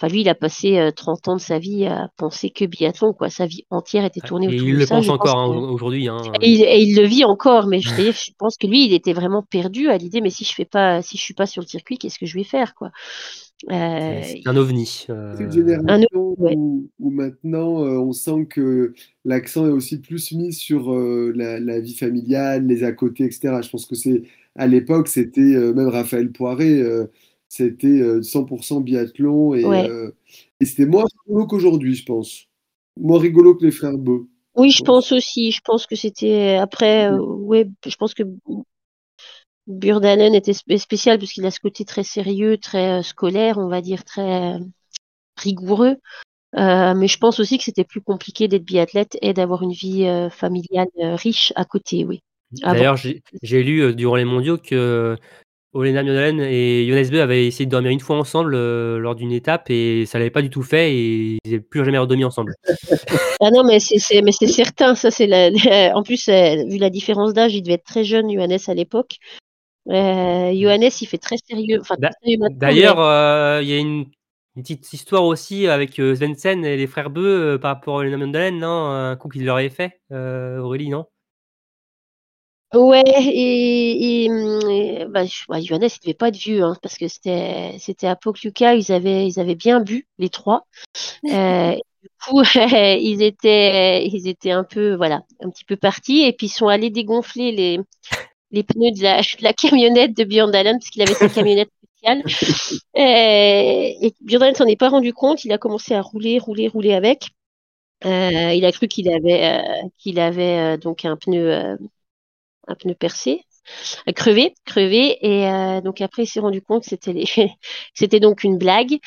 Enfin, 0.00 0.12
lui, 0.12 0.22
il 0.22 0.28
a 0.28 0.34
passé 0.34 0.78
euh, 0.78 0.90
30 0.90 1.28
ans 1.28 1.36
de 1.36 1.40
sa 1.40 1.58
vie 1.58 1.86
à 1.86 2.08
penser 2.16 2.50
que 2.50 2.64
biathlon, 2.64 3.12
quoi. 3.12 3.30
Sa 3.30 3.46
vie 3.46 3.64
entière 3.70 4.04
était 4.04 4.20
tournée 4.20 4.48
Et 4.48 4.48
autour 4.48 4.68
il 4.68 4.74
de 4.74 4.78
le 4.78 4.86
ça. 4.86 4.96
pense 4.96 5.06
Je 5.06 5.12
pense 5.16 5.20
encore 5.20 5.38
hein, 5.38 5.46
aujourd'hui. 5.72 6.08
hein. 6.08 6.18
Et 6.40 6.50
il, 6.50 6.62
et 6.62 6.80
il 6.82 6.96
le 6.96 7.06
vit 7.06 7.24
encore, 7.24 7.66
mais 7.68 7.80
je, 7.80 8.32
pense 8.38 8.56
que 8.56 8.66
lui, 8.66 8.86
il 8.86 8.92
était 8.92 9.12
vraiment 9.12 9.42
perdu 9.42 9.88
à 9.88 9.96
l'idée, 9.98 10.20
mais 10.20 10.30
si 10.30 10.44
je 10.44 10.52
fais 10.54 10.64
pas, 10.64 11.00
si 11.02 11.16
je 11.16 11.22
suis 11.22 11.34
pas 11.34 11.46
sur 11.46 11.62
le 11.62 11.68
circuit, 11.68 11.96
qu'est-ce 11.98 12.18
que 12.18 12.26
je 12.26 12.36
vais 12.36 12.44
faire, 12.44 12.74
quoi? 12.74 12.90
Euh, 13.70 14.20
C'est 14.22 14.40
c'est 14.42 14.48
un 14.48 14.56
ovni. 14.56 15.06
euh, 15.10 15.34
C'est 15.38 15.44
une 15.44 15.52
génération 15.52 16.34
ouais. 16.38 16.54
où, 16.56 16.90
où 16.98 17.10
maintenant 17.10 17.84
euh, 17.84 17.98
on 17.98 18.12
sent 18.12 18.46
que 18.50 18.94
l'accent 19.24 19.66
est 19.66 19.70
aussi 19.70 19.98
plus 20.00 20.32
mis 20.32 20.52
sur 20.52 20.92
euh, 20.92 21.32
la, 21.34 21.60
la 21.60 21.80
vie 21.80 21.94
familiale, 21.94 22.66
les 22.66 22.84
à 22.84 22.92
côté, 22.92 23.24
etc. 23.24 23.62
Je 23.62 23.70
pense 23.70 23.86
que 23.86 23.94
c'est 23.94 24.22
à 24.56 24.66
l'époque, 24.66 25.08
c'était 25.08 25.40
euh, 25.40 25.72
même 25.72 25.88
Raphaël 25.88 26.30
Poiré, 26.32 26.80
euh, 26.80 27.06
c'était 27.56 27.86
euh, 27.86 28.20
100% 28.20 28.80
biathlon 28.80 29.54
et, 29.54 29.64
Ouais. 29.64 29.88
euh, 29.88 30.10
et 30.58 30.64
c'était 30.64 30.86
moins 30.86 31.04
rigolo 31.26 31.46
qu'aujourd'hui, 31.46 31.94
je 31.94 32.04
pense. 32.04 32.48
Moins 32.96 33.20
rigolo 33.20 33.54
que 33.54 33.64
les 33.64 33.70
frères 33.70 33.96
Beau. 33.96 34.28
Oui, 34.56 34.72
je 34.72 34.82
pense 34.82 35.12
aussi. 35.12 35.52
Je 35.52 35.60
pense 35.64 35.86
que 35.86 35.94
c'était 35.94 36.56
après, 36.56 37.12
euh, 37.12 37.18
ouais, 37.18 37.68
je 37.86 37.94
pense 37.94 38.12
que 38.14 38.24
Burdanen 39.68 40.34
était 40.34 40.52
spé- 40.52 40.78
spécial 40.78 41.18
parce 41.18 41.32
qu'il 41.32 41.46
a 41.46 41.52
ce 41.52 41.60
côté 41.60 41.84
très 41.84 42.02
sérieux, 42.02 42.58
très 42.58 42.98
euh, 42.98 43.02
scolaire, 43.02 43.58
on 43.58 43.68
va 43.68 43.80
dire, 43.80 44.02
très 44.04 44.54
euh, 44.54 44.58
rigoureux. 45.36 45.96
Euh, 46.56 46.94
mais 46.94 47.06
je 47.06 47.18
pense 47.18 47.38
aussi 47.38 47.58
que 47.58 47.64
c'était 47.64 47.84
plus 47.84 48.00
compliqué 48.00 48.48
d'être 48.48 48.64
biathlète 48.64 49.16
et 49.22 49.32
d'avoir 49.32 49.62
une 49.62 49.72
vie 49.72 50.06
euh, 50.06 50.28
familiale 50.28 50.88
euh, 51.00 51.14
riche 51.14 51.52
à 51.54 51.64
côté, 51.64 52.04
oui. 52.04 52.20
D'ailleurs, 52.62 52.96
j'ai 52.96 53.62
lu 53.62 53.80
euh, 53.80 53.92
durant 53.92 54.16
les 54.16 54.24
mondiaux 54.24 54.58
que 54.58 55.16
Olena 55.74 56.02
Mjolnir 56.04 56.46
et 56.48 56.86
Jonas 56.86 57.08
Bö 57.10 57.20
avaient 57.20 57.46
essayé 57.46 57.66
de 57.66 57.70
dormir 57.70 57.90
une 57.90 58.00
fois 58.00 58.16
ensemble 58.16 58.54
euh, 58.54 58.98
lors 58.98 59.14
d'une 59.16 59.32
étape 59.32 59.70
et 59.70 60.06
ça 60.06 60.18
l'avait 60.18 60.30
pas 60.30 60.40
du 60.42 60.48
tout 60.50 60.62
fait 60.62 60.94
et 60.94 61.38
ils 61.44 61.50
n'avaient 61.50 61.60
plus 61.60 61.84
jamais 61.84 61.98
redormi 61.98 62.24
ensemble. 62.24 62.54
Ah 63.40 63.50
non, 63.50 63.64
mais 63.64 63.80
c'est, 63.80 63.98
c'est- 63.98 64.22
mais 64.22 64.32
c'est 64.32 64.46
certain, 64.46 64.94
ça 64.94 65.10
c'est 65.10 65.26
la, 65.26 65.50
en 65.96 66.02
plus, 66.02 66.28
euh, 66.28 66.64
vu 66.68 66.78
la 66.78 66.88
différence 66.88 67.34
d'âge, 67.34 67.54
il 67.54 67.62
devait 67.62 67.74
être 67.74 67.84
très 67.84 68.04
jeune, 68.04 68.32
Johannes, 68.32 68.56
à 68.68 68.74
l'époque. 68.74 69.16
Euh, 69.90 70.52
Johannes, 70.54 70.90
il 71.00 71.06
fait 71.06 71.18
très 71.18 71.36
sérieux. 71.36 71.80
D'ailleurs, 72.50 73.00
euh, 73.00 73.60
il 73.62 73.68
y 73.68 73.74
a 73.74 73.78
une, 73.78 74.06
une 74.56 74.62
petite 74.62 74.90
histoire 74.92 75.24
aussi 75.24 75.66
avec 75.66 75.94
Svensson 75.96 76.62
et 76.62 76.76
les 76.76 76.86
frères 76.86 77.10
Bö 77.10 77.20
euh, 77.26 77.58
par 77.58 77.74
rapport 77.74 77.96
à 77.96 77.98
Olena 77.98 78.16
Mjolnir, 78.16 78.52
non? 78.52 78.86
Un 78.86 79.16
coup 79.16 79.28
qu'ils 79.28 79.44
leur 79.44 79.56
avaient 79.56 79.68
fait, 79.68 80.00
Aurélie, 80.10 80.88
non? 80.88 81.04
Ouais, 82.74 83.02
et, 83.06 84.24
et, 84.24 84.30
hum, 84.30 84.70
et, 84.70 85.04
bah, 85.08 85.24
je- 85.26 85.44
bah, 85.48 85.60
Johannes, 85.60 85.88
il 85.96 86.00
devait 86.00 86.14
pas 86.14 86.28
être 86.28 86.36
vieux, 86.36 86.62
hein, 86.62 86.76
parce 86.82 86.96
que 86.98 87.06
c'était, 87.08 87.76
c'était 87.78 88.06
à 88.08 88.16
Pokljuka, 88.16 88.74
ils 88.74 88.90
avaient, 88.90 89.26
ils 89.28 89.38
avaient 89.38 89.54
bien 89.54 89.80
bu, 89.80 90.06
les 90.18 90.28
trois. 90.28 90.66
Euh, 91.32 91.74
du 92.02 92.08
coup, 92.24 92.42
ils 92.54 93.22
étaient, 93.22 94.06
ils 94.08 94.28
étaient 94.28 94.50
un 94.52 94.64
peu, 94.64 94.94
voilà, 94.96 95.22
un 95.42 95.50
petit 95.50 95.64
peu 95.64 95.76
partis, 95.76 96.22
et 96.22 96.32
puis 96.32 96.46
ils 96.48 96.50
sont 96.50 96.68
allés 96.68 96.90
dégonfler 96.90 97.52
les, 97.52 97.80
les 98.52 98.64
pneus 98.64 98.92
de 98.92 99.02
la, 99.02 99.20
de 99.22 99.42
la 99.44 99.52
camionnette 99.54 100.16
de 100.16 100.24
Björn 100.24 100.50
Dahlen, 100.52 100.78
parce 100.78 100.90
qu'il 100.90 101.02
avait 101.02 101.14
sa 101.14 101.28
camionnette 101.30 101.70
spéciale. 102.00 102.22
Et, 102.94 103.98
et 104.06 104.14
Björn 104.22 104.40
Dahlen 104.40 104.54
s'en 104.56 104.66
est 104.66 104.76
pas 104.76 104.88
rendu 104.90 105.12
compte, 105.14 105.44
il 105.44 105.52
a 105.52 105.58
commencé 105.58 105.94
à 105.94 106.02
rouler, 106.02 106.38
rouler, 106.38 106.68
rouler 106.68 106.94
avec. 106.94 107.30
Euh, 108.04 108.52
il 108.54 108.64
a 108.66 108.72
cru 108.72 108.88
qu'il 108.88 109.08
avait, 109.08 109.44
euh, 109.62 109.88
qu'il 109.98 110.20
avait 110.20 110.74
euh, 110.74 110.76
donc 110.76 111.04
un 111.06 111.16
pneu, 111.16 111.52
euh, 111.54 111.76
un 112.68 112.74
pneu 112.74 112.94
percé, 112.94 113.42
crevé, 114.14 114.54
crevé, 114.64 115.18
et 115.22 115.48
euh, 115.48 115.80
donc 115.80 116.00
après 116.00 116.24
il 116.24 116.26
s'est 116.26 116.40
rendu 116.40 116.62
compte 116.62 116.82
que 116.84 116.90
c'était 116.90 117.12
les, 117.12 117.24
c'était 117.94 118.20
donc 118.20 118.44
une 118.44 118.58
blague, 118.58 118.98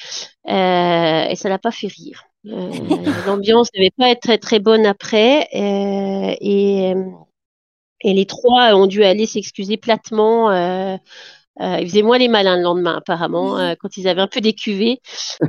euh, 0.50 1.26
et 1.30 1.36
ça 1.36 1.50
l'a 1.50 1.60
pas 1.60 1.72
fait 1.72 1.88
rire. 1.88 2.24
Euh, 2.48 2.72
L'ambiance 3.28 3.70
devait 3.74 3.92
pas 3.98 4.10
être 4.10 4.22
très 4.22 4.38
très 4.38 4.60
bonne 4.60 4.86
après, 4.86 5.48
euh, 5.56 6.36
et 6.42 6.94
et 8.02 8.14
les 8.14 8.26
trois 8.26 8.76
ont 8.76 8.86
dû 8.88 9.04
aller 9.04 9.26
s'excuser 9.26 9.78
platement. 9.78 10.52
Euh, 10.52 10.98
euh, 11.62 11.80
ils 11.82 11.90
faisaient 11.90 12.04
moins 12.04 12.20
les 12.20 12.28
malins 12.28 12.58
le 12.58 12.64
lendemain, 12.64 12.98
apparemment, 12.98 13.58
euh, 13.58 13.74
quand 13.80 13.98
ils 13.98 14.08
avaient 14.08 14.22
un 14.22 14.28
peu 14.28 14.42
décuvé. 14.42 15.02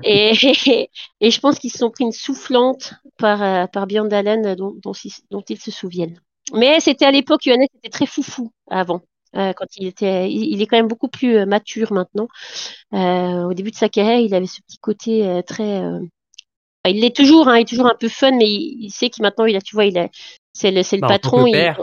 Et, 0.05 0.32
et, 0.66 0.90
et 1.20 1.30
je 1.30 1.40
pense 1.40 1.59
qu'ils 1.59 1.72
se 1.72 1.78
sont 1.78 1.90
pris 1.90 2.05
une 2.05 2.12
soufflante 2.12 2.94
par, 3.18 3.43
euh, 3.43 3.66
par 3.66 3.86
Björn 3.86 4.09
Dahlen 4.09 4.55
dont, 4.55 4.74
dont 4.82 5.43
ils 5.48 5.60
se 5.60 5.70
souviennent. 5.70 6.20
Mais 6.54 6.80
c'était 6.80 7.04
à 7.06 7.10
l'époque, 7.10 7.42
Johannes 7.44 7.66
était 7.76 7.90
très 7.90 8.06
foufou 8.06 8.52
avant. 8.70 9.02
euh, 9.36 9.52
quand 9.54 9.66
il 9.76 9.86
était, 9.86 10.30
il, 10.30 10.44
il 10.54 10.62
est 10.62 10.66
quand 10.66 10.76
même 10.78 10.88
beaucoup 10.88 11.08
plus 11.08 11.36
euh, 11.36 11.46
mature 11.46 11.92
maintenant. 11.92 12.28
Euh, 12.94 13.44
au 13.44 13.54
début 13.54 13.70
de 13.72 13.76
sa 13.76 13.88
carrière, 13.88 14.20
il 14.20 14.34
avait 14.34 14.46
ce 14.46 14.60
petit 14.62 14.78
côté 14.78 15.26
euh, 15.26 15.42
très. 15.42 15.80
euh, 15.82 15.98
enfin, 16.84 16.94
il 16.96 17.00
l'est 17.00 17.14
toujours, 17.16 17.48
hein, 17.48 17.58
il 17.58 17.62
est 17.62 17.66
toujours 17.68 17.86
un 17.88 17.96
peu 17.98 18.08
fun, 18.08 18.32
mais 18.32 18.46
il, 18.50 18.84
il 18.86 18.90
sait 18.92 19.10
qu'il 19.10 19.22
maintenant, 19.22 19.46
il 19.46 19.56
a, 19.56 19.60
tu 19.60 19.76
vois, 19.76 19.86
il 19.86 19.98
a, 19.98 20.08
c'est 20.54 20.70
le, 20.72 20.82
c'est 20.82 20.96
le 20.96 21.02
Bah, 21.02 21.08
patron. 21.08 21.46
que 21.46 21.50
il- 21.50 21.52
père 21.52 21.76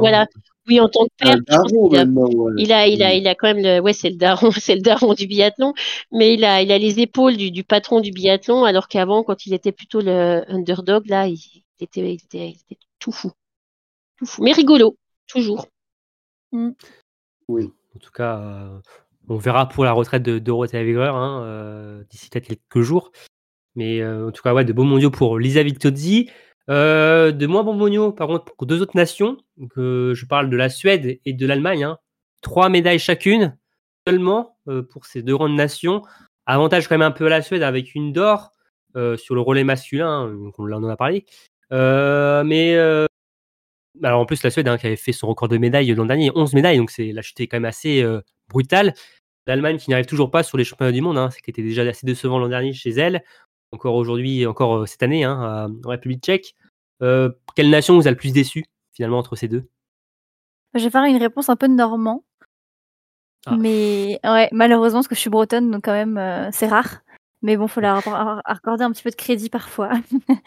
voilà, 0.00 0.26
oui, 0.68 0.80
en 0.80 0.88
tant 0.88 1.04
que 1.06 1.10
Un 1.22 1.26
père, 1.26 1.38
daron 1.38 1.88
a- 1.96 2.04
ouais. 2.28 2.52
il 2.56 2.72
a, 2.72 2.86
il 2.88 3.02
a, 3.02 3.14
il 3.14 3.26
a 3.28 3.34
quand 3.34 3.48
même 3.54 3.62
le, 3.62 3.80
ouais, 3.80 3.92
c'est 3.92 4.10
le 4.10 4.16
daron, 4.16 4.50
c'est 4.60 4.74
le 4.76 4.82
daron 4.82 5.14
du 5.14 5.26
biathlon, 5.26 5.72
mais 6.12 6.34
il 6.34 6.44
a, 6.44 6.62
il 6.62 6.72
a 6.72 6.78
les 6.78 7.00
épaules 7.00 7.36
du, 7.36 7.50
du 7.50 7.64
patron 7.64 8.00
du 8.00 8.10
biathlon, 8.12 8.64
alors 8.64 8.88
qu'avant, 8.88 9.22
quand 9.22 9.46
il 9.46 9.54
était 9.54 9.72
plutôt 9.72 10.00
le 10.00 10.44
underdog, 10.50 11.06
là, 11.08 11.26
il 11.28 11.38
était, 11.80 12.00
il 12.14 12.20
était, 12.24 12.48
il 12.50 12.56
était 12.70 12.78
tout 12.98 13.12
fou, 13.12 13.30
tout 14.20 14.26
fou, 14.26 14.42
mais 14.42 14.52
rigolo, 14.52 14.96
toujours. 15.26 15.66
Oui. 17.48 17.72
En 17.96 17.98
tout 17.98 18.10
cas, 18.12 18.38
euh, 18.38 18.78
on 19.28 19.38
verra 19.38 19.68
pour 19.68 19.84
la 19.84 19.92
retraite 19.92 20.22
de 20.22 20.38
Dorothée 20.38 20.78
Avegreur 20.78 21.16
hein, 21.16 21.42
euh, 21.44 22.04
d'ici 22.10 22.28
peut-être 22.28 22.46
quelques 22.46 22.82
jours. 22.82 23.10
Mais 23.74 24.00
euh, 24.00 24.28
en 24.28 24.30
tout 24.30 24.42
cas, 24.42 24.52
ouais, 24.52 24.64
de 24.64 24.72
beaux 24.72 24.84
mondiaux 24.84 25.10
pour 25.10 25.38
Lisa 25.38 25.62
Vitozzi. 25.62 26.30
Euh, 26.68 27.32
de 27.32 27.46
moins 27.46 27.64
bons 27.64 27.74
mondiaux, 27.74 28.12
par 28.12 28.28
contre, 28.28 28.44
pour 28.44 28.66
deux 28.66 28.82
autres 28.82 28.96
nations. 28.96 29.38
Donc, 29.56 29.72
euh, 29.78 30.14
je 30.14 30.26
parle 30.26 30.50
de 30.50 30.56
la 30.56 30.68
Suède 30.68 31.18
et 31.24 31.32
de 31.32 31.46
l'Allemagne. 31.46 31.82
hein. 31.84 31.98
Trois 32.42 32.68
médailles 32.68 32.98
chacune 32.98 33.56
seulement 34.06 34.56
euh, 34.68 34.82
pour 34.82 35.06
ces 35.06 35.22
deux 35.22 35.36
grandes 35.36 35.56
nations. 35.56 36.02
Avantage 36.46 36.88
quand 36.88 36.98
même 36.98 37.06
un 37.06 37.10
peu 37.10 37.26
à 37.26 37.30
la 37.30 37.42
Suède 37.42 37.62
avec 37.62 37.94
une 37.94 38.12
d'or 38.12 38.52
euh, 38.96 39.16
sur 39.16 39.34
le 39.34 39.40
relais 39.40 39.64
masculin, 39.64 40.30
donc 40.32 40.58
on 40.58 40.70
en 40.70 40.84
a 40.88 40.96
parlé. 40.96 41.24
Euh, 41.72 42.42
mais 42.44 42.74
euh, 42.74 43.06
alors 44.02 44.20
en 44.20 44.26
plus 44.26 44.42
la 44.42 44.50
Suède 44.50 44.68
hein, 44.68 44.78
qui 44.78 44.86
avait 44.86 44.96
fait 44.96 45.12
son 45.12 45.28
record 45.28 45.48
de 45.48 45.58
médailles 45.58 45.92
l'an 45.94 46.06
dernier, 46.06 46.30
11 46.34 46.54
médailles, 46.54 46.78
donc 46.78 46.90
c'est 46.90 47.12
la 47.12 47.22
chute 47.22 47.40
est 47.40 47.46
quand 47.46 47.56
même 47.56 47.64
assez 47.64 48.02
euh, 48.02 48.20
brutale. 48.48 48.94
L'Allemagne 49.46 49.78
qui 49.78 49.90
n'arrive 49.90 50.06
toujours 50.06 50.30
pas 50.30 50.42
sur 50.42 50.58
les 50.58 50.64
championnats 50.64 50.92
du 50.92 51.00
monde, 51.00 51.18
hein, 51.18 51.30
ce 51.30 51.38
qui 51.38 51.50
était 51.50 51.62
déjà 51.62 51.82
assez 51.82 52.06
décevant 52.06 52.38
l'an 52.38 52.48
dernier 52.48 52.72
chez 52.72 52.90
elle, 52.90 53.22
encore 53.72 53.94
aujourd'hui, 53.94 54.46
encore 54.46 54.76
euh, 54.78 54.86
cette 54.86 55.02
année 55.02 55.24
hein, 55.24 55.68
en 55.84 55.88
République 55.88 56.22
tchèque. 56.22 56.54
Euh, 57.02 57.30
quelle 57.56 57.70
nation 57.70 57.96
vous 57.96 58.06
a 58.06 58.10
le 58.10 58.16
plus 58.16 58.32
déçu 58.32 58.64
finalement 58.92 59.18
entre 59.18 59.34
ces 59.34 59.48
deux? 59.48 59.68
Je 60.74 60.84
vais 60.84 60.90
faire 60.90 61.04
une 61.04 61.16
réponse 61.16 61.48
un 61.48 61.56
peu 61.56 61.66
normand. 61.66 62.24
Ah. 63.46 63.56
Mais 63.56 64.20
ouais, 64.22 64.48
malheureusement, 64.52 64.98
parce 64.98 65.08
que 65.08 65.14
je 65.14 65.20
suis 65.20 65.30
bretonne, 65.30 65.70
donc 65.70 65.84
quand 65.84 65.92
même, 65.92 66.50
c'est 66.52 66.68
rare. 66.68 67.00
Mais 67.42 67.56
bon, 67.56 67.66
faut 67.66 67.80
leur 67.80 68.06
accorder 68.44 68.84
un 68.84 68.92
petit 68.92 69.02
peu 69.02 69.10
de 69.10 69.16
crédit 69.16 69.48
parfois. 69.48 69.90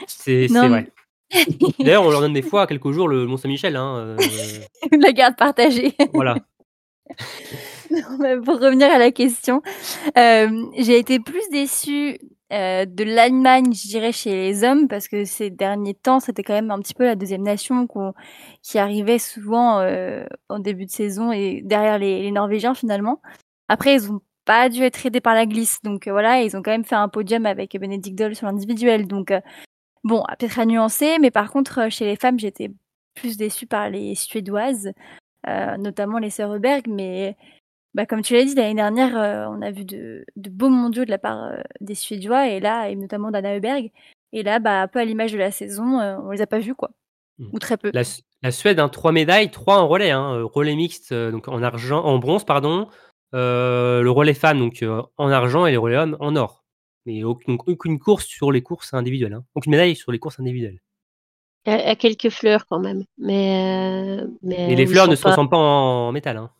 C'est 0.07 0.45
vrai. 0.47 0.91
D'ailleurs, 1.79 2.05
on 2.05 2.11
leur 2.11 2.21
donne 2.21 2.33
des 2.33 2.41
fois 2.41 2.67
quelques 2.67 2.91
jours 2.91 3.07
le 3.07 3.25
Mont 3.25 3.37
Saint-Michel. 3.37 3.75
Hein, 3.75 3.97
euh, 3.97 4.17
la 4.91 5.11
garde 5.11 5.35
partagée. 5.35 5.95
voilà. 6.13 6.35
Non, 7.91 8.17
mais 8.19 8.37
pour 8.37 8.59
revenir 8.59 8.91
à 8.91 8.97
la 8.97 9.11
question, 9.11 9.61
euh, 10.17 10.65
j'ai 10.77 10.97
été 10.97 11.19
plus 11.19 11.47
déçue 11.51 12.17
euh, 12.51 12.85
de 12.85 13.03
l'Allemagne, 13.03 13.71
je 13.73 13.87
dirais, 13.87 14.11
chez 14.11 14.31
les 14.31 14.63
hommes, 14.63 14.87
parce 14.87 15.07
que 15.07 15.25
ces 15.25 15.51
derniers 15.51 15.93
temps, 15.93 16.19
c'était 16.19 16.41
quand 16.41 16.53
même 16.53 16.71
un 16.71 16.79
petit 16.79 16.95
peu 16.95 17.03
la 17.03 17.15
deuxième 17.15 17.43
nation 17.43 17.87
qui 18.63 18.79
arrivait 18.79 19.19
souvent 19.19 19.79
euh, 19.79 20.25
en 20.49 20.57
début 20.57 20.85
de 20.85 20.91
saison 20.91 21.31
et 21.31 21.61
derrière 21.63 21.99
les, 21.99 22.23
les 22.23 22.31
Norvégiens 22.31 22.73
finalement. 22.73 23.21
Après, 23.67 23.93
ils 23.93 24.11
ont 24.11 24.21
pas 24.45 24.69
dû 24.69 24.81
être 24.81 25.05
aidés 25.05 25.21
par 25.21 25.35
la 25.35 25.45
glisse, 25.45 25.79
donc 25.83 26.07
voilà, 26.07 26.41
ils 26.41 26.57
ont 26.57 26.63
quand 26.63 26.71
même 26.71 26.85
fait 26.85 26.95
un 26.95 27.09
podium 27.09 27.45
avec 27.45 27.77
Benedict 27.79 28.17
Doll 28.17 28.35
sur 28.35 28.47
l'individuel, 28.47 29.07
donc 29.07 29.31
bon, 30.03 30.23
peut-être 30.37 30.59
à 30.59 30.65
nuancer, 30.65 31.17
mais 31.19 31.31
par 31.31 31.51
contre, 31.51 31.79
euh, 31.79 31.89
chez 31.89 32.05
les 32.05 32.15
femmes, 32.15 32.39
j'étais 32.39 32.71
plus 33.13 33.37
déçue 33.37 33.67
par 33.67 33.89
les 33.89 34.15
Suédoises, 34.15 34.91
euh, 35.47 35.77
notamment 35.77 36.19
les 36.19 36.29
Sörberg, 36.29 36.87
mais 36.87 37.35
bah, 37.93 38.05
comme 38.05 38.21
tu 38.21 38.33
l'as 38.33 38.43
dit, 38.43 38.55
l'année 38.55 38.73
dernière, 38.73 39.17
euh, 39.17 39.45
on 39.49 39.61
a 39.61 39.71
vu 39.71 39.85
de, 39.85 40.25
de 40.35 40.49
beaux 40.49 40.69
mondiaux 40.69 41.05
de 41.05 41.11
la 41.11 41.19
part 41.19 41.43
euh, 41.43 41.61
des 41.81 41.95
Suédois, 41.95 42.47
et 42.49 42.59
là, 42.59 42.89
et 42.89 42.95
notamment 42.95 43.31
d'Anna 43.31 43.55
Heuberg. 43.55 43.91
Et 44.31 44.41
là, 44.41 44.59
bah, 44.59 44.81
un 44.81 44.87
peu 44.87 44.99
à 44.99 45.05
l'image 45.05 45.31
de 45.31 45.37
la 45.37 45.51
saison, 45.51 45.99
on 45.99 46.31
les 46.31 46.41
a 46.41 46.47
pas 46.47 46.59
vus, 46.59 46.75
quoi. 46.75 46.89
Mm. 47.37 47.49
Ou 47.53 47.59
très 47.59 47.77
peu. 47.77 47.91
La, 47.93 48.03
Su- 48.03 48.23
la 48.41 48.51
Suède, 48.51 48.79
hein, 48.79 48.89
trois 48.89 49.11
médailles, 49.11 49.51
trois 49.51 49.79
en 49.79 49.87
relais, 49.87 50.09
hein, 50.09 50.41
relais 50.43 50.75
mixte, 50.75 51.13
donc 51.13 51.47
en 51.47 51.61
argent, 51.61 52.03
en 52.03 52.17
bronze, 52.17 52.43
pardon. 52.43 52.87
le 53.31 54.09
relais 54.09 54.33
femme, 54.33 54.57
donc 54.57 54.83
en 55.17 55.29
argent, 55.29 55.67
et 55.67 55.73
le 55.73 55.79
relais 55.79 55.97
homme 55.97 56.17
en 56.19 56.35
or. 56.35 56.62
Mais 57.05 57.23
aucune, 57.23 57.57
aucune 57.67 57.99
course 57.99 58.25
sur 58.25 58.51
les 58.51 58.61
courses 58.61 58.93
individuelles. 58.93 59.33
Hein. 59.33 59.43
Aucune 59.55 59.71
médaille 59.71 59.95
sur 59.95 60.11
les 60.11 60.19
courses 60.19 60.39
individuelles. 60.39 60.79
À, 61.65 61.73
à 61.91 61.95
quelques 61.95 62.29
fleurs 62.29 62.65
quand 62.67 62.79
même. 62.79 63.03
Mais, 63.17 64.19
euh, 64.21 64.27
mais 64.41 64.73
Et 64.73 64.75
les 64.75 64.85
fleurs 64.85 65.07
ne 65.07 65.15
se 65.15 65.25
ressemblent 65.27 65.49
pas 65.49 65.57
en, 65.57 66.11
métal. 66.11 66.37
Hein. 66.37 66.51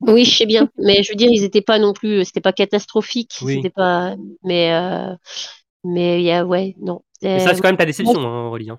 Oui, 0.00 0.24
je 0.24 0.34
sais 0.34 0.46
bien. 0.46 0.70
Mais 0.78 1.02
je 1.02 1.12
veux 1.12 1.16
dire, 1.16 1.28
ils 1.30 1.42
n'étaient 1.42 1.60
pas 1.60 1.78
non 1.78 1.92
plus. 1.92 2.24
C'était 2.24 2.40
pas 2.40 2.52
catastrophique. 2.54 3.36
Oui. 3.42 3.56
C'était 3.56 3.70
pas. 3.70 4.16
Mais 4.44 4.72
euh, 4.72 5.14
mais 5.84 6.20
il 6.20 6.24
y 6.24 6.30
a 6.32 6.44
ouais 6.46 6.74
non. 6.80 7.02
Mais 7.22 7.38
ça, 7.38 7.50
Euh, 7.50 7.54
c'est 7.54 7.60
quand 7.60 7.68
même 7.68 7.76
ta 7.76 7.84
déception, 7.86 8.18
hein, 8.20 8.46
Aurélie. 8.46 8.70
hein. 8.70 8.78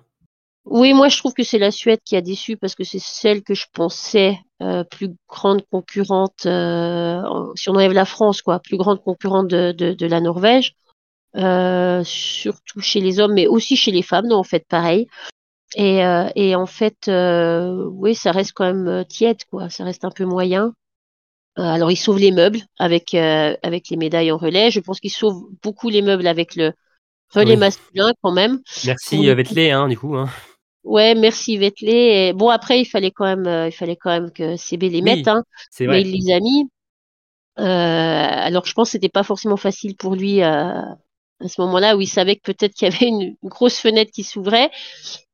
Oui, 0.64 0.92
moi 0.94 1.08
je 1.08 1.18
trouve 1.18 1.32
que 1.34 1.42
c'est 1.42 1.58
la 1.58 1.72
Suède 1.72 1.98
qui 2.04 2.14
a 2.16 2.20
déçu 2.20 2.56
parce 2.56 2.76
que 2.76 2.84
c'est 2.84 3.00
celle 3.00 3.42
que 3.42 3.54
je 3.54 3.66
pensais 3.72 4.36
euh, 4.62 4.84
plus 4.84 5.10
grande 5.28 5.62
concurrente, 5.70 6.46
euh, 6.46 7.20
en- 7.22 7.52
si 7.56 7.68
on 7.68 7.72
enlève 7.74 7.92
la 7.92 8.04
France, 8.04 8.42
quoi, 8.42 8.60
plus 8.60 8.76
grande 8.76 9.02
concurrente 9.02 9.48
de, 9.48 9.72
de, 9.72 9.92
de 9.92 10.06
la 10.06 10.20
Norvège, 10.20 10.74
euh, 11.36 12.02
surtout 12.04 12.80
chez 12.80 13.00
les 13.00 13.20
hommes, 13.20 13.34
mais 13.34 13.46
aussi 13.46 13.76
chez 13.76 13.90
les 13.92 14.02
femmes, 14.02 14.26
non, 14.28 14.36
en 14.36 14.44
fait, 14.44 14.66
pareil. 14.68 15.06
Et, 15.76 16.04
euh, 16.04 16.28
et 16.36 16.54
en 16.56 16.66
fait, 16.66 17.08
euh, 17.08 17.86
oui, 17.92 18.14
ça 18.14 18.32
reste 18.32 18.52
quand 18.54 18.66
même 18.66 18.88
euh, 18.88 19.04
tiède, 19.04 19.44
quoi, 19.50 19.70
ça 19.70 19.84
reste 19.84 20.04
un 20.04 20.10
peu 20.10 20.24
moyen. 20.24 20.74
Euh, 21.58 21.62
alors 21.62 21.90
ils 21.90 21.96
sauvent 21.96 22.18
les 22.18 22.32
meubles 22.32 22.60
avec 22.78 23.12
euh, 23.14 23.54
avec 23.62 23.90
les 23.90 23.96
médailles 23.98 24.32
en 24.32 24.38
relais. 24.38 24.70
Je 24.70 24.80
pense 24.80 25.00
qu'ils 25.00 25.10
sauvent 25.10 25.42
beaucoup 25.62 25.90
les 25.90 26.00
meubles 26.02 26.26
avec 26.26 26.56
le 26.56 26.72
relais 27.34 27.52
Oui. 27.52 27.56
masculin 27.56 28.12
quand 28.22 28.32
même. 28.32 28.60
Merci 28.86 29.22
le 29.22 29.32
Vettelé, 29.34 29.70
hein, 29.70 29.88
du 29.88 29.98
coup. 29.98 30.16
Hein. 30.16 30.28
Ouais, 30.84 31.14
merci 31.14 31.56
Vettelé. 31.58 32.28
Et 32.28 32.32
bon, 32.32 32.48
après, 32.48 32.80
il 32.80 32.84
fallait 32.86 33.10
quand 33.12 33.24
même, 33.24 33.46
euh, 33.46 33.68
il 33.68 33.72
fallait 33.72 33.96
quand 33.96 34.10
même 34.10 34.32
que 34.32 34.56
CB 34.56 34.88
les 34.88 35.02
Oui, 35.02 35.02
mette, 35.02 35.28
hein, 35.28 35.44
C'est 35.70 35.86
mais 35.86 36.00
vrai. 36.00 36.02
il 36.02 36.12
les 36.26 36.32
a 36.34 36.40
mis. 36.40 36.68
Euh, 37.58 37.64
alors, 37.64 38.64
je 38.66 38.72
pense 38.72 38.88
que 38.88 38.92
c'était 38.92 39.08
pas 39.08 39.22
forcément 39.22 39.56
facile 39.56 39.96
pour 39.96 40.14
lui 40.16 40.42
euh, 40.42 40.72
à 41.42 41.48
ce 41.48 41.60
moment-là 41.62 41.96
où 41.96 42.00
il 42.00 42.06
savait 42.06 42.36
que 42.36 42.52
peut-être 42.52 42.74
qu'il 42.74 42.88
y 42.88 42.94
avait 42.94 43.06
une, 43.06 43.36
une 43.42 43.48
grosse 43.48 43.78
fenêtre 43.78 44.10
qui 44.12 44.22
s'ouvrait. 44.22 44.70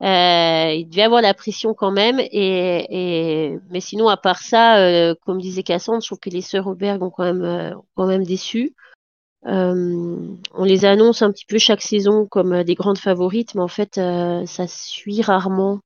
Euh, 0.03 0.73
il 0.73 0.87
devait 0.89 1.03
avoir 1.03 1.23
la 1.23 1.35
pression 1.35 1.75
quand 1.75 1.91
même. 1.91 2.21
Et, 2.21 2.87
et 2.91 3.59
mais 3.71 3.81
sinon, 3.81 4.09
à 4.09 4.17
part 4.17 4.39
ça, 4.39 4.79
euh, 4.79 5.15
comme 5.27 5.41
disait 5.41 5.63
Cassandre, 5.63 6.03
je 6.03 6.09
trouve 6.09 6.21
que 6.21 6.31
les 6.31 6.43
sœurs 6.43 6.67
Auberg 6.67 7.03
ont 7.03 7.11
quand 7.11 7.25
même, 7.25 7.43
euh, 7.43 7.75
quand 7.95 8.07
même 8.07 8.25
déçu. 8.25 8.75
On 9.45 10.65
les 10.65 10.85
annonce 10.85 11.23
un 11.23 11.31
petit 11.33 11.47
peu 11.47 11.59
chaque 11.59 11.81
saison 11.81 12.27
comme 12.27 12.65
des 12.65 12.75
grandes 12.75 12.99
favorites, 12.99 13.55
mais 13.55 13.63
en 13.63 13.69
fait, 13.69 13.95
ça 13.95 14.67
suit 14.67 15.23
rarement. 15.23 15.81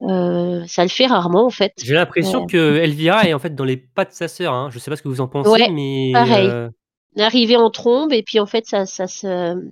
Ça 0.00 0.82
le 0.82 0.88
fait 0.88 1.06
rarement, 1.06 1.46
en 1.46 1.50
fait. 1.50 1.72
J'ai 1.82 1.94
l'impression 1.94 2.46
que 2.46 2.76
Elvira 2.78 3.28
est 3.28 3.34
en 3.34 3.38
fait 3.38 3.54
dans 3.54 3.64
les 3.64 3.76
pas 3.76 4.04
de 4.04 4.12
sa 4.12 4.26
sœur. 4.26 4.52
Hein. 4.52 4.68
Je 4.72 4.80
sais 4.80 4.90
pas 4.90 4.96
ce 4.96 5.02
que 5.02 5.08
vous 5.08 5.20
en 5.20 5.28
pensez, 5.28 5.48
Ouais, 5.48 5.70
mais 5.70 6.10
pareil. 6.12 6.50
Euh, 7.18 7.22
Arrivé 7.22 7.56
en 7.56 7.70
trombe, 7.70 8.12
et 8.12 8.22
puis 8.22 8.38
en 8.40 8.46
fait, 8.46 8.66
ça, 8.66 8.86
ça 8.86 9.06
se, 9.06 9.70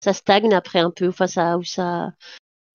ça 0.00 0.12
stagne 0.12 0.52
après 0.54 0.80
un 0.80 0.90
peu. 0.90 1.08
Enfin, 1.08 1.26
ça, 1.26 1.58
ou 1.58 1.64
ça. 1.64 2.12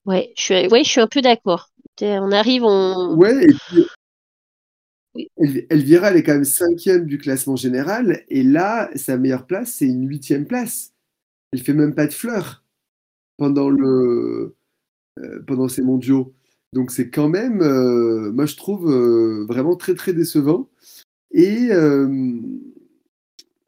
Ouais, 0.06 0.34
je 0.38 0.44
suis, 0.44 0.68
ouais, 0.68 0.84
je 0.84 0.90
suis 0.90 1.02
un 1.02 1.08
peu 1.08 1.22
d'accord. 1.22 1.70
On 2.02 2.32
arrive, 2.32 2.64
on. 2.64 3.16
Ouais, 3.16 3.44
et 3.44 3.48
puis 3.48 3.86
Oui. 5.16 5.30
El- 5.38 5.66
Elvira, 5.70 6.10
elle 6.12 6.18
est 6.18 6.24
quand 6.24 6.34
même 6.34 6.44
cinquième 6.44 7.06
du 7.06 7.18
classement 7.18 7.56
général, 7.56 8.24
et 8.30 8.44
là, 8.44 8.90
sa 8.96 9.18
meilleure 9.18 9.46
place, 9.46 9.74
c'est 9.74 9.88
une 9.88 10.08
huitième 10.08 10.46
place. 10.46 10.92
Elle 11.52 11.62
fait 11.62 11.74
même 11.74 11.96
pas 11.96 12.08
de 12.08 12.14
fleurs 12.14 12.64
pendant 13.38 13.70
le 13.70 14.56
euh, 15.20 15.44
pendant 15.48 15.70
ces 15.70 15.82
mondiaux. 15.82 16.34
Donc 16.74 16.92
c'est 16.92 17.10
quand 17.10 17.30
même, 17.30 17.62
euh, 17.62 18.32
moi 18.34 18.46
je 18.46 18.58
trouve 18.58 18.92
euh, 18.92 19.46
vraiment 19.48 19.78
très 19.78 19.96
très 19.96 20.12
décevant. 20.14 20.70
Et 21.32 21.70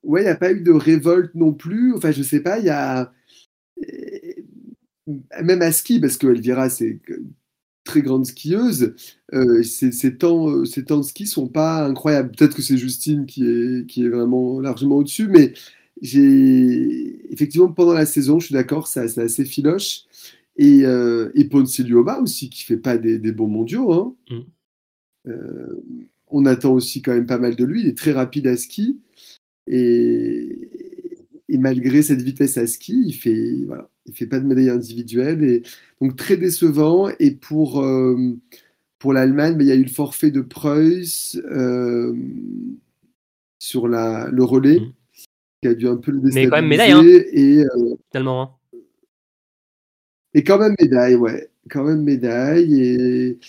ouais, 0.03 0.21
il 0.21 0.25
n'y 0.25 0.29
a 0.29 0.35
pas 0.35 0.51
eu 0.51 0.61
de 0.61 0.71
révolte 0.71 1.35
non 1.35 1.53
plus. 1.53 1.93
Enfin, 1.95 2.11
je 2.11 2.23
sais 2.23 2.41
pas, 2.41 2.59
il 2.59 2.65
y 2.65 2.69
a 2.69 3.11
euh, 3.83 4.33
même 5.43 5.61
à 5.61 5.71
ski, 5.71 5.99
parce 5.99 6.17
que 6.17 6.27
Elvira, 6.27 6.69
c'est 6.69 6.99
très 7.83 8.01
grande 8.01 8.25
skieuse, 8.25 8.93
euh, 9.33 9.63
temps, 10.19 10.49
euh, 10.49 10.65
temps 10.85 10.97
de 10.97 11.03
ski 11.03 11.25
sont 11.25 11.47
pas 11.47 11.85
incroyables. 11.85 12.31
Peut-être 12.31 12.55
que 12.55 12.61
c'est 12.61 12.77
Justine 12.77 13.25
qui 13.25 13.45
est, 13.45 13.87
qui 13.87 14.05
est 14.05 14.09
vraiment 14.09 14.59
largement 14.59 14.97
au-dessus, 14.97 15.27
mais 15.27 15.53
j'ai 16.01 17.31
effectivement 17.31 17.71
pendant 17.71 17.93
la 17.93 18.05
saison, 18.05 18.39
je 18.39 18.47
suis 18.47 18.53
d'accord, 18.53 18.87
c'est 18.87 19.17
assez 19.17 19.45
filoche. 19.45 20.03
Et, 20.57 20.85
euh, 20.85 21.29
et 21.35 21.45
Ponce 21.45 21.79
aussi, 22.21 22.49
qui 22.49 22.63
fait 22.63 22.77
pas 22.77 22.97
des, 22.97 23.19
des 23.19 23.31
bons 23.31 23.47
mondiaux. 23.47 23.91
Hein. 23.93 24.15
Mm. 24.29 25.29
Euh, 25.29 25.83
on 26.29 26.45
attend 26.45 26.73
aussi 26.73 27.01
quand 27.01 27.13
même 27.13 27.27
pas 27.27 27.37
mal 27.37 27.55
de 27.55 27.63
lui. 27.63 27.81
Il 27.81 27.87
est 27.87 27.97
très 27.97 28.11
rapide 28.11 28.47
à 28.47 28.57
ski. 28.57 28.99
Et, 29.67 30.69
et 31.49 31.57
malgré 31.57 32.01
cette 32.01 32.21
vitesse 32.21 32.57
à 32.57 32.67
ski, 32.67 33.03
il 33.07 33.13
fait, 33.13 33.63
voilà, 33.65 33.89
il 34.05 34.13
fait 34.15 34.27
pas 34.27 34.39
de 34.39 34.45
médaille 34.45 34.69
individuelle. 34.69 35.43
Et, 35.43 35.63
donc 36.01 36.15
très 36.15 36.37
décevant. 36.37 37.09
Et 37.19 37.31
pour, 37.31 37.81
euh, 37.81 38.15
pour 38.99 39.13
l'Allemagne, 39.13 39.55
ben, 39.57 39.63
il 39.65 39.67
y 39.67 39.71
a 39.71 39.75
eu 39.75 39.83
le 39.83 39.89
forfait 39.89 40.31
de 40.31 40.41
Preuss 40.41 41.37
euh, 41.51 42.13
sur 43.59 43.87
la, 43.87 44.29
le 44.31 44.43
relais, 44.43 44.79
Mm. 44.79 44.93
qui 45.61 45.67
a 45.69 45.73
dû 45.73 45.87
un 45.87 45.97
peu 45.97 46.11
le 46.11 46.19
Mais 46.19 46.23
déstabiliser. 46.25 46.49
quand 46.49 46.55
même 46.57 46.67
médaille, 46.69 46.91
hein. 46.91 47.23
Et, 47.33 47.59
euh, 47.65 47.95
finalement. 48.11 48.41
hein. 48.43 48.77
et 50.33 50.43
quand 50.43 50.59
même 50.59 50.75
médaille, 50.79 51.15
ouais. 51.15 51.49
Quand 51.69 51.83
même 51.83 52.03
médaille. 52.03 52.81
Et, 52.81 53.39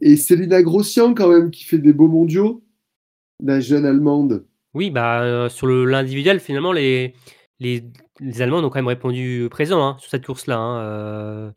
et 0.00 0.16
Célina 0.16 0.62
Grossian, 0.62 1.12
quand 1.14 1.28
même, 1.28 1.50
qui 1.50 1.64
fait 1.64 1.78
des 1.78 1.92
beaux 1.92 2.08
mondiaux, 2.08 2.62
la 3.42 3.60
jeune 3.60 3.84
Allemande. 3.84 4.44
Oui, 4.74 4.90
bah 4.90 5.22
euh, 5.22 5.48
sur 5.48 5.66
le 5.66 5.84
l'individuel, 5.84 6.40
finalement, 6.40 6.72
les, 6.72 7.14
les, 7.58 7.84
les 8.20 8.42
Allemands 8.42 8.58
ont 8.58 8.70
quand 8.70 8.78
même 8.78 8.86
répondu 8.86 9.48
présent 9.50 9.82
hein, 9.84 9.96
sur 9.98 10.10
cette 10.10 10.26
course-là. 10.26 10.56
hein, 10.58 10.80
euh, 10.84 11.50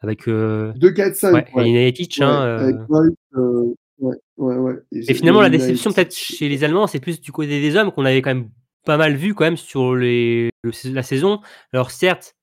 avec 0.00 0.28
euh, 0.28 0.72
2, 0.76 0.90
4, 0.92 1.14
5. 1.16 1.32
ouais, 1.32 1.46
ouais. 1.54 1.62
Elina 1.62 1.86
Jekic, 1.86 2.18
Ouais, 2.18 2.24
hein, 2.26 2.40
avec 2.58 2.76
euh, 2.90 3.10
euh, 3.36 3.74
ouais, 4.00 4.16
ouais, 4.36 4.56
ouais. 4.56 4.74
Et 4.92 5.14
finalement, 5.14 5.40
la 5.40 5.48
déception, 5.50 5.92
peut-être 5.92 6.14
chez 6.14 6.48
les 6.48 6.64
Allemands, 6.64 6.86
c'est 6.86 7.00
plus 7.00 7.20
du 7.20 7.30
côté 7.32 7.60
des 7.60 7.76
hommes 7.76 7.92
qu'on 7.92 8.04
avait 8.04 8.20
quand 8.20 8.34
même 8.34 8.50
pas 8.84 8.96
mal 8.96 9.14
vu 9.14 9.32
quand 9.34 9.44
même 9.44 9.56
sur 9.56 9.94
les, 9.94 10.50
le- 10.62 10.92
la 10.92 11.04
saison. 11.04 11.40
Alors 11.72 11.92
certes, 11.92 12.34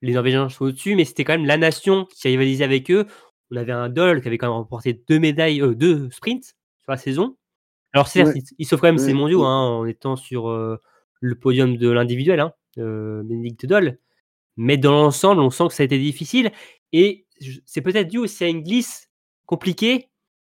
les 0.00 0.12
Norvégiens 0.12 0.48
sont 0.48 0.66
au-dessus, 0.66 0.94
mais 0.94 1.04
c'était 1.04 1.24
quand 1.24 1.32
même 1.32 1.44
la 1.46 1.56
nation 1.56 2.04
qui 2.04 2.28
a 2.28 2.30
rivalisé 2.30 2.62
avec 2.62 2.88
eux. 2.90 3.06
On 3.50 3.56
avait 3.56 3.72
un 3.72 3.88
Doll 3.88 4.20
qui 4.22 4.28
avait 4.28 4.38
quand 4.38 4.46
même 4.46 4.54
remporté 4.54 4.92
deux 5.08 5.18
médailles, 5.18 5.60
euh, 5.60 5.74
deux 5.74 6.08
sprints 6.12 6.44
sur 6.44 6.92
la 6.92 6.98
saison. 6.98 7.36
Alors 7.98 8.08
certes, 8.08 8.28
Ouais. 8.28 8.34
il, 8.36 8.54
il 8.58 8.66
sauve 8.66 8.80
quand 8.80 8.86
même 8.88 8.96
Ouais, 8.96 9.02
ses 9.04 9.12
mondiaux 9.12 9.44
hein, 9.44 9.62
en 9.78 9.84
étant 9.86 10.16
sur 10.16 10.48
euh, 10.48 10.76
le 11.20 11.34
podium 11.34 11.76
de 11.76 11.90
l'individuel, 11.90 12.40
hein, 12.40 12.52
euh, 12.78 13.22
Doll. 13.64 13.98
Mais 14.56 14.76
dans 14.76 14.92
l'ensemble, 14.92 15.40
on 15.40 15.50
sent 15.50 15.68
que 15.68 15.74
ça 15.74 15.82
a 15.82 15.86
été 15.86 15.98
difficile. 15.98 16.52
Et 16.92 17.26
c'est 17.66 17.80
peut-être 17.80 18.08
dû 18.08 18.18
aussi 18.18 18.44
à 18.44 18.48
une 18.48 18.62
glisse 18.62 19.08
compliquée. 19.46 20.08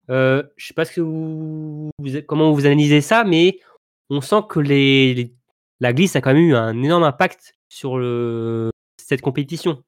Euh, 0.10 0.44
je 0.57 0.68
sais 0.68 0.74
pas 0.74 0.86
ce 0.86 0.91
que 0.94 1.02
vous, 1.02 1.90
vous- 1.99 2.22
comment 2.28 2.52
vous 2.52 2.66
analysez 2.66 3.02
ça, 3.02 3.24
mais 3.24 3.60
on 4.10 4.22
sent 4.22 4.41
que 4.49 4.60
les, 4.60 5.14
les- 5.14 5.36
la 5.80 5.94
glisse 5.94 6.16
a 6.16 6.22
quand 6.22 6.34
même 6.34 6.44
eu 6.44 6.56
un 6.56 6.82
énorme 6.84 7.03
impact 7.03 7.53
sur 7.70 7.98
le, 7.98 8.70
cette 8.98 9.22
compétition. 9.22 9.84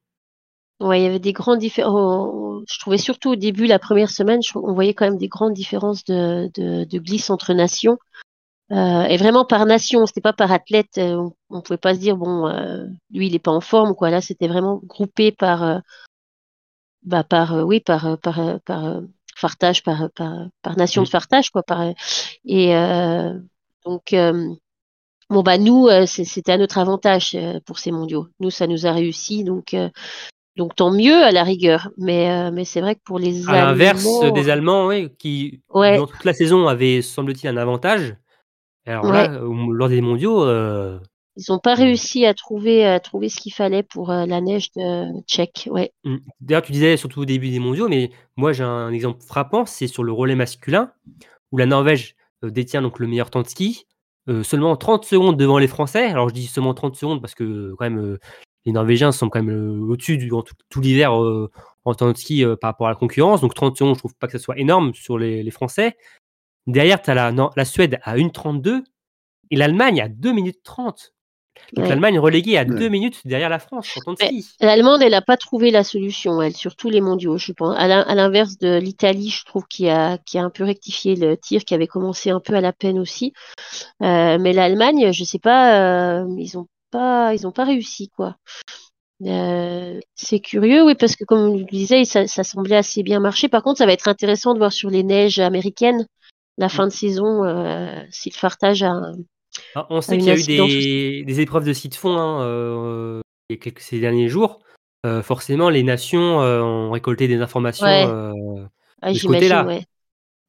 Ouais, 0.82 1.00
il 1.00 1.04
y 1.04 1.06
avait 1.06 1.18
des 1.20 1.32
grandes 1.32 1.60
différences. 1.60 2.64
Je 2.68 2.78
trouvais 2.80 2.98
surtout 2.98 3.30
au 3.30 3.36
début, 3.36 3.66
la 3.66 3.78
première 3.78 4.10
semaine, 4.10 4.42
je- 4.42 4.58
on 4.58 4.72
voyait 4.74 4.94
quand 4.94 5.04
même 5.04 5.16
des 5.18 5.28
grandes 5.28 5.52
différences 5.54 6.04
de, 6.04 6.50
de, 6.54 6.84
de 6.84 6.98
glisse 6.98 7.30
entre 7.30 7.54
nations. 7.54 7.98
Euh, 8.72 9.02
et 9.04 9.16
vraiment 9.16 9.44
par 9.44 9.64
nation, 9.66 10.06
c'était 10.06 10.20
pas 10.20 10.32
par 10.32 10.50
athlète. 10.50 10.98
euh, 10.98 11.16
On, 11.16 11.32
on 11.58 11.60
pouvait 11.60 11.76
pas 11.76 11.94
se 11.94 12.00
dire 12.00 12.16
bon, 12.16 12.48
euh, 12.48 12.86
lui 13.10 13.26
il 13.28 13.34
est 13.34 13.38
pas 13.38 13.50
en 13.52 13.60
forme 13.60 13.94
quoi. 13.94 14.10
Là, 14.10 14.20
c'était 14.20 14.48
vraiment 14.48 14.80
groupé 14.84 15.30
par, 15.30 15.62
euh, 15.62 15.78
bah 17.02 17.22
par, 17.24 17.64
oui, 17.66 17.80
par, 17.80 18.18
par, 18.18 18.60
par 18.64 19.00
fartage, 19.36 19.82
par, 19.82 20.08
par, 20.14 20.46
par 20.62 20.76
nation 20.76 21.02
Mm. 21.02 21.04
de 21.04 21.10
fartage 21.10 21.50
quoi. 21.50 21.62
Par, 21.62 21.82
et 22.44 22.74
donc 23.84 24.14
bon 25.28 25.42
bah 25.42 25.58
nous, 25.58 25.88
c'était 26.06 26.52
à 26.52 26.58
notre 26.58 26.78
avantage 26.78 27.36
pour 27.66 27.78
ces 27.78 27.90
mondiaux. 27.92 28.28
Nous, 28.40 28.50
ça 28.50 28.66
nous 28.66 28.86
a 28.86 28.92
réussi 28.92 29.44
donc. 29.44 29.76
Euh, 30.56 30.62
donc 30.62 30.74
tant 30.76 30.90
mieux 30.90 31.22
à 31.22 31.30
la 31.32 31.44
rigueur, 31.44 31.90
mais 31.98 32.30
euh, 32.30 32.50
mais 32.52 32.64
c'est 32.64 32.80
vrai 32.80 32.94
que 32.94 33.00
pour 33.04 33.18
les 33.18 33.48
À 33.48 33.52
l'inverse 33.52 34.04
Allemands, 34.06 34.30
des 34.30 34.50
Allemands, 34.50 34.86
oui, 34.88 35.10
qui, 35.18 35.60
Ouais. 35.70 35.94
durant 35.94 36.06
toute 36.06 36.24
la 36.24 36.32
saison, 36.32 36.68
avaient, 36.68 37.02
semble-t-il, 37.02 37.48
un 37.48 37.56
avantage. 37.56 38.16
Alors 38.86 39.04
Ouais. 39.04 39.28
là, 39.28 39.40
lors 39.70 39.88
des 39.88 40.00
mondiaux, 40.00 40.44
euh, 40.44 40.98
ils 41.36 41.44
n'ont 41.48 41.58
pas 41.58 41.74
réussi 41.74 42.26
à 42.26 42.34
trouver 42.34 42.84
à 42.84 43.00
trouver 43.00 43.28
ce 43.28 43.40
qu'il 43.40 43.54
fallait 43.54 43.82
pour 43.82 44.10
euh, 44.10 44.26
la 44.26 44.40
neige 44.40 44.70
de 44.76 45.20
tchèque. 45.22 45.68
Ouais. 45.70 45.92
Mm. 46.04 46.16
D'ailleurs, 46.40 46.62
tu 46.62 46.72
disais 46.72 46.96
surtout 46.96 47.20
au 47.22 47.24
début 47.24 47.50
des 47.50 47.58
mondiaux, 47.58 47.88
mais 47.88 48.10
moi 48.36 48.52
j'ai 48.52 48.64
un 48.64 48.92
exemple 48.92 49.22
frappant, 49.22 49.64
c'est 49.64 49.86
sur 49.86 50.02
le 50.04 50.12
relais 50.12 50.34
masculin, 50.34 50.92
où 51.50 51.56
la 51.58 51.66
Norvège 51.66 52.16
euh, 52.44 52.50
détient 52.50 52.82
donc 52.82 52.98
le 52.98 53.06
meilleur 53.06 53.30
temps 53.30 53.42
de 53.42 53.48
ski, 53.48 53.86
euh, 54.28 54.42
seulement 54.42 54.76
30 54.76 55.04
secondes 55.04 55.36
devant 55.38 55.58
les 55.58 55.68
Français. 55.68 56.04
Alors 56.04 56.28
je 56.28 56.34
dis 56.34 56.46
seulement 56.46 56.74
30 56.74 56.96
secondes 56.96 57.20
parce 57.22 57.34
que 57.34 57.72
quand 57.78 57.84
même 57.84 57.98
euh, 57.98 58.18
les 58.64 58.72
Norvégiens 58.72 59.12
sont 59.12 59.28
quand 59.28 59.42
même 59.42 59.54
euh, 59.54 59.90
au-dessus 59.92 60.16
durant 60.18 60.42
tout, 60.42 60.54
tout 60.70 60.80
l'hiver 60.80 61.20
euh, 61.20 61.50
en 61.84 61.94
temps 61.94 62.10
de 62.12 62.16
ski 62.16 62.44
euh, 62.44 62.56
par 62.56 62.70
rapport 62.70 62.86
à 62.86 62.90
la 62.90 62.96
concurrence. 62.96 63.40
Donc 63.40 63.54
30 63.54 63.76
secondes, 63.76 63.94
je 63.94 63.98
trouve 64.00 64.14
pas 64.14 64.26
que 64.26 64.32
ça 64.32 64.38
soit 64.38 64.58
énorme 64.58 64.94
sur 64.94 65.18
les, 65.18 65.42
les 65.42 65.50
Français. 65.50 65.96
Derrière, 66.66 67.02
tu 67.02 67.10
as 67.10 67.14
la, 67.14 67.32
non, 67.32 67.50
la 67.56 67.64
Suède 67.64 67.98
à 68.04 68.16
1,32 68.16 68.82
et 69.50 69.56
l'Allemagne 69.56 70.00
à 70.00 70.08
2 70.08 70.32
minutes 70.32 70.62
30. 70.62 71.12
Donc 71.74 71.82
Ouais. 71.84 71.88
l'Allemagne 71.90 72.18
reléguée 72.18 72.56
à 72.56 72.62
Ouais. 72.62 72.78
2 72.78 72.88
minutes 72.88 73.20
derrière 73.26 73.48
la 73.50 73.58
France 73.58 73.92
en 73.98 74.00
temps 74.00 74.12
de 74.14 74.18
Mais- 74.20 74.40
ski. 74.40 74.54
L'Allemande, 74.60 75.02
elle 75.02 75.10
n'a 75.10 75.20
pas 75.22 75.36
trouvé 75.36 75.70
la 75.70 75.84
solution, 75.84 76.40
elle, 76.40 76.54
sur 76.54 76.76
tous 76.76 76.88
les 76.88 77.00
mondiaux, 77.02 77.36
je 77.36 77.52
pense. 77.52 77.76
À 77.78 77.86
l'in- 77.88 78.00
à 78.02 78.14
l'inverse 78.14 78.56
de 78.58 78.78
l'Italie, 78.78 79.28
je 79.30 79.44
trouve 79.44 79.66
qu'il 79.66 79.88
a, 79.88 80.18
qui 80.18 80.38
a 80.38 80.42
un 80.44 80.50
peu 80.50 80.64
rectifié 80.64 81.14
le 81.14 81.36
tir, 81.36 81.64
qui 81.64 81.74
avait 81.74 81.86
commencé 81.86 82.30
un 82.30 82.40
peu 82.40 82.54
à 82.54 82.60
la 82.62 82.72
peine 82.72 82.98
aussi. 82.98 83.32
Euh, 84.02 84.38
mais 84.40 84.52
l'Allemagne, 84.54 85.12
je 85.12 85.24
sais 85.24 85.38
pas, 85.38 86.22
euh, 86.22 86.26
ils 86.38 86.56
ont 86.56 86.66
pas, 86.92 87.34
ils 87.34 87.46
ont 87.46 87.52
pas 87.52 87.64
réussi, 87.64 88.08
quoi. 88.08 88.36
Euh, 89.24 90.00
c'est 90.14 90.40
curieux, 90.40 90.84
oui, 90.84 90.94
parce 90.94 91.14
que 91.16 91.24
comme 91.24 91.52
je 91.54 91.58
le 91.60 91.64
disais, 91.70 92.04
ça, 92.04 92.26
ça 92.26 92.44
semblait 92.44 92.76
assez 92.76 93.02
bien 93.02 93.20
marcher. 93.20 93.48
Par 93.48 93.62
contre, 93.62 93.78
ça 93.78 93.86
va 93.86 93.92
être 93.92 94.08
intéressant 94.08 94.52
de 94.54 94.58
voir 94.58 94.72
sur 94.72 94.90
les 94.90 95.02
neiges 95.02 95.38
américaines 95.38 96.06
la 96.58 96.68
fin 96.68 96.86
de 96.86 96.92
saison 96.92 97.44
euh, 97.44 98.00
si 98.10 98.30
le 98.30 98.34
fartage 98.34 98.82
a 98.82 98.90
un- 98.90 99.14
Ah, 99.74 99.86
on 99.90 100.00
sait 100.00 100.18
qu'il 100.18 100.26
y 100.26 100.30
a 100.30 100.36
eu 100.36 100.42
des, 100.44 101.24
des 101.24 101.40
épreuves 101.40 101.64
de 101.64 101.72
ski 101.72 101.88
de 101.88 101.94
fond 101.94 102.16
hein, 102.16 102.42
euh, 102.42 103.20
quelques, 103.48 103.80
ces 103.80 104.00
derniers 104.00 104.28
jours. 104.28 104.60
Euh, 105.06 105.22
forcément, 105.22 105.68
les 105.70 105.82
nations 105.82 106.38
ont 106.38 106.90
récolté 106.90 107.26
des 107.28 107.40
informations 107.40 107.86
Ouais. 107.86 108.06
Ah, 109.00 109.12
de 109.12 109.18
ce 109.18 109.26
côté-là. 109.26 109.64
ouais. 109.66 109.84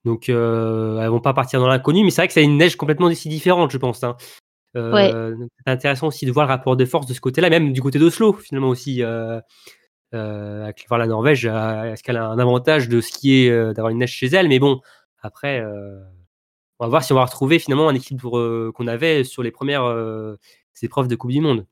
Donc, 0.06 0.30
euh, 0.30 1.00
elles 1.00 1.10
vont 1.10 1.22
pas 1.22 1.34
partir 1.34 1.60
dans 1.60 1.68
l'inconnu, 1.68 2.04
mais 2.04 2.10
c'est 2.12 2.22
vrai 2.22 2.28
que 2.28 2.34
c'est 2.34 2.44
une 2.44 2.58
neige 2.58 2.76
complètement 2.76 3.10
différente, 3.10 3.72
je 3.72 3.78
pense. 3.78 4.04
Hein. 4.04 4.18
Euh, 4.76 5.36
C'est 5.66 5.72
intéressant 5.72 6.08
aussi 6.08 6.26
de 6.26 6.32
voir 6.32 6.46
le 6.48 6.52
rapport 6.52 6.76
de 6.76 6.86
force 6.86 7.06
de 7.06 7.14
ce 7.14 7.22
côté-là, 7.22 7.50
même 7.50 7.74
du 7.74 7.82
côté 7.82 8.00
d'Oslo, 8.00 8.34
finalement 8.34 8.70
aussi. 8.70 9.04
Euh, 9.04 9.40
euh, 10.14 10.64
avec 10.64 10.86
voir 10.88 11.00
la 11.00 11.08
Norvège, 11.08 11.46
est-ce 11.46 12.04
qu'elle 12.04 12.18
a 12.18 12.28
un 12.28 12.38
avantage 12.38 12.88
de 12.88 13.02
skier, 13.02 13.50
euh, 13.50 13.74
d'avoir 13.74 13.90
une 13.90 13.98
neige 13.98 14.12
chez 14.12 14.28
elle 14.28 14.48
Mais 14.48 14.60
bon, 14.60 14.80
après, 15.22 15.60
euh, 15.60 16.00
on 16.80 16.86
va 16.86 16.90
voir 16.90 17.04
si 17.04 17.14
on 17.14 17.16
va 17.16 17.26
retrouver 17.26 17.58
finalement 17.58 17.90
un 17.90 17.96
équilibre 17.96 18.38
euh, 18.38 18.72
qu'on 18.76 18.86
avait 18.88 19.24
sur 19.24 19.42
les 19.42 19.50
premières 19.52 19.86
euh, 19.86 20.36
épreuves 20.84 21.08
de 21.08 21.16
Coupe 21.16 21.32
du 21.32 21.42
Monde. 21.42 21.66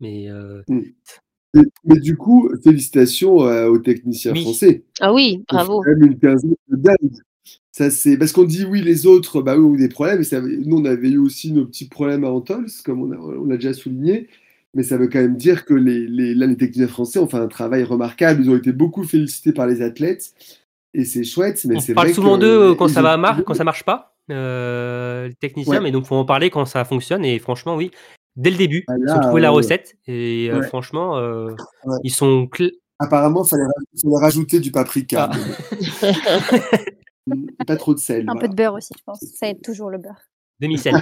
Mais 0.00 0.28
euh, 0.28 0.62
Mais, 0.68 1.62
mais 1.84 1.98
du 2.00 2.16
coup, 2.16 2.50
félicitations 2.64 3.46
euh, 3.46 3.68
aux 3.68 3.78
techniciens 3.78 4.32
Oui. 4.32 4.42
français. 4.42 4.84
Ah 5.00 5.12
oui, 5.12 5.44
bravo. 5.48 5.80
quand 5.82 5.90
même 5.90 6.02
une 6.04 6.18
quinzaine 6.18 6.54
de 6.68 6.76
dingue. 6.76 7.12
Ça, 7.72 7.90
c'est 7.90 8.16
parce 8.16 8.32
qu'on 8.32 8.44
dit 8.44 8.64
oui, 8.64 8.82
les 8.82 9.06
autres, 9.06 9.40
bah 9.42 9.56
ont 9.56 9.74
eu 9.74 9.78
des 9.78 9.88
problèmes. 9.88 10.20
Et 10.20 10.24
ça, 10.24 10.40
nous, 10.40 10.78
on 10.78 10.84
avait 10.84 11.10
eu 11.10 11.18
aussi 11.18 11.52
nos 11.52 11.64
petits 11.66 11.88
problèmes 11.88 12.24
à 12.24 12.28
Antols, 12.30 12.66
comme 12.84 13.02
on 13.02 13.44
l'a 13.44 13.56
déjà 13.56 13.72
souligné. 13.72 14.28
Mais 14.74 14.82
ça 14.82 14.96
veut 14.96 15.08
quand 15.08 15.20
même 15.20 15.36
dire 15.36 15.64
que 15.64 15.74
les, 15.74 16.06
les, 16.06 16.34
là, 16.34 16.46
les 16.46 16.56
techniciens 16.56 16.88
français 16.88 17.18
ont 17.18 17.28
fait 17.28 17.36
un 17.38 17.46
travail 17.48 17.84
remarquable. 17.84 18.42
Ils 18.42 18.50
ont 18.50 18.56
été 18.56 18.72
beaucoup 18.72 19.04
félicités 19.04 19.52
par 19.52 19.66
les 19.66 19.80
athlètes. 19.82 20.32
Et 20.94 21.04
c'est 21.04 21.24
chouette. 21.24 21.64
Mais 21.66 21.76
on 21.76 21.94
parle 21.94 22.08
vrai 22.08 22.14
souvent 22.14 22.36
d'eux 22.38 22.70
euh, 22.70 22.74
quand 22.74 22.88
ça 22.88 23.02
va 23.02 23.16
mar- 23.16 23.44
quand 23.44 23.54
ça 23.54 23.64
marche 23.64 23.84
pas, 23.84 24.16
euh, 24.30 25.28
les 25.28 25.34
techniciens, 25.34 25.74
Ouais. 25.74 25.80
mais 25.80 25.90
donc 25.90 26.06
faut 26.06 26.16
en 26.16 26.24
parler 26.24 26.50
quand 26.50 26.64
ça 26.64 26.84
fonctionne. 26.84 27.24
Et 27.24 27.38
franchement, 27.38 27.76
oui, 27.76 27.90
dès 28.36 28.50
le 28.50 28.56
début, 28.56 28.84
Ah, 28.88 28.94
ils 28.98 29.10
ont 29.12 29.20
trouvé 29.20 29.40
la 29.40 29.48
euh, 29.48 29.52
recette. 29.52 29.96
Et 30.06 30.48
euh, 30.50 30.62
franchement, 30.62 31.14
Ouais. 31.18 31.96
ils 32.02 32.10
sont 32.12 32.48
Apparemment, 32.98 33.44
il 33.44 33.48
fallait, 33.48 33.62
fallait 34.02 34.16
rajouter 34.20 34.58
du 34.60 34.72
paprika. 34.72 35.30
Ah. 35.32 35.36
pas 37.66 37.76
trop 37.76 37.94
de 37.94 37.98
sel. 37.98 38.22
Un 38.22 38.24
voilà. 38.32 38.40
peu 38.40 38.48
de 38.48 38.54
beurre 38.54 38.74
aussi, 38.74 38.94
je 38.96 39.02
pense. 39.04 39.20
Ça 39.20 39.48
aide 39.48 39.62
toujours 39.62 39.90
le 39.90 39.98
beurre. 39.98 40.20
demi-sel. 40.60 40.94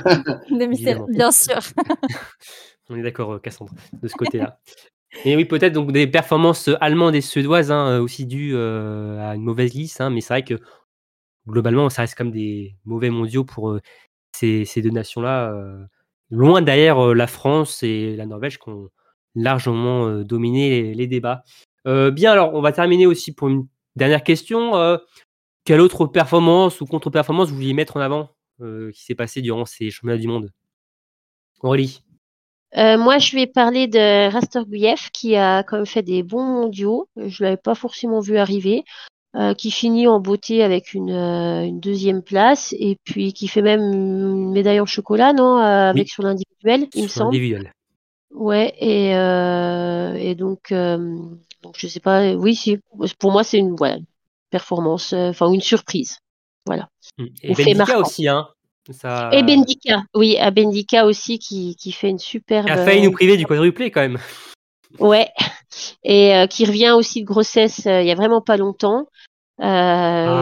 Demi-sel, 0.50 1.00
bien 1.08 1.30
sûr. 1.32 1.58
On 2.90 2.96
est 2.96 3.02
d'accord, 3.02 3.32
euh, 3.32 3.38
Cassandre, 3.38 3.72
de 4.00 4.06
ce 4.08 4.14
côté-là. 4.14 4.60
Et 5.24 5.34
oui, 5.34 5.44
peut-être 5.46 5.72
donc 5.72 5.92
des 5.92 6.06
performances 6.06 6.68
allemandes 6.80 7.14
et 7.14 7.20
suédoises 7.22 7.70
hein, 7.72 7.88
euh, 7.88 8.00
aussi 8.00 8.26
dues 8.26 8.52
euh, 8.54 9.18
à 9.20 9.34
une 9.34 9.42
mauvaise 9.42 9.72
lisse, 9.74 10.00
hein, 10.00 10.10
mais 10.10 10.20
c'est 10.20 10.34
vrai 10.34 10.44
que 10.44 10.54
globalement, 11.48 11.88
ça 11.88 12.02
reste 12.02 12.16
comme 12.16 12.30
des 12.30 12.76
mauvais 12.84 13.10
mondiaux 13.10 13.44
pour 13.44 13.70
euh, 13.70 13.80
ces, 14.32 14.64
ces 14.64 14.82
deux 14.82 14.90
nations-là. 14.90 15.52
euh, 15.52 15.84
loin 16.30 16.60
derrière 16.60 16.98
euh, 16.98 17.14
la 17.14 17.26
France 17.26 17.82
et 17.82 18.16
la 18.16 18.26
Norvège 18.26 18.58
qui 18.58 18.68
ont 18.68 18.88
largement 19.34 20.06
euh, 20.08 20.24
dominé 20.24 20.68
les, 20.70 20.94
les 20.94 21.06
débats. 21.06 21.44
Euh, 21.86 22.10
bien, 22.10 22.32
alors, 22.32 22.54
on 22.54 22.60
va 22.60 22.72
terminer 22.72 23.06
aussi 23.06 23.32
pour 23.32 23.48
une 23.48 23.66
dernière 23.94 24.24
question. 24.24 24.72
Quelle 25.66 25.80
autre 25.80 26.06
performance 26.06 26.80
ou 26.80 26.86
contre-performance 26.86 27.48
vous 27.48 27.56
vouliez 27.56 27.74
mettre 27.74 27.96
en 27.96 28.00
avant 28.00 28.30
euh, 28.62 28.92
qui 28.92 29.02
s'est 29.02 29.16
passé 29.16 29.42
durant 29.42 29.64
ces 29.64 29.90
championnats 29.90 30.16
du 30.16 30.28
monde? 30.28 30.52
Aurélie 31.60 32.04
Euh, 32.76 32.96
moi, 32.96 33.18
je 33.18 33.34
vais 33.34 33.48
parler 33.48 33.88
de 33.88 34.30
Rastorguyev 34.30 35.10
qui 35.12 35.34
a 35.34 35.64
quand 35.64 35.78
même 35.78 35.86
fait 35.86 36.04
des 36.04 36.22
bons 36.22 36.44
mondiaux. 36.44 37.08
Je 37.16 37.42
l'avais 37.42 37.56
pas 37.56 37.74
forcément 37.74 38.20
vu 38.20 38.36
arriver, 38.36 38.84
euh, 39.34 39.54
qui 39.54 39.72
finit 39.72 40.06
en 40.06 40.20
beauté 40.20 40.62
avec 40.62 40.94
une, 40.94 41.10
euh, 41.10 41.64
une 41.64 41.80
deuxième 41.80 42.22
place 42.22 42.72
et 42.78 42.96
puis 43.02 43.32
qui 43.32 43.48
fait 43.48 43.62
même 43.62 43.80
une 43.80 44.52
médaille 44.52 44.78
en 44.78 44.86
chocolat, 44.86 45.32
non, 45.32 45.56
avec 45.56 46.04
Oui. 46.04 46.08
sur 46.08 46.22
l'individuel, 46.22 46.86
il 46.94 47.02
me 47.02 47.08
semble. 47.08 47.36
Ouais, 48.30 48.72
et 48.78 49.10
et 50.30 50.34
donc 50.36 50.70
donc 50.70 51.74
je 51.76 51.86
sais 51.88 52.00
pas. 52.00 52.34
Oui, 52.34 52.54
si. 52.54 52.78
Pour 53.18 53.32
moi, 53.32 53.42
c'est 53.42 53.58
une 53.58 53.74
voilà, 53.74 53.96
performance, 54.56 55.12
euh, 55.12 55.30
enfin 55.30 55.50
une 55.52 55.60
surprise. 55.72 56.18
Voilà. 56.66 56.88
Mm. 57.18 57.26
Et 57.42 57.54
Bendica 57.54 57.98
aussi, 57.98 58.28
hein. 58.28 58.48
Ça... 58.90 59.30
Et 59.32 59.42
Bendica, 59.42 60.02
oui, 60.14 60.36
à 60.38 60.50
Bendica 60.50 61.06
aussi 61.06 61.38
qui 61.38 61.74
qui 61.80 61.90
fait 61.92 62.08
une 62.08 62.18
superbe. 62.20 62.68
a 62.68 62.76
failli 62.84 63.02
nous 63.02 63.10
priver 63.10 63.36
du 63.36 63.44
quadruplé 63.46 63.90
quand 63.90 64.00
même. 64.00 64.18
Ouais, 65.00 65.28
et 66.04 66.34
euh, 66.34 66.46
qui 66.46 66.64
revient 66.64 66.92
aussi 66.92 67.20
de 67.22 67.26
grossesse 67.26 67.86
euh, 67.86 68.00
il 68.02 68.06
y 68.08 68.12
a 68.12 68.14
vraiment 68.14 68.40
pas 68.40 68.56
longtemps. 68.56 69.06
Euh, 69.60 69.64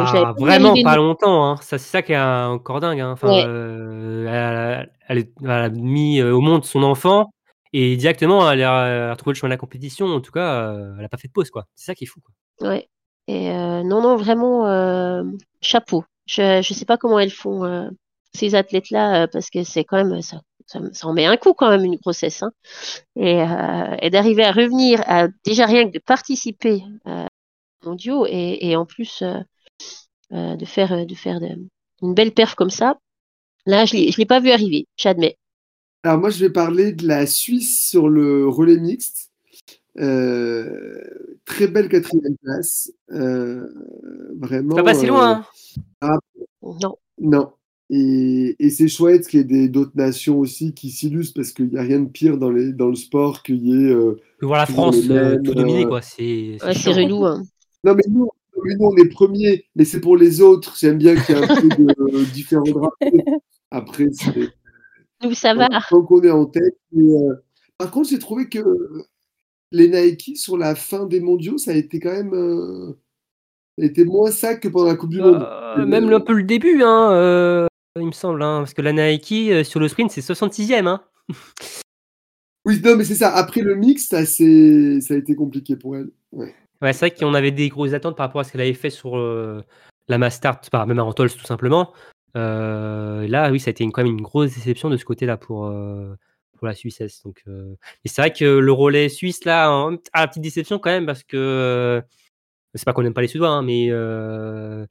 Ah, 0.07 0.35
vraiment 0.39 0.75
pas 0.83 0.97
longtemps. 0.97 1.45
Hein. 1.47 1.57
Ça, 1.63 1.79
c'est 1.79 1.91
ça 1.91 2.03
qui 2.03 2.13
est 2.13 2.21
encore 2.21 2.81
dingue. 2.81 3.01
Hein. 3.01 3.13
Enfin, 3.13 3.29
Ouais. 3.29 3.45
euh, 3.47 4.27
elle, 4.29 4.57
a- 4.57 4.87
elle 5.09 5.19
est- 5.19 5.33
elle 5.43 5.51
a 5.51 5.69
mis 5.71 6.21
euh, 6.21 6.33
au 6.35 6.41
monde 6.41 6.65
son 6.65 6.83
enfant 6.83 7.31
et 7.73 7.97
directement 7.97 8.51
elle 8.51 8.63
a, 8.63 9.11
retrouvé 9.13 9.33
le 9.35 9.39
chemin 9.39 9.49
de 9.51 9.55
la 9.55 9.59
compétition. 9.59 10.07
En 10.07 10.21
tout 10.21 10.33
cas, 10.33 10.49
euh, 10.73 10.97
elle 10.99 11.05
a 11.05 11.09
pas 11.09 11.17
fait 11.17 11.29
de 11.29 11.33
pause. 11.33 11.51
quoi. 11.51 11.65
C'est 11.75 11.87
ça 11.87 11.95
qui 11.95 12.05
est 12.05 12.09
fou. 12.13 12.21
Quoi. 12.25 12.69
Ouais. 12.71 12.89
Et 13.27 13.51
euh, 13.51 13.83
non, 13.83 14.03
non, 14.03 14.17
vraiment 14.17 14.67
euh, 14.69 15.25
chapeau. 15.63 16.05
Je 16.27 16.63
je 16.63 16.75
sais 16.75 16.85
pas 16.85 16.97
comment 16.99 17.19
elles 17.19 17.31
font 17.31 17.65
euh, 17.65 17.89
ces 18.35 18.55
athlètes-là 18.55 19.29
parce 19.29 19.51
que 19.51 19.63
c'est 19.65 19.85
quand 19.85 19.97
même 20.05 20.21
ça, 20.23 20.41
ça, 20.67 20.81
en 21.03 21.13
met 21.15 21.27
un 21.27 21.37
coup 21.37 21.55
quand 21.55 21.71
même 21.71 21.85
une 21.85 21.97
grossesse. 21.97 22.43
Hein. 22.43 22.53
Et, 23.17 23.43
euh, 23.43 23.97
et 24.03 24.11
d'arriver 24.11 24.45
à 24.45 24.53
revenir 24.53 25.03
à 25.07 25.29
déjà 25.45 25.67
rien 25.67 25.87
que 25.89 25.93
de 25.95 26.01
participer 26.01 26.83
euh, 27.09 27.27
aux 27.85 27.91
mondiaux 27.91 28.27
et, 28.29 28.59
et 28.71 28.77
en 28.77 28.87
plus 28.87 29.23
euh, 30.33 30.57
de 30.57 30.65
faire 30.65 31.07
de 31.07 31.15
faire 31.15 31.41
de- 31.41 31.69
une 32.03 32.15
belle 32.15 32.33
perf 32.35 32.55
comme 32.55 32.71
ça. 32.71 32.99
Là, 33.67 33.85
je 33.87 33.97
je 34.13 34.19
l'ai 34.19 34.27
pas 34.27 34.41
vu 34.41 34.51
arriver. 34.53 34.87
J'admets. 34.97 35.39
Alors 36.03 36.19
moi, 36.19 36.31
je 36.31 36.39
vais 36.39 36.51
parler 36.51 36.93
de 36.93 37.07
la 37.07 37.27
Suisse 37.27 37.89
sur 37.91 38.09
le 38.09 38.49
relais 38.49 38.79
mixte. 38.79 39.24
Euh, 39.99 41.01
très 41.45 41.69
belle 41.69 41.89
quatrième 41.89 42.37
place. 42.43 42.93
Euh, 43.13 43.67
vraiment. 44.39 44.75
Pas 44.77 44.83
passé 44.83 45.05
euh, 45.07 45.09
loin. 45.09 45.47
hein. 46.03 46.19
Non. 46.63 46.97
Non. 47.21 47.53
Et, 47.91 48.57
et 48.59 48.71
c'est 48.71 48.89
chouette 48.89 49.27
qu'il 49.29 49.51
y 49.53 49.65
ait 49.65 49.69
d'autres 49.69 49.93
nations 49.95 50.39
aussi 50.39 50.73
qui 50.73 50.91
s'illustrent 50.91 51.35
parce 51.35 51.53
qu'il 51.53 51.69
n'y 51.69 51.79
a 51.79 51.83
rien 51.83 52.01
de 52.01 52.09
pire 52.09 52.39
dans, 52.39 52.51
les, 52.51 52.73
dans 52.73 52.89
le 52.89 52.95
sport 52.97 53.43
qu'il 53.43 53.67
y 53.67 53.73
ait. 53.73 53.93
euh, 53.93 54.17
Que 54.39 54.47
voir 54.47 54.59
la 54.61 54.67
France 54.67 54.97
euh, 55.11 55.35
mêmes, 55.35 55.43
tout 55.43 55.55
dominer. 55.55 55.85
euh, 55.85 55.89
quoi. 55.89 56.01
C'est 56.03 56.57
Ouais, 56.63 56.73
relou. 56.93 57.27
Hein. 57.27 57.45
Non, 57.85 57.95
mais 57.95 58.03
nous, 58.11 58.31
mais 58.65 58.75
nous, 58.77 58.87
on 58.87 58.97
est 58.97 59.09
premiers, 59.09 59.67
mais 59.77 59.85
c'est 59.85 60.01
pour 60.01 60.17
les 60.17 60.41
autres. 60.41 60.75
J'aime 60.79 60.97
bien 60.99 61.15
qu'il 61.15 61.37
y 61.37 61.39
ait 61.39 61.43
un 61.45 61.61
peu 61.61 61.69
de 61.69 62.25
différents 62.33 62.63
drapeaux. 62.65 63.43
Après, 63.71 64.07
c'est. 64.13 64.49
Nous, 65.23 65.35
ça 65.35 65.55
va. 65.55 65.69
Tant 65.91 66.03
qu'on 66.03 66.23
est 66.23 66.31
en 66.31 66.47
tête. 66.47 66.77
mais, 66.93 67.13
euh, 67.13 67.35
Par 67.77 67.91
contre, 67.91 68.09
j'ai 68.09 68.19
trouvé 68.19 68.49
que 68.49 68.61
les 69.75 69.89
Nike 69.89 70.37
sur 70.37 70.57
la 70.57 70.75
fin 70.75 71.07
des 71.07 71.21
mondiaux, 71.21 71.59
ça 71.59 71.73
a 71.73 71.75
été 71.75 71.99
quand 72.01 72.13
même. 72.13 72.33
euh, 72.35 72.93
Ça 73.77 73.83
a 73.83 73.87
été 73.87 74.05
moins 74.05 74.31
ça 74.31 74.55
que 74.55 74.69
pendant 74.69 74.87
la 74.87 74.95
Coupe 74.95 75.11
du 75.11 75.21
Monde. 75.21 75.43
Euh, 75.43 75.85
même 75.85 76.13
un 76.13 76.21
peu 76.21 76.33
le 76.35 76.45
début, 76.45 76.83
hein, 76.83 77.11
euh, 77.13 77.67
il 77.99 78.07
me 78.07 78.13
semble. 78.13 78.41
Hein, 78.43 78.59
parce 78.61 78.73
que 78.73 78.83
la 78.83 78.93
Nike 78.93 79.65
sur 79.65 79.81
le 79.81 79.89
sprint, 79.89 80.11
c'est 80.13 80.21
66ème. 80.21 80.87
Hein. 80.87 81.03
Oui, 82.67 82.81
non, 82.83 82.97
mais 82.97 83.05
c'est 83.05 83.15
ça. 83.17 83.29
Après 83.35 83.61
le 83.61 83.75
mix, 83.75 84.07
ça, 84.09 84.25
c'est- 84.25 85.01
ça 85.03 85.13
a 85.13 85.17
été 85.19 85.35
compliqué 85.35 85.77
pour 85.77 85.97
elle. 85.97 86.11
Ouais. 86.33 86.55
Ouais, 86.81 86.93
c'est 86.95 87.09
vrai 87.09 87.11
qu'on 87.11 87.35
avait 87.35 87.51
des 87.51 87.69
grosses 87.69 87.93
attentes 87.93 88.17
par 88.17 88.27
rapport 88.27 88.41
à 88.41 88.45
ce 88.45 88.53
qu'elle 88.53 88.63
avait 88.63 88.73
fait 88.73 88.89
sur 88.89 89.19
la 90.09 90.19
Mastart, 90.19 90.61
enfin, 90.73 90.87
même 90.87 90.99
à 90.99 91.05
Antols 91.05 91.31
tout 91.33 91.45
simplement. 91.45 91.93
Là, 92.35 93.51
oui, 93.51 93.61
ça 93.61 93.69
a 93.69 93.73
été 93.73 93.85
une- 93.85 93.93
quand 93.93 94.03
même 94.03 94.13
une 94.13 94.23
grosse 94.23 94.55
déception 94.55 94.89
de 94.89 94.97
ce 94.97 95.05
côté-là 95.05 95.37
pour, 95.37 95.71
pour 96.65 96.69
la 96.69 96.75
Suissesse. 96.75 97.23
Donc, 97.25 97.43
euh, 97.47 97.75
Et 98.07 98.09
c'est 98.09 98.23
vrai 98.23 98.33
que 98.33 98.45
le 98.47 98.73
relais 98.73 99.11
suisse, 99.11 99.45
là, 99.45 99.71
en- 99.71 99.97
a 100.15 100.21
la 100.23 100.29
petite 100.29 100.43
déception 100.43 100.79
quand 100.79 100.89
même 100.89 101.05
parce 101.05 101.23
que 101.23 101.37
euh, 101.37 102.01
c'est 102.75 102.87
pas 102.87 102.95
qu'on 102.95 103.03
n'aime 103.03 103.13
pas 103.13 103.21
les 103.21 103.29
Suédois, 103.29 103.51
hein, 103.51 103.63
mais 103.63 103.89
euh, 103.91 104.87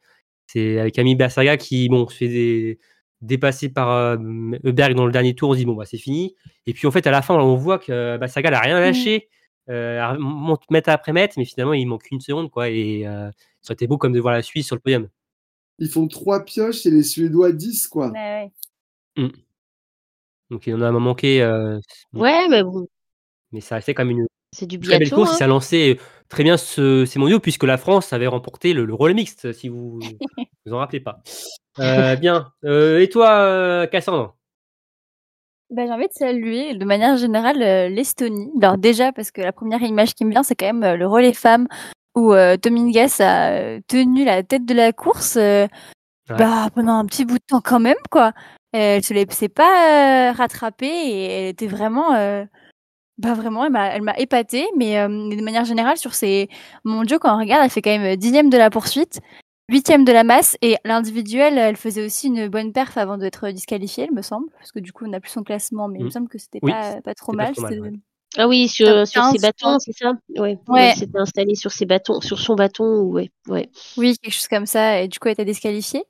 c'est 0.45 0.79
avec 0.79 0.99
Ami 0.99 1.15
Bersaga 1.15 1.57
qui 1.57 1.89
bon, 1.89 2.05
fait 2.07 2.27
des, 2.27 2.79
dépassé 3.21 3.69
par 3.69 3.89
euh, 3.89 4.17
Heuberg 4.63 4.93
dans 4.93 5.07
le 5.07 5.11
dernier 5.11 5.33
tour, 5.33 5.49
on 5.49 5.53
se 5.53 5.57
dit 5.57 5.65
bon 5.65 5.73
bah 5.73 5.85
c'est 5.85 5.97
fini. 5.97 6.35
Et 6.67 6.73
puis 6.73 6.85
en 6.85 6.91
fait 6.91 7.07
à 7.07 7.11
la 7.11 7.23
fin 7.23 7.33
on 7.35 7.55
voit 7.55 7.79
que 7.79 8.17
bah, 8.17 8.27
Saga 8.27 8.51
n'a 8.51 8.59
rien 8.59 8.79
lâché, 8.79 9.29
euh, 9.69 10.15
monte 10.19 10.69
mètre 10.69 10.89
après 10.89 11.11
mètre, 11.11 11.33
mais 11.37 11.45
finalement 11.45 11.73
il 11.73 11.87
manque 11.87 12.11
une 12.11 12.21
seconde 12.21 12.51
quoi. 12.51 12.69
Et 12.69 13.07
euh, 13.07 13.31
ça 13.61 13.71
aurait 13.71 13.73
été 13.73 13.87
beau 13.87 13.97
comme 13.97 14.13
de 14.13 14.19
voir 14.19 14.33
la 14.35 14.43
Suisse 14.43 14.67
sur 14.67 14.75
le 14.75 14.81
podium. 14.81 15.07
Ils 15.79 15.89
font 15.89 16.07
trois 16.07 16.45
pioches 16.45 16.85
et 16.85 16.91
les 16.91 17.01
Suédois 17.03 17.51
10 17.51 17.87
quoi. 17.87 18.11
Ouais, 18.11 18.51
ouais. 19.17 19.31
Donc 20.53 20.67
il 20.67 20.75
en 20.75 20.81
a 20.81 20.91
manqué. 20.91 21.41
euh, 21.41 21.79
Ouais, 22.13 22.47
mais 22.47 22.63
bon, 22.63 22.87
mais 23.51 23.59
ça 23.59 23.75
restait 23.75 23.93
quand 23.93 24.05
même 24.05 24.17
une 24.19 24.27
c'est 24.55 24.67
du 24.67 24.79
très 24.79 24.99
belle 24.99 25.09
course. 25.09 25.31
hein. 25.31 25.35
Ça 25.35 25.45
a 25.45 25.47
lancé 25.47 25.99
très 26.29 26.43
bien 26.43 26.57
ce, 26.57 27.05
ces 27.05 27.17
mondiaux 27.17 27.39
puisque 27.39 27.63
la 27.63 27.77
France 27.77 28.13
avait 28.13 28.27
remporté 28.27 28.73
le, 28.73 28.85
le 28.85 28.93
relais 28.93 29.15
mixte, 29.15 29.51
si 29.51 29.67
vous 29.67 29.99
vous 30.65 30.73
en 30.73 30.77
rappelez 30.77 30.99
pas. 30.99 31.21
Euh, 31.79 32.15
bien. 32.15 32.51
Euh, 32.63 32.99
et 32.99 33.09
toi, 33.09 33.31
euh, 33.39 33.87
Cassandre? 33.87 34.35
Ben, 35.71 35.87
j'ai 35.87 35.93
envie 35.93 36.07
de 36.07 36.13
saluer 36.13 36.75
de 36.75 36.85
manière 36.85 37.17
générale 37.17 37.61
euh, 37.63 37.89
l'Estonie. 37.89 38.51
Alors 38.61 38.77
déjà 38.77 39.11
parce 39.11 39.31
que 39.31 39.41
la 39.41 39.51
première 39.51 39.81
image 39.81 40.13
qui 40.13 40.23
me 40.23 40.29
vient 40.29 40.43
c'est 40.43 40.53
quand 40.55 40.67
même 40.67 40.83
euh, 40.83 40.95
le 40.97 41.07
relais 41.07 41.33
femmes 41.33 41.67
où 42.15 42.31
euh, 42.33 42.57
Tomingas 42.57 43.17
a 43.21 43.53
euh, 43.53 43.79
tenu 43.87 44.23
la 44.23 44.43
tête 44.43 44.65
de 44.65 44.73
la 44.75 44.93
course 44.93 45.35
euh, 45.37 45.67
Ouais. 46.29 46.37
bah, 46.37 46.69
pendant 46.73 46.93
un 46.99 47.05
petit 47.05 47.25
bout 47.25 47.37
de 47.37 47.43
temps 47.45 47.59
quand 47.59 47.81
même 47.81 47.97
quoi. 48.09 48.31
Euh, 48.75 48.97
Elle 48.97 49.03
se 49.03 49.13
laissait 49.13 49.49
pas 49.49 50.29
euh, 50.29 50.31
rattraper 50.31 50.87
et 50.87 51.25
elle 51.25 51.49
était 51.49 51.67
vraiment 51.67 52.13
euh, 52.15 52.43
bah 53.19 53.33
vraiment 53.35 53.63
elle 53.65 53.71
m'a 53.71 53.87
elle 53.89 54.01
m'a 54.01 54.17
épatée 54.17 54.65
mais 54.75 54.97
euh, 54.99 55.07
de 55.07 55.41
manière 55.43 55.65
générale 55.65 55.97
sur 55.97 56.15
ces 56.15 56.49
mondiaux 56.83 57.19
quand 57.19 57.35
on 57.35 57.39
regarde 57.39 57.63
elle 57.63 57.69
fait 57.69 57.83
quand 57.83 57.95
même 57.97 58.15
dixième 58.15 58.49
de 58.49 58.57
la 58.57 58.71
poursuite 58.71 59.19
huitième 59.69 60.03
de 60.05 60.11
la 60.11 60.23
masse 60.23 60.57
et 60.63 60.77
l'individuel 60.85 61.57
elle 61.59 61.77
faisait 61.77 62.03
aussi 62.03 62.27
une 62.27 62.47
bonne 62.47 62.73
perf 62.73 62.97
avant 62.97 63.17
d'être 63.17 63.47
disqualifiée 63.49 64.07
il 64.09 64.15
me 64.15 64.23
semble 64.23 64.47
parce 64.57 64.71
que 64.71 64.79
du 64.79 64.91
coup 64.91 65.05
on 65.05 65.09
n'a 65.09 65.19
plus 65.19 65.29
son 65.29 65.43
classement 65.43 65.87
mais 65.87 65.99
il 65.99 66.03
me 66.05 66.07
Mm. 66.07 66.11
semble 66.11 66.27
que 66.29 66.39
c'était 66.39 66.59
Oui, 66.63 66.71
pas, 66.71 67.01
pas 67.03 67.13
trop 67.13 67.31
pas 67.33 67.37
mal, 67.43 67.53
trop 67.53 67.61
mal, 67.61 67.71
c'était- 67.73 67.81
ouais. 67.83 67.91
Ah 68.37 68.47
oui, 68.47 68.67
sur, 68.67 68.87
Top 68.87 69.05
sur 69.05 69.21
15, 69.21 69.31
ses 69.33 69.39
bâtons, 69.39 69.79
c'est 69.79 69.91
ça? 69.95 70.13
Ouais. 70.37 70.57
Ouais. 70.67 70.93
C'était 70.97 71.19
installé 71.19 71.55
sur 71.55 71.71
ses 71.71 71.85
bâtons, 71.85 72.19
sur 72.21 72.39
son 72.39 72.55
bâton, 72.55 73.03
ouais. 73.03 73.29
ouais. 73.47 73.69
Oui, 73.97 74.17
quelque 74.21 74.33
chose 74.33 74.47
comme 74.47 74.65
ça, 74.65 75.01
et 75.01 75.07
du 75.07 75.19
coup, 75.19 75.27
elle 75.27 75.33
était 75.33 75.45
disqualifiée. 75.45 76.03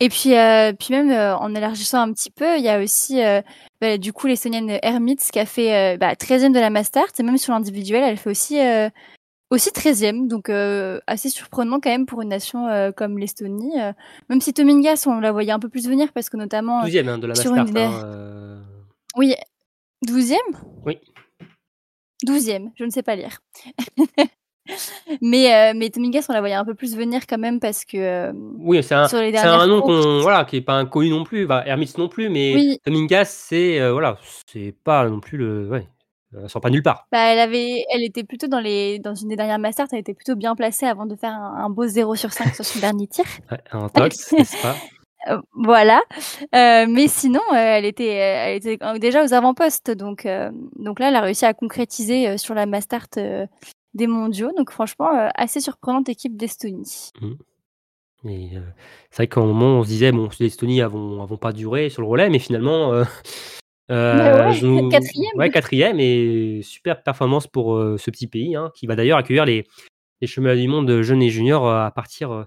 Et 0.00 0.08
puis, 0.08 0.36
euh, 0.36 0.72
puis 0.72 0.88
même 0.92 1.10
euh, 1.10 1.36
en 1.36 1.54
élargissant 1.54 2.00
un 2.00 2.12
petit 2.12 2.30
peu, 2.30 2.56
il 2.56 2.64
y 2.64 2.68
a 2.68 2.80
aussi, 2.82 3.22
euh, 3.22 3.40
bah, 3.80 3.96
du 3.96 4.12
coup, 4.12 4.26
l'Estonienne 4.26 4.78
Hermits 4.82 5.16
qui 5.32 5.38
a 5.38 5.46
fait 5.46 5.94
euh, 5.94 5.96
bah, 5.96 6.14
13e 6.14 6.52
de 6.52 6.58
la 6.60 6.70
Mastart, 6.70 7.06
et 7.18 7.22
même 7.22 7.38
sur 7.38 7.52
l'individuel, 7.52 8.02
elle 8.02 8.16
fait 8.16 8.30
aussi, 8.30 8.58
euh, 8.58 8.88
aussi 9.50 9.70
13e, 9.70 10.26
donc 10.28 10.48
euh, 10.50 10.98
assez 11.06 11.30
surprenant 11.30 11.78
quand 11.80 11.90
même 11.90 12.06
pour 12.06 12.22
une 12.22 12.28
nation 12.30 12.66
euh, 12.66 12.90
comme 12.90 13.18
l'Estonie. 13.18 13.80
euh. 13.80 13.92
même 14.28 14.40
si 14.40 14.52
Tomingas, 14.52 15.04
on 15.06 15.20
la 15.20 15.30
voyait 15.32 15.52
un 15.52 15.58
peu 15.60 15.68
plus 15.68 15.88
venir, 15.88 16.12
parce 16.12 16.28
que 16.28 16.36
notamment, 16.36 16.84
12e 16.84 17.08
hein, 17.08 17.18
de 17.18 17.26
la 17.28 17.34
sur 17.36 17.52
Mastart. 17.52 17.68
une 17.70 17.78
hein, 17.78 18.02
euh, 18.04 18.60
oui, 19.16 19.34
12e 20.06 20.36
Oui. 20.84 20.98
12e, 22.26 22.70
je 22.76 22.84
ne 22.84 22.90
sais 22.90 23.02
pas 23.02 23.16
lire. 23.16 23.38
mais, 25.22 25.54
euh, 25.54 25.72
mais 25.74 25.88
Tomingas, 25.90 26.26
on 26.28 26.32
la 26.32 26.40
voyait 26.40 26.54
un 26.54 26.64
peu 26.64 26.74
plus 26.74 26.94
venir 26.96 27.26
quand 27.26 27.38
même, 27.38 27.58
parce 27.60 27.84
que... 27.84 27.96
euh, 27.96 28.32
Oui, 28.58 28.82
c'est 28.82 28.94
un, 28.94 29.04
un 29.06 29.66
nom 29.66 29.80
courses. 29.80 30.04
qu'on 30.04 30.20
voilà, 30.20 30.44
qui 30.44 30.56
est 30.56 30.60
pas 30.60 30.74
inconnu 30.74 31.10
non 31.10 31.24
plus. 31.24 31.46
Bah, 31.46 31.62
Hermits 31.66 31.92
non 31.96 32.08
plus, 32.08 32.28
mais 32.28 32.54
Oui. 32.54 32.78
Tomingas, 32.84 33.24
c'est 33.26 33.80
euh, 33.80 33.92
voilà, 33.92 34.18
c'est 34.46 34.74
pas 34.84 35.08
non 35.08 35.20
plus 35.20 35.38
le. 35.38 35.68
Ouais, 35.68 35.86
elle 36.36 36.50
sort 36.50 36.60
pas 36.60 36.68
nulle 36.70 36.82
part. 36.82 37.06
Bah, 37.10 37.32
elle 37.32 37.38
avait, 37.38 37.84
elle 37.94 38.02
était 38.04 38.24
plutôt 38.24 38.46
dans 38.48 38.60
les, 38.60 38.98
dans 38.98 39.14
une 39.14 39.28
des 39.28 39.36
dernières 39.36 39.58
Masters, 39.58 39.86
elle 39.92 40.00
était 40.00 40.12
plutôt 40.14 40.36
bien 40.36 40.54
placée 40.54 40.84
avant 40.86 41.06
de 41.06 41.16
faire 41.16 41.30
un, 41.32 41.64
un 41.64 41.70
beau 41.70 41.86
0 41.86 42.14
sur 42.16 42.32
5 42.32 42.54
sur 42.54 42.64
son 42.66 42.78
dernier 42.80 43.06
tir. 43.06 43.24
Ouais, 43.50 43.58
un 43.72 43.88
tox, 43.88 44.32
n'est-ce 44.32 44.60
pas? 44.60 44.74
Euh, 45.26 45.40
voilà. 45.52 46.00
Euh, 46.54 46.86
mais 46.88 47.08
sinon, 47.08 47.40
euh, 47.52 47.56
elle 47.56 47.84
était, 47.84 48.06
elle 48.06 48.56
était 48.56 48.78
déjà 48.98 49.24
aux 49.24 49.34
avant-postes, 49.34 49.90
donc, 49.90 50.26
donc 50.76 51.00
là, 51.00 51.08
elle 51.08 51.16
a 51.16 51.20
réussi 51.20 51.44
à 51.44 51.54
concrétiser 51.54 52.38
sur 52.38 52.54
la 52.54 52.66
Mastart 52.66 53.08
des 53.94 54.06
mondiaux. 54.06 54.52
Donc 54.56 54.70
franchement, 54.70 55.08
assez 55.34 55.60
surprenante 55.60 56.08
équipe 56.08 56.36
d'Estonie. 56.36 57.10
Euh, 58.24 58.60
c'est 59.10 59.16
vrai 59.16 59.26
qu'à 59.28 59.40
un 59.40 59.46
moment, 59.46 59.78
on 59.78 59.82
se 59.82 59.88
disait, 59.88 60.12
bon, 60.12 60.28
l'Estonie 60.40 60.82
avons 60.82 61.36
pas 61.36 61.52
duré 61.52 61.88
sur 61.88 62.02
le 62.02 62.08
relais, 62.08 62.30
mais 62.30 62.38
finalement, 62.38 62.90
ouais, 63.90 64.52
je 64.52 64.90
quatrième. 64.90 65.36
ouais, 65.36 65.50
quatrième 65.50 66.00
et 66.00 66.60
super 66.62 67.02
performance 67.02 67.46
pour 67.46 67.76
ce 67.76 68.10
petit 68.10 68.26
pays, 68.26 68.56
hein, 68.56 68.70
qui 68.74 68.86
va 68.86 68.96
d'ailleurs 68.96 69.18
accueillir 69.18 69.44
les, 69.44 69.66
les 70.20 70.26
championnats 70.26 70.56
du 70.56 70.68
monde 70.68 71.02
jeunes 71.02 71.22
et 71.22 71.30
juniors 71.30 71.68
à 71.70 71.90
partir 71.90 72.44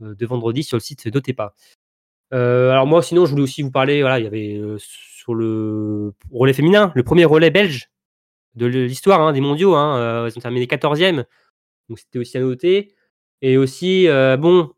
de 0.00 0.26
vendredi 0.26 0.64
sur 0.64 0.76
le 0.76 0.80
site 0.80 1.08
d'Otepa. 1.08 1.54
Euh, 2.32 2.70
alors 2.70 2.86
moi, 2.86 3.02
sinon, 3.02 3.26
je 3.26 3.30
voulais 3.30 3.42
aussi 3.42 3.62
vous 3.62 3.70
parler, 3.70 4.00
voilà, 4.00 4.18
il 4.18 4.24
y 4.24 4.26
avait 4.26 4.56
euh, 4.56 4.76
sur 4.78 5.34
le 5.34 6.12
relais 6.32 6.52
féminin, 6.54 6.92
le 6.94 7.02
premier 7.02 7.24
relais 7.24 7.50
belge 7.50 7.90
de 8.54 8.66
l'histoire 8.66 9.20
hein, 9.20 9.32
des 9.32 9.40
mondiaux, 9.40 9.74
hein, 9.74 9.96
euh, 9.98 10.30
ils 10.32 10.38
ont 10.38 10.40
terminé 10.40 10.66
14e, 10.66 11.24
donc 11.88 11.98
c'était 11.98 12.18
aussi 12.18 12.36
à 12.38 12.40
noter. 12.40 12.94
Et 13.42 13.56
aussi, 13.58 14.06
bon, 14.38 14.70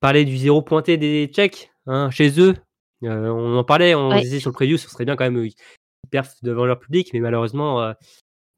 parler 0.00 0.24
du 0.24 0.36
zéro 0.38 0.62
pointé 0.62 0.96
des 0.96 1.26
Tchèques 1.32 1.70
hein, 1.86 2.10
chez 2.10 2.40
eux. 2.40 2.54
Euh, 3.04 3.28
on 3.28 3.56
en 3.58 3.64
parlait, 3.64 3.94
on 3.94 4.08
Ouais. 4.10 4.22
disait 4.22 4.40
sur 4.40 4.50
le 4.50 4.54
preview, 4.54 4.76
ce 4.78 4.88
serait 4.88 5.04
bien 5.04 5.14
quand 5.16 5.30
même 5.30 5.42
qu'ils 5.48 5.54
perfent 6.10 6.36
devant 6.42 6.64
leur 6.66 6.78
public, 6.80 7.10
mais 7.12 7.20
malheureusement, 7.20 7.82
euh, 7.82 7.92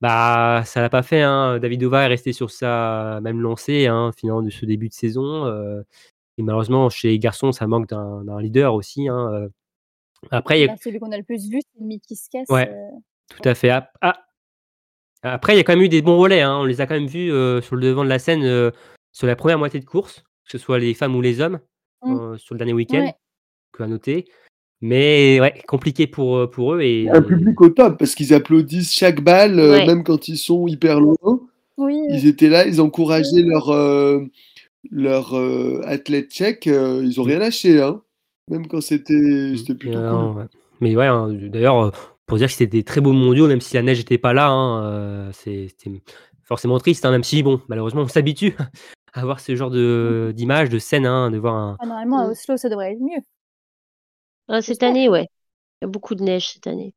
bah 0.01 0.63
ça 0.67 0.81
l'a 0.81 0.89
pas 0.91 1.03
fait. 1.03 1.23
Hein. 1.23 1.59
Davidova 1.59 2.05
est 2.05 2.09
resté 2.09 2.33
sur 2.33 2.51
sa 2.51 3.21
même 3.23 3.41
lancée, 3.41 3.87
hein, 3.87 4.13
finalement 4.17 4.43
de 4.43 4.51
ce 4.51 4.65
début 4.67 4.89
de 4.89 4.95
saison. 4.95 5.47
euh, 5.47 5.83
et 6.41 6.43
malheureusement, 6.43 6.89
chez 6.91 7.09
les 7.09 7.19
garçons, 7.19 7.53
ça 7.53 7.67
manque 7.67 7.89
d'un 7.89 8.41
leader 8.41 8.75
aussi. 8.75 9.09
Hein. 9.09 9.31
euh. 9.33 9.49
Après, 10.31 10.59
il 10.59 10.63
y 10.63 10.65
a 10.65 10.69
Bah, 10.69 10.75
celui 10.83 10.99
qu'on 10.99 11.13
a 11.13 11.17
le 11.19 11.23
plus 11.23 11.49
vu, 11.49 11.61
c'est. 12.09 12.51
Ouais. 12.51 12.69
euh, 12.71 12.91
tout 13.31 13.49
à 13.49 13.55
fait. 13.55 13.71
Ah, 13.71 13.91
ah. 14.01 14.17
Après, 15.23 15.55
il 15.55 15.57
y 15.59 15.61
a 15.61 15.65
quand 15.65 15.75
même 15.75 15.83
eu 15.85 15.89
des 15.89 16.03
bons 16.03 16.19
relais. 16.19 16.41
hein. 16.41 16.59
On 16.61 16.65
les 16.65 16.81
a 16.81 16.87
quand 16.87 16.95
même 16.95 17.07
vus 17.07 17.31
euh, 17.31 17.61
sur 17.61 17.77
le 17.77 17.83
devant 17.83 18.05
de 18.05 18.09
la 18.09 18.19
scène 18.19 18.43
euh, 18.45 18.71
sur 19.13 19.27
la 19.27 19.37
première 19.37 19.59
moitié 19.59 19.79
de 19.81 19.85
course, 19.85 20.25
que 20.45 20.51
ce 20.53 20.59
soit 20.59 20.79
les 20.79 20.95
femmes 20.95 21.15
ou 21.15 21.21
les 21.21 21.41
hommes, 21.41 21.61
Mm. 22.03 22.17
euh, 22.17 22.39
sur 22.39 22.55
le 22.55 22.59
dernier 22.59 22.73
week-end, 22.73 23.01
Ouais. 23.03 23.15
que 23.73 23.83
à 23.83 23.87
noter. 23.87 24.25
Mais 24.81 25.39
ouais, 25.41 25.61
compliqué 25.69 26.07
pour, 26.07 26.49
pour 26.51 26.75
eux. 26.75 26.81
Et, 26.81 27.11
Un 27.11 27.21
public 27.21 27.61
au 27.61 27.69
top 27.69 27.99
parce 27.99 28.15
qu'ils 28.15 28.33
applaudissent 28.33 28.95
chaque 28.95 29.21
balle, 29.23 29.59
euh, 29.59 29.73
Ouais. 29.73 29.87
même 29.87 30.03
quand 30.05 30.27
ils 30.29 30.39
sont 30.39 30.67
hyper 30.67 31.01
loin. 31.01 31.17
Oui. 31.77 32.01
Ils 32.11 32.27
étaient 32.27 32.49
là, 32.49 32.67
ils 32.67 32.81
encourageaient 32.81 33.43
leur, 33.43 33.69
euh, 33.71 34.21
leur 34.91 35.37
euh, 35.37 35.83
athlète 35.85 36.31
tchèque. 36.31 36.67
euh, 36.67 37.03
ils 37.05 37.21
ont 37.21 37.25
rien 37.25 37.39
lâché, 37.39 37.81
hein. 37.83 38.03
Même 38.49 38.67
quand 38.67 38.81
c'était 38.81 39.55
c'était 39.57 39.75
plutôt 39.75 39.99
Euh, 39.99 40.11
cool. 40.33 40.39
ouais. 40.43 40.49
Mais 40.81 40.97
ouais, 40.97 41.07
hein, 41.07 41.29
d'ailleurs, 41.31 41.85
euh, 41.87 41.91
pour 42.27 42.39
dire 42.39 42.47
que 42.47 42.53
c'était 42.53 42.67
des 42.79 42.85
très 42.85 43.01
beaux 43.01 43.13
mondiaux, 43.13 43.47
même 43.49 43.61
si 43.61 43.75
la 43.75 43.83
neige 43.83 43.99
n'était 43.99 44.19
pas 44.19 44.33
là, 44.33 44.49
hein, 44.49 44.85
euh, 44.85 45.31
c'est- 45.33 45.69
c'était 45.69 46.03
forcément 46.43 46.79
triste, 46.79 47.05
hein, 47.05 47.11
même 47.11 47.23
si, 47.25 47.43
bon, 47.43 47.61
malheureusement, 47.69 48.03
on 48.03 48.09
s'habitue 48.09 48.57
à 49.13 49.25
voir 49.25 49.41
ce 49.41 49.55
genre 49.55 49.71
de- 49.71 50.33
d'images, 50.35 50.69
de 50.71 50.79
scènes, 50.79 51.07
hein, 51.07 51.31
de 51.31 51.39
voir 51.39 51.55
un. 51.55 51.77
Ah, 51.81 51.87
normalement, 51.87 52.21
à. 52.21 52.31
Oslo, 52.31 52.57
ça 52.57 52.69
devrait 52.69 52.93
être 52.93 53.01
mieux. 53.01 53.21
Ah, 54.49 54.63
cette 54.63 54.83
année, 54.83 55.09
ouais. 55.09 55.27
Il 55.83 55.85
y 55.85 55.87
a 55.87 55.89
beaucoup 55.89 56.15
de 56.15 56.23
neige 56.23 56.51
cette 56.55 56.67
année. 56.67 56.95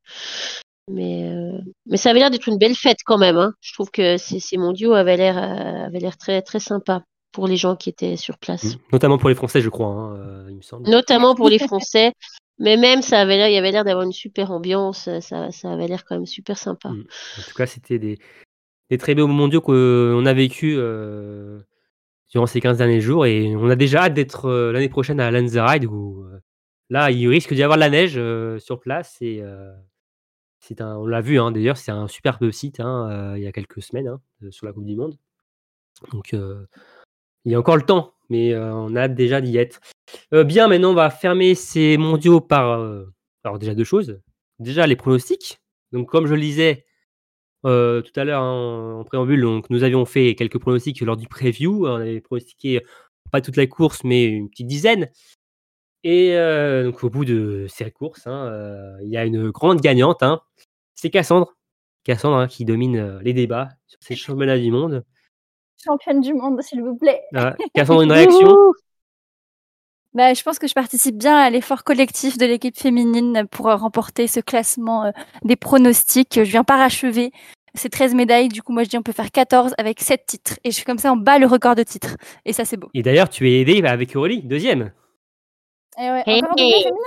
Mais, 0.90 1.30
euh, 1.32 1.58
mais 1.86 1.96
ça 1.96 2.10
avait 2.10 2.18
l'air 2.18 2.30
d'être 2.30 2.48
une 2.48 2.58
belle 2.58 2.74
fête 2.74 2.98
quand 3.06 3.16
même. 3.16 3.36
Hein. 3.38 3.52
Je 3.60 3.72
trouve 3.72 3.90
que 3.90 4.16
ces, 4.18 4.40
ces 4.40 4.56
mondiaux 4.58 4.92
avaient 4.92 5.16
l'air 5.16 5.38
euh, 5.38 5.86
avaient 5.86 6.00
l'air 6.00 6.18
très, 6.18 6.42
très 6.42 6.60
sympa 6.60 7.04
pour 7.34 7.46
les 7.46 7.56
gens 7.56 7.76
qui 7.76 7.90
étaient 7.90 8.16
sur 8.16 8.38
place. 8.38 8.78
Notamment 8.92 9.18
pour 9.18 9.28
les 9.28 9.34
Français, 9.34 9.60
je 9.60 9.68
crois, 9.68 9.88
hein, 9.88 10.16
euh, 10.16 10.46
il 10.48 10.56
me 10.56 10.62
semble. 10.62 10.88
Notamment 10.88 11.34
pour 11.34 11.48
les 11.48 11.58
Français. 11.58 12.12
Mais 12.60 12.76
même, 12.76 13.02
ça 13.02 13.20
avait 13.20 13.36
l'air, 13.36 13.48
il 13.48 13.54
y 13.54 13.58
avait 13.58 13.72
l'air 13.72 13.84
d'avoir 13.84 14.04
une 14.04 14.12
super 14.12 14.52
ambiance. 14.52 15.08
Ça, 15.20 15.50
ça 15.50 15.72
avait 15.72 15.88
l'air 15.88 16.04
quand 16.04 16.14
même 16.14 16.26
super 16.26 16.56
sympa. 16.56 16.88
Mm. 16.90 17.04
En 17.38 17.42
tout 17.42 17.54
cas, 17.56 17.66
c'était 17.66 17.98
des, 17.98 18.18
des 18.90 18.98
très 18.98 19.16
beaux 19.16 19.26
mondiaux 19.26 19.60
qu'on 19.60 20.24
a 20.24 20.32
vécu 20.32 20.74
euh, 20.76 21.60
durant 22.30 22.46
ces 22.46 22.60
15 22.60 22.78
derniers 22.78 23.00
jours 23.00 23.26
et 23.26 23.54
on 23.56 23.68
a 23.68 23.76
déjà 23.76 24.04
hâte 24.04 24.14
d'être 24.14 24.46
euh, 24.46 24.72
l'année 24.72 24.88
prochaine 24.88 25.18
à 25.18 25.32
Lanzerheide 25.32 25.84
où 25.84 26.22
euh, 26.22 26.38
là, 26.90 27.10
il 27.10 27.28
risque 27.28 27.52
d'y 27.54 27.62
avoir 27.64 27.76
de 27.76 27.80
la 27.80 27.90
neige 27.90 28.14
euh, 28.16 28.60
sur 28.60 28.78
place 28.78 29.16
et 29.20 29.40
euh, 29.42 29.72
c'est 30.60 30.80
un, 30.80 30.96
on 30.96 31.06
l'a 31.06 31.20
vu 31.20 31.38
hein, 31.38 31.50
d'ailleurs, 31.50 31.76
c'est 31.76 31.90
un 31.90 32.08
superbe 32.08 32.50
site 32.50 32.80
hein, 32.80 33.08
euh, 33.10 33.38
il 33.38 33.42
y 33.42 33.46
a 33.46 33.52
quelques 33.52 33.82
semaines 33.82 34.08
hein, 34.08 34.20
euh, 34.42 34.50
sur 34.50 34.66
la 34.66 34.72
Coupe 34.72 34.86
du 34.86 34.96
Monde. 34.96 35.16
Donc, 36.12 36.34
euh, 36.34 36.66
il 37.44 37.52
y 37.52 37.54
a 37.54 37.58
encore 37.58 37.76
le 37.76 37.82
temps, 37.82 38.14
mais 38.30 38.52
euh, 38.54 38.72
on 38.74 38.96
a 38.96 39.08
déjà 39.08 39.40
d'y 39.40 39.56
être. 39.58 39.80
Euh, 40.32 40.44
bien, 40.44 40.68
maintenant, 40.68 40.90
on 40.92 40.94
va 40.94 41.10
fermer 41.10 41.54
ces 41.54 41.96
mondiaux 41.98 42.40
par. 42.40 42.70
euh, 42.80 43.04
alors, 43.44 43.58
déjà 43.58 43.74
deux 43.74 43.84
choses. 43.84 44.20
Déjà, 44.58 44.86
les 44.86 44.96
pronostics. 44.96 45.58
Donc, 45.92 46.08
comme 46.08 46.26
je 46.26 46.34
le 46.34 46.40
disais 46.40 46.86
tout 47.62 48.12
à 48.16 48.24
l'heure 48.24 48.42
hein, 48.42 48.94
en 49.00 49.04
préambule, 49.04 49.40
donc, 49.40 49.70
nous 49.70 49.84
avions 49.84 50.04
fait 50.04 50.34
quelques 50.34 50.58
pronostics 50.58 51.00
lors 51.00 51.16
du 51.16 51.28
preview. 51.28 51.86
On 51.86 51.94
avait 51.96 52.20
pronostiqué 52.20 52.82
pas 53.32 53.40
toute 53.40 53.56
la 53.56 53.66
course, 53.66 54.04
mais 54.04 54.24
une 54.24 54.50
petite 54.50 54.66
dizaine. 54.66 55.10
Et 56.02 56.34
donc, 56.84 57.02
au 57.04 57.10
bout 57.10 57.24
de 57.24 57.66
ces 57.68 57.90
courses, 57.90 58.26
hein, 58.26 58.96
il 59.02 59.08
y 59.08 59.16
a 59.16 59.24
une 59.24 59.50
grande 59.50 59.80
gagnante. 59.80 60.22
hein. 60.22 60.40
C'est 60.94 61.10
Cassandre. 61.10 61.54
Cassandre 62.04 62.46
qui 62.48 62.64
domine 62.66 63.18
les 63.20 63.32
débats 63.32 63.70
sur 63.86 63.98
ces 64.02 64.14
championnats 64.16 64.58
du 64.58 64.70
monde. 64.70 65.04
Championne 65.82 66.20
du 66.20 66.34
monde, 66.34 66.60
s'il 66.62 66.82
vous 66.82 66.96
plaît. 66.96 67.22
Ah, 67.34 67.54
Cassandre, 67.74 68.02
une 68.02 68.12
réaction? 68.12 68.54
Bah, 70.14 70.32
je 70.32 70.42
pense 70.42 70.58
que 70.60 70.68
je 70.68 70.74
participe 70.74 71.16
bien 71.18 71.36
à 71.36 71.50
l'effort 71.50 71.82
collectif 71.82 72.38
de 72.38 72.46
l'équipe 72.46 72.78
féminine 72.78 73.46
pour 73.50 73.68
euh, 73.68 73.74
remporter 73.74 74.28
ce 74.28 74.38
classement 74.40 75.06
euh, 75.06 75.10
des 75.44 75.56
pronostics. 75.56 76.34
Je 76.36 76.42
viens 76.50 76.62
parachever 76.62 77.32
ces 77.74 77.90
13 77.90 78.14
médailles. 78.14 78.48
Du 78.48 78.62
coup, 78.62 78.72
moi, 78.72 78.84
je 78.84 78.90
dis 78.90 78.96
on 78.96 79.02
peut 79.02 79.12
faire 79.12 79.32
14 79.32 79.74
avec 79.76 80.00
7 80.00 80.24
titres. 80.24 80.54
Et 80.62 80.70
je 80.70 80.76
suis 80.76 80.84
comme 80.84 80.98
ça, 80.98 81.12
on 81.12 81.16
bat 81.16 81.38
le 81.40 81.46
record 81.46 81.74
de 81.74 81.82
titres. 81.82 82.16
Et 82.44 82.52
ça, 82.52 82.64
c'est 82.64 82.76
beau. 82.76 82.90
Et 82.94 83.02
d'ailleurs, 83.02 83.28
tu 83.28 83.50
es 83.50 83.60
aidé 83.60 83.82
bah, 83.82 83.90
avec 83.90 84.14
Aurélie, 84.14 84.42
deuxième. 84.42 84.92
Et 85.98 86.02
ouais, 86.10 86.22
Hey, 86.26 86.42
hey. 86.58 86.82
féminin? 86.84 86.98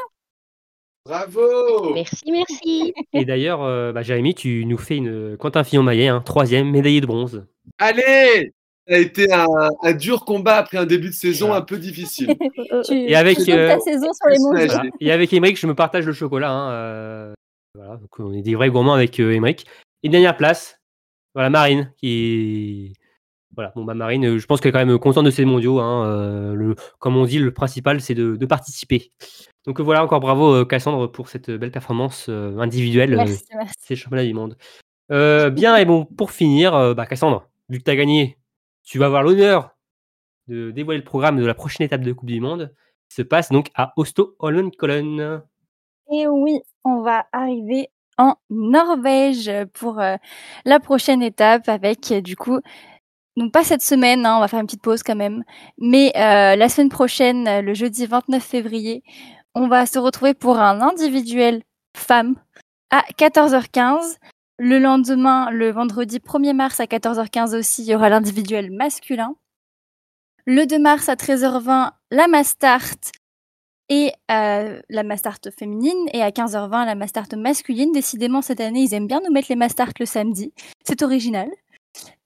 Bravo 1.05 1.93
Merci, 1.93 2.29
merci. 2.29 2.93
Et 3.13 3.23
d'ailleurs, 3.23 3.63
euh, 3.63 3.93
bah, 3.93 4.01
Jérémy, 4.01 4.35
tu 4.35 4.65
nous 4.65 4.77
fais 4.77 4.97
une 4.97 5.37
Quentin 5.37 5.63
Fillon-Maillet, 5.63 6.09
hein, 6.09 6.21
troisième, 6.25 6.69
médaillé 6.69 6.99
de 6.99 7.05
bronze. 7.05 7.45
Allez 7.77 8.51
Ça 8.87 8.95
a 8.95 8.97
été 8.99 9.31
un, 9.33 9.45
un 9.83 9.93
dur 9.93 10.23
combat 10.25 10.55
après 10.57 10.77
un 10.77 10.85
début 10.85 11.09
de 11.09 11.13
saison 11.13 11.53
un 11.53 11.61
peu 11.61 11.77
difficile. 11.77 12.35
Tu, 12.85 12.93
Et 12.93 13.15
avec, 13.15 13.37
tu 13.37 13.45
joues 13.45 13.57
euh, 13.57 13.67
ta 13.75 13.79
saison 13.79 14.11
sur 14.13 14.29
les 14.29 14.39
mondiaux. 14.39 14.65
Voilà. 14.67 14.83
Et 14.99 15.11
avec 15.11 15.33
Emeric, 15.33 15.59
je 15.59 15.67
me 15.67 15.73
partage 15.75 16.05
le 16.05 16.13
chocolat. 16.13 16.51
hein, 16.51 16.71
euh, 16.71 17.33
voilà, 17.75 17.97
donc 17.97 18.09
on 18.19 18.33
est 18.33 18.41
des 18.41 18.55
vrais 18.55 18.69
gourmands 18.69 18.93
avec 18.93 19.19
euh, 19.19 19.31
Emeric. 19.33 19.65
Et 20.03 20.09
dernière 20.09 20.37
place, 20.37 20.79
voilà, 21.33 21.49
Marine, 21.49 21.91
qui 21.97 22.93
Voilà, 23.55 23.71
bon, 23.75 23.83
bah, 23.83 23.93
Marine, 23.93 24.25
euh, 24.25 24.37
je 24.39 24.45
pense 24.45 24.61
qu'elle 24.61 24.69
est 24.69 24.73
quand 24.79 24.85
même 24.85 24.97
contente 24.99 25.25
de 25.25 25.31
ces 25.31 25.43
mondiaux. 25.45 25.79
hein, 25.79 26.05
euh, 26.07 26.53
le, 26.53 26.75
comme 26.99 27.17
on 27.17 27.25
dit, 27.25 27.39
le 27.39 27.51
principal, 27.51 27.99
c'est 28.01 28.13
de, 28.15 28.35
de 28.35 28.45
participer. 28.45 29.11
Donc 29.65 29.79
euh, 29.79 29.83
voilà, 29.83 30.03
encore 30.03 30.19
bravo 30.21 30.53
euh, 30.53 30.65
Cassandre 30.65 31.11
pour 31.11 31.27
cette 31.29 31.51
belle 31.51 31.71
performance 31.71 32.27
euh, 32.29 32.57
individuelle. 32.59 33.13
euh, 33.13 33.17
Merci, 33.17 33.43
merci. 33.53 33.73
c'est 33.79 33.95
le 33.95 33.99
championnat 33.99 34.23
du 34.25 34.33
monde. 34.33 34.55
Euh, 35.11 35.49
bien, 35.49 35.75
et 35.77 35.85
bon, 35.85 36.05
pour 36.05 36.31
finir, 36.31 36.73
euh, 36.75 36.93
bah, 36.93 37.05
Cassandre, 37.05 37.47
vu 37.69 37.79
que 37.79 37.83
tu 37.83 37.91
as 37.91 37.95
gagné, 37.95 38.37
tu 38.87 38.99
vas 38.99 39.07
avoir 39.07 39.21
l'honneur 39.21 39.75
de 40.47 40.71
dévoiler 40.71 40.99
le 40.99 41.03
programme 41.03 41.37
de 41.37 41.45
la 41.45 41.53
prochaine 41.53 41.85
étape 41.85 42.01
de 42.01 42.13
Coupe 42.13 42.29
du 42.29 42.39
Monde, 42.39 42.73
qui 43.09 43.15
se 43.15 43.21
passe 43.21 43.51
donc 43.51 43.69
à 43.75 43.91
Oslo 43.97 44.35
Holmenkollen. 44.39 45.41
Et 46.09 46.25
oui, 46.25 46.61
on 46.85 47.01
va 47.01 47.25
arriver 47.33 47.89
en 48.17 48.35
Norvège 48.49 49.51
pour 49.73 49.99
euh, 49.99 50.15
la 50.63 50.79
prochaine 50.79 51.21
étape 51.21 51.67
avec 51.67 52.11
euh, 52.11 52.21
du 52.21 52.37
coup, 52.37 52.61
donc 53.35 53.51
pas 53.51 53.65
cette 53.65 53.81
semaine, 53.81 54.25
hein, 54.25 54.37
on 54.37 54.39
va 54.39 54.47
faire 54.47 54.61
une 54.61 54.65
petite 54.65 54.81
pause 54.81 55.03
quand 55.03 55.17
même, 55.17 55.43
mais 55.77 56.13
euh, 56.15 56.55
la 56.55 56.69
semaine 56.69 56.89
prochaine, 56.89 57.59
le 57.59 57.73
jeudi 57.73 58.05
29 58.05 58.41
février, 58.41 59.03
on 59.53 59.67
va 59.67 59.85
se 59.85 59.99
retrouver 59.99 60.33
pour 60.33 60.59
un 60.59 60.81
individuel 60.81 61.61
femme 61.95 62.35
à 62.89 63.03
14h15. 63.17 64.17
Le 64.59 64.79
lendemain, 64.79 65.51
le 65.51 65.69
vendredi 65.69 66.17
1er 66.17 66.53
mars 66.53 66.79
à 66.79 66.85
14h15 66.85 67.55
aussi, 67.55 67.83
il 67.83 67.89
y 67.89 67.95
aura 67.95 68.09
l'individuel 68.09 68.71
masculin. 68.71 69.35
Le 70.45 70.65
2 70.65 70.79
mars 70.79 71.09
à 71.09 71.15
13h20, 71.15 71.91
la 72.09 72.27
Mastart 72.27 72.95
et 73.89 74.11
euh, 74.31 74.81
la 74.89 75.03
Mastart 75.03 75.39
féminine 75.57 76.07
et 76.11 76.23
à 76.23 76.31
15h20 76.31 76.85
la 76.85 76.95
Mastart 76.95 77.27
masculine. 77.37 77.91
Décidément 77.91 78.41
cette 78.41 78.59
année 78.59 78.81
ils 78.81 78.93
aiment 78.93 79.07
bien 79.07 79.21
nous 79.23 79.31
mettre 79.31 79.49
les 79.49 79.55
Mastart 79.55 79.93
le 79.99 80.05
samedi, 80.05 80.53
c'est 80.83 81.03
original. 81.03 81.49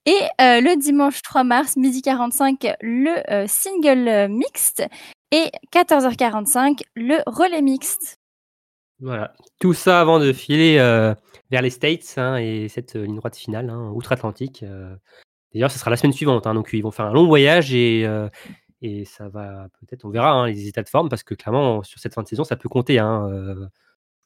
Et 0.06 0.22
euh, 0.40 0.62
le 0.62 0.80
dimanche 0.80 1.22
3 1.22 1.44
mars, 1.44 1.76
midi 1.76 2.02
45, 2.02 2.66
le 2.82 3.30
euh, 3.32 3.46
single 3.48 4.30
mixte 4.30 4.84
et 5.32 5.52
14h45, 5.74 6.80
le 6.96 7.18
relais 7.28 7.62
mixte. 7.62 8.21
Voilà, 9.02 9.34
tout 9.60 9.74
ça 9.74 10.00
avant 10.00 10.20
de 10.20 10.32
filer 10.32 10.78
euh, 10.78 11.14
vers 11.50 11.62
les 11.64 11.72
States 11.72 12.14
hein, 12.18 12.38
et 12.38 12.68
cette 12.70 12.96
euh, 12.96 13.06
ligne 13.06 13.16
droite 13.16 13.36
finale, 13.36 13.70
hein, 13.70 13.92
outre-Atlantique. 13.96 14.62
euh. 14.64 14.96
D'ailleurs, 15.54 15.72
ce 15.72 15.80
sera 15.80 15.90
la 15.90 15.98
semaine 15.98 16.14
suivante, 16.14 16.46
hein, 16.48 16.54
donc 16.54 16.70
ils 16.72 16.82
vont 16.82 16.92
faire 16.92 17.06
un 17.08 17.14
long 17.14 17.26
voyage 17.28 17.74
et, 17.74 18.08
et 18.82 19.04
ça 19.04 19.28
va 19.28 19.68
peut-être, 19.82 20.06
on 20.06 20.10
verra 20.10 20.48
les 20.48 20.68
états 20.68 20.82
de 20.84 20.88
forme 20.88 21.10
parce 21.10 21.24
que 21.24 21.34
clairement 21.34 21.84
sur 21.84 22.00
cette 22.00 22.14
fin 22.14 22.24
de 22.24 22.28
saison, 22.28 22.44
ça 22.46 22.56
peut 22.56 22.70
compter. 22.70 23.02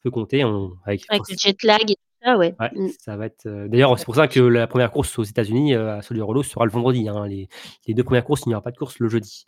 Peut 0.03 0.11
compter 0.11 0.43
on, 0.45 0.73
avec, 0.85 1.03
Avec 1.09 1.23
le 1.27 1.35
jet 1.35 1.63
lag 1.63 1.81
et 1.89 1.95
tout 1.95 2.01
ça, 2.23 2.37
ouais. 2.37 2.53
Ouais, 2.59 2.69
Mm. 2.75 2.89
ça 2.99 3.17
va 3.17 3.25
être. 3.25 3.47
D'ailleurs, 3.67 3.97
c'est 3.97 4.05
pour 4.05 4.13
ça 4.13 4.27
que 4.27 4.39
la 4.39 4.67
première 4.67 4.91
course 4.91 5.17
aux 5.17 5.23
États-Unis, 5.23 5.73
à 5.73 6.03
Solirolo, 6.03 6.43
sera 6.43 6.63
le 6.65 6.69
vendredi. 6.71 7.07
Les, 7.27 7.49
les 7.87 7.93
deux 7.95 8.03
premières 8.03 8.23
courses, 8.23 8.43
il 8.45 8.49
n'y 8.49 8.53
aura 8.53 8.61
pas 8.61 8.69
de 8.71 8.77
course 8.77 8.99
le 8.99 9.09
jeudi. 9.09 9.45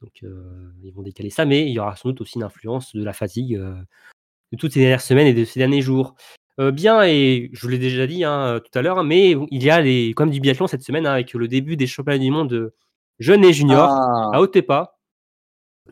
Donc, 0.00 0.22
ils 0.82 0.92
vont 0.94 1.02
décaler 1.02 1.28
ça, 1.28 1.44
mais 1.44 1.66
il 1.66 1.72
y 1.74 1.78
aura 1.78 1.94
sans 1.96 2.08
doute 2.08 2.22
aussi 2.22 2.36
une 2.36 2.42
influence 2.44 2.96
de 2.96 3.04
la 3.04 3.12
fatigue 3.12 3.60
de 4.52 4.56
toutes 4.56 4.72
ces 4.72 4.80
dernières 4.80 5.00
semaines 5.00 5.26
et 5.26 5.34
de 5.34 5.44
ces 5.44 5.58
derniers 5.58 5.82
jours. 5.82 6.14
Euh, 6.60 6.70
bien, 6.70 7.02
et 7.02 7.50
je 7.52 7.62
vous 7.62 7.68
l'ai 7.68 7.78
déjà 7.78 8.06
dit 8.06 8.24
hein, 8.24 8.60
tout 8.62 8.78
à 8.78 8.82
l'heure, 8.82 8.98
hein, 8.98 9.04
mais 9.04 9.34
il 9.50 9.62
y 9.62 9.70
a 9.70 9.80
les, 9.80 10.14
même 10.18 10.30
du 10.30 10.40
biathlon 10.40 10.66
cette 10.66 10.82
semaine 10.82 11.06
hein, 11.06 11.12
avec 11.12 11.32
le 11.32 11.48
début 11.48 11.76
des 11.76 11.86
championnats 11.86 12.18
du 12.18 12.30
monde 12.30 12.52
euh, 12.52 12.74
jeunes 13.18 13.44
et 13.44 13.52
juniors 13.52 13.90
Ah, 13.90 14.30
à 14.34 14.40
Otepa, 14.40 14.96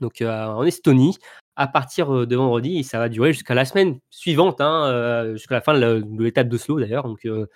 donc 0.00 0.20
euh, 0.20 0.46
en 0.46 0.64
Estonie, 0.64 1.16
à 1.56 1.66
partir 1.66 2.14
euh, 2.14 2.26
de 2.26 2.36
vendredi. 2.36 2.78
Et 2.78 2.82
ça 2.82 2.98
va 2.98 3.08
durer 3.08 3.32
jusqu'à 3.32 3.54
la 3.54 3.64
semaine 3.64 3.98
suivante, 4.10 4.60
hein, 4.60 4.84
euh, 4.86 5.32
jusqu'à 5.32 5.54
la 5.54 5.60
fin 5.62 5.78
de 5.78 6.22
l'étape 6.22 6.48
d'Oslo 6.48 6.78
d'ailleurs. 6.78 7.04
Donc 7.04 7.24
euh, 7.24 7.46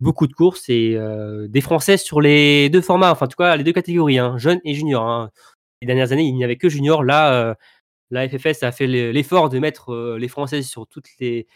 beaucoup 0.00 0.26
de 0.26 0.32
courses 0.32 0.68
et 0.68 0.94
euh, 0.96 1.48
des 1.48 1.60
Français 1.60 1.96
sur 1.96 2.20
les 2.20 2.70
deux 2.70 2.80
formats, 2.80 3.10
enfin 3.12 3.26
en 3.26 3.28
tout 3.28 3.36
cas 3.36 3.56
les 3.56 3.64
deux 3.64 3.72
catégories, 3.72 4.18
jeunes 4.36 4.60
et 4.64 4.74
juniors. 4.74 5.28
Les 5.80 5.86
dernières 5.86 6.10
années, 6.12 6.24
il 6.24 6.34
n'y 6.34 6.44
avait 6.44 6.56
que 6.56 6.68
juniors. 6.68 7.04
Là, 7.04 7.32
euh, 7.32 7.54
la 8.10 8.28
FFS 8.28 8.62
a 8.62 8.72
fait 8.72 8.86
l'e- 8.86 9.10
l'effort 9.12 9.48
de 9.48 9.58
mettre 9.58 9.90
euh, 9.92 10.18
les 10.18 10.28
Français 10.28 10.62
sur 10.62 10.86
toutes 10.86 11.08
les, 11.20 11.46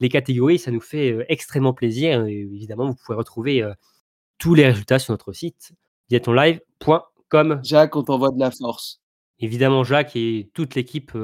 les 0.00 0.08
catégories. 0.08 0.58
Ça 0.58 0.70
nous 0.70 0.80
fait 0.80 1.12
euh, 1.12 1.24
extrêmement 1.28 1.72
plaisir. 1.74 2.26
Et 2.26 2.40
évidemment, 2.40 2.86
vous 2.90 2.96
pouvez 3.04 3.16
retrouver 3.16 3.62
euh, 3.62 3.72
tous 4.38 4.54
les 4.54 4.66
résultats 4.66 4.98
sur 4.98 5.12
notre 5.12 5.32
site 5.32 5.72
diatonlive.com. 6.08 7.60
Jacques, 7.62 7.96
on 7.96 8.02
t'envoie 8.02 8.30
de 8.30 8.40
la 8.40 8.50
force. 8.50 9.00
Évidemment, 9.38 9.84
Jacques 9.84 10.14
et 10.16 10.50
toute 10.54 10.74
l'équipe 10.74 11.16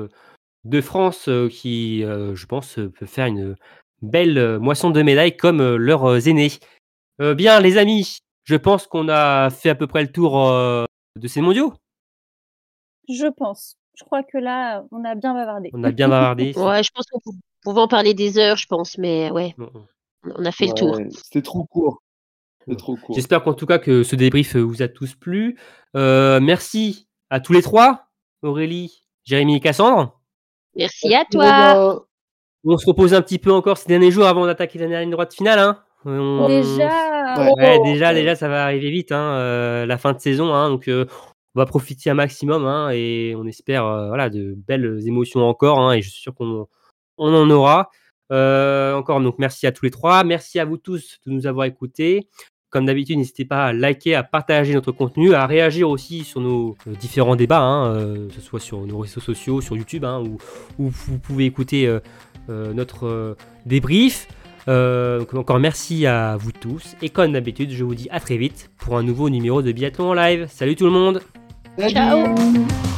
de 0.65 0.81
France 0.81 1.29
qui, 1.51 2.01
je 2.01 2.47
pense, 2.47 2.75
peut 2.75 3.07
faire 3.07 3.27
une 3.27 3.55
belle 4.03 4.59
moisson 4.59 4.91
de 4.91 5.03
médailles 5.03 5.37
comme 5.37 5.77
leurs 5.77 6.27
aînés. 6.27 6.53
Euh, 7.21 7.35
bien, 7.35 7.61
les 7.61 7.77
amis, 7.77 8.19
je 8.45 8.57
pense 8.57 8.87
qu'on 8.87 9.09
a 9.09 9.51
fait 9.51 9.69
à 9.69 9.75
peu 9.75 9.87
près 9.87 10.03
le 10.03 10.11
tour 10.11 10.39
de 11.17 11.29
ces 11.29 11.41
mondiaux? 11.41 11.75
Je 13.09 13.27
pense. 13.27 13.77
Je 13.99 14.05
crois 14.05 14.23
que 14.23 14.39
là, 14.39 14.85
on 14.93 15.05
a 15.05 15.15
bien 15.15 15.35
bavardé. 15.35 15.71
On 15.75 15.83
a 15.85 15.91
bien 15.91 16.09
bavardé. 16.09 16.53
Ouais, 16.57 16.83
je 16.83 16.91
pense 16.95 17.07
qu'on 17.11 17.19
pou- 17.21 17.35
pouvait 17.63 17.81
en 17.81 17.89
parler 17.89 18.15
des 18.15 18.39
heures, 18.39 18.57
je 18.57 18.67
pense, 18.67 18.97
mais 18.99 19.31
ouais, 19.33 19.55
Bon, 19.59 19.69
bon. 19.75 19.85
on 20.37 20.45
a 20.45 20.53
fait 20.53 20.67
le 20.67 20.73
tour. 20.75 20.99
C'était 21.11 21.43
trop 21.43 21.65
court. 21.65 22.03
C'était 22.61 22.77
trop 22.77 22.97
court. 22.97 23.15
J'espère 23.15 23.43
qu'en 23.43 23.55
tout 23.55 23.67
cas 23.67 23.79
que 23.79 24.03
ce 24.05 24.15
débrief 24.15 24.55
euh, 24.57 24.61
vous 24.61 24.83
a 24.83 24.89
tous 24.89 25.15
plu. 25.15 25.59
Euh, 25.97 26.39
merci 26.41 27.09
à 27.31 27.41
tous 27.41 27.53
les 27.53 27.63
trois, 27.63 28.07
Aurélie, 28.43 29.05
Jérémy 29.25 29.57
et 29.57 29.61
Cassandre. 29.61 30.21
Merci 30.77 31.15
à 31.15 31.25
toi. 31.25 32.05
On 32.65 32.77
se 32.77 32.87
repose 32.87 33.15
un 33.15 33.23
petit 33.23 33.39
peu 33.39 33.53
encore 33.53 33.79
ces 33.79 33.87
derniers 33.89 34.11
jours 34.11 34.27
avant 34.27 34.47
d'attaquer 34.47 34.79
la 34.79 34.85
dernière 34.85 35.01
ligne 35.01 35.11
droite 35.11 35.35
finale. 35.35 35.59
Hein. 35.59 35.79
On- 36.05 36.47
Déjà, 36.47 36.89
Ouais. 37.39 37.53
Ouais, 37.59 37.79
déjà, 37.85 38.15
déjà, 38.15 38.35
ça 38.37 38.49
va 38.49 38.65
arriver 38.65 38.91
vite, 38.91 39.13
hein, 39.13 39.33
euh, 39.35 39.87
la 39.87 39.99
fin 39.99 40.13
de 40.13 40.19
saison. 40.19 40.55
hein, 40.55 40.71
donc, 40.71 40.89
euh, 40.89 41.05
on 41.59 41.63
va 41.63 41.67
profiter 41.67 42.09
un 42.09 42.15
maximum 42.15 42.67
hein, 42.67 42.91
et 42.91 43.35
on 43.37 43.45
espère 43.45 43.85
euh, 43.85 44.29
de 44.29 44.55
belles 44.55 45.01
émotions 45.05 45.41
encore. 45.41 45.81
hein, 45.81 45.93
et 45.95 46.03
je 46.03 46.09
suis 46.09 46.21
sûr 46.21 46.33
qu'on 46.33 46.69
on 47.17 47.35
en 47.35 47.51
aura. 47.51 47.91
Euh, 48.31 48.95
encore, 48.95 49.21
donc, 49.21 49.41
merci 49.41 49.67
à 49.67 49.73
tous 49.73 49.85
les 49.85 49.91
trois. 49.91 50.23
Merci 50.23 50.61
à 50.61 50.65
vous 50.65 50.77
tous 50.77 51.19
de 51.27 51.33
nous 51.33 51.49
avoir 51.49 51.67
écoutés. 51.67 52.29
Comme 52.71 52.87
d'habitude, 52.87 53.19
n'hésitez 53.19 53.45
pas 53.45 53.67
à 53.67 53.73
liker, 53.73 54.15
à 54.15 54.23
partager 54.23 54.73
notre 54.73 54.93
contenu, 54.93 55.35
à 55.35 55.49
réagir 55.49 55.91
aussi 55.91 56.23
sur 56.23 56.41
nos 56.41 56.77
euh, 56.87 56.93
différents 56.93 57.35
débats, 57.35 57.61
hein, 57.61 58.29
que 58.29 58.35
ce 58.35 58.41
soit 58.41 58.61
sur 58.61 58.87
nos 58.87 59.01
réseaux 59.01 59.21
sociaux, 59.21 59.61
sur 59.61 59.77
YouTube, 59.77 60.05
où, 60.05 60.39
vous 60.79 61.19
pouvez 61.19 61.47
écouter 61.47 61.93
notre 62.49 63.37
débrief. 63.67 64.29
Encore 64.69 65.59
merci 65.59 66.07
à 66.07 66.37
vous 66.37 66.53
tous. 66.53 66.95
Et 67.03 67.09
comme 67.09 67.33
d'habitude, 67.33 67.73
je 67.73 67.83
vous 67.83 67.97
dis 67.97 68.09
à 68.11 68.21
très 68.21 68.37
vite 68.37 68.71
pour 68.79 68.97
un 68.97 69.03
nouveau 69.03 69.29
numéro 69.29 69.61
de 69.61 69.73
Biathlon 69.73 70.13
live. 70.13 70.47
Salut 70.49 70.77
tout 70.77 70.85
le 70.85 70.93
monde 70.93 71.21
Salut 71.79 71.93
Ciao. 71.93 72.98